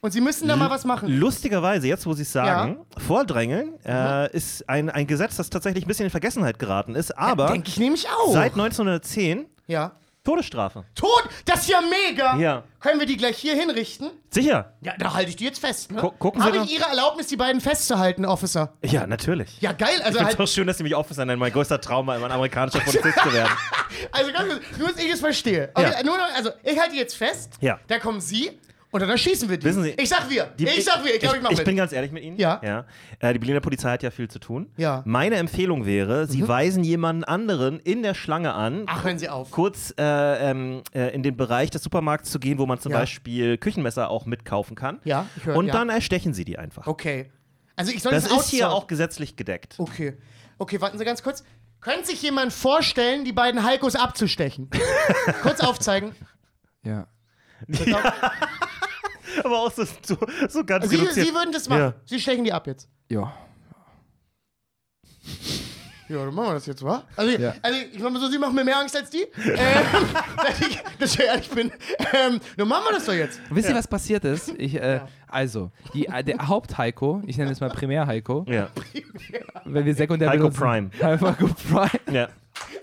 Und 0.00 0.12
Sie 0.12 0.20
müssen 0.20 0.46
da 0.46 0.54
mal 0.56 0.70
was 0.70 0.84
machen. 0.84 1.08
Lustigerweise, 1.08 1.88
jetzt 1.88 2.06
wo 2.06 2.12
Sie 2.12 2.22
es 2.22 2.32
sagen, 2.32 2.78
Vordrängeln 2.98 3.74
äh, 3.84 4.30
ist 4.36 4.68
ein, 4.68 4.90
ein 4.90 5.06
Gesetz, 5.06 5.36
das 5.36 5.50
tatsächlich 5.50 5.84
ein 5.84 5.88
bisschen 5.88 6.04
in 6.04 6.10
Vergessenheit 6.10 6.58
geraten 6.58 6.94
ist, 6.94 7.16
aber 7.18 7.48
Denke 7.48 7.68
ich 7.68 7.78
nämlich 7.78 8.06
auch. 8.08 8.32
seit 8.32 8.52
1910 8.52 9.46
ja. 9.66 9.92
Todesstrafe. 10.24 10.84
Tot, 10.94 11.24
das 11.46 11.60
ist 11.62 11.68
ja 11.70 11.80
mega. 11.80 12.36
Ja. 12.36 12.62
Können 12.80 13.00
wir 13.00 13.06
die 13.06 13.16
gleich 13.16 13.38
hier 13.38 13.54
hinrichten? 13.54 14.10
Sicher? 14.30 14.74
Ja, 14.82 14.92
da 14.98 15.14
halte 15.14 15.30
ich 15.30 15.36
die 15.36 15.44
jetzt 15.44 15.58
fest. 15.58 15.90
Ne? 15.90 16.00
Gu- 16.00 16.10
gucken 16.10 16.42
Sie 16.42 16.46
Habe 16.46 16.58
ich 16.58 16.72
Ihre 16.78 16.84
Erlaubnis, 16.88 17.28
die 17.28 17.36
beiden 17.36 17.60
festzuhalten, 17.62 18.24
Officer? 18.26 18.74
Ja, 18.84 19.06
natürlich. 19.06 19.58
Ja, 19.60 19.72
geil. 19.72 19.88
Also, 19.88 20.00
Ich 20.00 20.06
finde 20.08 20.24
halt, 20.26 20.32
es 20.32 20.36
doch 20.36 20.48
schön, 20.48 20.66
dass 20.66 20.76
Sie 20.76 20.82
mich 20.82 20.94
Officer 20.94 21.24
nennen. 21.24 21.40
Mein 21.40 21.52
größter 21.52 21.80
Traum 21.80 22.06
war, 22.06 22.16
immer 22.16 22.26
ein 22.26 22.32
amerikanischer 22.32 22.80
Polizist 22.80 23.18
zu 23.18 23.32
werden. 23.32 23.50
also 24.12 24.32
ganz 24.32 24.48
kurz, 24.52 24.78
nur, 24.78 24.88
dass 24.88 24.98
ich 25.02 25.10
es 25.12 25.20
verstehe. 25.20 25.70
Okay, 25.74 25.92
Ja. 25.92 26.02
nur 26.04 26.18
noch, 26.18 26.26
also, 26.36 26.50
ich 26.62 26.78
halte 26.78 26.92
die 26.92 26.98
jetzt 26.98 27.16
fest. 27.16 27.54
Ja. 27.60 27.80
Da 27.88 27.98
kommen 27.98 28.20
Sie 28.20 28.50
und 28.90 29.00
dann 29.00 29.10
erschießen 29.10 29.48
wir 29.48 29.58
die. 29.58 29.64
Wissen 29.66 29.82
Sie- 29.82 29.90
ich 29.98 30.08
sag 30.08 30.28
wir. 30.30 30.46
Die- 30.58 30.64
ich 30.66 30.84
sag 30.84 31.04
wir. 31.04 31.14
Ich 31.14 31.20
glaube, 31.20 31.36
ich, 31.36 31.42
mach 31.42 31.50
ich 31.50 31.58
mit. 31.58 31.66
bin 31.66 31.76
ganz 31.76 31.92
ehrlich 31.92 32.10
mit 32.12 32.22
Ihnen. 32.22 32.36
Ja. 32.38 32.60
ja. 32.64 32.86
Äh, 33.18 33.32
die 33.34 33.38
Berliner 33.38 33.60
Polizei 33.60 33.90
hat 33.90 34.02
ja 34.02 34.10
viel 34.10 34.28
zu 34.28 34.38
tun. 34.38 34.70
Ja. 34.76 35.02
Mhm. 35.04 35.12
Meine 35.12 35.36
Empfehlung 35.36 35.84
wäre, 35.86 36.26
Sie 36.26 36.46
weisen 36.48 36.84
jemanden 36.84 37.24
anderen 37.24 37.80
in 37.80 38.02
der 38.02 38.14
Schlange 38.14 38.54
an, 38.54 38.84
Ach, 38.86 39.04
hören 39.04 39.18
Sie 39.18 39.28
auf. 39.28 39.50
kurz 39.50 39.92
äh, 39.98 40.02
ähm, 40.50 40.82
äh, 40.94 41.14
in 41.14 41.22
den 41.22 41.36
Bereich 41.36 41.70
des 41.70 41.82
Supermarkts 41.82 42.30
zu 42.30 42.38
gehen, 42.38 42.58
wo 42.58 42.66
man 42.66 42.78
zum 42.78 42.92
Ja. 42.92 42.98
Beispiel 43.00 43.58
Küchenmesser 43.58 44.08
auch 44.10 44.24
mitkaufen 44.26 44.74
kann. 44.76 45.00
Ja, 45.04 45.26
ich 45.36 45.44
höre. 45.46 45.56
Und 45.56 45.66
ja. 45.66 45.72
dann 45.74 45.88
erstechen 45.90 46.32
Sie 46.34 46.44
die 46.44 46.58
einfach. 46.58 46.86
Okay. 46.86 47.30
Also 47.76 47.92
ich 47.92 48.02
soll 48.02 48.12
Das 48.12 48.24
das, 48.28 48.44
ist 48.44 48.48
hier 48.50 48.70
auch 48.70 48.86
gesetzlich 48.86 49.36
gedeckt. 49.36 49.74
Okay. 49.78 50.16
Okay, 50.58 50.80
warten 50.80 50.98
Sie 50.98 51.04
ganz 51.04 51.22
kurz. 51.22 51.44
Könnte 51.80 52.06
sich 52.06 52.20
jemand 52.22 52.52
vorstellen, 52.52 53.24
die 53.24 53.32
beiden 53.32 53.62
Heikos 53.62 53.94
abzustechen? 53.94 54.68
kurz 55.42 55.60
aufzeigen. 55.60 56.12
Ja. 56.82 57.06
Aber 59.44 59.58
auch 59.60 59.72
so, 59.72 59.84
so, 60.02 60.16
so 60.48 60.64
ganz 60.64 60.88
Sie, 60.88 60.96
reduziert. 60.96 61.26
Sie 61.26 61.34
würden 61.34 61.52
das 61.52 61.68
machen. 61.68 61.80
Ja. 61.80 61.94
Sie 62.04 62.20
stechen 62.20 62.44
die 62.44 62.52
ab 62.52 62.66
jetzt. 62.66 62.88
Ja. 63.10 63.32
Ja, 66.10 66.24
dann 66.24 66.34
machen 66.34 66.48
wir 66.48 66.54
das 66.54 66.64
jetzt, 66.64 66.82
wa? 66.82 67.02
Also, 67.16 67.36
Ja. 67.38 67.52
also 67.60 67.78
ich 67.92 68.00
sag 68.00 68.10
mal 68.10 68.18
so, 68.18 68.28
Sie 68.28 68.38
machen 68.38 68.54
mir 68.54 68.64
mehr 68.64 68.78
Angst 68.78 68.96
als 68.96 69.10
die. 69.10 69.22
ähm, 69.44 69.54
dass, 70.36 70.60
ich, 70.60 70.78
dass 70.98 71.14
ich 71.14 71.20
ehrlich 71.20 71.50
bin. 71.50 71.70
Ähm, 72.14 72.40
dann 72.56 72.66
machen 72.68 72.84
wir 72.88 72.94
das 72.94 73.04
doch 73.04 73.12
jetzt. 73.12 73.38
Wisst 73.50 73.68
ihr, 73.68 73.74
was 73.74 73.86
passiert 73.86 74.24
ist? 74.24 74.48
Ich, 74.56 74.74
äh, 74.74 75.00
Also, 75.26 75.70
die, 75.92 76.06
äh, 76.06 76.24
der 76.24 76.48
Haupt-Heiko, 76.48 77.22
ich 77.26 77.36
nenne 77.36 77.50
es 77.50 77.60
mal 77.60 77.68
Primär-Heiko, 77.68 78.46
Ja. 78.48 78.70
wenn 79.66 79.84
wir 79.84 79.94
sekundär 79.94 80.30
Heiko 80.30 80.44
benutzen- 80.48 80.58
Prime. 80.58 80.90
Heiko 81.02 81.48
Prime. 81.68 81.90
ja. 82.10 82.28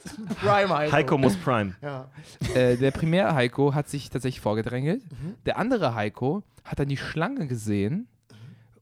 Prime 0.41 0.70
Heiko. 0.70 0.91
Heiko 0.91 1.18
muss 1.18 1.36
Prime. 1.38 1.76
Ja. 1.82 2.10
Äh, 2.53 2.78
der 2.78 2.91
Primär-Heiko 2.91 3.74
hat 3.74 3.88
sich 3.89 4.10
tatsächlich 4.10 4.41
vorgedrängelt. 4.41 5.01
Mhm. 5.12 5.36
Der 5.45 5.58
andere 5.58 5.95
Heiko 5.95 6.43
hat 6.64 6.80
dann 6.80 6.88
die 6.88 6.97
Schlange 6.97 7.47
gesehen 7.47 8.08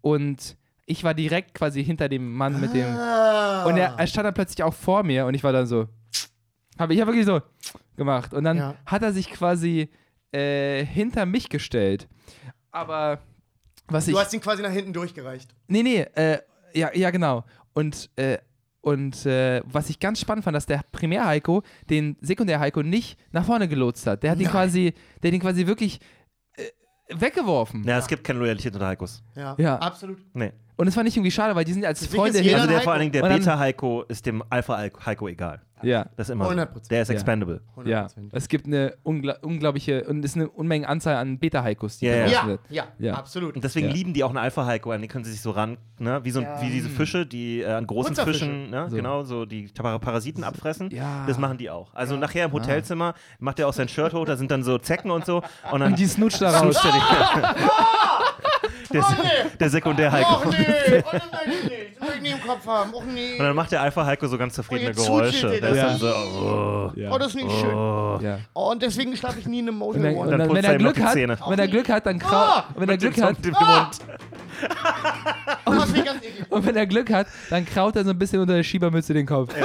und 0.02 0.58
ich 0.86 1.04
war 1.04 1.14
direkt 1.14 1.54
quasi 1.54 1.84
hinter 1.84 2.10
dem 2.10 2.34
Mann 2.34 2.60
mit 2.60 2.74
dem. 2.74 2.86
Ah. 2.88 3.64
Und 3.66 3.78
er, 3.78 3.96
er 3.98 4.08
stand 4.08 4.26
dann 4.26 4.34
plötzlich 4.34 4.64
auch 4.64 4.74
vor 4.74 5.04
mir 5.04 5.26
und 5.26 5.34
ich 5.34 5.44
war 5.44 5.54
dann 5.54 5.66
so. 5.66 5.88
Hab, 6.78 6.90
ich 6.92 7.00
habe 7.00 7.12
wirklich 7.12 7.26
so 7.26 7.42
gemacht. 7.96 8.34
Und 8.34 8.44
dann 8.44 8.58
Ja. 8.58 8.76
hat 8.86 9.02
er 9.04 9.14
sich 9.14 9.30
quasi 9.32 9.90
äh, 10.34 10.84
hinter 10.86 11.26
mich 11.26 11.50
gestellt. 11.50 12.08
Aber 12.72 13.20
was 13.88 14.08
ich. 14.08 14.14
Du 14.14 14.20
hast 14.20 14.34
ihn 14.34 14.42
quasi 14.42 14.62
nach 14.64 14.72
hinten 14.72 14.92
durchgereicht. 14.94 15.54
Nee, 15.68 15.84
nee, 15.84 16.02
äh, 16.16 16.40
ja, 16.74 16.90
ja, 16.94 17.12
genau. 17.12 17.44
Und, 17.74 18.10
äh, 18.16 18.40
und 18.84 19.26
äh, 19.26 19.62
was 19.66 19.90
ich 19.90 20.00
ganz 20.00 20.20
spannend 20.20 20.44
fand, 20.44 20.56
dass 20.56 20.66
der 20.66 20.82
Primär-Heiko 20.92 21.64
den 21.90 22.18
Sekundär-Heiko 22.22 22.84
nicht 22.84 23.18
nach 23.32 23.46
vorne 23.46 23.68
gelotst 23.70 24.06
hat. 24.06 24.24
Der 24.24 24.32
hat 24.32 24.40
ihn 24.40 24.48
quasi, 24.48 24.94
der 25.24 25.30
hat 25.30 25.36
ihn 25.36 25.42
quasi 25.42 25.66
wirklich 25.66 26.00
äh, 26.58 26.64
weggeworfen. 27.10 27.84
Ja, 27.86 27.98
es 27.98 28.08
gibt 28.08 28.24
keine 28.26 28.40
Loyalität 28.40 28.74
unter 28.74 28.88
Heikos. 28.88 29.24
Ja, 29.36 29.56
Ja. 29.58 29.78
absolut. 29.78 30.18
Nee. 30.34 30.52
Und 30.76 30.88
es 30.88 30.96
fand 30.96 31.08
ich 31.08 31.16
irgendwie 31.16 31.32
schade, 31.32 31.56
weil 31.56 31.64
die 31.66 31.72
sind 31.74 31.86
als 31.86 32.00
Deswegen 32.02 32.22
Freunde 32.24 32.40
ist 32.40 32.44
jeder 32.46 32.58
hin. 32.58 32.62
Also 32.64 32.74
der 32.74 32.82
vor 32.82 32.92
allen 32.94 33.00
Dingen 33.02 33.12
der 33.14 33.24
Und 33.24 33.30
dann- 33.30 33.40
Beta-Heiko 33.40 34.04
ist 34.04 34.26
dem 34.26 34.44
Alpha-Heiko 34.50 35.28
egal. 35.30 35.62
Ja. 35.84 36.06
Das 36.16 36.30
ist 36.30 36.34
immer. 36.34 36.50
100%. 36.50 36.90
Der 36.90 37.02
ist 37.02 37.08
Ja. 37.10 37.14
expendable. 37.14 37.62
Ja, 37.86 38.06
100%. 38.08 38.30
es 38.32 38.48
gibt 38.48 38.66
eine 38.66 38.96
ungla 39.04 39.38
unglaubliche 39.42 40.04
und 40.06 40.24
es 40.24 40.32
ist 40.32 40.38
eine 40.38 40.50
Unmenge 40.50 40.88
Anzahl 40.88 41.16
an 41.18 41.40
Beta-Haikus, 41.40 42.00
die 42.00 42.06
Ja, 42.08 42.16
ja. 42.16 42.28
Ja, 42.28 42.48
wird. 42.48 42.60
ja, 42.70 42.84
Ja. 43.00 43.14
absolut. 43.16 43.56
Und 43.56 43.64
deswegen 43.64 43.88
Ja. 43.88 43.94
lieben 43.94 44.14
die 44.14 44.24
auch 44.24 44.30
einen 44.30 44.38
Alpha-Heiko 44.38 44.92
an, 44.92 45.02
die 45.02 45.08
können 45.08 45.24
sie 45.26 45.32
sich 45.32 45.42
so 45.42 45.52
ran, 45.52 45.78
ne? 46.00 46.20
wie, 46.24 46.32
so, 46.32 46.42
Ja. 46.42 46.62
wie 46.62 46.70
diese 46.70 46.90
Fische, 46.90 47.26
die 47.26 47.62
äh, 47.62 47.68
an 47.68 47.86
großen. 47.88 48.16
Fischen, 48.16 48.70
ne? 48.70 48.88
So. 48.90 48.96
genau, 48.96 49.24
so 49.24 49.46
die 49.46 49.68
Par- 49.68 50.00
Parasiten 50.00 50.44
abfressen. 50.44 50.90
Ja. 50.92 51.26
Das 51.28 51.38
machen 51.38 51.58
die 51.58 51.70
auch. 51.70 51.94
Also 51.94 52.16
nachher 52.16 52.46
im 52.46 52.52
Hotelzimmer 52.54 53.14
macht 53.40 53.60
er 53.60 53.68
auch 53.68 53.74
sein 53.74 53.88
Shirt 53.88 54.14
hoch, 54.14 54.26
da 54.26 54.36
sind 54.38 54.52
dann 54.52 54.64
so 54.64 54.78
Zecken 54.78 55.12
und 55.12 55.26
so. 55.26 55.38
Und 55.72 55.80
dann 55.82 55.92
Und 55.94 56.00
die 56.00 56.06
snutcht 56.06 56.42
da 56.42 56.52
raus. 56.52 56.62
snuscht 56.62 56.86
er 56.86 56.92
die. 56.92 57.00
der, 58.94 59.02
Oh, 59.04 59.48
der 59.60 59.70
Sekundär-Heiko. 59.70 60.34
Och 60.36 60.46
nee, 60.46 61.04
oh, 61.06 61.10
das 61.12 61.22
möchte 61.32 61.50
ich 61.50 61.64
nicht. 61.70 62.00
Das 62.00 62.08
möchte 62.08 62.16
ich 62.18 62.22
nie 62.22 62.30
im 62.32 62.42
Kopf 62.48 62.66
haben. 62.68 62.94
Och 62.94 63.04
nee. 63.06 63.34
Und 63.40 63.46
dann 63.46 63.56
macht 63.56 63.72
der 63.72 63.82
Alpha-Heiko 63.82 64.28
so 64.28 64.38
ganz 64.38 64.54
zufriedene 64.54 64.90
jetzt 64.90 65.06
Geräusche. 65.06 65.50
Der 65.50 65.62
er 65.64 65.70
ist 65.72 65.82
dann 65.82 65.98
so, 65.98 66.08
oh. 66.08 66.92
Ja. 66.96 67.12
Oh, 67.12 67.18
das 67.18 67.28
ist 67.30 67.36
nicht 67.36 67.52
schön. 67.60 67.74
Oh. 67.74 68.20
Ja. 68.22 68.40
Oh, 68.54 68.72
und 68.72 68.82
deswegen 68.82 69.16
schlafe 69.18 69.40
ich 69.40 69.46
nie 69.48 69.60
in 69.60 69.68
einem 69.70 69.82
Und, 69.82 69.98
Motel 69.98 70.04
dann, 70.04 70.14
One. 70.16 70.32
und 70.32 70.40
dann 70.40 70.54
wenn 70.56 70.64
er 70.64 70.78
Glück 70.78 71.02
hat, 71.02 71.14
Zähne. 71.14 71.38
wenn 71.48 71.60
er 71.60 71.68
Glück 71.68 71.90
hat, 71.90 72.06
dann 72.06 72.20
kraut, 72.20 72.34
Ah! 72.34 72.66
wenn 72.76 72.90
er 72.90 72.98
Glück 72.98 73.22
hat. 73.22 73.36
Oh, 75.66 75.72
und 76.56 76.66
wenn 76.66 76.76
er 76.76 76.86
Glück 76.86 77.12
hat, 77.12 77.28
dann 77.50 77.66
kraut 77.66 77.96
er 77.96 78.04
so 78.04 78.12
ein 78.12 78.20
bisschen 78.20 78.40
unter 78.40 78.54
der 78.56 78.64
Schiebermütze 78.64 79.14
den 79.14 79.26
Kopf. 79.26 79.54
Ih, 79.58 79.64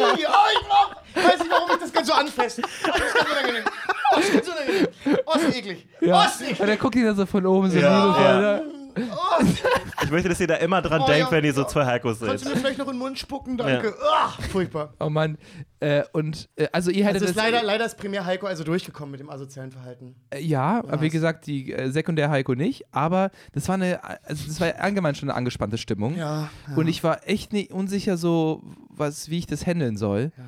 Oh, 0.00 0.14
ich 1.14 1.24
weiß 1.24 1.38
nicht, 1.40 1.50
warum 1.50 1.70
ich 1.72 1.78
das 1.80 1.92
ganz 1.92 2.06
so 2.06 2.12
anfasse. 2.14 2.62
Oh, 2.64 2.90
das 2.96 3.00
ist 3.08 3.14
ganz 3.14 3.28
unangenehm. 3.30 3.64
Oh, 4.14 4.18
ist 4.20 4.32
ganz 4.32 4.48
unangenehm. 4.48 4.86
Oh, 5.26 5.38
ist 5.38 5.56
eklig. 5.56 5.86
Oh, 6.02 6.22
ist 6.26 6.40
eklig. 6.42 6.60
Und 6.60 6.68
er 6.68 6.76
guckt 6.76 6.94
ihn 6.96 7.04
dann 7.04 7.16
so 7.16 7.26
von 7.26 7.44
oben 7.46 7.70
so 7.70 7.78
Ja. 7.78 8.04
liebevoll. 8.04 8.24
Ja. 8.24 8.40
ne? 8.58 8.62
Ich 10.02 10.10
möchte, 10.10 10.28
dass 10.28 10.40
ihr 10.40 10.48
da 10.48 10.54
immer 10.56 10.82
dran 10.82 11.02
Oh, 11.02 11.06
denkt, 11.06 11.26
ja. 11.26 11.30
wenn 11.30 11.44
ihr 11.44 11.54
so 11.54 11.62
zwei 11.64 11.84
Heikos 11.86 12.18
Kannst 12.18 12.44
du 12.44 12.48
seht. 12.48 12.54
mir 12.56 12.60
vielleicht 12.60 12.78
noch 12.78 12.86
in 12.86 12.94
den 12.94 12.98
Mund 12.98 13.16
spucken? 13.18 13.56
Danke. 13.56 13.94
Ach, 14.12 14.40
furchtbar. 14.50 14.92
Oh 14.98 15.08
Mann. 15.08 15.38
Äh, 15.78 16.02
und 16.12 16.48
äh, 16.56 16.66
also 16.72 16.90
ihr 16.90 17.04
hättet 17.04 17.22
Also 17.22 17.26
ist 17.26 17.36
das. 17.36 17.44
leider, 17.44 17.62
leider 17.62 17.84
ist 17.84 17.96
Primär 17.96 18.24
Heiko 18.26 18.46
also 18.46 18.64
durchgekommen 18.64 19.12
mit 19.12 19.20
dem 19.20 19.30
asozialen 19.30 19.70
Verhalten. 19.70 20.16
Äh, 20.30 20.40
Ja, 20.40 20.78
aber 20.78 21.00
wie 21.00 21.10
gesagt, 21.10 21.46
die 21.46 21.72
äh, 21.72 21.90
Sekundär 21.90 22.28
Heiko 22.30 22.54
nicht, 22.56 22.86
aber 22.90 23.30
das 23.52 23.68
war 23.68 23.74
eine, 23.76 24.00
also 24.24 24.44
das 24.48 24.60
war 24.60 24.74
allgemein 24.80 25.14
schon 25.14 25.28
eine 25.30 25.36
angespannte 25.36 25.78
Stimmung. 25.78 26.16
Ja. 26.16 26.50
Und 26.74 26.88
ich 26.88 27.04
war 27.04 27.28
echt 27.28 27.52
nicht 27.52 27.72
unsicher 27.72 28.16
so, 28.16 28.62
was, 28.88 29.30
wie 29.30 29.38
ich 29.38 29.46
das 29.46 29.64
handeln 29.64 29.96
soll. 29.96 30.32
Ja. 30.36 30.44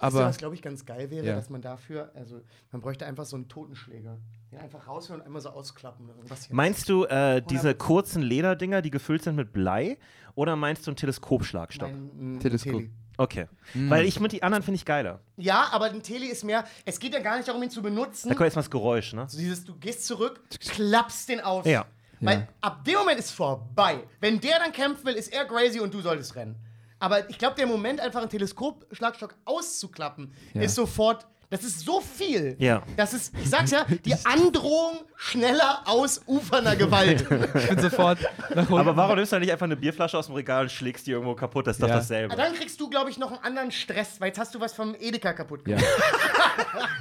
Aber 0.00 0.20
was, 0.26 0.38
glaube 0.38 0.54
ich, 0.54 0.62
ganz 0.62 0.84
geil 0.86 1.10
wäre, 1.10 1.26
Ja. 1.26 1.34
dass 1.36 1.50
man 1.50 1.60
dafür, 1.62 2.10
also 2.14 2.40
man 2.72 2.80
bräuchte 2.80 3.06
einfach 3.06 3.24
so 3.24 3.36
einen 3.36 3.48
Totenschläger. 3.48 4.18
Ja, 4.50 4.60
einfach 4.60 4.86
rausholen 4.88 5.20
und 5.20 5.26
einmal 5.26 5.42
so 5.42 5.50
ausklappen 5.50 6.06
oder 6.06 6.16
irgendwas. 6.16 6.40
jetzt. 6.46 6.52
Meinst 6.52 6.88
du 6.88 7.04
äh, 7.04 7.42
diese 7.42 7.74
kurzen 7.74 8.22
Lederdinger, 8.22 8.82
die 8.82 8.90
gefüllt 8.90 9.22
sind 9.22 9.36
mit 9.36 9.52
Blei? 9.52 9.98
Oder 10.34 10.56
meinst 10.56 10.86
du 10.86 10.90
einen 10.90 10.96
Teleskopschlagstock? 10.96 11.90
Mein, 11.90 12.36
mm, 12.36 12.40
Teleskop. 12.40 12.72
Tele. 12.80 12.90
Okay. 13.18 13.46
Weil 13.74 14.06
ich 14.06 14.18
mit 14.18 14.32
die 14.32 14.42
anderen 14.42 14.62
finde 14.62 14.76
ich 14.76 14.86
geiler. 14.86 15.20
Ja, 15.36 15.68
aber 15.72 15.86
ein 15.90 16.02
Tele 16.02 16.26
ist 16.26 16.42
mehr, 16.42 16.64
es 16.86 16.98
geht 16.98 17.12
ja 17.12 17.20
gar 17.20 17.36
nicht 17.36 17.46
darum, 17.48 17.62
ihn 17.62 17.68
zu 17.70 17.82
benutzen. 17.82 18.30
Da 18.30 18.34
kommt 18.34 18.46
jetzt 18.46 18.56
mal 18.56 18.62
das 18.62 18.70
Geräusch, 18.70 19.12
ne? 19.12 19.26
So 19.28 19.36
dieses, 19.38 19.64
du 19.64 19.76
gehst 19.76 20.06
zurück, 20.06 20.40
klappst 20.58 21.28
den 21.28 21.40
aus. 21.40 21.66
Ja. 21.66 21.84
Weil 22.20 22.38
Ja. 22.40 22.48
ab 22.62 22.84
dem 22.84 22.94
Moment 22.94 23.18
ist 23.18 23.30
vorbei. 23.32 24.04
Wenn 24.20 24.40
der 24.40 24.58
dann 24.58 24.72
kämpfen 24.72 25.04
will, 25.04 25.14
ist 25.14 25.32
er 25.32 25.44
crazy 25.44 25.80
und 25.80 25.92
du 25.92 26.00
solltest 26.00 26.34
rennen. 26.34 26.56
Aber 27.00 27.28
ich 27.28 27.38
glaube, 27.38 27.56
der 27.56 27.66
Moment, 27.66 28.00
einfach 28.00 28.20
einen 28.20 28.30
Teleskopschlagstock 28.30 29.34
auszuklappen, 29.44 30.32
Ja. 30.54 30.62
ist 30.62 30.74
sofort. 30.76 31.26
Das 31.52 31.64
ist 31.64 31.80
so 31.80 32.00
viel. 32.00 32.54
Ja. 32.60 32.80
Das 32.96 33.12
ist, 33.12 33.34
ich 33.42 33.50
sag's 33.50 33.72
ja, 33.72 33.84
die 34.04 34.14
Androhung 34.24 35.00
schneller 35.16 35.82
ausufernder 35.84 36.76
Gewalt. 36.76 37.22
ich 37.54 37.68
bin 37.68 37.80
sofort 37.80 38.18
nach 38.54 38.70
unten. 38.70 38.78
Aber 38.78 38.96
warum 38.96 39.16
nimmst 39.16 39.32
du 39.32 39.38
nicht 39.40 39.50
einfach 39.50 39.64
eine 39.64 39.76
Bierflasche 39.76 40.16
aus 40.16 40.26
dem 40.26 40.36
Regal 40.36 40.62
und 40.62 40.70
schlägst 40.70 41.08
die 41.08 41.10
irgendwo 41.10 41.34
kaputt? 41.34 41.66
Das 41.66 41.74
ist 41.76 41.82
doch 41.82 41.88
Ja. 41.88 41.96
dasselbe. 41.96 42.36
Dann 42.36 42.54
kriegst 42.54 42.80
du, 42.80 42.88
glaube 42.88 43.10
ich, 43.10 43.18
noch 43.18 43.32
einen 43.32 43.42
anderen 43.42 43.72
Stress, 43.72 44.20
weil 44.20 44.28
jetzt 44.28 44.38
hast 44.38 44.54
du 44.54 44.60
was 44.60 44.74
vom 44.74 44.94
Edeka 44.94 45.32
kaputt 45.32 45.66
Ja. 45.66 45.76
gemacht. 45.76 45.92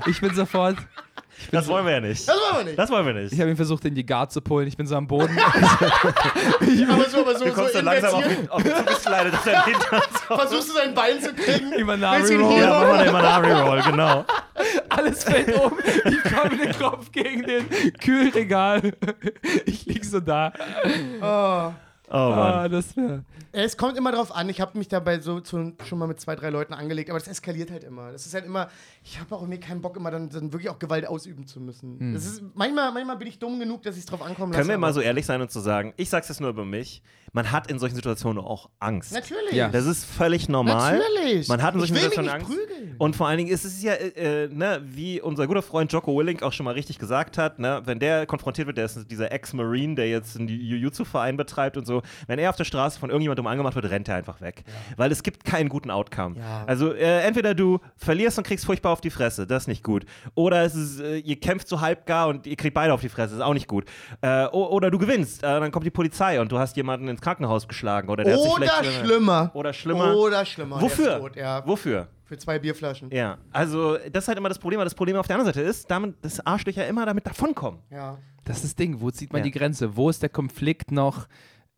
Ich 0.07 0.19
bin 0.19 0.33
sofort, 0.33 0.77
Das 1.51 1.67
wollen 1.67 1.85
wir 1.85 1.93
ja 1.93 2.01
nicht. 2.01 2.27
Das 2.27 2.35
wollen 2.35 2.57
wir 2.57 2.63
nicht. 2.65 2.79
Das 2.79 2.89
wollen 2.89 3.05
wir 3.05 3.13
nicht. 3.13 3.33
ich 3.33 3.39
habe 3.39 3.49
ihn 3.49 3.55
versucht, 3.55 3.85
in 3.85 3.95
die 3.95 4.05
Guard 4.05 4.31
zu 4.31 4.41
pullen. 4.41 4.67
Ich 4.67 4.77
bin 4.77 4.87
so 4.87 4.95
am 4.95 5.07
Boden. 5.07 5.37
aber 6.89 7.09
so, 7.09 7.19
aber 7.21 7.37
so, 7.37 7.45
Du 7.45 7.53
kommst 7.53 7.73
so 7.73 7.79
dann 7.79 7.85
langsam 7.85 8.13
auf 8.15 8.23
den, 8.23 8.49
auf 8.49 8.63
den 8.63 8.73
auf 8.73 9.43
dein 9.43 9.65
Hintern. 9.65 10.01
So. 10.27 10.35
Versuchst 10.35 10.69
du 10.69 10.73
sein 10.73 10.93
Bein 10.93 11.21
zu 11.21 11.33
kriegen? 11.33 11.73
Imanari 11.73 12.17
Willst 12.19 12.31
du 12.31 12.35
ihn 12.35 12.41
Roll. 12.41 12.53
hier 12.53 12.63
Ja, 12.63 12.79
mach 12.79 12.87
mal 12.87 13.03
den 13.03 13.13
Manari 13.13 13.51
Roll, 13.51 13.81
genau. 13.81 14.25
Alles 14.89 15.23
fällt 15.23 15.55
um. 15.59 15.71
Ich 16.05 16.23
komme 16.23 16.55
mit 16.55 16.75
dem 16.75 16.79
Kopf 16.79 17.11
gegen 17.11 17.43
den 17.43 17.69
Kühlregal. 17.99 18.93
Ich 19.65 19.85
lieg 19.85 20.03
so 20.05 20.19
da. 20.19 20.51
Oh. 21.21 21.73
Oh 22.11 22.29
Mann. 22.29 22.53
Ah, 22.53 22.67
das 22.67 22.95
wär. 22.97 23.23
Es 23.51 23.77
kommt 23.77 23.97
immer 23.97 24.11
drauf 24.11 24.35
an. 24.35 24.49
Ich 24.49 24.61
habe 24.61 24.77
mich 24.77 24.87
dabei 24.87 25.19
so 25.19 25.39
zu, 25.39 25.73
schon 25.87 25.99
mal 25.99 26.07
mit 26.07 26.19
zwei, 26.19 26.35
drei 26.35 26.49
Leuten 26.49 26.73
angelegt, 26.73 27.09
aber 27.09 27.19
das 27.19 27.27
eskaliert 27.27 27.71
halt 27.71 27.83
immer. 27.83 28.11
Das 28.11 28.25
ist 28.25 28.33
halt 28.33 28.45
immer, 28.45 28.69
ich 29.03 29.19
habe 29.19 29.35
auch 29.35 29.41
irgendwie 29.41 29.59
keinen 29.59 29.81
Bock, 29.81 29.97
immer 29.97 30.11
dann, 30.11 30.29
dann 30.29 30.51
wirklich 30.53 30.69
auch 30.69 30.79
Gewalt 30.79 31.07
ausüben 31.07 31.45
zu 31.47 31.59
müssen. 31.59 32.13
Das 32.13 32.25
ist, 32.25 32.43
manchmal, 32.53 32.91
manchmal 32.91 33.17
bin 33.17 33.27
ich 33.27 33.39
dumm 33.39 33.59
genug, 33.59 33.83
dass 33.83 33.95
ich 33.95 34.01
es 34.01 34.05
drauf 34.05 34.21
ankommen 34.21 34.51
lasse. 34.51 34.61
Können 34.61 34.69
wir 34.69 34.77
mal 34.77 34.93
so 34.93 35.01
ehrlich 35.01 35.25
sein 35.25 35.41
und 35.41 35.51
zu 35.51 35.59
sagen, 35.59 35.93
ich 35.97 36.09
sag's 36.09 36.29
jetzt 36.29 36.41
nur 36.41 36.49
über 36.49 36.65
mich, 36.65 37.01
man 37.33 37.51
hat 37.51 37.69
in 37.69 37.79
solchen 37.79 37.95
Situationen 37.95 38.43
auch 38.43 38.69
Angst. 38.79 39.13
Natürlich. 39.13 39.53
Ja. 39.53 39.69
Das 39.69 39.85
ist 39.85 40.05
völlig 40.05 40.49
normal. 40.49 40.99
Natürlich. 40.99 41.47
Man 41.47 41.61
hat 41.61 41.73
in 41.73 41.79
solchen 41.79 41.95
Situationen 41.95 42.31
Angst. 42.31 42.47
prügeln. 42.47 42.95
Und 42.97 43.15
vor 43.15 43.27
allen 43.27 43.37
Dingen 43.37 43.51
ist 43.51 43.65
es 43.65 43.81
ja, 43.81 43.93
äh, 43.93 44.45
äh, 44.45 44.47
ne, 44.47 44.81
wie 44.83 45.21
unser 45.21 45.47
guter 45.47 45.61
Freund 45.61 45.91
Jocko 45.91 46.17
Willink 46.17 46.43
auch 46.43 46.53
schon 46.53 46.63
mal 46.63 46.73
richtig 46.73 46.97
gesagt 46.97 47.37
hat, 47.37 47.59
ne, 47.59 47.81
wenn 47.85 47.99
der 47.99 48.25
konfrontiert 48.25 48.67
wird, 48.67 48.77
der 48.77 48.85
ist 48.85 49.09
dieser 49.11 49.31
Ex-Marine, 49.31 49.95
der 49.95 50.09
jetzt 50.09 50.37
einen 50.37 50.47
Jiu-Jitsu-Verein 50.47 51.37
betreibt 51.37 51.77
und 51.77 51.85
so, 51.85 51.98
wenn 52.27 52.39
er 52.39 52.49
auf 52.49 52.55
der 52.55 52.63
Straße 52.63 52.99
von 52.99 53.09
irgendjemandem 53.09 53.47
angemacht 53.47 53.75
wird, 53.75 53.89
rennt 53.89 54.07
er 54.09 54.15
einfach 54.15 54.41
weg. 54.41 54.63
Weil 54.97 55.11
es 55.11 55.23
gibt 55.23 55.45
keinen 55.45 55.69
guten 55.69 55.91
Outcome. 55.91 56.35
Ja. 56.37 56.63
Also 56.67 56.93
äh, 56.93 57.21
entweder 57.21 57.53
du 57.55 57.79
verlierst 57.97 58.37
und 58.37 58.45
kriegst 58.45 58.65
furchtbar 58.65 58.91
auf 58.91 59.01
die 59.01 59.09
Fresse, 59.09 59.45
das 59.47 59.63
ist 59.63 59.67
nicht 59.67 59.83
gut. 59.83 60.05
Oder 60.35 60.63
es 60.63 60.75
ist, 60.75 60.99
äh, 60.99 61.17
ihr 61.17 61.39
kämpft 61.39 61.67
so 61.67 61.81
halbgar 61.81 62.27
und 62.27 62.47
ihr 62.47 62.55
kriegt 62.55 62.73
beide 62.73 62.93
auf 62.93 63.01
die 63.01 63.09
Fresse, 63.09 63.29
das 63.35 63.39
ist 63.39 63.45
auch 63.45 63.53
nicht 63.53 63.67
gut. 63.67 63.85
Äh, 64.21 64.45
oder 64.47 64.91
du 64.91 64.97
gewinnst, 64.97 65.43
äh, 65.43 65.47
dann 65.59 65.71
kommt 65.71 65.85
die 65.85 65.91
Polizei 65.91 66.39
und 66.41 66.51
du 66.51 66.57
hast 66.59 66.75
jemanden 66.77 67.07
ins 67.07 67.21
Krankenhaus 67.21 67.67
geschlagen. 67.67 68.09
Oder, 68.09 68.23
der 68.23 68.33
hat 68.35 68.41
sich 68.41 68.51
Oder 68.51 68.65
vielleicht- 68.65 68.99
schlimmer. 69.05 69.51
Oder 69.53 69.73
schlimmer. 69.73 70.15
Oder 70.15 70.45
schlimmer. 70.45 70.81
Wofür? 70.81 71.19
tot, 71.19 71.35
ja. 71.35 71.65
Wofür? 71.67 72.07
Für 72.25 72.37
zwei 72.37 72.59
Bierflaschen. 72.59 73.09
Ja, 73.11 73.39
also 73.51 73.97
das 74.11 74.25
ist 74.25 74.27
halt 74.27 74.37
immer 74.37 74.49
das 74.49 74.59
Problem. 74.59 74.79
Aber 74.79 74.85
das 74.85 74.93
Problem 74.93 75.15
auf 75.17 75.25
der 75.25 75.35
anderen 75.37 75.51
Seite 75.53 75.65
ist, 75.67 75.89
damit, 75.89 76.15
dass 76.23 76.45
Arschlöcher 76.45 76.85
immer 76.87 77.05
damit 77.05 77.25
davonkommen. 77.25 77.79
Ja. 77.89 78.17
Das 78.45 78.57
ist 78.57 78.65
das 78.65 78.75
Ding. 78.75 79.01
Wo 79.01 79.09
zieht 79.09 79.33
man 79.33 79.39
Ja. 79.39 79.43
die 79.45 79.51
Grenze? 79.51 79.95
Wo 79.97 80.09
ist 80.09 80.21
der 80.21 80.29
Konflikt 80.29 80.91
noch? 80.91 81.27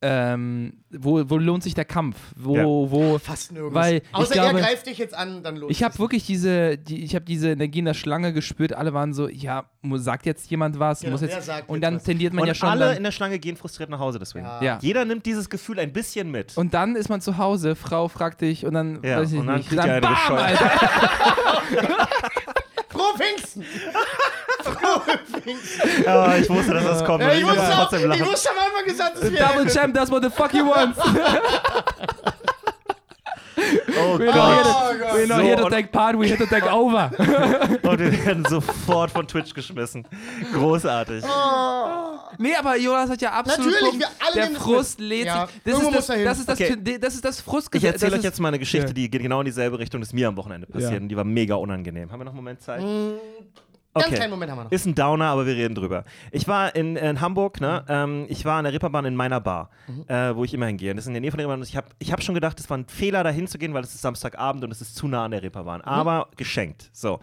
Ähm, 0.03 0.73
wo, 0.89 1.29
wo 1.29 1.37
lohnt 1.37 1.61
sich 1.61 1.75
der 1.75 1.85
Kampf? 1.85 2.17
Wo, 2.35 2.55
Ja. 2.55 2.63
wo. 2.65 3.19
Fast 3.19 3.51
nirgends. 3.51 3.75
Weil 3.75 3.97
ich 3.97 4.03
Außer 4.13 4.33
glaube- 4.33 4.59
er 4.59 4.65
greift 4.65 4.87
dich 4.87 4.97
jetzt 4.97 5.13
an, 5.13 5.43
dann 5.43 5.57
los. 5.57 5.69
Ich 5.69 5.83
habe 5.83 5.97
wirklich 5.99 6.25
diese, 6.25 6.75
die, 6.79 7.03
ich 7.03 7.13
habe 7.13 7.23
diese 7.23 7.51
Energie 7.51 7.79
in 7.79 7.85
der 7.85 7.93
Schlange 7.93 8.33
gespürt. 8.33 8.73
Alle 8.73 8.93
waren 8.95 9.13
so, 9.13 9.27
ja, 9.29 9.65
sagt 9.95 10.25
jetzt 10.25 10.49
jemand 10.49 10.79
was? 10.79 11.01
Genau, 11.01 11.11
muss 11.11 11.21
jetzt, 11.21 11.45
sagt 11.45 11.69
und 11.69 11.75
jetzt 11.75 11.83
dann 11.83 11.95
was? 11.97 12.03
tendiert 12.03 12.33
man 12.33 12.41
Und 12.41 12.47
ja 12.47 12.55
schon. 12.55 12.69
alle 12.69 12.85
Dann, 12.87 12.97
in 12.97 13.03
der 13.03 13.11
Schlange 13.11 13.37
gehen 13.37 13.55
frustriert 13.57 13.91
nach 13.91 13.99
Hause 13.99 14.17
deswegen. 14.17 14.45
Ja. 14.45 14.61
ja. 14.63 14.79
Jeder 14.81 15.05
nimmt 15.05 15.23
dieses 15.27 15.49
Gefühl 15.51 15.79
ein 15.79 15.93
bisschen 15.93 16.31
mit. 16.31 16.57
Und 16.57 16.73
dann 16.73 16.95
ist 16.95 17.09
man 17.09 17.21
zu 17.21 17.37
Hause, 17.37 17.75
Frau 17.75 18.07
fragt 18.07 18.41
dich 18.41 18.65
und 18.65 18.73
dann 18.73 19.03
Ja, 19.03 19.17
weiß 19.19 19.31
ich 19.33 19.39
und 19.39 19.45
dann 19.45 19.57
nicht. 19.57 19.77
eine 19.79 20.01
bam, 20.01 20.15
Alter. 20.29 20.71
Frohe 22.89 23.13
Pfingsten! 23.17 23.63
Pfingsten! 25.41 26.03
Ja, 26.05 26.35
ich 26.37 26.49
wusste, 26.49 26.73
dass 26.73 26.83
das 26.85 27.03
kommt. 27.05 27.23
Ja, 27.23 27.33
ich, 27.33 27.43
muss 27.43 27.55
wusste 27.57 27.77
auch, 27.77 27.91
ich 27.93 28.25
wusste 28.25 28.49
am 28.49 28.57
Anfang 28.57 28.85
gesagt, 28.85 29.17
es 29.17 29.31
wäre. 29.31 29.47
Double 29.47 29.67
Champ, 29.69 29.93
that's 29.95 30.11
what 30.11 30.23
the 30.23 30.29
fuck 30.29 30.53
you 30.53 30.65
want. 30.67 30.95
Oh 33.99 34.17
We're 34.17 34.25
not 34.33 34.33
here 34.33 34.63
Gott. 34.63 34.63
to, 34.63 35.13
we're 35.13 35.27
not 35.27 35.37
So, 35.37 35.43
here 35.43 35.55
to 35.57 35.69
take 35.69 35.91
part, 35.91 36.15
we're 36.17 36.25
here 36.25 36.37
to 36.37 36.45
take 36.47 36.65
over. 36.65 37.11
Und 37.83 37.99
wir 37.99 38.25
werden 38.25 38.45
sofort 38.45 39.11
von 39.11 39.27
Twitch 39.27 39.53
geschmissen. 39.53 40.07
Großartig. 40.53 41.23
Nee, 42.37 42.55
aber 42.55 42.77
Jonas 42.77 43.09
hat 43.09 43.21
ja 43.21 43.31
absolut 43.33 43.71
Natürlich, 43.71 43.89
Punkt. 43.89 43.99
wir 43.99 44.07
alle 44.25 44.49
Der 44.49 44.59
Frust 44.59 44.99
lädt 44.99 45.25
Ja, 45.25 45.45
sich. 45.47 45.55
Das 45.65 45.73
irgendwo 45.73 45.99
ist 45.99 46.09
das, 46.09 46.23
das, 46.23 46.39
ist 46.39 46.49
das, 46.49 46.59
Okay. 46.61 46.97
das 46.99 47.13
ist 47.15 47.25
das 47.25 47.41
Frust. 47.41 47.69
Ich 47.75 47.83
erzähle 47.83 48.15
euch 48.17 48.23
jetzt 48.23 48.39
mal 48.39 48.47
eine 48.47 48.59
Geschichte, 48.59 48.87
Ja. 48.87 48.93
die 48.93 49.09
geht 49.11 49.21
genau 49.21 49.41
in 49.41 49.45
dieselbe 49.45 49.77
Richtung, 49.77 50.01
das 50.01 50.11
mir 50.13 50.27
am 50.29 50.37
Wochenende 50.37 50.65
passiert 50.65 50.93
Ja. 50.93 50.97
und 50.99 51.09
die 51.09 51.17
war 51.17 51.25
mega 51.25 51.55
unangenehm. 51.55 52.11
Haben 52.11 52.19
wir 52.21 52.25
noch 52.25 52.31
einen 52.31 52.37
Moment 52.37 52.61
Zeit? 52.61 52.79
Ganz 52.79 53.13
Okay. 53.93 54.15
kleinen 54.15 54.31
Moment 54.31 54.51
haben 54.51 54.59
wir 54.59 54.63
noch. 54.65 54.71
Ist 54.71 54.85
ein 54.85 54.95
Downer, 54.95 55.25
aber 55.25 55.45
wir 55.45 55.55
reden 55.55 55.75
drüber. 55.75 56.05
Ich 56.31 56.47
war 56.47 56.73
in, 56.75 56.95
in 56.95 57.19
Hamburg, 57.19 57.59
ne? 57.59 57.83
Ähm, 57.89 58.25
ich 58.29 58.45
war 58.45 58.57
an 58.57 58.63
der 58.63 58.73
Ripperbahn 58.73 59.03
in 59.05 59.15
meiner 59.15 59.41
Bar, 59.41 59.69
äh, 60.07 60.33
wo 60.33 60.45
ich 60.45 60.53
immer 60.53 60.67
hingehe. 60.67 60.91
Und 60.91 60.97
das 60.97 61.05
ist 61.05 61.07
in 61.07 61.13
der 61.13 61.21
Nähe 61.21 61.31
von 61.31 61.37
der 61.39 61.47
Ripperbahn. 61.47 61.63
Ich 61.63 61.75
habe 61.75 61.87
ich 61.99 62.11
hab 62.11 62.23
schon 62.23 62.35
gedacht, 62.35 62.59
es 62.59 62.69
war 62.69 62.77
ein 62.77 62.85
Fehler, 62.87 63.23
da 63.23 63.29
hinzugehen, 63.29 63.73
weil 63.73 63.83
es 63.83 63.93
ist 63.93 64.01
Samstagabend 64.01 64.63
und 64.63 64.71
es 64.71 64.79
ist 64.81 64.95
zu 64.95 65.07
nah 65.07 65.25
an 65.25 65.31
der 65.31 65.43
Ripperbahn. 65.43 65.81
Aber 65.81 66.29
geschenkt. 66.37 66.89
So. 66.93 67.19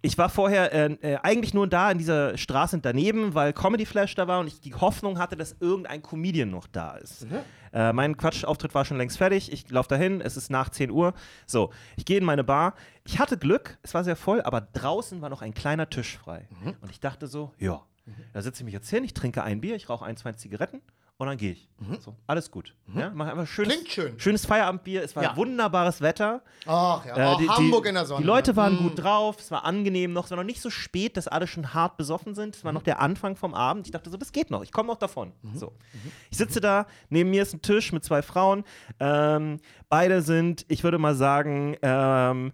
Ich 0.00 0.16
war 0.16 0.28
vorher 0.28 0.72
äh, 0.72 0.92
äh, 1.02 1.18
eigentlich 1.22 1.54
nur 1.54 1.66
da 1.66 1.90
in 1.90 1.98
dieser 1.98 2.36
Straße 2.38 2.78
daneben, 2.80 3.34
weil 3.34 3.52
Comedy 3.52 3.84
Flash 3.86 4.14
da 4.14 4.28
war 4.28 4.40
und 4.40 4.46
ich 4.46 4.60
die 4.60 4.74
Hoffnung 4.74 5.18
hatte, 5.18 5.36
dass 5.36 5.56
irgendein 5.60 6.02
Comedian 6.02 6.50
noch 6.50 6.66
da 6.68 6.96
ist. 6.96 7.26
Äh, 7.72 7.92
mein 7.92 8.16
Quatschauftritt 8.16 8.74
war 8.74 8.84
schon 8.84 8.98
längst 8.98 9.18
fertig. 9.18 9.52
Ich 9.52 9.70
laufe 9.70 9.88
dahin, 9.88 10.20
es 10.20 10.36
ist 10.36 10.50
nach 10.50 10.68
10 10.68 10.90
Uhr. 10.90 11.14
So, 11.46 11.70
ich 11.96 12.04
gehe 12.04 12.18
in 12.18 12.24
meine 12.24 12.44
Bar. 12.44 12.74
Ich 13.04 13.18
hatte 13.18 13.38
Glück, 13.38 13.78
es 13.82 13.94
war 13.94 14.04
sehr 14.04 14.16
voll, 14.16 14.42
aber 14.42 14.60
draußen 14.60 15.20
war 15.22 15.28
noch 15.30 15.42
ein 15.42 15.54
kleiner 15.54 15.88
Tisch 15.88 16.18
frei. 16.18 16.48
Und 16.80 16.90
ich 16.90 17.00
dachte 17.00 17.26
so, 17.26 17.52
ja, 17.58 17.82
da 18.32 18.42
setze 18.42 18.62
ich 18.62 18.64
mich 18.64 18.74
jetzt 18.74 18.90
hin, 18.90 19.04
ich 19.04 19.14
trinke 19.14 19.42
ein 19.42 19.60
Bier, 19.60 19.74
ich 19.76 19.88
rauche 19.88 20.04
ein, 20.04 20.16
zwei 20.16 20.32
Zigaretten 20.32 20.80
und 21.22 21.28
dann 21.28 21.36
gehe 21.38 21.52
ich. 21.52 21.68
So, 22.00 22.14
alles 22.28 22.50
gut. 22.50 22.74
Ja, 22.94 23.10
mach 23.14 23.26
einfach 23.26 23.46
schönes, 23.46 23.72
Klingt 23.74 23.88
schön. 23.88 24.20
schönes 24.20 24.46
Feierabendbier. 24.46 25.02
Es 25.02 25.16
war 25.16 25.22
Ja. 25.24 25.36
wunderbares 25.36 26.00
Wetter. 26.00 26.42
Ach 26.66 27.04
ja, 27.04 27.16
Äh, 27.16 27.34
oh, 27.34 27.38
die, 27.40 27.48
Hamburg 27.48 27.82
die, 27.84 27.88
in 27.88 27.94
der 27.96 28.06
Sonne. 28.06 28.20
Die 28.20 28.26
Leute 28.26 28.54
waren 28.54 28.74
Mm. 28.76 28.82
gut 28.82 29.02
drauf, 29.02 29.36
es 29.40 29.50
war 29.50 29.64
angenehm 29.64 30.12
noch, 30.12 30.24
es 30.26 30.30
war 30.30 30.36
noch 30.36 30.44
nicht 30.44 30.60
so 30.60 30.70
spät, 30.70 31.16
dass 31.16 31.26
alle 31.26 31.46
schon 31.48 31.74
hart 31.74 31.96
besoffen 31.96 32.34
sind. 32.36 32.54
Es 32.54 32.64
war 32.64 32.72
noch 32.72 32.82
der 32.82 33.00
Anfang 33.00 33.34
vom 33.36 33.52
Abend. 33.54 33.86
Ich 33.86 33.92
dachte 33.92 34.10
so, 34.10 34.16
das 34.16 34.30
geht 34.32 34.50
noch, 34.50 34.62
ich 34.62 34.70
komme 34.72 34.88
noch 34.88 34.98
davon. 34.98 35.32
So. 35.54 35.72
Ich 36.30 36.38
sitze 36.38 36.60
da, 36.60 36.86
neben 37.08 37.30
mir 37.30 37.42
ist 37.42 37.52
ein 37.54 37.62
Tisch 37.62 37.92
mit 37.92 38.04
zwei 38.04 38.22
Frauen. 38.22 38.64
Ähm, 39.00 39.58
beide 39.88 40.22
sind, 40.22 40.64
ich 40.68 40.84
würde 40.84 40.98
mal 40.98 41.14
sagen, 41.14 41.76
ähm, 41.82 42.52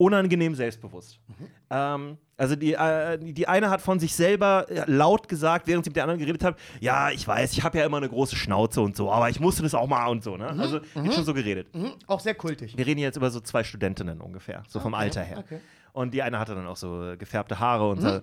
unangenehm 0.00 0.54
selbstbewusst. 0.54 1.20
Ähm, 1.68 2.16
also 2.38 2.56
die, 2.56 2.72
äh, 2.72 3.18
die 3.18 3.46
eine 3.46 3.68
hat 3.68 3.82
von 3.82 4.00
sich 4.00 4.14
selber 4.14 4.64
äh, 4.70 4.84
laut 4.90 5.28
gesagt, 5.28 5.66
während 5.66 5.84
sie 5.84 5.90
mit 5.90 5.96
der 5.96 6.04
anderen 6.04 6.18
geredet 6.18 6.42
hat, 6.42 6.56
ja, 6.80 7.10
ich 7.10 7.28
weiß, 7.28 7.52
ich 7.52 7.62
habe 7.62 7.76
ja 7.78 7.84
immer 7.84 7.98
eine 7.98 8.08
große 8.08 8.34
Schnauze 8.34 8.80
und 8.80 8.96
so, 8.96 9.12
aber 9.12 9.28
ich 9.28 9.40
musste 9.40 9.62
das 9.62 9.74
auch 9.74 9.86
mal 9.86 10.06
und 10.06 10.24
so. 10.24 10.38
Ne? 10.38 10.48
Also 10.48 10.78
die 10.78 11.00
hat 11.00 11.12
schon 11.14 11.24
so 11.24 11.34
geredet. 11.34 11.74
Mhm, 11.74 11.92
Auch 12.06 12.20
sehr 12.20 12.34
kultig. 12.34 12.76
Wir 12.78 12.86
reden 12.86 13.00
jetzt 13.00 13.16
über 13.16 13.30
so 13.30 13.40
zwei 13.40 13.62
Studentinnen 13.62 14.22
ungefähr, 14.22 14.62
so 14.68 14.80
vom 14.80 14.94
Alter 14.94 15.22
her. 15.22 15.44
Und 15.92 16.14
die 16.14 16.22
eine 16.22 16.38
hatte 16.38 16.54
dann 16.54 16.66
auch 16.66 16.76
so 16.76 17.14
gefärbte 17.18 17.58
Haare 17.60 17.90
und 17.90 18.00
sah, 18.00 18.22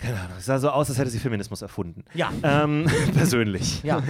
keine 0.00 0.18
Ahnung, 0.20 0.36
es 0.38 0.46
sah 0.46 0.58
so 0.58 0.70
aus, 0.70 0.88
als 0.88 0.98
hätte 0.98 1.10
sie 1.10 1.18
Feminismus 1.18 1.62
erfunden. 1.62 2.04
Ja. 2.14 2.30
Ähm, 2.42 2.86
persönlich. 3.14 3.82
Ja. 3.82 4.02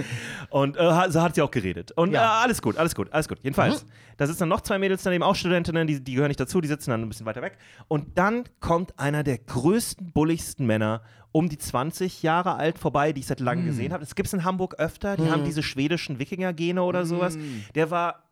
Und 0.49 0.77
äh, 0.77 1.11
so 1.11 1.21
hat 1.21 1.35
sie 1.35 1.41
auch 1.41 1.51
geredet. 1.51 1.91
Und 1.91 2.11
Ja. 2.11 2.39
äh, 2.39 2.43
alles 2.43 2.61
gut, 2.61 2.77
alles 2.77 2.95
gut, 2.95 3.11
alles 3.11 3.27
gut. 3.27 3.39
Jedenfalls, 3.43 3.85
da 4.17 4.25
sitzen 4.27 4.39
dann 4.41 4.49
noch 4.49 4.61
zwei 4.61 4.77
Mädels 4.79 5.03
daneben, 5.03 5.23
auch 5.23 5.35
Studentinnen, 5.35 5.87
die, 5.87 6.03
die 6.03 6.13
gehören 6.13 6.29
nicht 6.29 6.39
dazu, 6.39 6.61
die 6.61 6.67
sitzen 6.67 6.91
dann 6.91 7.01
ein 7.01 7.09
bisschen 7.09 7.25
weiter 7.25 7.41
weg. 7.41 7.57
Und 7.87 8.17
dann 8.17 8.45
kommt 8.59 8.97
einer 8.99 9.23
der 9.23 9.37
größten, 9.37 10.11
bulligsten 10.13 10.65
Männer 10.65 11.01
um 11.33 11.47
die 11.49 11.57
20 11.57 12.23
Jahre 12.23 12.55
alt 12.55 12.77
vorbei, 12.77 13.13
die 13.13 13.21
ich 13.21 13.27
seit 13.27 13.39
langem 13.39 13.65
gesehen 13.65 13.93
habe. 13.93 14.03
Das 14.03 14.15
gibt 14.15 14.27
es 14.27 14.33
in 14.33 14.43
Hamburg 14.43 14.75
öfter. 14.75 15.15
Die 15.17 15.29
haben 15.31 15.43
diese 15.45 15.63
schwedischen 15.63 16.19
Wikinger-Gene 16.19 16.83
oder 16.83 17.05
sowas. 17.05 17.37
Der 17.75 17.89
war 17.89 18.23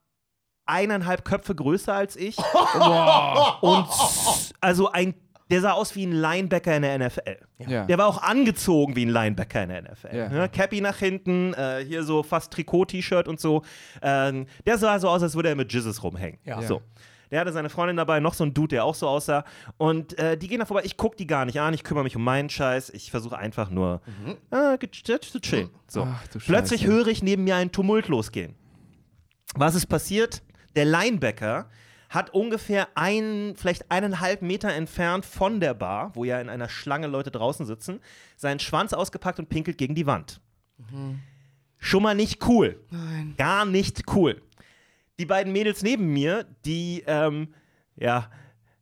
eineinhalb 0.66 1.24
Köpfe 1.26 1.56
größer 1.56 1.94
als 1.94 2.16
ich. 2.16 2.38
Und 3.62 3.88
s- 3.88 4.54
also 4.62 4.92
ein, 4.92 5.14
der 5.50 5.62
sah 5.62 5.72
aus 5.72 5.96
wie 5.96 6.06
ein 6.06 6.12
Linebacker 6.12 6.76
in 6.76 6.82
der 6.84 7.00
NFL. 7.00 7.38
Ja. 7.68 7.86
Der 7.86 7.98
war 7.98 8.08
auch 8.08 8.22
angezogen 8.22 8.96
wie 8.96 9.06
ein 9.06 9.10
Linebacker 9.10 9.64
in 9.64 9.70
der 9.70 9.82
NFL. 9.92 10.16
Ja. 10.16 10.30
Ne? 10.30 10.50
Cappy 10.50 10.82
nach 10.82 10.98
hinten, 10.98 11.54
äh, 11.56 11.84
hier 11.86 12.04
so 12.04 12.24
fast 12.24 12.52
Trikot-T-Shirt 12.54 13.28
und 13.28 13.40
so. 13.40 13.64
Ähm, 14.02 14.46
der 14.66 14.78
sah 14.78 15.00
so 15.00 15.10
aus, 15.10 15.24
als 15.24 15.36
würde 15.36 15.50
er 15.50 15.56
mit 15.56 15.72
Jizzes 15.74 16.04
rumhängen. 16.04 16.40
Ja. 16.44 16.62
So. 16.62 16.82
Der 17.32 17.42
hatte 17.42 17.52
seine 17.52 17.70
Freundin 17.70 17.96
dabei, 17.96 18.20
noch 18.20 18.34
so 18.34 18.44
ein 18.44 18.56
Dude, 18.56 18.70
der 18.70 18.84
auch 18.86 18.96
so 18.96 19.08
aussah. 19.08 19.44
Und 19.78 20.18
äh, 20.18 20.36
die 20.36 20.48
gehen 20.48 20.60
da 20.60 20.66
vorbei. 20.66 20.82
Ich 20.86 20.98
gucke 20.98 21.16
die 21.16 21.28
gar 21.28 21.46
nicht 21.46 21.60
an, 21.62 21.76
ich 21.76 21.84
kümmere 21.84 22.04
mich 22.04 22.16
um 22.16 22.24
meinen 22.24 22.50
Scheiß. 22.50 22.90
Ich 22.90 23.12
versuche 23.12 23.38
einfach 23.38 23.70
nur 23.70 24.02
äh, 24.50 24.78
ge- 24.80 24.90
zu 24.92 25.40
chillen. 25.40 25.70
So. 25.88 26.08
Ach, 26.10 26.24
Plötzlich 26.46 26.88
höre 26.88 27.06
ich 27.08 27.22
neben 27.22 27.44
mir 27.44 27.56
einen 27.56 27.72
Tumult 27.72 28.08
losgehen. 28.08 28.56
Was 29.56 29.76
ist 29.76 29.86
passiert? 29.88 30.42
Der 30.76 30.86
Linebacker 30.86 31.70
hat 32.10 32.34
ungefähr 32.34 32.88
ein, 32.96 33.54
vielleicht 33.56 33.92
eineinhalb 33.92 34.42
Meter 34.42 34.74
entfernt 34.74 35.26
von 35.26 35.60
der 35.60 35.76
Bar, 35.76 36.12
wo 36.16 36.24
ja 36.26 36.42
in 36.42 36.50
einer 36.50 36.68
Schlange 36.68 37.08
Leute 37.08 37.30
draußen 37.30 37.66
sitzen, 37.66 38.02
seinen 38.36 38.60
Schwanz 38.60 38.94
ausgepackt 38.94 39.40
und 39.40 39.48
pinkelt 39.48 39.78
gegen 39.78 39.94
die 39.94 40.08
Wand. 40.08 40.42
Schon 41.78 42.04
mal 42.04 42.16
nicht 42.16 42.48
cool. 42.48 42.84
Nein. 42.90 43.36
Gar 43.38 43.66
nicht 43.66 44.04
cool. 44.16 44.42
Die 45.20 45.26
beiden 45.26 45.54
Mädels 45.54 45.84
neben 45.84 46.08
mir, 46.12 46.46
die, 46.66 47.04
ähm, 47.06 47.54
ja, 47.96 48.30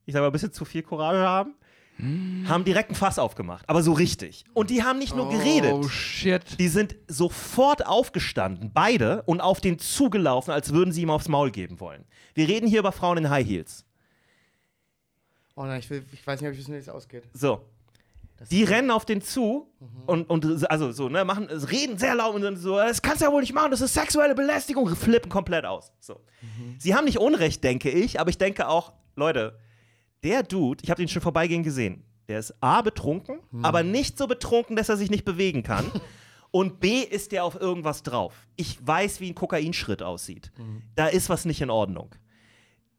ich 0.06 0.14
sag 0.14 0.22
mal, 0.22 0.28
ein 0.28 0.32
bisschen 0.32 0.54
zu 0.54 0.64
viel 0.64 0.84
Courage 0.84 1.20
haben, 1.20 1.56
haben 2.00 2.64
direkt 2.64 2.92
ein 2.92 2.96
Fass 2.96 3.18
aufgemacht. 3.18 3.68
Aber 3.68 3.82
so 3.82 3.94
richtig. 3.94 4.46
Und 4.54 4.70
die 4.70 4.84
haben 4.84 5.00
nicht 5.00 5.16
nur 5.16 5.30
geredet. 5.30 5.74
Oh 5.74 5.88
shit. 5.88 6.44
Die 6.60 6.68
sind 6.68 6.96
sofort 7.08 7.86
aufgestanden, 7.88 8.72
beide, 8.72 9.24
und 9.24 9.42
auf 9.42 9.62
den 9.62 9.80
zugelaufen, 9.80 10.52
als 10.52 10.74
würden 10.74 10.92
sie 10.92 11.02
ihm 11.02 11.10
aufs 11.10 11.28
Maul 11.28 11.50
geben 11.50 11.80
wollen. 11.80 12.06
Wir 12.36 12.48
reden 12.48 12.68
hier 12.68 12.80
über 12.80 12.92
Frauen 12.92 13.18
in 13.18 13.30
High 13.30 13.48
Heels. 13.48 13.84
Oh 15.56 15.66
nein, 15.66 15.80
ich, 15.80 15.90
will, 15.90 16.06
ich 16.12 16.26
weiß 16.26 16.40
nicht, 16.40 16.48
ob 16.48 16.54
ich 16.54 16.60
wissen, 16.60 16.76
wie 16.76 16.78
es 16.78 16.90
ausgeht. 16.90 17.24
So. 17.34 17.62
Die 18.52 18.64
rennen 18.64 18.92
auf 18.92 19.04
den 19.04 19.24
zu 19.24 19.68
und, 20.06 20.30
und 20.30 20.70
also 20.70 20.92
so, 20.92 21.10
ne, 21.10 21.26
machen, 21.26 21.46
reden 21.46 21.98
sehr 21.98 22.14
laut 22.14 22.36
und 22.36 22.44
sind 22.44 22.58
so, 22.58 22.76
das 22.76 23.02
kannst 23.02 23.22
du 23.22 23.26
ja 23.26 23.32
wohl 23.32 23.42
nicht 23.42 23.54
machen, 23.54 23.72
das 23.72 23.82
ist 23.82 23.96
sexuelle 23.96 24.36
Belästigung, 24.36 24.88
flippen 24.96 25.30
komplett 25.30 25.66
aus. 25.66 25.92
So. 26.00 26.22
Sie 26.78 26.94
haben 26.94 27.06
nicht 27.06 27.18
Unrecht, 27.18 27.64
denke 27.64 27.90
ich, 27.90 28.20
aber 28.20 28.30
ich 28.30 28.38
denke 28.38 28.68
auch, 28.68 28.94
Leute, 29.16 29.58
der 30.24 30.44
Dude, 30.44 30.84
ich 30.84 30.90
habe 30.90 31.02
den 31.02 31.08
schon 31.08 31.22
vorbeigehen 31.22 31.64
gesehen, 31.64 32.04
der 32.28 32.40
ist 32.40 32.54
A, 32.62 32.82
betrunken, 32.82 33.40
aber 33.64 33.84
nicht 33.84 34.18
so 34.18 34.28
betrunken, 34.28 34.76
dass 34.76 34.90
er 34.90 34.98
sich 34.98 35.10
nicht 35.10 35.26
bewegen 35.26 35.64
kann. 35.64 35.86
Und 36.52 36.80
B, 36.80 37.02
ist 37.02 37.34
der 37.34 37.44
auf 37.44 37.60
irgendwas 37.60 38.04
drauf. 38.04 38.48
Ich 38.56 38.86
weiß, 38.86 39.20
wie 39.20 39.30
ein 39.30 39.36
Kokainschritt 39.36 40.02
aussieht. 40.02 40.52
Da 40.96 41.08
ist 41.08 41.30
was 41.30 41.46
nicht 41.46 41.62
in 41.62 41.70
Ordnung. 41.70 42.16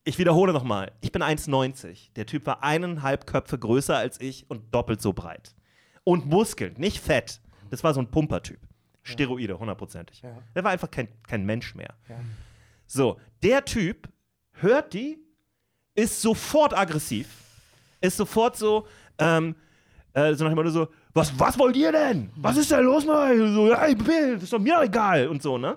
Ich 0.05 0.19
wiederhole 0.19 0.53
nochmal, 0.53 0.93
ich 1.01 1.13
bin 1.13 1.23
1,90. 1.23 2.13
Der 2.15 2.27
Typ 2.27 2.47
war 2.47 2.63
eineinhalb 2.63 3.27
Köpfe 3.27 3.59
größer 3.59 3.97
als 3.97 4.21
ich 4.21 4.49
und 4.51 4.75
doppelt 4.75 5.01
so 5.03 5.13
breit. 5.13 5.55
Und 6.05 6.27
Muskeln, 6.27 6.75
nicht 6.79 7.01
fett. 7.01 7.41
Das 7.71 7.83
war 7.85 7.95
so 7.95 8.01
ein 8.01 8.11
Pumpertyp. 8.11 8.61
Steroide, 9.03 9.59
hundertprozentig. 9.59 10.23
Ja. 10.23 10.39
Der 10.55 10.65
war 10.65 10.71
einfach 10.71 10.91
kein, 10.91 11.09
kein 11.27 11.45
Mensch 11.45 11.75
mehr. 11.75 11.95
So, 12.87 13.19
der 13.43 13.65
Typ 13.65 14.09
hört 14.53 14.93
die, 14.95 15.19
ist 15.99 16.23
sofort 16.23 16.77
aggressiv, 16.77 17.27
ist 18.01 18.17
sofort 18.17 18.57
so, 18.57 18.87
ähm, 19.19 19.57
äh, 20.13 20.33
so 20.35 20.45
nach 20.45 20.53
dem 20.53 20.57
Motto 20.57 20.71
so, 20.71 20.89
was, 21.13 21.37
was 21.37 21.59
wollt 21.59 21.75
ihr 21.77 21.91
denn? 21.91 22.31
Was 22.37 22.57
ist 22.57 22.71
denn 22.71 22.85
los 22.85 23.05
mit 23.05 23.15
euch? 23.15 23.39
So, 23.53 23.69
ja, 23.69 23.89
ich 23.89 23.99
bin, 23.99 24.35
das 24.35 24.45
ist 24.45 24.53
doch 24.53 24.61
mir 24.61 24.75
doch 24.75 24.83
egal 24.85 25.27
und 25.27 25.43
so, 25.43 25.59
ne? 25.59 25.77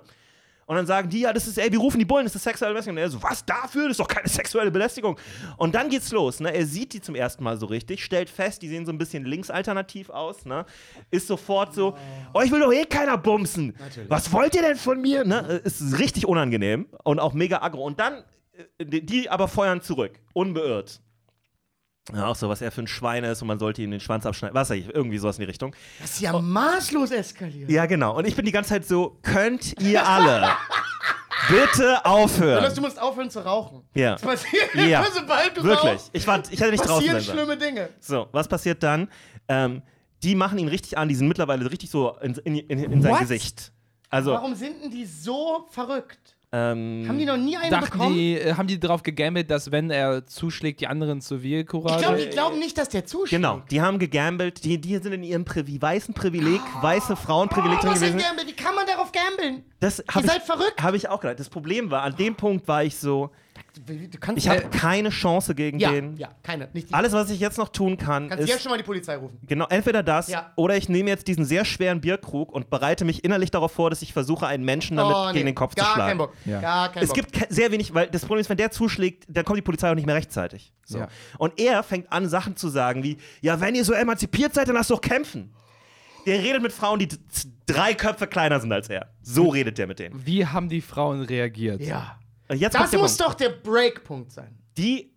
Und 0.67 0.77
dann 0.77 0.85
sagen 0.85 1.09
die, 1.09 1.21
ja, 1.21 1.33
das 1.33 1.47
ist, 1.47 1.57
ey, 1.57 1.69
wir 1.71 1.79
rufen 1.79 1.97
die 1.97 2.05
Bullen, 2.05 2.23
das 2.23 2.35
ist 2.35 2.43
sexuelle 2.43 2.71
Belästigung. 2.73 2.95
Und 2.95 3.01
er 3.01 3.09
so, 3.09 3.21
was 3.21 3.43
dafür? 3.43 3.89
Das 3.89 3.91
ist 3.91 3.99
doch 3.99 4.07
keine 4.07 4.29
sexuelle 4.29 4.71
Belästigung. 4.71 5.17
Und 5.57 5.73
dann 5.73 5.89
geht's 5.89 6.11
los, 6.11 6.39
ne? 6.39 6.53
Er 6.53 6.65
sieht 6.65 6.93
die 6.93 7.01
zum 7.01 7.15
ersten 7.15 7.43
Mal 7.43 7.57
so 7.57 7.65
richtig, 7.65 8.05
stellt 8.05 8.29
fest, 8.29 8.61
die 8.61 8.69
sehen 8.69 8.85
so 8.85 8.91
ein 8.91 8.99
bisschen 8.99 9.25
linksalternativ 9.25 10.11
aus, 10.11 10.45
ne? 10.45 10.65
Ist 11.09 11.27
sofort 11.27 11.73
so, 11.73 11.97
oh, 12.33 12.41
ich 12.41 12.51
will 12.51 12.59
doch 12.61 12.71
eh 12.71 12.85
keiner 12.85 13.17
bumsen. 13.17 13.75
Was 14.07 14.31
wollt 14.31 14.55
ihr 14.55 14.61
denn 14.61 14.77
von 14.77 15.01
mir? 15.01 15.25
Ne? 15.25 15.61
Ist 15.63 15.97
richtig 15.97 16.27
unangenehm 16.27 16.85
und 17.03 17.19
auch 17.19 17.33
mega 17.33 17.61
aggro. 17.63 17.83
Und 17.83 17.99
dann, 17.99 18.23
die, 18.81 19.29
aber 19.29 19.47
feuern 19.47 19.81
zurück, 19.81 20.19
unbeirrt. 20.33 21.01
Ja, 22.13 22.27
auch 22.27 22.35
so, 22.35 22.49
was 22.49 22.61
er 22.61 22.71
für 22.71 22.81
ein 22.81 22.87
Schwein 22.87 23.23
ist 23.23 23.41
und 23.41 23.47
man 23.47 23.59
sollte 23.59 23.81
ihm 23.81 23.91
den 23.91 23.99
Schwanz 23.99 24.25
abschneiden. 24.25 24.55
Was 24.55 24.69
weiß 24.71 24.77
ich, 24.77 24.93
irgendwie 24.93 25.17
sowas 25.19 25.37
in 25.37 25.41
die 25.41 25.47
Richtung. 25.47 25.75
Das 25.99 26.11
ist 26.11 26.21
ja 26.21 26.37
maßlos 26.37 27.11
eskaliert. 27.11 27.69
Ja, 27.69 27.85
genau. 27.85 28.17
Und 28.17 28.25
ich 28.25 28.35
bin 28.35 28.43
die 28.43 28.51
ganze 28.51 28.71
Zeit 28.71 28.85
so, 28.85 29.19
könnt 29.21 29.79
ihr 29.81 30.05
alle 30.05 30.49
bitte 31.47 32.03
aufhören? 32.05 32.57
Jonas, 32.63 32.73
du 32.73 32.81
musst 32.81 32.99
aufhören 32.99 33.29
zu 33.29 33.45
rauchen. 33.45 33.83
Ja. 33.93 34.13
Das 34.13 34.21
passiert 34.23 34.73
Ja. 34.75 35.05
sobald 35.13 35.55
du 35.55 35.63
Wirklich. 35.63 35.93
rauchst, 35.93 36.09
Ich, 36.13 36.25
war, 36.25 36.39
ich 36.49 36.59
hätte 36.59 36.71
nicht 36.71 36.81
draußen 36.85 37.05
passieren 37.07 37.21
schlimme 37.21 37.55
Dinge. 37.57 37.89
So, 37.99 38.27
was 38.31 38.47
passiert 38.47 38.81
dann? 38.81 39.07
Ähm, 39.47 39.83
die 40.23 40.35
machen 40.35 40.57
ihn 40.57 40.67
richtig 40.67 40.97
an, 40.97 41.07
die 41.07 41.15
sind 41.15 41.27
mittlerweile 41.27 41.69
richtig 41.69 41.91
so 41.91 42.17
in, 42.21 42.33
in, 42.43 42.55
in, 42.57 42.79
in 42.91 43.01
sein? 43.01 43.19
Gesicht. 43.19 43.71
Also, 44.09 44.31
Warum 44.33 44.55
sind 44.55 44.81
denn 44.83 44.91
die 44.91 45.05
so 45.05 45.67
verrückt? 45.69 46.35
Ähm, 46.53 47.05
Haben 47.07 47.17
die 47.17 47.25
noch 47.25 47.37
nie 47.37 47.55
eine 47.57 47.69
Dachten 47.69 47.91
bekommen? 47.91 48.13
die, 48.13 48.33
äh, 48.37 48.53
haben 48.55 48.67
die 48.67 48.79
darauf 48.79 49.03
gegambelt, 49.03 49.49
dass 49.49 49.71
wenn 49.71 49.89
er 49.89 50.25
zuschlägt, 50.25 50.81
die 50.81 50.87
anderen 50.87 51.21
Zivilcourage? 51.21 51.95
ich 51.95 52.01
glaube, 52.01 52.17
die 52.17 52.29
glauben 52.29 52.59
nicht, 52.59 52.77
dass 52.77 52.89
der 52.89 53.05
zuschlägt. 53.05 53.41
genau, 53.41 53.61
die 53.71 53.81
haben 53.81 53.99
gegambelt, 53.99 54.63
die, 54.65 54.79
die 54.81 54.97
sind 54.97 55.13
in 55.13 55.23
ihrem 55.23 55.45
Privi 55.45 55.81
weißen 55.81 56.13
Privileg, 56.13 56.59
weiße 56.81 57.15
Frauenprivileg 57.15 57.77
Oh, 57.79 57.85
drin 57.85 57.93
gewesen. 57.93 58.17
Gamble? 58.17 58.45
Wie 58.47 58.53
kann 58.53 58.75
man 58.75 58.85
darauf 58.85 59.11
gambeln? 59.11 59.63
Das 59.79 59.99
Ihr 59.99 60.21
seid 60.23 60.43
verrückt. 60.43 60.81
Habe 60.81 60.97
ich 60.97 61.07
auch 61.09 61.21
gedacht. 61.21 61.39
Das 61.39 61.49
Problem 61.49 61.89
war, 61.89 62.01
an 62.03 62.15
dem 62.17 62.35
Punkt 62.35 62.67
war 62.67 62.83
ich 62.83 62.97
so, 62.97 63.31
Du 63.73 64.17
kannst 64.19 64.43
ich 64.43 64.49
habe 64.49 64.63
keine 64.69 65.09
Chance 65.09 65.55
gegen 65.55 65.79
ja, 65.79 65.91
den. 65.91 66.17
ja, 66.17 66.29
keine. 66.43 66.67
Alles, 66.91 67.13
was 67.13 67.29
ich 67.29 67.39
jetzt 67.39 67.57
noch 67.57 67.69
tun 67.69 67.97
kann, 67.97 68.27
kannst 68.27 68.43
ist 68.43 68.49
jetzt 68.49 68.63
schon 68.63 68.69
mal 68.71 68.77
die 68.77 68.83
Polizei 68.83 69.15
rufen. 69.15 69.39
Genau, 69.47 69.65
entweder 69.69 70.03
das 70.03 70.27
Ja. 70.27 70.51
oder 70.57 70.75
ich 70.75 70.89
nehme 70.89 71.09
jetzt 71.09 71.27
diesen 71.29 71.45
sehr 71.45 71.63
schweren 71.63 72.01
Bierkrug 72.01 72.51
und 72.51 72.69
bereite 72.69 73.05
mich 73.05 73.23
innerlich 73.23 73.49
darauf 73.49 73.71
vor, 73.71 73.89
dass 73.89 74.01
ich 74.01 74.11
versuche, 74.11 74.45
einen 74.45 74.65
Menschen 74.65 74.97
damit 74.97 75.15
Oh, 75.15 75.27
nee, 75.27 75.33
gegen 75.33 75.45
den 75.45 75.55
Kopf 75.55 75.75
gar 75.75 75.85
zu 75.85 75.91
schlagen. 75.93 76.09
Kein 76.09 76.17
Bock. 76.17 76.33
Ja. 76.45 76.59
Gar 76.59 76.91
kein 76.91 77.03
Es 77.03 77.09
Bock. 77.09 77.15
gibt 77.15 77.31
ke- 77.31 77.47
sehr 77.49 77.71
wenig, 77.71 77.93
weil 77.93 78.07
das 78.07 78.21
Problem 78.23 78.41
ist, 78.41 78.49
wenn 78.49 78.57
der 78.57 78.71
zuschlägt, 78.71 79.25
dann 79.29 79.45
kommt 79.45 79.57
die 79.57 79.61
Polizei 79.63 79.89
auch 79.89 79.95
nicht 79.95 80.05
mehr 80.05 80.15
rechtzeitig. 80.15 80.73
So. 80.85 80.97
Ja. 80.99 81.07
Und 81.37 81.57
er 81.59 81.81
fängt 81.83 82.11
an, 82.11 82.27
Sachen 82.27 82.57
zu 82.57 82.67
sagen 82.67 83.03
wie: 83.03 83.17
Ja, 83.39 83.61
wenn 83.61 83.73
ihr 83.75 83.85
so 83.85 83.93
emanzipiert 83.93 84.53
seid, 84.53 84.67
dann 84.67 84.75
lasst 84.75 84.89
doch 84.91 85.01
kämpfen. 85.01 85.53
Der 86.25 86.39
redet 86.43 86.61
mit 86.61 86.71
Frauen, 86.73 86.99
die 86.99 87.07
drei 87.65 87.93
Köpfe 87.93 88.27
kleiner 88.27 88.59
sind 88.59 88.71
als 88.71 88.89
er. 88.89 89.07
So 89.23 89.47
redet 89.49 89.77
der 89.77 89.87
mit 89.87 89.97
denen. 89.99 90.25
Wie 90.25 90.45
haben 90.45 90.67
die 90.69 90.81
Frauen 90.81 91.21
reagiert? 91.21 91.81
ja. 91.81 92.17
Und 92.51 92.57
jetzt 92.57 92.73
Das 92.75 92.91
muss 92.91 93.15
Punkt. 93.17 93.21
doch 93.21 93.33
der 93.35 93.49
Breakpunkt 93.49 94.31
sein. 94.31 94.57
Die 94.77 95.13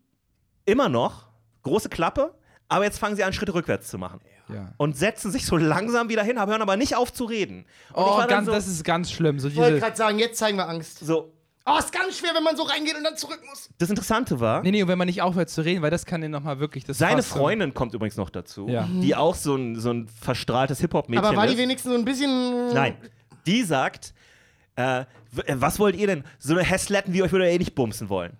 immer 0.67 0.89
noch, 0.89 1.27
große 1.63 1.89
Klappe, 1.89 2.35
aber 2.69 2.85
jetzt 2.85 2.99
fangen 2.99 3.17
sie 3.17 3.25
an, 3.25 3.33
Schritte 3.33 3.55
rückwärts 3.55 3.89
zu 3.89 3.99
machen. 3.99 4.21
Ja. 4.49 4.73
Und 4.77 4.97
setzen 4.97 5.33
sich 5.33 5.45
so 5.47 5.57
langsam 5.57 6.09
wieder 6.09 6.23
hin, 6.23 6.39
aber 6.39 6.53
hören 6.53 6.63
aber 6.63 6.77
nicht 6.77 6.95
auf 6.97 7.13
zu 7.13 7.25
reden. 7.25 7.65
Und 7.93 8.05
ich 8.05 8.11
Oh, 8.11 8.27
ganz, 8.29 8.47
so, 8.47 8.53
das 8.53 8.67
ist 8.69 8.85
ganz 8.85 9.11
schlimm. 9.11 9.39
So 9.41 9.49
Ich 9.49 9.57
wollte 9.57 9.81
gerade 9.81 9.97
sagen, 9.97 10.19
jetzt 10.19 10.39
zeigen 10.39 10.57
wir 10.59 10.69
Angst. 10.69 10.99
so, 11.01 11.33
Oh, 11.67 11.79
ist 11.79 11.93
ganz 11.93 12.19
schwer, 12.19 12.33
wenn 12.35 12.43
man 12.45 12.57
so 12.59 12.63
reingeht 12.63 12.95
und 12.95 13.05
dann 13.05 13.17
zurück 13.17 13.41
muss. 13.49 13.71
Das 13.79 13.89
Interessante 13.89 14.39
war, 14.39 14.63
nee, 14.63 14.71
nee, 14.71 14.83
und 14.83 14.89
wenn 14.89 14.99
man 14.99 15.07
nicht 15.07 15.23
aufhört 15.23 15.49
zu 15.49 15.63
reden, 15.63 15.81
weil 15.81 15.91
das 15.91 16.05
kann 16.05 16.21
den 16.21 16.31
nochmal 16.31 16.61
wirklich 16.61 16.85
das 16.85 16.99
seine 16.99 17.23
so- 17.23 17.37
Freundin 17.37 17.73
kommt 17.73 17.95
übrigens 17.95 18.19
noch 18.19 18.29
dazu, 18.29 18.69
Ja. 18.69 18.87
die 19.03 19.17
auch 19.17 19.35
so 19.35 19.57
ein, 19.57 19.81
so 19.81 19.91
ein 19.91 20.07
verstrahltes 20.07 20.79
Hip-Hop-Mädchen 20.81 21.25
Aber 21.25 21.35
war 21.37 21.47
die 21.47 21.55
ist. 21.55 21.59
wenigstens 21.59 21.91
so 21.91 21.99
ein 21.99 22.05
bisschen. 22.05 22.75
Nein. 22.75 22.99
Die 23.47 23.63
sagt, 23.63 24.13
äh, 24.77 25.01
äh, 25.01 25.05
was 25.55 25.79
wollt 25.79 25.97
ihr 25.97 26.07
denn? 26.07 26.25
So 26.39 26.55
eine 26.55 26.63
Hässletten 26.65 27.13
wie 27.15 27.23
euch 27.23 27.33
würde 27.33 27.49
eh 27.51 27.59
nicht 27.59 27.75
bumsen 27.75 28.09
wollen. 28.09 28.37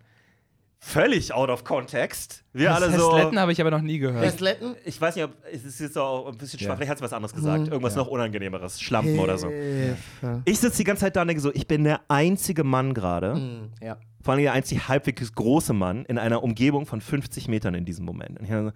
Völlig 0.79 1.33
out 1.33 1.49
of 1.49 1.65
context. 1.65 2.45
Wir 2.53 2.75
alle 2.75 2.91
so. 2.91 3.17
Hässletten 3.17 3.39
habe 3.41 3.53
ich 3.53 3.61
aber 3.61 3.71
noch 3.71 3.81
nie 3.81 3.99
gehört. 3.99 4.23
Hässletten? 4.23 4.77
Ich 4.85 5.01
weiß 5.01 5.15
nicht, 5.17 5.25
ob 5.25 5.33
es 5.51 5.65
ist 5.65 5.81
jetzt 5.81 5.97
auch 5.97 6.27
ein 6.31 6.37
bisschen 6.37 6.59
schwach. 6.59 6.69
Ja. 6.71 6.77
Vielleicht 6.77 6.91
hat 6.91 6.99
sie 6.99 7.05
was 7.05 7.13
anderes 7.15 7.33
gesagt. 7.35 7.69
Irgendwas 7.69 7.97
noch 7.97 8.07
Unangenehmeres. 8.09 8.81
Schlampen 8.83 9.19
oder 9.19 9.39
so. 9.39 9.49
Hilfe. 9.49 10.43
Ich 10.45 10.59
sitze 10.61 10.77
die 10.79 10.85
ganze 10.85 11.01
Zeit 11.01 11.17
da 11.17 11.23
und 11.23 11.29
denke 11.29 11.41
so, 11.41 11.51
ich 11.55 11.67
bin 11.67 11.85
der 11.85 12.03
einzige 12.09 12.65
Mann 12.65 12.93
gerade, 12.93 13.33
Hm, 13.35 13.71
Ja. 13.81 13.97
vor 14.21 14.35
allem 14.35 14.43
der 14.43 14.53
einzig 14.53 14.87
halbwegs 14.87 15.33
große 15.33 15.73
Mann 15.73 16.05
in 16.05 16.19
einer 16.19 16.43
Umgebung 16.43 16.85
von 16.85 17.01
50 17.01 17.49
Metern 17.49 17.75
in 17.75 17.87
diesem 17.87 18.05
Moment. 18.05 18.39
Und 18.41 18.73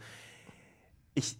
ich, 1.15 1.25
ich 1.35 1.37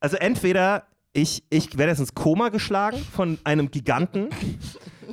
also 0.00 0.16
entweder 0.16 0.86
ich, 1.16 1.42
ich 1.50 1.76
werde 1.78 1.92
jetzt 1.92 1.98
ins 2.00 2.14
Koma 2.14 2.50
geschlagen 2.50 3.04
von 3.14 3.38
einem 3.44 3.70
Giganten 3.70 4.28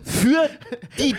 für 0.03 0.49
die 0.97 1.13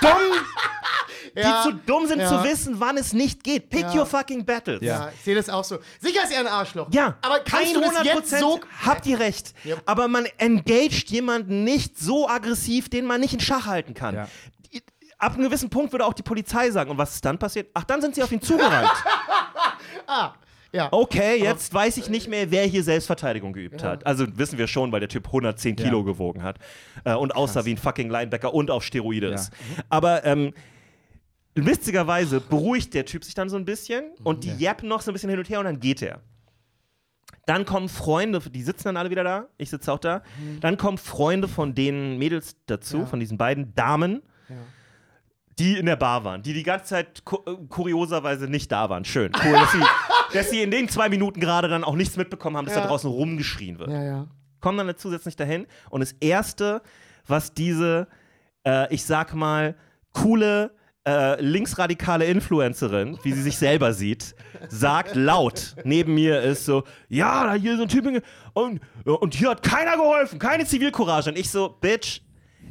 dummen, 0.00 0.32
Ja, 1.34 1.62
die 1.64 1.70
zu 1.70 1.76
dumm 1.86 2.06
sind 2.06 2.20
ja. 2.20 2.28
zu 2.28 2.44
wissen, 2.44 2.78
wann 2.78 2.96
es 2.98 3.12
nicht 3.12 3.42
geht. 3.42 3.70
Pick 3.70 3.82
Ja. 3.82 3.94
your 3.94 4.06
fucking 4.06 4.44
battles. 4.44 4.82
Ja, 4.82 5.10
ich 5.14 5.22
sehe 5.22 5.34
das 5.34 5.48
auch 5.48 5.64
so. 5.64 5.78
Sicher 6.00 6.24
ist 6.24 6.32
er 6.32 6.40
ein 6.40 6.46
Arschloch. 6.46 6.88
Ja, 6.92 7.16
aber 7.22 7.40
kannst 7.40 7.74
du 7.74 7.80
das 7.80 8.04
jetzt 8.04 8.34
100% 8.34 8.38
so. 8.40 8.60
habt 8.84 9.06
ihr 9.06 9.18
recht. 9.18 9.54
Ja. 9.64 9.76
Aber 9.86 10.08
man 10.08 10.26
engaged 10.38 11.10
jemanden 11.10 11.64
nicht 11.64 11.98
so 11.98 12.28
aggressiv, 12.28 12.88
den 12.90 13.06
man 13.06 13.20
nicht 13.20 13.32
in 13.34 13.40
Schach 13.40 13.66
halten 13.66 13.94
kann. 13.94 14.14
Ja. 14.14 14.28
Ab 15.18 15.34
einem 15.34 15.44
gewissen 15.44 15.70
Punkt 15.70 15.92
würde 15.92 16.04
auch 16.04 16.14
die 16.14 16.22
Polizei 16.24 16.70
sagen. 16.70 16.90
Und 16.90 16.98
was 16.98 17.14
ist 17.14 17.24
dann 17.24 17.38
passiert? 17.38 17.70
Ach, 17.74 17.84
dann 17.84 18.00
sind 18.00 18.14
sie 18.14 18.22
auf 18.22 18.32
ihn 18.32 18.42
zugerannt. 18.42 18.90
Ah, 20.06 20.32
ja. 20.72 20.88
Okay, 20.90 21.36
jetzt 21.42 21.72
weiß 21.72 21.96
ich 21.98 22.08
nicht 22.08 22.28
mehr, 22.28 22.50
wer 22.50 22.64
hier 22.64 22.82
Selbstverteidigung 22.82 23.52
geübt 23.52 23.82
hat. 23.84 24.06
Also 24.06 24.26
wissen 24.38 24.58
wir 24.58 24.66
schon, 24.66 24.90
weil 24.92 25.00
der 25.00 25.08
Typ 25.08 25.26
110 25.26 25.76
Kilo 25.76 25.98
Ja. 25.98 26.04
gewogen 26.04 26.42
hat 26.42 26.58
äh, 27.04 27.14
und 27.14 27.34
aussah 27.36 27.64
wie 27.64 27.72
ein 27.72 27.76
fucking 27.78 28.08
Linebacker 28.10 28.52
und 28.54 28.70
auf 28.70 28.82
Steroide 28.84 29.28
Ja. 29.28 29.34
ist. 29.34 29.52
Aber 29.88 30.24
ähm, 30.24 30.52
witzigerweise 31.54 32.40
beruhigt 32.40 32.94
der 32.94 33.04
Typ 33.04 33.24
sich 33.24 33.34
dann 33.34 33.48
so 33.48 33.56
ein 33.56 33.64
bisschen 33.64 34.04
und 34.24 34.44
die 34.44 34.50
jappen 34.56 34.88
noch 34.88 35.02
so 35.02 35.10
ein 35.10 35.14
bisschen 35.14 35.30
hin 35.30 35.38
und 35.38 35.48
her 35.50 35.58
und 35.58 35.66
dann 35.66 35.80
geht 35.80 36.00
er. 36.02 36.20
Dann 37.44 37.66
kommen 37.66 37.88
Freunde, 37.88 38.38
die 38.40 38.62
sitzen 38.62 38.84
dann 38.84 38.96
alle 38.96 39.10
wieder 39.10 39.24
da, 39.24 39.48
ich 39.58 39.68
sitze 39.68 39.92
auch 39.92 39.98
da. 39.98 40.22
Dann 40.60 40.76
kommen 40.76 40.96
Freunde 40.96 41.48
von 41.48 41.74
den 41.74 42.16
Mädels 42.18 42.56
dazu, 42.66 42.98
Ja. 42.98 43.06
von 43.06 43.18
diesen 43.20 43.36
beiden 43.36 43.74
Damen, 43.74 44.22
Ja. 44.48 44.54
die 45.58 45.76
in 45.76 45.86
der 45.86 45.96
Bar 45.96 46.24
waren, 46.24 46.42
die 46.42 46.54
die 46.54 46.62
ganze 46.62 46.86
Zeit 46.86 47.24
ku 47.24 47.38
kurioserweise 47.68 48.44
nicht 48.46 48.70
da 48.70 48.88
waren. 48.88 49.04
Schön, 49.04 49.32
cool, 49.44 49.52
dass 49.52 49.72
sie, 49.72 49.80
dass 50.32 50.50
sie 50.50 50.62
in 50.62 50.70
den 50.70 50.88
zwei 50.88 51.08
Minuten 51.08 51.40
gerade 51.40 51.68
dann 51.68 51.84
auch 51.84 51.94
nichts 51.96 52.16
mitbekommen 52.16 52.56
haben, 52.56 52.66
dass 52.66 52.74
Ja. 52.74 52.82
da 52.82 52.86
draußen 52.88 53.10
rumgeschrien 53.10 53.78
wird. 53.78 53.90
Ja, 53.90 54.02
ja. 54.02 54.26
Kommen 54.60 54.78
dann 54.86 54.96
zusätzlich 54.96 55.36
dahin 55.36 55.66
und 55.90 56.00
das 56.00 56.12
Erste, 56.20 56.82
was 57.26 57.52
diese, 57.54 58.06
äh, 58.66 58.92
ich 58.94 59.04
sag 59.04 59.34
mal, 59.34 59.74
coole 60.12 60.70
äh, 61.04 61.40
linksradikale 61.42 62.26
Influencerin, 62.26 63.18
wie 63.24 63.32
sie 63.32 63.42
sich 63.42 63.56
selber 63.58 63.92
sieht, 63.92 64.36
sagt 64.68 65.16
laut 65.16 65.74
neben 65.82 66.14
mir 66.14 66.40
ist 66.42 66.64
so, 66.64 66.84
ja, 67.08 67.44
da 67.44 67.54
hier 67.54 67.76
so 67.76 67.82
ein 67.82 67.88
Typ 67.88 68.06
und, 68.54 68.80
und 69.04 69.34
hier 69.34 69.50
hat 69.50 69.64
keiner 69.64 69.96
geholfen, 69.96 70.38
keine 70.38 70.64
Zivilcourage. 70.64 71.30
Und 71.30 71.36
ich 71.38 71.50
so, 71.50 71.70
Bitch, 71.80 72.20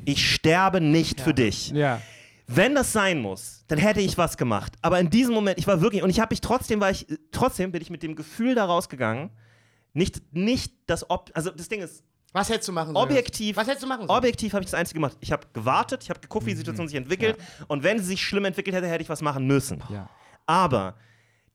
ich 0.06 0.32
sterbe 0.34 0.80
nicht 0.80 1.20
für 1.20 1.34
dich. 1.34 1.72
Ja. 1.72 2.02
Wenn 2.48 2.74
das 2.74 2.94
sein 2.94 3.20
muss, 3.20 3.61
dann 3.72 3.80
hätte 3.80 4.02
ich 4.02 4.18
was 4.18 4.36
gemacht. 4.36 4.74
Aber 4.82 5.00
in 5.00 5.10
diesem 5.10 5.34
Moment, 5.34 5.58
ich 5.58 5.66
war 5.66 5.80
wirklich, 5.80 6.04
und 6.04 6.10
ich 6.10 6.20
habe 6.20 6.34
mich 6.34 6.42
trotzdem, 6.42 6.82
war 6.82 6.92
ich, 6.92 7.08
trotzdem 7.32 7.72
bin 7.72 7.82
ich 7.82 7.90
mit 7.90 8.04
dem 8.04 8.18
Gefühl 8.18 8.54
da 8.54 8.66
rausgegangen, 8.66 9.30
nicht, 9.94 10.22
nicht 10.34 10.74
das 10.88 11.10
Ob, 11.10 11.32
also 11.34 11.52
das 11.52 11.70
Ding 11.70 11.82
ist, 11.82 12.04
Was 12.34 12.50
hättest 12.50 12.68
du 12.68 12.74
machen 12.74 12.94
sollen? 12.94 12.98
objektiv, 12.98 13.56
Was 13.56 13.68
hättest 13.68 13.84
du 13.84 13.88
machen 13.88 14.08
sollen? 14.08 14.18
objektiv 14.18 14.52
habe 14.52 14.62
ich 14.66 14.70
das 14.70 14.78
Einzige 14.78 14.96
gemacht. 14.96 15.16
Ich 15.22 15.32
habe 15.32 15.48
gewartet, 15.54 16.04
ich 16.04 16.10
habe 16.10 16.20
geguckt, 16.20 16.46
wie 16.46 16.50
die 16.52 16.58
Situation 16.58 16.90
sich 16.90 16.98
entwickelt. 16.98 17.38
Und 17.70 17.84
wenn 17.84 17.98
sie 17.98 18.04
sich 18.06 18.22
schlimm 18.22 18.44
entwickelt 18.44 18.76
hätte, 18.76 18.88
hätte 18.88 19.04
ich 19.04 19.10
was 19.10 19.22
machen 19.22 19.48
müssen. 19.48 19.82
Ja. 19.90 20.10
Aber 20.46 20.96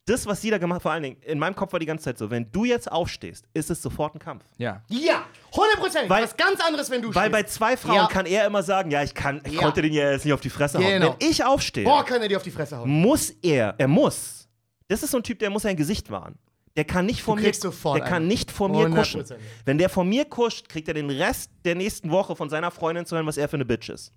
das, 0.06 0.24
was 0.26 0.40
sie 0.40 0.50
da 0.50 0.58
gemacht 0.58 0.76
hat, 0.76 0.82
vor 0.82 0.92
allen 0.92 1.02
Dingen, 1.02 1.16
in 1.22 1.38
meinem 1.38 1.54
Kopf 1.54 1.72
war 1.72 1.80
die 1.80 1.86
ganze 1.86 2.04
Zeit 2.04 2.16
so, 2.18 2.30
wenn 2.30 2.50
du 2.52 2.64
jetzt 2.64 2.90
aufstehst, 2.90 3.44
ist 3.54 3.70
es 3.70 3.82
sofort 3.82 4.14
ein 4.14 4.18
Kampf. 4.20 4.44
Ja. 4.56 4.82
Ja, 4.88 5.24
100 5.52 5.76
Prozent. 5.80 6.08
Weil- 6.08 6.22
Was 6.24 6.36
ganz 6.36 6.60
anderes, 6.60 6.88
wenn 6.90 7.02
du 7.02 7.14
Weil 7.14 7.28
bei 7.28 7.40
stehst. 7.40 7.54
zwei 7.54 7.76
Frauen 7.76 7.96
Ja. 7.96 8.06
kann 8.06 8.24
er 8.24 8.46
immer 8.46 8.62
sagen, 8.62 8.90
ja, 8.90 9.02
ich 9.02 9.14
kann, 9.14 9.42
ich 9.44 9.52
Ja. 9.54 9.60
konnte 9.62 9.82
den 9.82 9.92
ja 9.92 10.12
jetzt 10.12 10.24
nicht 10.24 10.32
auf 10.34 10.40
die 10.40 10.48
Fresse 10.50 10.78
hauen. 10.78 10.86
Genau. 10.86 11.16
Wenn 11.18 11.28
ich 11.28 11.44
aufstehe, 11.44 11.84
Boah, 11.84 12.04
kann 12.04 12.22
er 12.22 12.28
dir 12.28 12.36
auf 12.36 12.42
die 12.44 12.50
Fresse 12.52 12.78
hauen. 12.78 12.88
muss 12.88 13.30
er, 13.42 13.74
er 13.78 13.88
muss. 13.88 14.48
Das 14.88 15.02
ist 15.02 15.10
so 15.10 15.16
ein 15.18 15.22
Typ, 15.24 15.40
der 15.40 15.50
muss 15.50 15.62
sein 15.62 15.76
Gesicht 15.76 16.10
wahren. 16.10 16.38
Der 16.76 16.84
kann 16.84 17.06
nicht 17.06 17.22
vor 17.22 17.34
mir, 17.36 17.52
sofort 17.54 17.98
der 17.98 18.04
kann 18.04 18.16
einen. 18.18 18.28
nicht 18.28 18.50
vor 18.52 18.68
mir 18.68 18.88
kuschen. 18.90 19.22
100%. 19.22 19.40
Wenn 19.64 19.78
der 19.78 19.88
vor 19.88 20.04
mir 20.04 20.24
kuscht, 20.26 20.68
kriegt 20.68 20.86
er 20.86 20.94
den 20.94 21.10
Rest 21.10 21.50
der 21.64 21.74
nächsten 21.74 22.10
Woche 22.10 22.36
von 22.36 22.48
seiner 22.50 22.70
Freundin 22.70 23.06
zu 23.06 23.16
hören, 23.16 23.26
was 23.26 23.38
er 23.38 23.48
für 23.48 23.56
eine 23.56 23.64
Bitch 23.64 23.88
ist. 23.88 24.12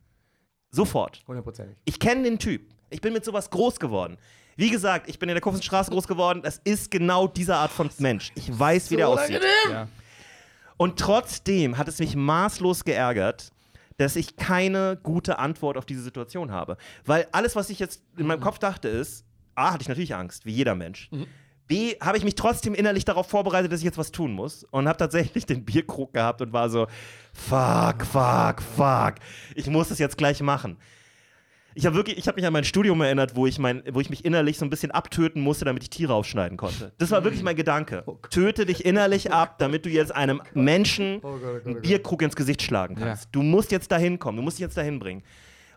Sofort. 0.72 1.22
100 1.26 1.44
Prozent. 1.44 1.76
Ich 1.86 2.00
kenne 2.00 2.24
den 2.24 2.38
Typ. 2.38 2.62
Ich 2.92 3.02
bin 3.02 3.14
mit 3.14 3.24
sowas 3.26 3.50
groß 3.50 3.80
geworden. 3.80 4.18
Wie 4.60 4.70
gesagt, 4.70 5.08
ich 5.08 5.18
bin 5.18 5.30
in 5.30 5.36
der 5.36 5.42
Kurvenstraße 5.42 5.90
groß 5.90 6.06
geworden. 6.06 6.42
Das 6.44 6.60
ist 6.66 6.92
genau 6.92 7.28
diese 7.28 7.56
Art 7.56 7.72
von 7.72 7.90
Mensch. 8.00 8.34
Ich 8.36 8.60
weiß, 8.60 8.92
wie 8.92 8.98
der 8.98 9.08
aussieht. 9.08 9.42
ja. 9.72 9.88
Und 10.76 11.00
trotzdem 11.00 11.78
hat 11.78 11.88
es 11.88 12.00
mich 12.00 12.14
maßlos 12.18 12.84
geärgert, 12.84 13.54
dass 13.96 14.18
ich 14.18 14.36
keine 14.36 15.00
gute 15.02 15.40
Antwort 15.40 15.78
auf 15.78 15.86
diese 15.86 16.02
Situation 16.02 16.52
habe. 16.52 16.76
Weil 17.06 17.28
alles, 17.32 17.56
was 17.56 17.70
ich 17.70 17.80
jetzt 17.80 18.02
in 18.18 18.28
meinem 18.28 18.42
Kopf 18.42 18.60
dachte, 18.60 18.90
ist, 18.90 19.24
A, 19.56 19.72
hatte 19.72 19.84
ich 19.84 19.88
natürlich 19.88 20.14
Angst, 20.14 20.46
wie 20.46 20.52
jeder 20.52 20.76
Mensch. 20.76 21.10
B, 21.68 21.96
habe 22.02 22.18
ich 22.18 22.26
mich 22.26 22.36
trotzdem 22.36 22.74
innerlich 22.74 23.06
darauf 23.06 23.30
vorbereitet, 23.30 23.72
dass 23.72 23.80
ich 23.80 23.86
jetzt 23.86 23.98
was 23.98 24.12
tun 24.12 24.34
muss. 24.34 24.66
Und 24.72 24.90
habe 24.90 24.98
tatsächlich 24.98 25.46
den 25.46 25.64
Bierkrug 25.64 26.12
gehabt 26.12 26.42
und 26.42 26.52
war 26.52 26.70
so, 26.70 26.88
fuck, 27.32 28.06
fuck, 28.06 28.62
fuck. 28.76 29.16
Ich 29.56 29.68
muss 29.68 29.88
das 29.88 30.00
jetzt 30.00 30.18
gleich 30.18 30.42
machen. 30.42 30.76
Ich 31.76 31.86
habe 31.86 31.96
wirklich, 31.96 32.18
ich 32.18 32.28
habe 32.28 32.36
mich 32.36 32.46
an 32.46 32.54
mein 32.54 32.64
Studium 32.64 33.00
erinnert, 33.02 33.36
wo 33.36 33.46
ich, 33.46 33.60
mein, 33.60 33.84
wo 33.92 34.00
ich 34.00 34.10
mich 34.10 34.26
innerlich 34.26 34.58
so 34.58 34.66
ein 34.66 34.70
bisschen 34.70 34.92
abtöten 34.92 35.42
musste, 35.42 35.66
damit 35.66 35.84
ich 35.84 35.90
Tiere 35.90 36.14
aufschneiden 36.14 36.58
konnte. 36.58 36.92
Das 36.98 37.12
war 37.12 37.24
wirklich 37.24 37.44
mein 37.44 37.56
Gedanke. 37.56 38.04
Töte 38.30 38.66
dich 38.66 38.86
innerlich 38.86 39.32
ab, 39.32 39.60
damit 39.60 39.86
du 39.86 39.90
jetzt 39.90 40.14
einem 40.14 40.42
Menschen 40.54 41.22
einen 41.66 41.82
Bierkrug 41.82 42.22
ins 42.22 42.36
Gesicht 42.36 42.62
schlagen 42.62 42.96
kannst. 42.96 43.26
Ja. 43.26 43.30
Du 43.32 43.44
musst 43.44 43.72
jetzt 43.72 43.92
dahin 43.92 44.20
kommen, 44.20 44.38
du 44.38 44.44
musst 44.44 44.58
dich 44.58 44.64
jetzt 44.64 44.78
dahin 44.78 45.00
bringen. 45.00 45.24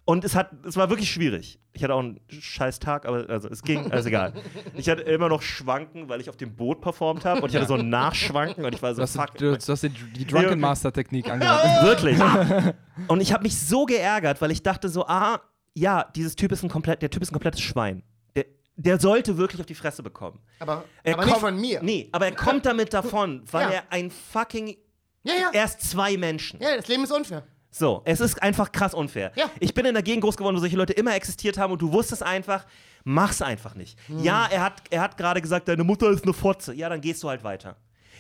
Und 0.05 0.25
es, 0.25 0.35
hat, 0.35 0.51
es 0.67 0.77
war 0.77 0.91
wirklich 0.91 1.13
schwierig. 1.13 1.61
Ich 1.73 1.85
hatte 1.85 1.95
auch 1.95 2.01
einen 2.01 2.19
scheiß 2.29 2.81
Tag, 2.81 3.07
aber 3.07 3.31
also 3.31 3.49
es 3.49 3.63
ging, 3.63 3.93
also 3.93 4.09
egal. 4.09 4.33
Ich 4.75 4.89
hatte 4.91 5.03
immer 5.03 5.29
noch 5.29 5.43
Schwanken, 5.43 6.09
weil 6.09 6.21
ich 6.21 6.29
auf 6.29 6.37
dem 6.37 6.57
Boot 6.57 6.81
performt 6.81 7.25
habe 7.25 7.41
und 7.41 7.51
ich 7.51 7.57
hatte 7.57 7.69
so 7.69 7.75
ein 7.75 7.89
Nachschwanken 7.89 8.65
und 8.65 8.75
ich 8.75 8.83
war 8.83 8.95
so, 8.97 9.03
hast, 9.03 9.15
fuck. 9.15 9.37
du, 9.37 9.57
du 9.57 9.73
hast 9.73 9.83
die, 9.83 9.91
die 9.91 10.27
Drunken. 10.27 10.59
Master 10.59 10.93
Technik 10.93 11.31
angewandt. 11.31 11.85
Wirklich. 11.85 12.19
Und 13.09 13.21
ich 13.21 13.33
habe 13.33 13.43
mich 13.43 13.59
so 13.59 13.87
geärgert, 13.87 14.43
weil 14.43 14.51
ich 14.51 14.63
dachte 14.63 14.89
so, 14.89 15.07
ah, 15.07 15.41
ja, 15.75 16.05
dieses 16.15 16.37
Typ 16.37 16.53
ist 16.53 16.63
ein 16.63 16.69
komplett, 16.69 17.03
der 17.03 17.11
Typ 17.11 17.23
ist 17.23 17.31
ein 17.31 17.35
komplettes 17.35 17.61
Schwein. 17.61 18.03
Der, 18.37 18.45
der 18.77 19.01
sollte 19.01 19.37
wirklich 19.37 19.61
auf 19.61 19.67
die 19.67 19.75
Fresse 19.75 20.03
bekommen. 20.03 20.41
Aber, 20.59 20.85
Er 21.03 21.15
aber 21.15 21.25
nicht 21.25 21.33
kommt- 21.35 21.45
von 21.47 21.61
mir. 21.61 21.83
Nee, 21.83 22.09
aber 22.13 22.27
er 22.27 22.35
kommt 22.35 22.67
damit 22.67 22.93
davon, 22.95 23.43
weil 23.51 23.63
Ja. 23.69 23.71
er 23.77 23.83
ein 23.91 24.11
fucking 24.11 24.77
Ja, 25.25 25.35
ja. 25.35 25.51
erst 25.53 25.81
zwei 25.83 26.17
Menschen. 26.17 26.61
Ja, 26.61 26.77
das 26.77 26.89
Leben 26.89 27.05
ist 27.05 27.13
unfair. 27.13 27.45
So, 27.75 28.03
es 28.05 28.21
ist 28.21 28.43
einfach 28.43 28.71
krass 28.71 28.93
unfair. 28.93 29.33
Ja. 29.35 29.51
Ich 29.59 29.73
bin 29.73 29.87
in 29.87 29.95
der 29.95 30.03
Gegend 30.03 30.23
groß 30.25 30.37
geworden, 30.37 30.57
wo 30.57 30.61
solche 30.61 30.77
Leute 30.77 30.93
immer 30.93 31.15
existiert 31.15 31.57
haben 31.57 31.73
und 31.73 31.81
du 31.81 31.91
wusstest 31.91 32.23
einfach, 32.23 32.67
mach's 33.03 33.41
einfach 33.41 33.75
nicht. 33.75 33.99
Ja, 34.09 34.47
er 34.51 34.63
hat, 34.63 34.83
er 34.91 35.01
hat 35.01 35.17
gerade 35.17 35.41
gesagt, 35.41 35.69
deine 35.69 35.83
Mutter 35.83 36.11
ist 36.11 36.25
eine 36.25 36.35
Fotze. 36.35 36.75
Ja, 36.75 36.91
dann 36.91 37.01
gehst 37.01 37.23
du 37.23 37.31
halt 37.31 37.43
weiter. 37.45 37.77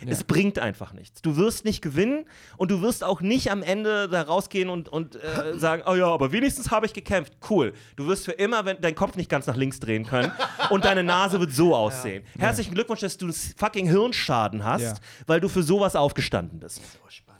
Es 0.06 0.24
bringt 0.24 0.58
einfach 0.58 0.92
nichts. 0.92 1.22
Du 1.22 1.36
wirst 1.36 1.64
nicht 1.64 1.82
gewinnen 1.82 2.24
und 2.56 2.70
du 2.70 2.82
wirst 2.82 3.04
auch 3.04 3.20
nicht 3.20 3.50
am 3.50 3.62
Ende 3.62 4.08
da 4.08 4.22
rausgehen 4.22 4.68
und, 4.68 4.88
und 4.88 5.16
äh, 5.16 5.54
sagen, 5.58 5.82
oh 5.86 5.94
ja, 5.94 6.06
aber 6.06 6.32
wenigstens 6.32 6.70
habe 6.70 6.86
ich 6.86 6.92
gekämpft. 6.92 7.34
Cool. 7.48 7.72
Du 7.96 8.06
wirst 8.06 8.24
für 8.24 8.32
immer 8.32 8.64
wenn, 8.64 8.80
deinen 8.80 8.94
Kopf 8.94 9.16
nicht 9.16 9.28
ganz 9.30 9.46
nach 9.46 9.56
links 9.56 9.80
drehen 9.80 10.04
können 10.06 10.32
und 10.70 10.84
deine 10.84 11.02
Nase 11.04 11.40
wird 11.40 11.52
so 11.52 11.74
aussehen. 11.74 12.24
Herzlichen 12.38 12.74
Glückwunsch, 12.74 13.00
dass 13.00 13.16
du 13.16 13.30
fucking 13.56 13.86
Hirnschaden 13.86 14.64
hast, 14.64 14.82
Ja. 14.82 14.94
weil 15.26 15.40
du 15.40 15.48
für 15.48 15.62
sowas 15.62 15.96
aufgestanden 15.96 16.58
bist. 16.60 16.80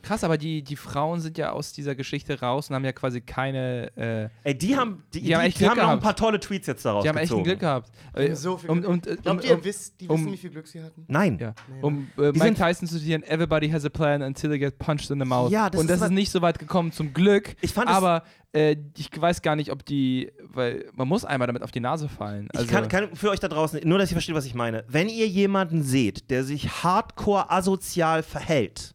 Krass, 0.03 0.24
aber 0.24 0.36
die, 0.36 0.62
die 0.62 0.76
Frauen 0.76 1.20
sind 1.20 1.38
ja 1.38 1.53
aus 1.53 1.72
dieser 1.72 1.94
Geschichte 1.94 2.40
raus 2.40 2.68
und 2.68 2.74
haben 2.76 2.84
ja 2.84 2.92
quasi 2.92 3.20
keine. 3.20 3.90
Äh, 3.96 4.28
Ey, 4.48 4.59
die 4.59 4.76
haben, 4.76 5.03
die, 5.14 5.20
die, 5.22 5.34
haben 5.34 5.42
die, 5.42 5.48
echt 5.48 5.59
Glück 5.59 5.70
haben 5.70 5.76
noch 5.78 5.82
ein 5.84 5.88
gehabt. 5.90 6.03
paar 6.03 6.16
tolle 6.16 6.40
Tweets 6.40 6.66
jetzt 6.66 6.84
daraus 6.84 7.03
die 7.03 7.09
haben 7.09 7.16
echt 7.16 7.24
ein 7.32 7.36
gezogen. 7.38 7.44
Glück 7.44 7.61
gehabt. 7.61 7.90
Äh, 8.14 8.34
So 8.34 8.57
viel 8.59 8.70
um, 8.70 8.78
Glück. 8.80 8.90
und, 8.90 9.07
äh, 9.07 9.16
Glaubt 9.16 9.42
um, 9.44 9.48
ihr, 9.50 9.57
um, 9.57 9.64
wisst, 9.64 10.00
die 10.00 10.09
um- 10.09 10.20
wissen, 10.20 10.32
wie 10.32 10.36
viel 10.36 10.51
Glück 10.51 10.66
sie 10.66 10.82
hatten? 10.82 11.05
Nein. 11.09 11.39
Ja. 11.40 11.55
Um 11.81 12.09
äh, 12.18 12.32
Die 12.32 12.39
Mike 12.39 12.55
Tyson 12.55 12.86
zu 12.89 12.98
zitieren, 12.98 13.22
everybody 13.22 13.70
has 13.70 13.85
a 13.85 13.89
plan 13.89 14.22
until 14.22 14.51
they 14.51 14.59
get 14.59 14.78
punched 14.78 15.10
in 15.10 15.18
the 15.20 15.24
mouth. 15.24 15.51
Ja, 15.51 15.70
das 15.70 15.81
und 15.81 15.86
ist 15.86 15.90
das 15.90 15.97
ist 15.98 16.02
was- 16.02 16.10
nicht 16.10 16.31
so 16.31 16.43
weit 16.43 16.59
gekommen, 16.59 16.93
zum 16.93 17.12
Glück. 17.14 17.55
Ich 17.60 17.72
fand 17.72 17.89
aber 17.89 18.22
äh, 18.55 18.77
ich 18.98 19.09
weiß 19.18 19.40
gar 19.40 19.56
nicht, 19.56 19.70
ob 19.72 19.82
die, 19.86 20.31
weil 20.43 20.85
man 20.94 21.09
muss 21.09 21.24
einmal 21.24 21.47
damit 21.47 21.62
auf 21.62 21.70
die 21.70 21.81
Nase 21.81 22.09
fallen. 22.09 22.48
Also, 22.52 22.66
Ich 22.66 22.70
kann, 22.70 22.86
kann 22.89 23.14
für 23.16 23.31
euch 23.31 23.40
da 23.40 23.48
draußen, 23.48 23.81
nur 23.85 23.98
dass 23.98 24.10
ihr 24.10 24.14
versteht, 24.14 24.35
was 24.35 24.44
ich 24.44 24.55
meine. 24.55 24.85
Wenn 24.89 25.09
ihr 25.09 25.27
jemanden 25.27 25.82
seht, 25.82 26.28
der 26.31 26.44
sich 26.44 26.68
hardcore 26.82 27.51
asozial 27.51 28.22
verhält, 28.22 28.94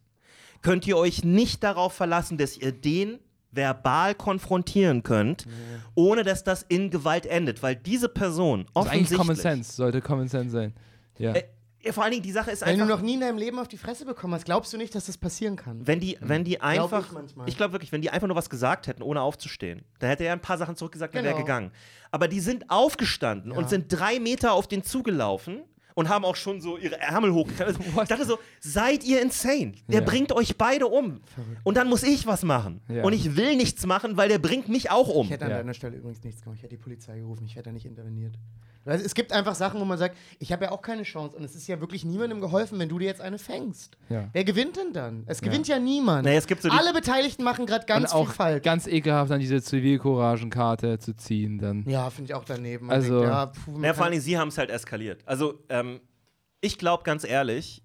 könnt 0.62 0.86
ihr 0.86 0.96
euch 0.96 1.24
nicht 1.24 1.62
darauf 1.64 1.92
verlassen, 1.92 2.38
dass 2.38 2.56
ihr 2.56 2.72
den 2.72 3.18
verbal 3.50 4.14
konfrontieren 4.14 5.02
könnt, 5.02 5.46
ohne 5.94 6.22
dass 6.22 6.44
das 6.44 6.64
in 6.68 6.90
Gewalt 6.90 7.26
endet. 7.26 7.62
Weil 7.62 7.76
diese 7.76 8.08
Person 8.08 8.66
das 8.74 8.84
ist 8.86 8.90
eigentlich 8.92 9.02
offensichtlich. 9.18 9.18
Common 9.18 9.36
Sense, 9.36 9.72
sollte 9.72 10.00
Common 10.02 10.28
Sense 10.28 10.50
sein. 10.50 10.74
Ja. 11.18 11.32
Äh, 11.32 11.44
Ja, 11.80 11.92
vor 11.92 12.02
allen 12.02 12.10
Dingen, 12.12 12.24
die 12.24 12.32
Sache 12.32 12.50
ist 12.50 12.60
Wenn 12.66 12.76
du 12.76 12.82
einfach. 12.82 12.96
noch 12.96 13.02
nie 13.04 13.14
in 13.14 13.20
deinem 13.20 13.38
Leben 13.38 13.58
auf 13.58 13.68
die 13.68 13.78
Fresse 13.78 14.04
bekommen 14.04 14.34
hast, 14.34 14.44
glaubst 14.44 14.72
du 14.72 14.76
nicht, 14.76 14.94
dass 14.96 15.06
das 15.06 15.16
passieren 15.16 15.54
kann? 15.56 15.86
Wenn 15.86 16.00
die, 16.00 16.18
wenn 16.20 16.42
die 16.44 16.60
einfach, 16.60 17.06
ich 17.06 17.12
manchmal. 17.12 17.48
ich 17.48 17.56
glaube 17.56 17.72
wirklich, 17.72 17.92
wenn 17.92 18.02
die 18.02 18.10
einfach 18.10 18.26
nur 18.26 18.36
was 18.36 18.50
gesagt 18.50 18.88
hätten, 18.88 19.00
ohne 19.02 19.20
aufzustehen, 19.22 19.82
dann 20.00 20.10
hätte 20.10 20.24
er 20.24 20.32
ein 20.32 20.40
paar 20.40 20.58
Sachen 20.58 20.74
zurückgesagt, 20.76 21.14
dann 21.14 21.22
wäre 21.22 21.34
er 21.34 21.36
Genau. 21.36 21.46
gegangen. 21.46 21.70
Aber 22.10 22.26
die 22.28 22.40
sind 22.40 22.68
aufgestanden 22.68 23.52
und 23.52 23.70
sind 23.70 23.86
drei 23.88 24.18
Meter 24.18 24.52
auf 24.52 24.66
den 24.66 24.82
zugelaufen 24.82 25.60
und 25.98 26.08
haben 26.08 26.24
auch 26.24 26.36
schon 26.36 26.60
so 26.60 26.78
ihre 26.78 27.00
Ärmel 27.00 27.32
hochgekrempelt. 27.34 27.76
Also, 27.80 28.02
ich 28.02 28.08
dachte 28.08 28.24
so, 28.24 28.38
seid 28.60 29.02
ihr 29.02 29.20
insane? 29.20 29.72
Der 29.88 29.98
Ja. 30.00 30.06
bringt 30.06 30.30
euch 30.30 30.56
beide 30.56 30.86
um. 30.86 31.20
Und 31.64 31.76
dann 31.76 31.88
muss 31.88 32.04
ich 32.04 32.24
was 32.24 32.44
machen. 32.44 32.80
Ja. 32.88 33.02
Und 33.02 33.14
ich 33.14 33.34
will 33.34 33.56
nichts 33.56 33.84
machen, 33.84 34.16
weil 34.16 34.28
der 34.28 34.38
bringt 34.38 34.68
mich 34.68 34.92
auch 34.92 35.08
um. 35.08 35.24
Ich 35.26 35.32
hätte 35.32 35.46
an 35.46 35.50
Ja. 35.50 35.56
deiner 35.58 35.74
Stelle 35.74 35.96
übrigens 35.96 36.22
nichts 36.22 36.40
gemacht. 36.42 36.58
Ich 36.58 36.62
hätte 36.62 36.76
die 36.76 36.80
Polizei 36.82 37.18
gerufen. 37.18 37.44
Ich 37.46 37.56
hätte 37.56 37.64
da 37.70 37.72
nicht 37.72 37.84
interveniert. 37.84 38.34
Es 38.84 39.14
gibt 39.14 39.32
einfach 39.32 39.54
Sachen, 39.54 39.80
wo 39.80 39.84
man 39.84 39.98
sagt, 39.98 40.16
ich 40.38 40.50
habe 40.50 40.64
ja 40.64 40.70
auch 40.70 40.80
keine 40.80 41.02
Chance. 41.02 41.36
Und 41.36 41.44
es 41.44 41.54
ist 41.54 41.66
ja 41.66 41.78
wirklich 41.80 42.04
niemandem 42.06 42.40
geholfen, 42.40 42.78
wenn 42.78 42.88
du 42.88 42.98
dir 42.98 43.04
jetzt 43.06 43.20
eine 43.20 43.38
fängst. 43.38 43.98
Ja. 44.08 44.28
Wer 44.32 44.44
gewinnt 44.44 44.76
denn 44.76 44.92
dann? 44.94 45.24
Es 45.26 45.42
gewinnt 45.42 45.68
ja 45.68 45.78
niemand. 45.78 46.24
Nee, 46.24 46.36
es 46.36 46.46
gibt 46.46 46.62
so 46.62 46.70
Alle 46.70 46.94
Beteiligten 46.94 47.44
machen 47.44 47.66
gerade 47.66 47.84
ganz 47.84 48.12
und 48.14 48.18
viel 48.20 48.28
auch 48.30 48.32
falsch. 48.34 48.62
ganz 48.62 48.86
ekelhaft, 48.86 49.30
dann 49.30 49.40
diese 49.40 49.60
Zivilcouragenkarte 49.62 50.98
zu 50.98 51.14
ziehen. 51.14 51.58
Dann. 51.58 51.84
ja, 51.88 52.08
finde 52.10 52.30
ich 52.30 52.34
auch 52.34 52.44
daneben. 52.44 52.86
Man 52.86 52.96
Also- 52.96 53.18
denkt, 53.20 53.28
ja, 53.34 53.46
puh, 53.46 53.70
man 53.72 53.84
Ja, 53.84 53.94
vor 53.94 54.08
Dingen, 54.08 54.22
sie 54.22 54.38
haben 54.38 54.48
es 54.48 54.58
halt 54.58 54.70
eskaliert. 54.70 55.20
Also, 55.26 55.62
ähm, 55.68 56.00
ich 56.60 56.78
glaube 56.78 57.04
ganz 57.04 57.24
ehrlich, 57.24 57.82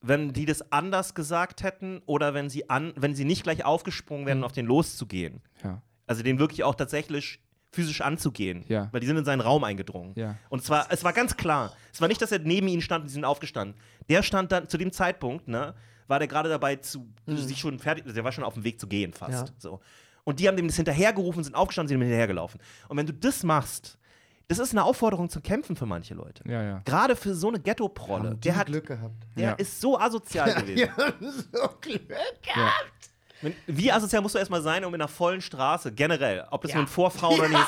wenn 0.00 0.32
die 0.32 0.44
das 0.44 0.70
anders 0.70 1.14
gesagt 1.14 1.62
hätten 1.62 2.02
oder 2.06 2.34
wenn 2.34 2.50
sie, 2.50 2.68
an, 2.68 2.92
wenn 2.96 3.14
sie 3.14 3.24
nicht 3.24 3.42
gleich 3.42 3.64
aufgesprungen 3.64 4.26
wären, 4.26 4.38
um 4.38 4.44
auf 4.44 4.52
den 4.52 4.66
loszugehen, 4.66 5.40
Ja. 5.62 5.80
also 6.06 6.22
den 6.22 6.38
wirklich 6.38 6.62
auch 6.62 6.74
tatsächlich 6.74 7.40
physisch 7.74 8.00
anzugehen, 8.00 8.64
Ja. 8.68 8.88
weil 8.92 9.00
die 9.00 9.06
sind 9.06 9.16
in 9.16 9.24
seinen 9.24 9.40
Raum 9.40 9.64
eingedrungen. 9.64 10.12
Ja. 10.16 10.36
Und 10.48 10.62
zwar, 10.64 10.86
es 10.90 11.04
war 11.04 11.12
ganz 11.12 11.36
klar, 11.36 11.72
es 11.92 12.00
war 12.00 12.08
nicht, 12.08 12.22
dass 12.22 12.32
er 12.32 12.38
neben 12.38 12.68
ihnen 12.68 12.82
stand 12.82 13.02
und 13.02 13.08
sie 13.08 13.14
sind 13.14 13.24
aufgestanden. 13.24 13.76
Der 14.08 14.22
stand 14.22 14.52
dann 14.52 14.68
zu 14.68 14.78
dem 14.78 14.92
Zeitpunkt, 14.92 15.48
ne, 15.48 15.74
war 16.06 16.18
der 16.18 16.28
gerade 16.28 16.48
dabei 16.48 16.76
zu, 16.76 17.06
sich 17.26 17.58
schon 17.58 17.78
fertig, 17.78 18.04
der 18.12 18.24
war 18.24 18.32
schon 18.32 18.44
auf 18.44 18.54
dem 18.54 18.64
Weg 18.64 18.78
zu 18.80 18.86
gehen 18.86 19.12
fast. 19.12 19.48
Ja. 19.48 19.54
So. 19.58 19.80
Und 20.24 20.40
die 20.40 20.48
haben 20.48 20.56
dem 20.56 20.66
das 20.68 20.76
hinterhergerufen, 20.76 21.42
sind 21.44 21.54
aufgestanden, 21.54 21.88
sind 21.88 21.98
ihm 21.98 22.02
hinterhergelaufen. 22.02 22.60
Und 22.88 22.96
wenn 22.96 23.06
du 23.06 23.12
das 23.12 23.42
machst, 23.42 23.98
das 24.48 24.58
ist 24.58 24.72
eine 24.72 24.84
Aufforderung 24.84 25.30
zum 25.30 25.42
Kämpfen 25.42 25.74
für 25.74 25.86
manche 25.86 26.12
Leute. 26.14 26.42
Ja, 26.46 26.62
ja. 26.62 26.82
Gerade 26.84 27.16
für 27.16 27.34
so 27.34 27.48
eine 27.48 27.58
Ghetto-Prolle. 27.60 28.34
Der, 28.36 28.56
hat, 28.56 28.66
Glück 28.66 28.86
gehabt. 28.86 29.14
der 29.36 29.42
Ja. 29.42 29.52
ist 29.54 29.80
so 29.80 29.98
asozial 29.98 30.54
gewesen. 30.62 30.78
Ja, 30.80 30.94
so 31.52 31.68
Glück 31.80 32.08
gehabt. 32.42 32.92
Wenn- 33.44 33.54
Wie 33.66 33.92
asozial 33.92 34.22
musst 34.22 34.34
du 34.34 34.38
erstmal 34.38 34.62
sein, 34.62 34.84
um 34.84 34.94
in 34.94 35.00
einer 35.00 35.08
vollen 35.08 35.40
Straße, 35.40 35.92
generell, 35.92 36.44
ob 36.50 36.62
das 36.62 36.72
Ja. 36.72 36.78
nun 36.78 36.86
vor 36.86 37.10
Frauen 37.10 37.38
oder 37.38 37.48
nicht. 37.48 37.60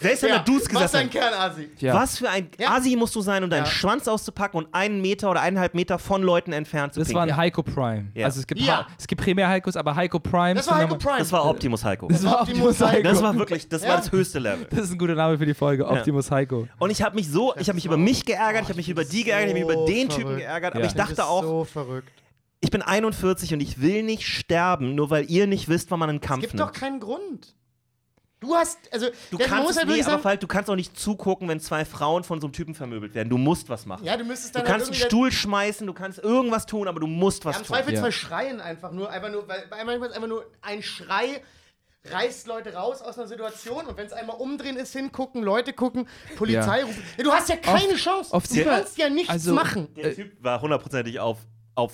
Wer 0.00 0.12
ist 0.12 0.22
denn 0.22 0.30
Ja, 0.30 0.36
der 0.36 0.44
Dudes 0.44 0.68
was 0.74 0.94
ein? 0.94 1.08
Kernasi. 1.08 1.70
Ja. 1.78 1.94
Was 1.94 2.18
für 2.18 2.28
ein 2.28 2.48
Ja. 2.58 2.70
Asi 2.72 2.96
musst 2.96 3.14
du 3.14 3.20
sein, 3.20 3.42
um 3.44 3.48
deinen 3.50 3.64
Ja. 3.64 3.70
Schwanz 3.70 4.08
auszupacken 4.08 4.58
und 4.58 4.74
einen 4.74 5.00
Meter 5.00 5.30
oder 5.30 5.40
eineinhalb 5.40 5.74
Meter 5.74 5.98
von 5.98 6.22
Leuten 6.22 6.52
entfernt 6.52 6.94
zu 6.94 7.00
Das 7.00 7.14
war 7.14 7.22
ein 7.22 7.28
pinkeln? 7.28 7.36
Heiko 7.38 7.62
Prime. 7.62 8.06
Ja. 8.14 8.26
Also 8.26 8.40
es 8.40 8.46
gibt, 8.46 8.60
es 8.98 9.06
gibt 9.06 9.22
primär 9.22 9.48
Heikos, 9.48 9.76
aber 9.76 9.94
Heiko 9.94 10.18
Prime. 10.18 10.54
Das 10.54 10.68
war 10.68 10.76
Heiko 10.78 10.96
Prime. 10.96 11.18
Das 11.18 11.32
war 11.32 11.44
Optimus 11.46 11.84
Heiko. 11.84 12.08
Das 12.08 12.24
war 12.24 12.40
Optimus 12.42 12.80
Heiko. 12.80 13.02
Das 13.02 13.22
war 13.22 13.34
wirklich, 13.36 13.68
das 13.68 13.82
Ja. 13.82 13.90
war 13.90 13.96
das 13.98 14.10
höchste 14.10 14.38
Level. 14.40 14.66
Das 14.70 14.80
ist 14.80 14.92
ein 14.92 14.98
guter 14.98 15.14
Name 15.14 15.38
für 15.38 15.46
die 15.46 15.54
Folge. 15.54 15.86
Optimus 15.88 16.30
Heiko. 16.30 16.66
Und 16.78 16.90
ich 16.90 17.00
habe 17.02 17.14
mich 17.14 17.28
so, 17.30 17.54
ich 17.56 17.68
habe 17.68 17.76
mich 17.76 17.86
über 17.86 17.96
mich 17.96 18.24
geärgert, 18.24 18.62
ich 18.62 18.68
habe 18.68 18.76
mich 18.76 18.88
über 18.88 19.04
die 19.04 19.22
geärgert, 19.24 19.48
ich 19.56 19.62
habe 19.62 19.64
mich 19.66 19.74
über 19.74 19.86
den 19.86 20.08
Typen 20.08 20.36
geärgert, 20.36 20.74
aber 20.74 20.84
ich 20.84 20.92
Das 20.92 20.96
dachte 20.96 21.12
ist 21.12 21.20
auch, 21.20 21.42
so 21.42 21.64
verrückt. 21.64 22.10
Ich 22.74 22.80
bin 22.80 22.82
41 22.82 23.54
und 23.54 23.60
ich 23.60 23.80
will 23.80 24.02
nicht 24.02 24.26
sterben, 24.26 24.94
nur 24.96 25.08
weil 25.10 25.30
ihr 25.30 25.46
nicht 25.46 25.68
wisst, 25.68 25.90
wann 25.92 26.00
man 26.00 26.08
einen 26.10 26.18
Es 26.20 26.26
Kampf 26.26 26.40
gibt 26.42 26.54
doch 26.58 26.66
nimmt. 26.66 26.76
keinen 26.76 27.00
Grund. 27.00 27.54
Du 28.40 28.54
hast, 28.54 28.78
also, 28.92 29.06
Du 29.30 29.38
kannst, 29.38 29.62
muss 29.64 29.76
halt 29.78 29.88
nee, 29.88 30.02
sagen, 30.02 30.20
Falk, 30.20 30.40
du 30.40 30.46
kannst 30.46 30.68
auch 30.68 30.74
nicht 30.74 30.98
zugucken, 30.98 31.48
wenn 31.48 31.60
zwei 31.60 31.84
Frauen 31.86 32.24
von 32.24 32.40
so 32.40 32.46
einem 32.48 32.52
Typen 32.52 32.74
vermöbelt 32.74 33.14
werden. 33.14 33.30
Du 33.30 33.38
musst 33.38 33.68
was 33.70 33.86
machen. 33.86 34.04
ja, 34.04 34.16
du 34.18 34.24
müsstest 34.24 34.54
du 34.54 34.58
dann 34.58 34.66
kannst 34.68 34.88
einen 34.88 34.96
halt 35.00 35.06
Stuhl 35.06 35.32
schmeißen, 35.32 35.86
du 35.86 35.94
kannst 35.94 36.18
irgendwas 36.18 36.66
tun, 36.66 36.86
aber 36.88 37.00
du 37.00 37.06
musst 37.06 37.44
was 37.46 37.54
Ja, 37.54 37.60
Im 37.60 37.66
tun. 37.66 37.76
Zweifelsfall 37.76 38.08
Ja. 38.10 38.12
schreien 38.12 38.60
einfach 38.60 38.90
nur, 38.92 39.08
einfach 39.08 39.30
nur, 39.30 39.48
weil 39.48 39.64
weil 39.70 39.84
manchmal 39.86 40.08
ist 40.10 40.14
einfach 40.16 40.28
nur 40.28 40.44
ein 40.60 40.82
Schrei 40.82 41.42
reißt 42.10 42.46
Leute 42.48 42.74
raus 42.74 43.00
aus 43.00 43.16
einer 43.18 43.28
Situation 43.28 43.86
und 43.86 43.96
wenn 43.96 44.04
es 44.06 44.12
einmal 44.12 44.36
umdrehen 44.36 44.76
ist, 44.76 44.92
hingucken, 44.92 45.42
Leute 45.42 45.72
gucken, 45.72 46.06
Polizei 46.36 46.80
Ja. 46.80 46.84
rufen. 46.84 47.02
Du 47.22 47.32
hast 47.32 47.48
ja 47.48 47.56
keine 47.56 47.92
Oft- 47.94 47.96
Chance. 47.96 48.34
oft 48.34 48.54
du 48.54 48.62
kannst 48.64 48.98
ja 48.98 49.08
nichts 49.08 49.30
also- 49.30 49.54
machen. 49.54 49.88
Der 49.94 50.14
Typ 50.14 50.32
war 50.44 50.60
hundertprozentig 50.60 51.18
auf, 51.18 51.38
auf 51.76 51.92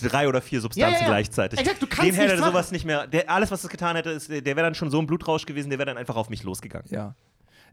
drei 0.00 0.28
oder 0.28 0.40
vier 0.40 0.60
Substanzen 0.60 0.92
Ja, 0.92 0.96
ja, 0.98 1.02
ja. 1.02 1.08
gleichzeitig. 1.08 1.58
Exakt, 1.58 1.82
du 1.82 1.86
kannst 1.86 2.04
Den 2.04 2.14
hätte 2.14 2.36
sowas 2.38 2.52
machen. 2.66 2.72
nicht 2.72 2.84
mehr. 2.84 3.06
Der, 3.06 3.28
alles, 3.30 3.50
was 3.50 3.64
es 3.64 3.70
getan 3.70 3.96
hätte, 3.96 4.10
ist, 4.10 4.30
der 4.30 4.44
wäre 4.44 4.62
dann 4.62 4.74
schon 4.74 4.90
so 4.90 4.98
ein 5.00 5.06
Blutrausch 5.06 5.46
gewesen, 5.46 5.68
der 5.70 5.78
wäre 5.78 5.86
dann 5.86 5.98
einfach 5.98 6.16
auf 6.16 6.28
mich 6.30 6.42
losgegangen. 6.44 6.86
Ja. 6.90 7.14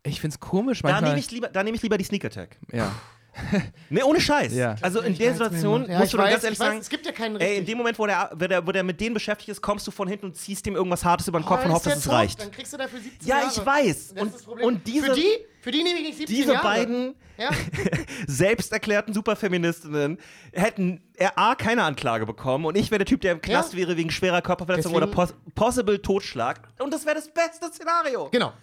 Ich 0.03 0.19
find's 0.19 0.39
komisch 0.39 0.81
Da 0.81 0.89
manchmal. 0.89 1.11
nehme 1.11 1.19
ich, 1.19 1.31
lieber- 1.31 1.47
da 1.49 1.63
nehm 1.63 1.75
ich 1.75 1.81
lieber 1.81 1.97
die 1.97 2.03
Sneak 2.03 2.25
Attack. 2.25 2.57
ja. 2.71 2.91
Nee, 3.89 4.03
ohne 4.03 4.21
Scheiß. 4.21 4.53
Ja. 4.53 4.75
Also 4.81 5.01
in 5.01 5.13
Ich 5.13 5.17
der 5.17 5.31
Situation. 5.33 5.87
Ja, 5.89 5.93
musst 5.97 6.05
ich 6.05 6.11
du 6.11 6.17
dann 6.17 6.25
weiß, 6.27 6.33
ganz 6.33 6.43
ehrlich 6.43 6.57
ich 6.57 6.59
weiß, 6.59 6.67
sagen, 6.67 6.79
es 6.81 6.89
gibt 6.89 7.05
ja 7.07 7.11
keinen 7.11 7.37
ey, 7.37 7.57
in 7.57 7.65
dem 7.65 7.79
Moment, 7.79 7.97
wo 7.97 8.05
der, 8.05 8.29
wo, 8.31 8.45
der, 8.45 8.67
wo 8.67 8.71
der 8.71 8.83
mit 8.83 9.01
denen 9.01 9.15
beschäftigt 9.15 9.49
ist, 9.49 9.59
kommst 9.59 9.87
du 9.87 9.91
von 9.91 10.07
hinten 10.07 10.27
und 10.27 10.35
ziehst 10.37 10.67
ihm 10.67 10.75
irgendwas 10.75 11.03
Hartes 11.03 11.27
über 11.27 11.39
den 11.39 11.45
Kopf 11.45 11.61
Oh, 11.63 11.65
und 11.65 11.71
hoffst, 11.71 11.87
dass 11.87 11.93
ist 11.93 11.99
es 12.01 12.05
tot, 12.05 12.13
reicht. 12.13 12.39
Dann 12.41 12.51
kriegst 12.51 12.71
du 12.73 12.77
dafür 12.77 12.99
17 12.99 13.27
Ja, 13.27 13.39
Jahre. 13.39 13.51
ich 13.51 13.65
weiß. 13.65 14.13
Das 14.13 14.21
Und- 14.21 14.27
ist 14.27 14.35
das 14.35 14.43
Problem. 14.43 14.67
und 14.67 14.85
diese- 14.87 15.05
für 15.07 15.13
die, 15.13 15.27
für 15.61 15.71
die 15.71 15.81
nehme 15.83 15.97
ich 15.99 16.05
nicht 16.09 16.17
17 16.19 16.35
Diese 16.35 16.53
Jahre. 16.53 16.63
beiden 16.63 17.15
Ja? 17.37 17.49
selbst 18.27 18.71
erklärten 18.71 19.13
Superfeministinnen 19.13 20.17
hätten 20.51 21.01
er 21.15 21.37
A, 21.37 21.55
keine 21.55 21.83
Anklage 21.83 22.25
bekommen 22.25 22.65
und 22.65 22.77
ich 22.77 22.91
wäre 22.91 22.99
der 22.99 23.05
Typ, 23.07 23.21
der 23.21 23.31
im 23.33 23.41
Knast 23.41 23.73
Ja. 23.73 23.79
wäre 23.79 23.97
wegen 23.97 24.11
schwerer 24.11 24.41
Körperverletzung 24.41 24.93
Deswegen- 24.93 25.11
oder 25.11 25.13
pos 25.15 25.33
possible 25.55 26.01
Totschlag. 26.01 26.61
Und 26.79 26.93
das 26.93 27.05
wäre 27.05 27.15
das 27.15 27.27
beste 27.31 27.67
Szenario. 27.67 28.29
Genau. 28.31 28.53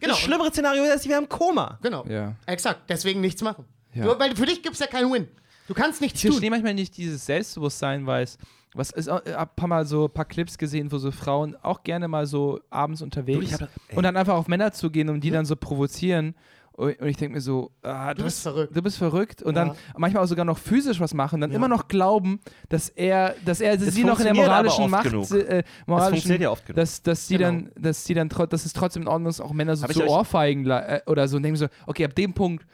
Genau. 0.00 0.12
Das 0.12 0.18
schlimmere 0.20 0.50
Szenario 0.50 0.84
ist, 0.84 1.04
ich 1.04 1.10
wäre 1.10 1.20
im 1.20 1.28
Koma. 1.28 1.78
Genau. 1.82 2.04
Ja. 2.06 2.34
Exakt. 2.46 2.82
Deswegen 2.88 3.20
nichts 3.20 3.42
machen. 3.42 3.64
Ja. 3.94 4.04
Du, 4.04 4.18
weil 4.18 4.36
für 4.36 4.46
dich 4.46 4.62
gibt 4.62 4.74
es 4.74 4.80
ja 4.80 4.86
keinen 4.86 5.12
Win. 5.12 5.26
Du 5.66 5.74
kannst 5.74 6.00
nichts 6.00 6.18
Ich 6.18 6.22
tun. 6.22 6.32
verstehe 6.32 6.50
manchmal 6.50 6.74
nicht 6.74 6.96
dieses 6.96 7.26
Selbstbewusstsein, 7.26 8.06
weil 8.06 8.24
es. 8.24 8.38
Was 8.74 8.90
ist, 8.90 9.08
ich 9.08 9.34
ein 9.34 9.48
paar 9.56 9.66
Mal 9.66 9.86
so 9.86 10.04
ein 10.04 10.10
paar 10.12 10.26
Clips 10.26 10.58
gesehen, 10.58 10.92
wo 10.92 10.98
so 10.98 11.10
Frauen 11.10 11.56
auch 11.62 11.82
gerne 11.82 12.06
mal 12.06 12.26
so 12.26 12.60
abends 12.68 13.00
unterwegs 13.00 13.44
ich 13.46 13.52
hab 13.54 13.70
und 13.96 14.02
dann 14.02 14.14
einfach 14.16 14.34
auf 14.34 14.46
Männer 14.46 14.72
zugehen 14.72 15.08
und 15.08 15.20
die 15.20 15.30
dann 15.30 15.46
so 15.46 15.56
provozieren. 15.56 16.34
Und, 16.78 16.94
ich 17.02 17.16
denke 17.16 17.34
mir 17.34 17.40
so, 17.40 17.72
ah, 17.82 18.14
du, 18.14 18.22
bist 18.22 18.40
verrückt. 18.40 18.76
Du 18.76 18.80
bist 18.82 18.98
verrückt. 18.98 19.42
Und 19.42 19.56
Ja. 19.56 19.64
dann 19.64 19.76
manchmal 19.96 20.22
auch 20.22 20.28
sogar 20.28 20.44
noch 20.44 20.58
physisch 20.58 21.00
was 21.00 21.12
machen, 21.12 21.40
dann 21.40 21.50
Ja. 21.50 21.56
immer 21.56 21.66
noch 21.66 21.88
glauben, 21.88 22.38
dass 22.68 22.88
er, 22.88 23.34
dass 23.44 23.60
er 23.60 23.76
Das 23.76 23.94
sie 23.94 24.04
noch 24.04 24.18
in 24.20 24.26
der 24.26 24.34
moralischen 24.34 24.88
Macht, 24.88 25.04
genug. 25.10 25.28
äh, 25.32 25.64
moralischen, 25.86 26.12
funktioniert 26.12 26.42
ja 26.42 26.50
oft 26.52 26.64
genug. 26.66 26.76
dass, 26.76 27.02
dass 27.02 27.26
sie 27.26 27.36
Genau. 27.36 27.50
dann, 27.50 27.70
dass 27.76 28.04
sie 28.04 28.14
dann, 28.14 28.28
dass 28.28 28.64
es 28.64 28.72
trotzdem 28.72 29.02
in 29.02 29.08
Ordnung 29.08 29.28
ist, 29.28 29.40
auch 29.40 29.52
Männer 29.52 29.74
so 29.74 29.88
zu 29.88 30.02
euch- 30.04 30.08
Ohrfeigen 30.08 30.70
äh, 30.70 31.00
oder 31.06 31.26
so 31.26 31.36
und 31.38 31.42
denken 31.42 31.56
so, 31.56 31.66
okay, 31.86 32.04
ab 32.04 32.14
dem 32.14 32.32
Punkt, 32.32 32.64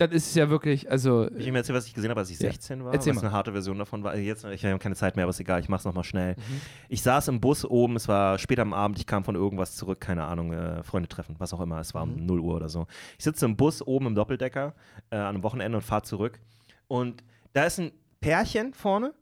dann 0.00 0.12
ist 0.12 0.28
es 0.28 0.34
ja 0.34 0.48
wirklich, 0.48 0.90
also 0.90 1.26
Ich 1.36 1.44
will 1.44 1.52
mir 1.52 1.58
erzählen, 1.58 1.76
was 1.76 1.86
ich 1.86 1.94
gesehen 1.94 2.10
habe, 2.10 2.20
als 2.20 2.30
ich 2.30 2.38
Ja. 2.40 2.50
16 2.50 2.84
war. 2.84 2.92
Erzähl 2.94 3.14
was 3.14 3.22
mal. 3.22 3.28
eine 3.28 3.36
harte 3.36 3.52
Version 3.52 3.78
davon 3.78 4.02
war. 4.02 4.16
Jetzt, 4.16 4.44
ich 4.44 4.64
habe 4.64 4.78
keine 4.78 4.94
Zeit 4.94 5.16
mehr, 5.16 5.24
aber 5.24 5.30
ist 5.30 5.40
egal, 5.40 5.60
ich 5.60 5.68
mach's 5.68 5.84
nochmal 5.84 6.04
schnell. 6.04 6.34
Mhm. 6.36 6.60
Ich 6.88 7.02
saß 7.02 7.28
im 7.28 7.40
Bus 7.40 7.64
oben, 7.64 7.96
es 7.96 8.08
war 8.08 8.38
später 8.38 8.62
am 8.62 8.72
Abend, 8.72 8.98
ich 8.98 9.06
kam 9.06 9.24
von 9.24 9.34
irgendwas 9.34 9.76
zurück, 9.76 10.00
keine 10.00 10.24
Ahnung, 10.24 10.52
äh, 10.52 10.82
Freunde 10.82 11.08
treffen, 11.08 11.36
was 11.38 11.52
auch 11.52 11.60
immer, 11.60 11.78
es 11.80 11.92
war 11.94 12.06
Mhm. 12.06 12.14
um 12.14 12.26
0 12.26 12.40
Uhr 12.40 12.56
oder 12.56 12.68
so. 12.68 12.86
Ich 13.18 13.24
sitze 13.24 13.44
im 13.44 13.56
Bus 13.56 13.82
oben 13.86 14.06
im 14.06 14.14
Doppeldecker 14.14 14.74
äh, 15.10 15.16
an 15.16 15.26
einem 15.26 15.42
Wochenende 15.42 15.76
und 15.78 15.82
fahre 15.82 16.02
zurück. 16.02 16.40
Und 16.88 17.22
da 17.52 17.64
ist 17.66 17.78
ein 17.78 17.92
Pärchen 18.20 18.72
vorne, 18.74 19.12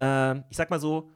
äh, 0.00 0.36
ich 0.50 0.56
sag 0.56 0.70
mal 0.70 0.78
so, 0.80 1.10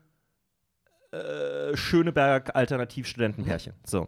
äh, 1.11 1.75
Schöneberg 1.77 2.55
Alternativ-Studentenpärchen. 2.55 3.73
So. 3.85 4.07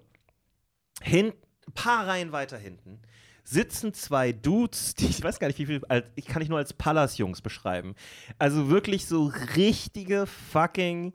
Hin, 1.01 1.33
ein 1.67 1.73
paar 1.73 2.07
Reihen 2.07 2.31
weiter 2.31 2.57
hinten 2.57 2.99
sitzen 3.45 3.93
zwei 3.93 4.33
Dudes, 4.33 4.93
die 4.99 5.05
ich 5.05 5.23
weiß 5.23 5.39
gar 5.39 5.47
nicht, 5.47 5.59
wie 5.59 5.65
viel, 5.65 5.81
als, 5.87 6.05
ich 6.15 6.25
kann 6.25 6.41
ich 6.41 6.49
nur 6.49 6.57
als 6.57 6.73
Pallas-Jungs 6.73 7.41
beschreiben. 7.41 7.95
Also 8.37 8.69
wirklich 8.69 9.05
so 9.05 9.31
richtige 9.55 10.25
fucking 10.25 11.13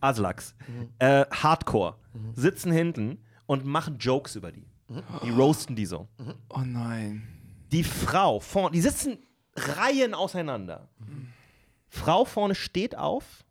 Aslaks. 0.00 0.54
Äh, 0.98 1.26
Hardcore. 1.30 1.96
Sitzen 2.34 2.72
hinten 2.72 3.18
und 3.46 3.64
machen 3.64 3.98
Jokes 3.98 4.36
über 4.36 4.52
die. 4.52 4.66
Die 5.22 5.30
roasten 5.30 5.76
die 5.76 5.86
so. 5.86 6.08
oh 6.50 6.60
nein. 6.60 7.26
Die 7.70 7.84
Frau 7.84 8.40
vorne, 8.40 8.74
die 8.74 8.80
sitzen 8.82 9.18
Reihen 9.56 10.14
auseinander. 10.14 10.88
Frau 11.88 12.24
vorne 12.24 12.54
steht 12.54 12.96
auf, 12.96 13.44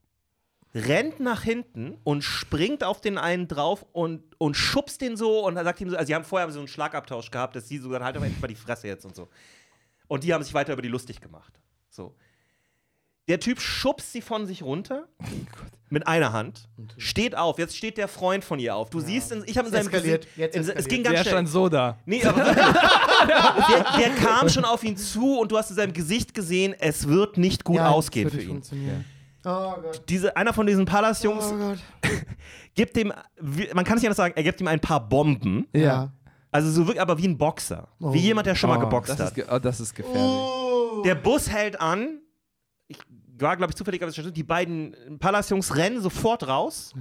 rennt 0.73 1.19
nach 1.19 1.43
hinten 1.43 1.97
und 2.03 2.23
springt 2.23 2.83
auf 2.83 3.01
den 3.01 3.17
einen 3.17 3.47
drauf 3.47 3.85
und, 3.91 4.23
und 4.37 4.55
schubst 4.55 5.01
den 5.01 5.17
so 5.17 5.45
und 5.45 5.55
dann 5.55 5.65
sagt 5.65 5.81
ihm 5.81 5.89
so, 5.89 5.97
also 5.97 6.07
sie 6.07 6.15
haben 6.15 6.23
vorher 6.23 6.49
so 6.51 6.59
einen 6.59 6.67
Schlagabtausch 6.67 7.29
gehabt, 7.31 7.55
dass 7.55 7.67
sie 7.67 7.77
so 7.77 7.91
dann 7.91 8.03
halt 8.03 8.15
aber 8.15 8.25
endlich 8.25 8.41
mal 8.41 8.47
die 8.47 8.55
Fresse 8.55 8.87
jetzt 8.87 9.05
und 9.05 9.15
so. 9.15 9.27
Und 10.07 10.23
die 10.23 10.33
haben 10.33 10.43
sich 10.43 10.53
weiter 10.53 10.73
über 10.73 10.81
die 10.81 10.87
lustig 10.89 11.19
gemacht. 11.21 11.59
So. 11.89 12.15
Der 13.27 13.39
Typ 13.39 13.61
schubst 13.61 14.11
sie 14.13 14.21
von 14.21 14.45
sich 14.45 14.63
runter 14.63 15.07
mit 15.89 16.07
einer 16.07 16.33
Hand, 16.33 16.67
steht 16.97 17.35
auf. 17.35 17.59
Jetzt 17.59 17.77
steht 17.77 17.97
der 17.97 18.07
Freund 18.07 18.43
von 18.43 18.59
ihr 18.59 18.75
auf. 18.75 18.89
Du 18.89 18.99
siehst, 18.99 19.31
in, 19.31 19.43
ich 19.45 19.57
habe 19.57 19.67
in 19.67 19.73
seinem 19.73 19.87
eskaliert. 19.87 20.21
Gesicht, 20.23 20.37
Jetzt 20.37 20.55
in, 20.55 20.77
es 20.77 20.87
ging 20.87 21.03
ganz 21.03 21.15
Der 21.17 21.21
schnell. 21.23 21.33
stand 21.33 21.49
so 21.49 21.69
da. 21.69 21.97
Nee, 22.05 22.23
aber 22.25 22.43
der, 22.45 23.85
der 23.99 24.09
kam 24.15 24.49
schon 24.49 24.65
auf 24.65 24.83
ihn 24.83 24.97
zu 24.97 25.37
und 25.39 25.51
du 25.51 25.57
hast 25.57 25.69
in 25.69 25.75
seinem 25.75 25.93
Gesicht 25.93 26.33
gesehen, 26.33 26.73
es 26.79 27.07
wird 27.07 27.37
nicht 27.37 27.63
gut 27.63 27.77
Ja, 27.77 27.89
ausgehen 27.89 28.31
wird 28.31 28.43
für 28.43 28.53
nicht 28.53 28.71
ihn. 28.71 29.05
Oh 29.43 29.73
Gott. 29.81 30.03
Diese, 30.09 30.35
einer 30.37 30.53
von 30.53 30.67
diesen 30.67 30.85
Palace-Jungs 30.85 31.45
Oh 31.51 31.75
gibt 32.75 32.95
dem, 32.95 33.11
man 33.73 33.85
kann 33.85 33.97
es 33.97 34.01
nicht 34.03 34.07
anders 34.07 34.17
sagen, 34.17 34.33
er 34.35 34.43
gibt 34.43 34.61
ihm 34.61 34.67
ein 34.67 34.79
paar 34.79 35.07
Bomben. 35.07 35.67
Ja. 35.73 36.11
Also 36.51 36.69
so 36.69 36.81
wirklich, 36.85 37.01
aber 37.01 37.17
wie 37.17 37.27
ein 37.27 37.37
Boxer. 37.37 37.87
Wie 37.99 38.19
jemand, 38.19 38.45
der 38.45 38.55
schon 38.55 38.69
mal 38.69 38.77
Oh, 38.77 38.81
geboxt 38.81 39.09
das 39.09 39.19
hat. 39.19 39.27
Ist 39.29 39.33
ge 39.35 39.45
oh, 39.49 39.57
das 39.59 39.79
ist 39.79 39.95
gefährlich. 39.95 40.21
Oh. 40.21 41.01
Der 41.03 41.15
Bus 41.15 41.49
hält 41.49 41.79
an. 41.79 42.19
Ich 42.87 42.97
war, 43.39 43.55
glaube 43.57 43.71
ich, 43.71 43.77
zufällig 43.77 44.01
Station. 44.01 44.33
Die 44.33 44.43
beiden 44.43 44.95
Pallas-Jungs 45.19 45.75
rennen 45.75 46.01
sofort 46.01 46.47
raus. 46.47 46.93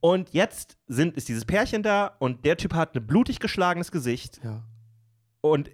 Und 0.00 0.30
jetzt 0.32 0.76
sind, 0.88 1.16
ist 1.16 1.28
dieses 1.28 1.44
Pärchen 1.44 1.82
da 1.82 2.16
und 2.18 2.44
der 2.44 2.56
Typ 2.56 2.74
hat 2.74 2.96
ein 2.96 3.06
blutig 3.06 3.38
geschlagenes 3.38 3.92
Gesicht 3.92 4.40
Ja. 4.42 4.62
und 5.42 5.70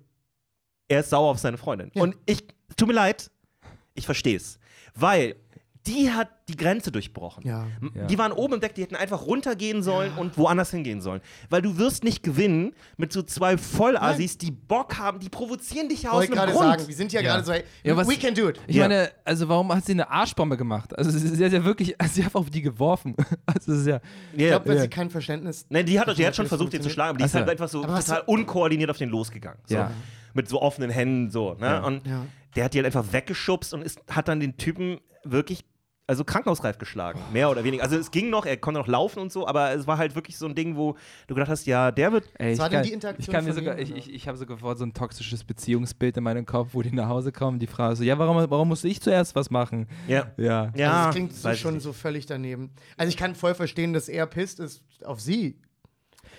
er 0.89 1.01
ist 1.01 1.11
sauer 1.11 1.31
auf 1.31 1.39
seine 1.39 1.59
Freundin. 1.59 1.91
Ja. 1.95 2.03
Und 2.03 2.17
ich, 2.27 2.45
tut 2.77 2.89
mir 2.89 2.95
leid, 2.95 3.31
ich 3.95 4.05
verstehe 4.05 4.37
es. 4.37 4.59
Weil 4.95 5.37
die 5.87 6.11
hat 6.13 6.29
die 6.49 6.57
Grenze 6.57 6.91
durchbrochen. 6.93 7.47
Ja. 7.47 7.67
Ja. 7.95 8.07
Die 8.07 8.19
waren 8.19 8.33
oben 8.33 8.55
im 8.55 8.61
Deck, 8.61 8.75
die 8.75 8.83
hätten 8.83 8.97
einfach 8.97 9.23
runtergehen 9.27 9.83
sollen 9.83 10.13
und 10.17 10.37
woanders 10.39 10.71
hingehen 10.71 11.01
sollen. 11.01 11.21
Weil 11.51 11.63
du 11.63 11.79
wirst 11.79 12.05
nicht 12.05 12.23
gewinnen 12.23 12.73
mit 12.97 13.13
so 13.13 13.23
zwei 13.23 13.57
Vollassis, 13.57 14.39
die 14.39 14.51
Bock 14.51 14.99
haben, 14.99 15.19
die 15.21 15.29
provozieren 15.29 15.89
dich 15.89 16.03
ja 16.03 16.11
aus 16.11 16.27
gerade 16.29 16.53
Grund. 16.53 16.65
sagen, 16.65 16.89
wir 16.89 16.95
sind 16.95 17.13
ja, 17.13 17.21
Ja. 17.21 17.33
gerade 17.35 17.45
so, 17.45 17.53
hey, 17.53 17.65
Ja, 17.85 17.97
was- 17.97 18.09
we 18.09 18.17
can 18.17 18.35
do 18.35 18.49
it. 18.49 18.61
Ich 18.67 18.77
Ja. 18.77 18.85
meine, 18.89 19.11
also 19.25 19.49
warum 19.49 19.73
hat 19.75 19.85
sie 19.85 19.93
eine 19.93 20.11
Arschbombe 20.11 20.57
gemacht? 20.57 20.97
Also 20.97 21.11
sie 21.11 21.45
hat 21.45 21.53
ja 21.53 21.65
wirklich, 21.65 22.01
also 22.01 22.15
sie 22.15 22.25
hat 22.25 22.35
auf 22.35 22.51
die 22.51 22.63
geworfen. 22.63 23.15
Also 23.47 23.73
ist 23.73 23.87
ja. 23.87 24.01
Ich 24.35 24.41
Ja, 24.43 24.49
glaube, 24.51 24.69
weil 24.69 24.77
Ja. 24.77 24.83
sie 24.83 24.89
kein 24.89 25.09
Verständnis. 25.11 25.67
Nein, 25.69 25.87
die 25.87 25.99
hat, 25.99 26.17
die 26.19 26.27
hat 26.27 26.35
schon 26.37 26.47
versucht, 26.47 26.73
den 26.73 26.83
zu 26.83 26.91
schlagen, 26.91 27.11
aber 27.11 27.19
die 27.19 27.25
ist 27.25 27.31
Ach 27.31 27.35
so. 27.35 27.39
halt 27.41 27.51
einfach 27.51 27.69
so 27.69 27.83
total 27.83 28.23
du- 28.27 28.33
unkoordiniert 28.33 28.91
auf 28.91 28.99
den 28.99 29.09
losgegangen. 29.09 29.59
So. 29.67 29.75
Ja. 29.77 29.91
Mit 30.35 30.49
so 30.49 30.61
offenen 30.61 30.91
Händen 30.91 31.31
so. 31.31 31.55
Ne? 31.55 31.67
Ja. 31.67 31.85
Und 31.85 32.07
Ja. 32.07 32.27
der 32.55 32.65
hat 32.65 32.75
die 32.75 32.79
halt 32.79 32.87
einfach 32.87 33.13
weggeschubst 33.13 33.73
und 33.73 33.83
ist, 33.83 34.01
hat 34.11 34.29
dann 34.29 34.41
den 34.41 34.57
Typen 34.57 34.99
wirklich, 35.25 35.65
also 36.07 36.25
krankenhausreif 36.25 36.79
geschlagen. 36.79 37.21
Mehr 37.33 37.51
oder 37.51 37.65
weniger. 37.65 37.83
Also 37.83 37.97
es 37.97 38.11
ging 38.11 38.31
noch, 38.31 38.47
er 38.47 38.57
konnte 38.57 38.79
noch 38.79 38.87
laufen 38.87 39.19
und 39.19 39.33
so, 39.33 39.47
aber 39.47 39.73
es 39.73 39.87
war 39.87 39.99
halt 39.99 40.15
wirklich 40.15 40.39
so 40.39 40.47
ein 40.47 40.55
Ding, 40.55 40.77
wo 40.77 40.97
du 41.27 41.35
gedacht 41.35 41.51
hast, 41.51 41.67
ja, 41.67 41.91
der 41.91 42.13
wird. 42.13 42.29
Ey, 42.39 42.53
ich 42.53 42.59
war 42.59 42.69
denn 42.69 42.79
kann, 42.79 42.87
die 42.87 42.93
Interaktion 42.93 43.23
ich 43.23 43.33
kann 43.33 43.45
mir 43.45 43.53
von 43.53 43.65
sogar, 43.65 43.79
ich, 43.79 43.95
ich, 43.95 44.15
ich 44.15 44.29
habe 44.29 44.39
sogar 44.39 44.59
vor 44.59 44.77
so 44.77 44.85
ein 44.85 44.95
toxisches 44.95 45.43
Beziehungsbild 45.43 46.17
in 46.17 46.23
meinem 46.25 46.47
Kopf, 46.47 46.71
wo 46.73 46.83
die 46.83 46.93
nach 46.93 47.09
Hause 47.09 47.33
kommen, 47.33 47.59
die 47.59 47.67
Frage 47.67 47.97
so, 47.97 48.05
ja, 48.05 48.19
warum, 48.19 48.37
warum 48.51 48.69
musste 48.69 48.89
ich 48.89 49.01
zuerst 49.01 49.35
was 49.35 49.51
machen? 49.51 49.89
Ja. 50.07 50.31
Ja. 50.37 50.73
Ja, 50.77 50.93
also 50.93 51.07
das 51.07 51.15
klingt 51.15 51.35
so 51.35 51.55
schon 51.55 51.81
so 51.81 51.93
völlig 51.93 52.27
daneben. 52.27 52.71
Also 52.97 53.09
ich 53.09 53.17
kann 53.17 53.35
voll 53.35 53.55
verstehen, 53.55 53.93
dass 53.93 54.09
er 54.09 54.27
pisst 54.27 54.61
ist 54.61 54.83
auf 55.05 55.21
sie. 55.21 55.59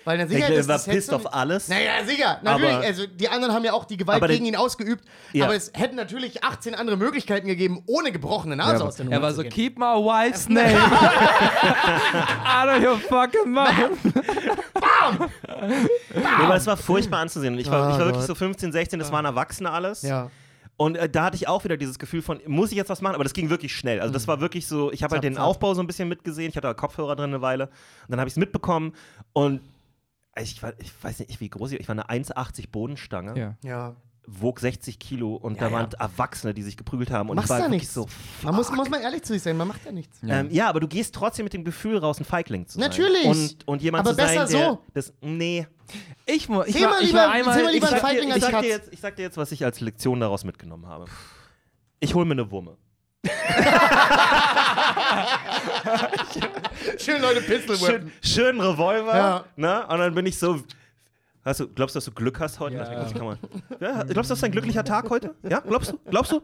Weil 0.08 0.16
dann 0.16 0.26
Ich 0.28 0.36
sicher 0.36 0.48
ist 0.54 0.66
er 0.70 0.74
war 0.74 0.78
pisst 0.94 1.12
auf 1.12 1.34
alles. 1.34 1.68
Naja, 1.68 2.02
sicher, 2.06 2.40
natürlich. 2.42 2.74
Aber- 2.74 2.84
also 2.86 3.06
die 3.06 3.28
anderen 3.28 3.52
haben 3.52 3.62
ja 3.62 3.74
auch 3.74 3.84
die 3.84 3.98
Gewalt 3.98 4.26
gegen 4.26 4.46
ihn 4.46 4.56
ausgeübt. 4.56 5.04
Ja. 5.34 5.44
Aber 5.44 5.54
es 5.54 5.70
hätten 5.74 5.96
natürlich 5.96 6.42
18 6.42 6.74
andere 6.74 6.96
Möglichkeiten 6.96 7.46
gegeben, 7.46 7.82
ohne 7.86 8.10
gebrochene 8.10 8.56
Nase 8.56 8.82
aus 8.86 8.96
der 8.96 9.04
Nummer 9.04 9.16
er 9.18 9.22
war 9.22 9.34
so, 9.34 9.42
gehen. 9.42 9.50
keep 9.52 9.78
my 9.78 9.84
wife's 9.84 10.48
name 10.48 10.78
out 12.42 12.68
of 12.74 12.82
your 12.82 12.96
fucking 12.98 13.52
mouth. 13.52 13.98
Nee, 16.14 16.24
aber 16.42 16.56
es 16.56 16.66
war 16.66 16.78
furchtbar 16.78 17.20
anzusehen. 17.20 17.52
Und 17.52 17.60
Ich 17.60 17.70
war, 17.70 17.88
Oh 17.88 17.92
ich 17.92 17.98
war 17.98 18.06
wirklich 18.06 18.20
Gott. 18.26 18.28
so 18.28 18.34
15, 18.34 18.72
16, 18.72 18.98
das 18.98 19.12
waren 19.12 19.26
Erwachsene 19.26 19.70
alles. 19.70 20.00
Ja. 20.00 20.30
Und 20.78 20.96
äh, 20.96 21.08
da 21.08 21.24
hatte 21.24 21.36
ich 21.36 21.48
auch 21.48 21.64
wieder 21.64 21.76
dieses 21.76 21.98
Gefühl 21.98 22.22
von, 22.22 22.40
muss 22.46 22.70
ich 22.70 22.76
jetzt 22.76 22.88
was 22.88 23.02
machen? 23.02 23.16
Aber 23.16 23.24
das 23.24 23.32
ging 23.32 23.50
wirklich 23.50 23.74
schnell. 23.74 24.00
Also 24.00 24.12
das 24.14 24.28
war 24.28 24.40
wirklich 24.40 24.66
so, 24.68 24.92
ich 24.92 25.02
habe 25.02 25.14
halt 25.16 25.24
den. 25.24 25.36
Aufbau 25.36 25.74
so 25.74 25.82
ein 25.82 25.86
bisschen 25.88 26.08
mitgesehen. 26.08 26.48
Ich 26.50 26.56
hatte 26.56 26.68
da 26.68 26.74
Kopfhörer 26.74 27.16
drin 27.16 27.30
eine 27.30 27.42
Weile. 27.42 27.64
Und 27.66 27.72
dann 28.10 28.20
habe 28.20 28.28
ich 28.28 28.34
es 28.34 28.38
mitbekommen. 28.38 28.92
Und 29.32 29.60
ich, 30.40 30.62
war, 30.62 30.72
ich 30.78 30.92
weiß 31.02 31.20
nicht, 31.20 31.40
wie 31.40 31.48
groß 31.48 31.72
ich 31.72 31.76
war. 31.76 31.80
Ich 31.80 31.88
war 31.88 31.94
eine 32.10 32.24
1,80 32.24 32.70
Bodenstange, 32.70 33.38
Ja. 33.38 33.56
Ja. 33.62 33.96
wog 34.26 34.60
60 34.60 34.98
Kilo 34.98 35.34
und 35.36 35.54
Ja, 35.54 35.60
da 35.60 35.66
ja. 35.68 35.72
waren 35.72 35.92
Erwachsene, 35.92 36.52
die 36.54 36.62
sich 36.62 36.76
geprügelt 36.76 37.10
haben. 37.10 37.30
Und 37.30 37.36
Machst 37.36 37.46
ich 37.46 37.50
war 37.50 37.58
da 37.58 37.64
wirklich 37.64 37.82
nichts. 37.82 37.94
so, 37.94 38.06
Man 38.42 38.54
muss, 38.56 38.70
muss 38.72 38.90
man 38.90 39.00
ehrlich 39.00 39.22
zu 39.22 39.32
sich 39.32 39.42
sein, 39.42 39.56
man 39.56 39.68
macht 39.68 39.84
ja 39.86 39.92
nichts. 39.92 40.18
Ja. 40.22 40.40
Ähm, 40.40 40.50
ja, 40.50 40.68
aber 40.68 40.80
du 40.80 40.88
gehst 40.88 41.14
trotzdem 41.14 41.44
mit 41.44 41.52
dem 41.54 41.64
Gefühl 41.64 41.96
raus, 41.98 42.20
ein 42.20 42.24
Feigling 42.24 42.66
zu 42.66 42.78
sein. 42.78 42.88
Natürlich. 42.88 43.24
Und, 43.24 43.66
und 43.66 43.82
jemand 43.82 44.06
Aber 44.06 44.10
zu 44.16 44.16
sein, 44.22 44.36
besser 44.38 44.58
der 44.58 44.68
so. 44.70 44.78
das. 44.92 45.12
Nee. 45.22 45.66
Ich, 46.26 46.34
ich, 46.36 46.48
war, 46.50 46.66
ich 46.68 46.74
lieber- 46.74 47.18
war 47.18 47.30
einmal, 47.30 47.56
seh 47.56 47.62
mal 47.64 47.72
lieber 47.72 47.86
ich, 47.86 47.90
sag, 47.90 48.00
dir, 48.00 48.06
Feigling 48.06 48.28
ich, 48.28 48.34
als 48.34 48.42
sag 48.44 48.60
dir 48.60 48.68
jetzt, 48.68 48.92
ich 48.92 49.00
sag 49.00 49.16
dir 49.16 49.22
jetzt, 49.22 49.36
was 49.38 49.52
ich 49.52 49.64
als 49.64 49.80
Lektion 49.80 50.20
daraus 50.20 50.44
mitgenommen 50.44 50.86
habe. 50.86 51.06
Ich 52.00 52.14
hole 52.14 52.26
mir 52.26 52.32
eine 52.32 52.50
Wumme. 52.50 52.76
Schön 56.98 57.20
Leute 57.20 57.40
Pistol 57.40 57.76
Schön, 57.76 58.12
schön 58.22 58.60
Revolver. 58.60 59.16
Ja. 59.16 59.44
Ne? 59.56 59.84
Und 59.88 59.98
dann 59.98 60.14
bin 60.14 60.26
ich 60.26 60.38
so. 60.38 60.62
Hast 61.44 61.58
du, 61.60 61.68
glaubst 61.68 61.94
du, 61.94 61.98
dass 61.98 62.04
du 62.04 62.12
Glück 62.12 62.38
hast 62.40 62.60
heute? 62.60 62.76
Ja. 62.76 62.82
Ja, 63.80 64.04
glaubst 64.04 64.10
du, 64.14 64.14
das 64.14 64.30
ist 64.30 64.44
ein 64.44 64.52
glücklicher 64.52 64.84
Tag 64.84 65.10
heute? 65.10 65.34
Ja, 65.48 65.60
glaubst 65.60 65.92
du? 65.92 65.98
Glaubst 66.10 66.32
du? 66.32 66.42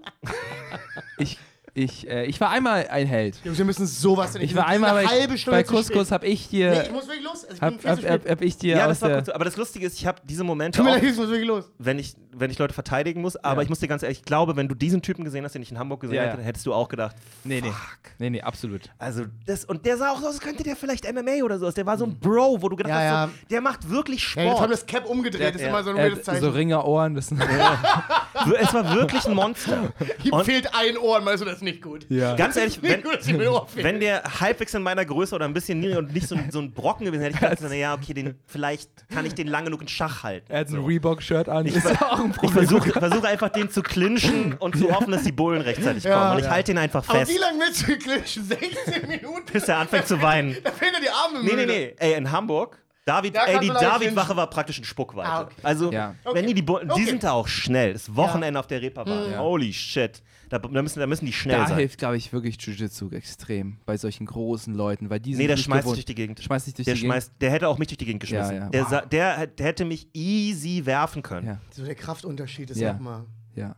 ich, 1.18 1.38
ich, 1.76 2.08
äh, 2.08 2.24
ich 2.26 2.40
war 2.40 2.50
einmal 2.50 2.86
ein 2.88 3.06
Held. 3.08 3.36
Jungs, 3.44 3.58
wir 3.58 3.64
müssen 3.64 3.84
sowas 3.86 4.32
denn 4.32 4.42
Ich 4.42 4.54
war 4.54 4.66
einmal 4.68 4.96
eine 4.96 5.08
bei, 5.08 5.12
halbe 5.12 5.36
Stunde 5.36 5.58
bei 5.58 5.62
Couscous, 5.64 6.06
spät. 6.06 6.10
hab 6.12 6.22
ich 6.24 6.48
dir, 6.48 6.70
Nee, 6.70 6.80
ich 6.82 6.92
muss 6.92 7.06
wirklich 7.08 7.24
los. 7.24 7.44
Also 7.44 7.54
ich 7.54 7.60
bin 7.60 7.68
hab, 7.74 7.80
viel 7.80 7.90
hab, 7.90 8.00
zu 8.00 8.08
hab, 8.08 8.28
hab 8.30 8.42
ich 8.42 8.56
dir 8.58 8.76
Ja, 8.76 8.84
aus 8.86 9.00
das 9.00 9.10
war 9.10 9.24
so. 9.24 9.32
Aber 9.34 9.44
das 9.44 9.56
Lustige 9.56 9.84
ist, 9.86 9.98
ich 9.98 10.06
habe 10.06 10.20
diese 10.24 10.44
Momente 10.44 10.76
Tut 10.76 10.84
mir 10.86 10.92
auch, 10.92 10.94
leid, 11.02 11.04
ich 11.10 11.16
muss 11.16 11.28
wirklich 11.28 11.48
los. 11.48 11.64
wenn 11.78 11.98
ich, 11.98 12.14
wenn 12.32 12.50
ich 12.52 12.58
Leute 12.60 12.74
verteidigen 12.74 13.20
muss. 13.22 13.34
Aber 13.36 13.56
Ja. 13.56 13.62
ich 13.64 13.68
muss 13.68 13.80
dir 13.80 13.88
ganz 13.88 14.04
ehrlich, 14.04 14.18
ich 14.18 14.24
glaube, 14.24 14.54
wenn 14.54 14.68
du 14.68 14.76
diesen 14.76 15.02
Typen 15.02 15.24
gesehen 15.24 15.44
hast, 15.44 15.54
den 15.56 15.62
ich 15.62 15.72
in 15.72 15.78
Hamburg 15.80 16.00
gesehen 16.00 16.14
Ja, 16.16 16.22
hätte, 16.30 16.42
hättest 16.42 16.64
du 16.66 16.72
auch 16.72 16.88
gedacht, 16.88 17.16
nee, 17.42 17.60
nee, 17.60 17.72
nee, 18.20 18.30
nee, 18.30 18.40
absolut. 18.40 18.82
Also, 18.98 19.24
das, 19.46 19.64
und 19.64 19.84
der 19.84 19.96
sah 19.96 20.12
auch 20.12 20.20
so 20.20 20.26
aus, 20.28 20.34
als 20.34 20.40
könnte 20.40 20.62
der 20.62 20.76
vielleicht 20.76 21.12
MMA 21.12 21.42
oder 21.44 21.58
so 21.58 21.66
aus. 21.66 21.74
Der 21.74 21.86
war 21.86 21.98
so 21.98 22.04
ein 22.04 22.16
Bro, 22.20 22.62
wo 22.62 22.68
du 22.68 22.76
gedacht 22.76 22.90
Ja, 22.90 22.96
hast, 22.98 23.04
ja. 23.04 23.26
So, 23.26 23.32
der 23.50 23.60
macht 23.60 23.90
wirklich 23.90 24.34
Ja, 24.36 24.42
jetzt 24.42 24.50
haben 24.52 24.56
Sport. 24.58 24.72
das 24.72 24.86
Cap 24.86 25.06
umgedreht, 25.06 25.56
ist 25.56 25.60
Er- 25.62 25.70
immer 25.70 25.82
so 25.82 25.90
ein 25.90 25.98
hat 26.12 26.24
Zeichen. 26.24 26.40
So 26.40 26.50
Ringerohren, 26.50 27.16
das 27.16 27.32
Wir- 27.32 27.38
es 28.60 28.72
war 28.72 28.94
wirklich 28.94 29.26
ein 29.26 29.34
Monster. 29.34 29.92
Ihm 30.22 30.38
fehlt 30.44 30.68
ein 30.74 30.96
Ohr, 30.98 31.20
meinst 31.20 31.42
du, 31.42 31.46
das 31.46 31.56
ist 31.56 31.62
nicht 31.64 31.82
gut. 31.82 32.06
Ja. 32.08 32.36
ganz 32.36 32.56
ehrlich, 32.56 32.80
wenn, 32.82 33.04
ein 33.04 33.60
wenn 33.74 34.00
der 34.00 34.22
halbwegs 34.40 34.74
in 34.74 34.82
meiner 34.82 35.04
Größe 35.04 35.34
oder 35.34 35.44
ein 35.46 35.54
bisschen 35.54 35.80
niedriger 35.80 35.98
und 35.98 36.12
nicht 36.14 36.28
so, 36.28 36.34
ein- 36.36 36.50
so 36.50 36.60
ein 36.60 36.72
Brocken 36.72 37.06
gewesen 37.06 37.22
wäre, 37.22 37.32
hätte 37.34 37.44
ich 37.44 37.50
gedacht, 37.50 37.58
na 37.68 37.74
ja, 37.74 37.94
okay, 37.94 38.14
den, 38.14 38.38
vielleicht 38.46 38.90
kann 39.08 39.26
ich 39.26 39.34
den 39.34 39.48
lang 39.48 39.64
genug 39.64 39.82
in 39.82 39.88
Schach 39.88 40.22
halten. 40.22 40.46
Er 40.50 40.60
hat 40.60 40.68
ein 40.68 40.74
So. 40.76 40.84
Reebok-Shirt 40.84 41.48
an. 41.48 41.66
Ich 41.66 41.74
ist 41.76 41.86
ver- 41.88 42.12
auch 42.12 42.20
ein 42.20 42.34
Ich 42.42 42.50
versuche 42.50 42.90
versuch 42.92 43.24
einfach, 43.24 43.48
den 43.48 43.70
zu 43.70 43.82
clinchen 43.82 44.54
und 44.54 44.76
zu 44.78 44.90
hoffen, 44.94 45.10
dass 45.10 45.22
die 45.24 45.32
Bullen 45.32 45.60
rechtzeitig 45.62 46.04
Ja. 46.04 46.18
kommen. 46.18 46.32
Und 46.32 46.38
ich 46.38 46.44
Ja. 46.44 46.50
halte 46.52 46.72
ihn 46.72 46.78
einfach 46.78 47.08
Aber 47.08 47.18
fest, 47.18 47.32
wie 47.32 47.38
lange 47.38 47.58
willst 47.60 47.82
du 47.88 47.96
clinchen? 47.96 48.44
16 48.44 49.08
Minuten? 49.08 49.52
bis 49.52 49.64
er 49.68 49.78
anfängt 49.78 50.06
zu 50.06 50.20
weinen. 50.22 50.56
Da 50.64 50.70
fehlen 50.70 50.92
dir 50.94 51.00
die 51.02 51.10
Arme 51.10 51.38
im 51.40 51.44
Nee, 51.46 51.56
nee, 51.56 51.66
nee. 51.66 51.94
Ey, 51.98 52.14
in 52.14 52.30
Hamburg, 52.30 52.78
David, 53.06 53.36
Da 53.36 53.44
ey, 53.44 53.58
die 53.60 53.68
David-Wache 53.68 54.34
war 54.34 54.48
praktisch 54.48 54.78
in 54.78 54.84
Spuckweite. 54.84 55.28
Ah, 55.28 55.42
okay. 55.42 55.54
Also, 55.62 55.92
Ja. 55.92 56.14
wenn 56.24 56.30
Okay. 56.32 56.46
die, 56.46 56.54
die, 56.54 56.62
Bullen, 56.62 56.88
die 56.88 56.92
Okay. 56.92 57.04
sind 57.04 57.22
da 57.22 57.32
auch 57.32 57.46
schnell. 57.48 57.92
Das 57.92 58.14
Wochenende 58.16 58.58
auf 58.58 58.66
der 58.66 58.80
Reeperbahn. 58.80 59.32
Ja. 59.32 59.40
Holy 59.40 59.72
shit. 59.74 60.22
Da, 60.54 60.60
da, 60.60 60.82
müssen, 60.82 61.00
da 61.00 61.06
müssen 61.08 61.26
die 61.26 61.32
schnell 61.32 61.56
Da 61.58 61.66
sein. 61.66 61.78
hilft, 61.78 61.98
glaube 61.98 62.16
ich, 62.16 62.32
wirklich 62.32 62.56
Jiu-Jitsu 62.60 63.10
extrem 63.10 63.78
bei 63.86 63.96
solchen 63.96 64.24
großen 64.24 64.72
Leuten, 64.72 65.10
weil 65.10 65.18
die 65.18 65.32
sind 65.34 65.40
Nee, 65.42 65.46
der 65.48 65.56
nicht 65.56 65.64
schmeißt 65.64 65.78
dich 65.80 65.82
gewohnt. 65.84 65.96
durch 65.96 66.04
die 66.04 66.14
Gegend. 66.14 66.40
Schmeißt 66.40 66.66
dich 66.68 66.74
durch 66.74 66.84
der, 66.84 66.94
die 66.94 67.00
Gegend. 67.00 67.12
schmeißt, 67.12 67.32
der 67.40 67.50
hätte 67.50 67.66
auch 67.68 67.76
mich 67.78 67.88
durch 67.88 67.98
die 67.98 68.04
Gegend 68.04 68.20
geschmissen. 68.20 68.54
Ja, 68.54 68.62
ja. 68.62 68.68
Der, 68.68 68.84
sa- 68.84 69.00
der, 69.00 69.46
der 69.48 69.66
hätte 69.66 69.84
mich 69.84 70.06
easy 70.14 70.86
werfen 70.86 71.22
können. 71.22 71.46
Ja, 71.48 71.60
So 71.70 71.84
der 71.84 71.96
Kraftunterschied 71.96 72.70
ist 72.70 72.78
Ja. 72.80 72.92
nochmal. 72.92 73.24
ja. 73.56 73.74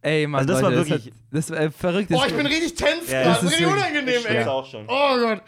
Ey, 0.00 0.26
Mann, 0.26 0.40
Also 0.40 0.54
das 0.54 0.62
war 0.62 0.70
Leute, 0.70 0.88
wirklich- 0.88 1.12
Das, 1.30 1.50
hat, 1.50 1.50
das 1.50 1.50
war 1.50 1.66
äh, 1.66 1.70
verrückt. 1.70 2.10
Oh, 2.10 2.16
Das- 2.16 2.28
ich 2.28 2.34
bin 2.36 2.46
richtig 2.46 2.74
tense 2.76 3.12
Ja, 3.12 3.24
das 3.24 3.34
Das 3.40 3.42
ist 3.42 3.50
richtig 3.58 3.66
unangenehm, 3.66 4.20
Ich 4.20 4.26
ey. 4.30 4.44
auch 4.44 4.64
schon. 4.64 4.86
Oh 4.88 5.18
Gott. 5.18 5.42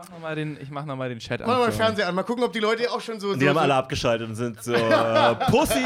Ich 0.00 0.08
mach 0.10 0.14
nochmal 0.14 0.34
den, 0.36 0.58
ich 0.60 0.70
mach 0.70 0.84
noch 0.84 0.96
mal 0.96 1.08
den 1.08 1.18
Chat 1.18 1.40
Mach 1.40 1.58
mal 1.58 1.64
an. 1.64 1.72
Fernseher 1.72 2.08
an. 2.08 2.14
Mal 2.14 2.22
gucken, 2.22 2.44
ob 2.44 2.52
die 2.52 2.60
Leute 2.60 2.90
auch 2.90 3.00
schon 3.00 3.18
so. 3.18 3.34
Die 3.34 3.40
so, 3.40 3.48
haben 3.48 3.54
so 3.54 3.60
alle 3.60 3.74
abgeschaltet 3.74 4.28
und 4.28 4.34
sind 4.36 4.62
so, 4.62 4.72
äh, 4.72 5.34
Pussy. 5.50 5.84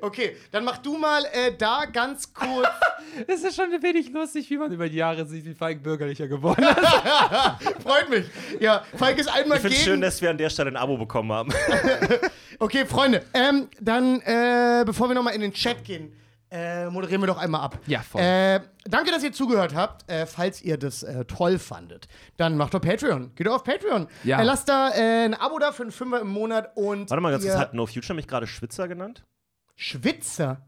Okay, 0.00 0.36
dann 0.50 0.64
mach 0.64 0.78
du 0.78 0.96
mal 0.96 1.24
äh, 1.26 1.52
da 1.56 1.84
ganz 1.84 2.32
kurz. 2.32 2.68
Es 3.26 3.42
ist 3.42 3.56
schon 3.56 3.72
ein 3.72 3.82
wenig 3.82 4.10
lustig, 4.12 4.50
wie 4.50 4.58
man 4.58 4.70
über 4.70 4.90
die 4.90 4.96
Jahre 4.96 5.24
sieht, 5.24 5.46
wie 5.46 5.54
Falk 5.54 5.82
bürgerlicher 5.82 6.28
geworden 6.28 6.62
ist. 6.64 6.76
Freut 7.82 8.10
mich. 8.10 8.26
Ja, 8.60 8.82
Falk 8.94 9.16
ist 9.18 9.28
einmal 9.28 9.56
Ich 9.56 9.62
finde 9.62 9.76
es 9.76 9.82
gegen. 9.84 9.92
schön, 9.92 10.00
dass 10.02 10.20
wir 10.20 10.28
an 10.28 10.36
der 10.36 10.50
Stelle 10.50 10.70
ein 10.70 10.76
Abo 10.76 10.98
bekommen 10.98 11.32
haben. 11.32 11.50
Okay, 12.58 12.84
Freunde, 12.84 13.22
ähm, 13.32 13.68
dann, 13.80 14.20
äh, 14.20 14.82
bevor 14.84 15.08
wir 15.08 15.14
nochmal 15.14 15.34
in 15.34 15.40
den 15.40 15.52
Chat 15.54 15.82
gehen, 15.84 16.12
äh, 16.50 16.86
moderieren 16.86 17.22
wir 17.22 17.26
doch 17.26 17.38
einmal 17.38 17.60
ab. 17.62 17.78
Ja, 17.86 18.00
voll. 18.00 18.20
Äh, 18.20 18.60
danke, 18.84 19.10
dass 19.10 19.22
ihr 19.24 19.32
zugehört 19.32 19.74
habt. 19.74 20.08
Äh, 20.10 20.26
falls 20.26 20.62
ihr 20.62 20.78
das 20.78 21.02
äh, 21.02 21.24
toll 21.24 21.58
fandet, 21.58 22.06
dann 22.36 22.56
macht 22.56 22.74
doch 22.74 22.80
Patreon. 22.80 23.34
Geht 23.34 23.46
doch 23.46 23.56
auf 23.56 23.64
Patreon. 23.64 24.06
Ja. 24.22 24.40
Äh, 24.40 24.44
lasst 24.44 24.68
da 24.68 24.90
äh, 24.90 25.24
ein 25.24 25.34
Abo 25.34 25.58
da 25.58 25.72
für 25.72 25.82
einen 25.82 25.92
Fünfer 25.92 26.20
im 26.20 26.28
Monat 26.28 26.76
und. 26.76 27.10
Warte 27.10 27.20
mal 27.20 27.32
ganz 27.32 27.44
kurz, 27.44 27.56
hat 27.56 27.74
No 27.74 27.86
Future 27.86 28.14
mich 28.14 28.28
gerade 28.28 28.46
Schwitzer 28.46 28.86
genannt? 28.86 29.24
Schwitzer. 29.74 30.62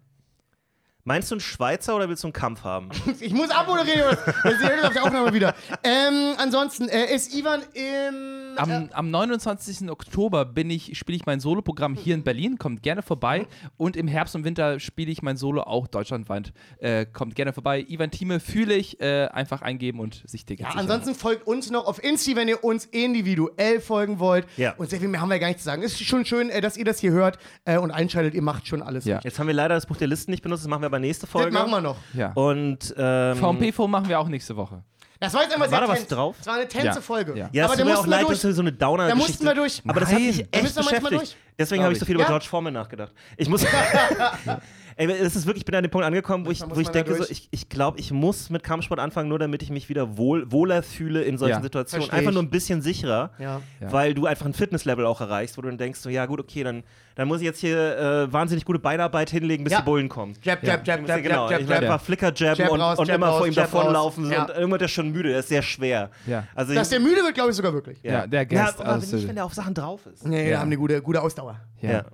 Meinst 1.04 1.30
du 1.30 1.36
einen 1.36 1.40
Schweizer 1.40 1.96
oder 1.96 2.08
willst 2.08 2.22
du 2.22 2.26
einen 2.26 2.34
Kampf 2.34 2.64
haben? 2.64 2.90
Ich 3.20 3.32
muss 3.32 3.50
abmoderieren. 3.50 4.16
Das 4.44 4.60
ihr 4.60 4.86
auf 4.86 4.92
der 4.92 5.04
Aufnahme 5.04 5.32
wieder. 5.32 5.54
Ähm, 5.82 6.34
ansonsten 6.38 6.88
äh, 6.88 7.14
ist 7.14 7.34
Ivan 7.34 7.62
im. 7.72 8.47
Am, 8.58 8.70
äh, 8.70 8.88
am 8.92 9.10
29. 9.10 9.90
Oktober 9.90 10.44
bin 10.44 10.70
ich, 10.70 10.98
spiele 10.98 11.16
ich 11.16 11.26
mein 11.26 11.40
Soloprogramm 11.40 11.94
hier 11.94 12.14
in 12.14 12.22
Berlin, 12.24 12.58
kommt 12.58 12.82
gerne 12.82 13.02
vorbei. 13.02 13.46
Und 13.76 13.96
im 13.96 14.08
Herbst 14.08 14.34
und 14.34 14.44
Winter 14.44 14.80
spiele 14.80 15.10
ich 15.10 15.22
mein 15.22 15.36
Solo 15.36 15.62
auch 15.62 15.86
deutschlandweit. 15.86 16.52
Äh, 16.78 17.06
kommt 17.06 17.34
gerne 17.34 17.52
vorbei. 17.52 17.84
Ivan 17.88 18.10
Thieme 18.10 18.40
fühle 18.40 18.74
ich, 18.74 19.00
äh, 19.00 19.26
einfach 19.26 19.62
eingeben 19.62 20.00
und 20.00 20.22
sich 20.26 20.44
Tickets 20.44 20.74
ja, 20.74 20.80
ansonsten 20.80 21.14
folgt 21.14 21.46
uns 21.46 21.70
noch 21.70 21.86
auf 21.86 22.02
Insti, 22.02 22.36
wenn 22.36 22.48
ihr 22.48 22.64
uns 22.64 22.84
individuell 22.86 23.80
folgen 23.80 24.18
wollt. 24.18 24.46
Ja. 24.56 24.74
Und 24.76 24.90
sehr 24.90 24.98
viel 25.00 25.08
mehr 25.08 25.20
haben 25.20 25.30
wir 25.30 25.38
gar 25.38 25.48
nicht 25.48 25.58
zu 25.58 25.64
sagen. 25.64 25.82
Ist 25.82 26.02
schon 26.04 26.24
schön, 26.24 26.50
äh, 26.50 26.60
dass 26.60 26.76
ihr 26.76 26.84
das 26.84 26.98
hier 26.98 27.12
hört 27.12 27.38
äh, 27.64 27.78
und 27.78 27.90
einschaltet. 27.90 28.34
Ihr 28.34 28.42
macht 28.42 28.66
schon 28.66 28.82
alles. 28.82 29.04
Ja. 29.04 29.16
richtig. 29.16 29.30
Jetzt 29.32 29.38
haben 29.38 29.46
wir 29.46 29.54
leider 29.54 29.74
das 29.74 29.86
Buch 29.86 29.96
der 29.96 30.08
Listen 30.08 30.30
nicht 30.30 30.42
benutzt, 30.42 30.64
das 30.64 30.68
machen 30.68 30.82
wir 30.82 30.86
aber 30.86 30.98
nächste 30.98 31.26
Das 31.26 31.30
Folge. 31.30 31.52
machen 31.52 31.70
wir 31.70 31.80
noch. 31.80 31.96
Ja. 32.14 32.32
Und 32.32 32.94
ähm, 32.96 33.36
VMP-Film 33.36 33.90
machen 33.90 34.08
wir 34.08 34.18
auch 34.18 34.28
nächste 34.28 34.56
Woche. 34.56 34.82
Das 35.20 35.34
war 35.34 35.42
jetzt 35.42 35.52
einfach 35.52 35.64
War 35.64 35.68
sehr 35.70 35.80
da 35.80 35.88
was 35.88 35.98
tense. 35.98 36.14
drauf? 36.14 36.36
Das 36.38 36.46
war 36.46 36.54
eine 36.54 36.68
tense 36.68 36.86
Ja. 36.86 37.00
Folge. 37.00 37.36
Ja. 37.36 37.48
ja, 37.52 37.64
aber 37.64 37.72
es 37.74 37.78
da 37.78 37.82
tut 37.84 37.90
mir 37.92 37.92
auch 37.92 37.96
mussten 37.96 38.10
wir 38.10 38.16
leid, 38.16 38.26
durch. 38.28 38.38
dass 38.38 38.44
wir 38.44 38.52
so 38.54 38.60
eine 38.62 38.72
downer 38.72 39.08
Da 39.08 39.14
mussten 39.16 39.44
wir 39.44 39.54
durch. 39.54 39.82
Aber 39.86 40.00
das 40.00 40.08
hat 40.10 40.14
Nein. 40.18 40.26
mich 40.28 40.36
Da 40.38 40.42
echt 40.52 40.62
müssen 40.62 40.76
wir 40.76 40.82
manchmal 40.84 41.00
beschäftigt. 41.10 41.32
durch. 41.32 41.54
Deswegen 41.58 41.82
habe 41.82 41.92
ich 41.92 41.98
so 41.98 42.06
viel 42.06 42.14
über. 42.14 42.24
George 42.24 42.44
Foreman 42.48 42.72
nachgedacht. 42.74 43.12
Ich 43.36 43.48
muss. 43.48 43.64
Ey, 45.00 45.08
es 45.12 45.36
ist 45.36 45.46
wirklich, 45.46 45.62
ich 45.62 45.64
bin 45.64 45.76
an 45.76 45.84
dem 45.84 45.90
Punkt 45.92 46.04
angekommen, 46.04 46.44
wo 46.44 46.50
ich, 46.50 46.60
wo 46.68 46.80
ich 46.80 46.88
denke, 46.88 47.14
so, 47.14 47.24
ich, 47.30 47.46
ich 47.52 47.68
glaube, 47.68 48.00
ich 48.00 48.10
muss 48.10 48.50
mit 48.50 48.64
Kampfsport 48.64 48.98
anfangen, 48.98 49.28
nur 49.28 49.38
damit 49.38 49.62
ich 49.62 49.70
mich 49.70 49.88
wieder 49.88 50.16
wohl, 50.16 50.50
wohler 50.50 50.82
fühle 50.82 51.22
in 51.22 51.38
solchen 51.38 51.54
Ja. 51.58 51.62
Situationen. 51.62 52.10
Einfach 52.10 52.30
ich. 52.30 52.34
nur 52.34 52.42
ein 52.42 52.50
bisschen 52.50 52.82
sicherer, 52.82 53.30
Ja. 53.38 53.60
Weil 53.80 54.14
du 54.14 54.26
einfach 54.26 54.44
ein 54.46 54.54
Fitnesslevel 54.54 55.06
auch 55.06 55.20
erreichst, 55.20 55.56
wo 55.56 55.62
du 55.62 55.68
dann 55.68 55.78
denkst, 55.78 56.00
so, 56.00 56.10
ja 56.10 56.26
gut, 56.26 56.40
okay, 56.40 56.64
dann, 56.64 56.82
dann 57.14 57.28
muss 57.28 57.38
ich 57.38 57.44
jetzt 57.44 57.60
hier 57.60 57.96
äh, 58.26 58.32
wahnsinnig 58.32 58.64
gute 58.64 58.80
Beinarbeit 58.80 59.30
hinlegen, 59.30 59.62
bis 59.62 59.72
Ja. 59.72 59.78
die 59.80 59.84
Bullen 59.84 60.08
kommen. 60.08 60.34
Jab, 60.42 60.64
Ja. 60.64 60.70
jab, 60.74 60.86
jab, 60.86 60.98
jab, 61.06 61.14
muss- 61.16 61.22
genau, 61.22 61.48
jab, 61.48 61.60
jab, 61.60 61.70
jab. 61.70 61.82
einfach 61.82 62.00
Flicker 62.02 62.32
jabben 62.34 62.60
Jab 62.62 62.70
und, 62.72 62.80
raus, 62.80 62.98
und 62.98 63.06
Jab 63.06 63.16
immer 63.18 63.26
raus, 63.28 63.38
vor 63.38 63.46
ihm 63.46 63.52
Jab 63.52 63.70
davonlaufen. 63.70 64.24
Und 64.24 64.32
irgendwann 64.32 64.72
ist 64.80 64.82
er 64.82 64.88
schon 64.88 65.10
müde, 65.12 65.30
das 65.30 65.40
ist 65.44 65.48
sehr 65.50 65.62
schwer. 65.62 66.10
Ja. 66.26 66.42
Also 66.56 66.74
Dass 66.74 66.88
ich, 66.90 66.98
der 66.98 67.00
müde 67.08 67.22
wird, 67.22 67.34
glaube 67.34 67.50
ich 67.50 67.56
sogar 67.56 67.72
wirklich. 67.72 68.02
Ja, 68.02 68.26
der 68.26 68.44
Guest. 68.46 68.60
ja, 68.80 68.84
aber 68.84 68.94
also, 68.94 69.14
nicht, 69.14 69.28
wenn 69.28 69.36
der 69.36 69.44
auf 69.44 69.54
Sachen 69.54 69.74
drauf 69.74 70.06
ist. 70.06 70.26
Nee, 70.26 70.50
Ja. 70.50 70.58
haben 70.58 70.66
eine 70.66 70.76
gute, 70.76 71.00
gute 71.02 71.22
Ausdauer. 71.22 71.60
ja. 71.80 72.04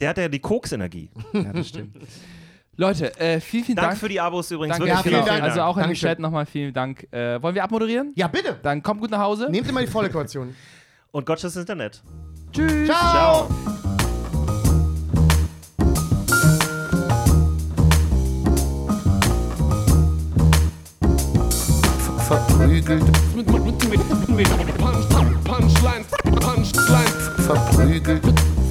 Der 0.00 0.10
hat 0.10 0.18
ja 0.18 0.28
die 0.28 0.38
Koks-Energie. 0.38 1.10
ja, 1.32 1.52
das 1.52 1.68
stimmt. 1.68 1.96
Leute, 2.76 3.18
äh, 3.18 3.40
vielen, 3.40 3.64
vielen 3.64 3.76
Danke 3.76 3.90
Dank. 3.90 3.98
für 4.00 4.08
die 4.08 4.20
Abos 4.20 4.50
übrigens. 4.52 4.76
Danke, 4.78 4.92
wirklich 4.92 4.96
Ja, 4.98 5.02
vielen 5.02 5.24
genau. 5.24 5.26
Dank. 5.26 5.42
Also 5.42 5.62
auch 5.62 5.76
in 5.78 5.88
den. 5.88 5.94
Chat 5.94 6.20
nochmal 6.20 6.46
vielen 6.46 6.72
Dank. 6.72 7.12
Äh, 7.12 7.42
wollen 7.42 7.56
wir 7.56 7.64
abmoderieren? 7.64 8.12
Ja, 8.14 8.28
bitte. 8.28 8.56
Dann 8.62 8.82
kommt 8.82 9.00
gut 9.00 9.10
nach 9.10 9.18
Hause. 9.20 9.48
Nehmt 9.50 9.68
immer 9.68 9.80
die 9.80 9.88
volle 9.88 10.10
Kaution. 10.10 10.54
Und 11.10 11.26
Gott 11.26 11.42
das 11.42 11.56
Internet. 11.56 12.02
Tschüss. 12.52 12.86
Ciao. 12.86 13.48
verprügelt, 22.28 23.02
Mit, 23.34 23.50
mit, 23.50 23.64
mit, 23.64 24.28
mit, 24.28 24.36
mit 24.36 24.78
Punch, 24.78 25.08
Punchline, 25.44 26.04
Punchline, 26.40 27.08
verprügelt, 27.46 28.22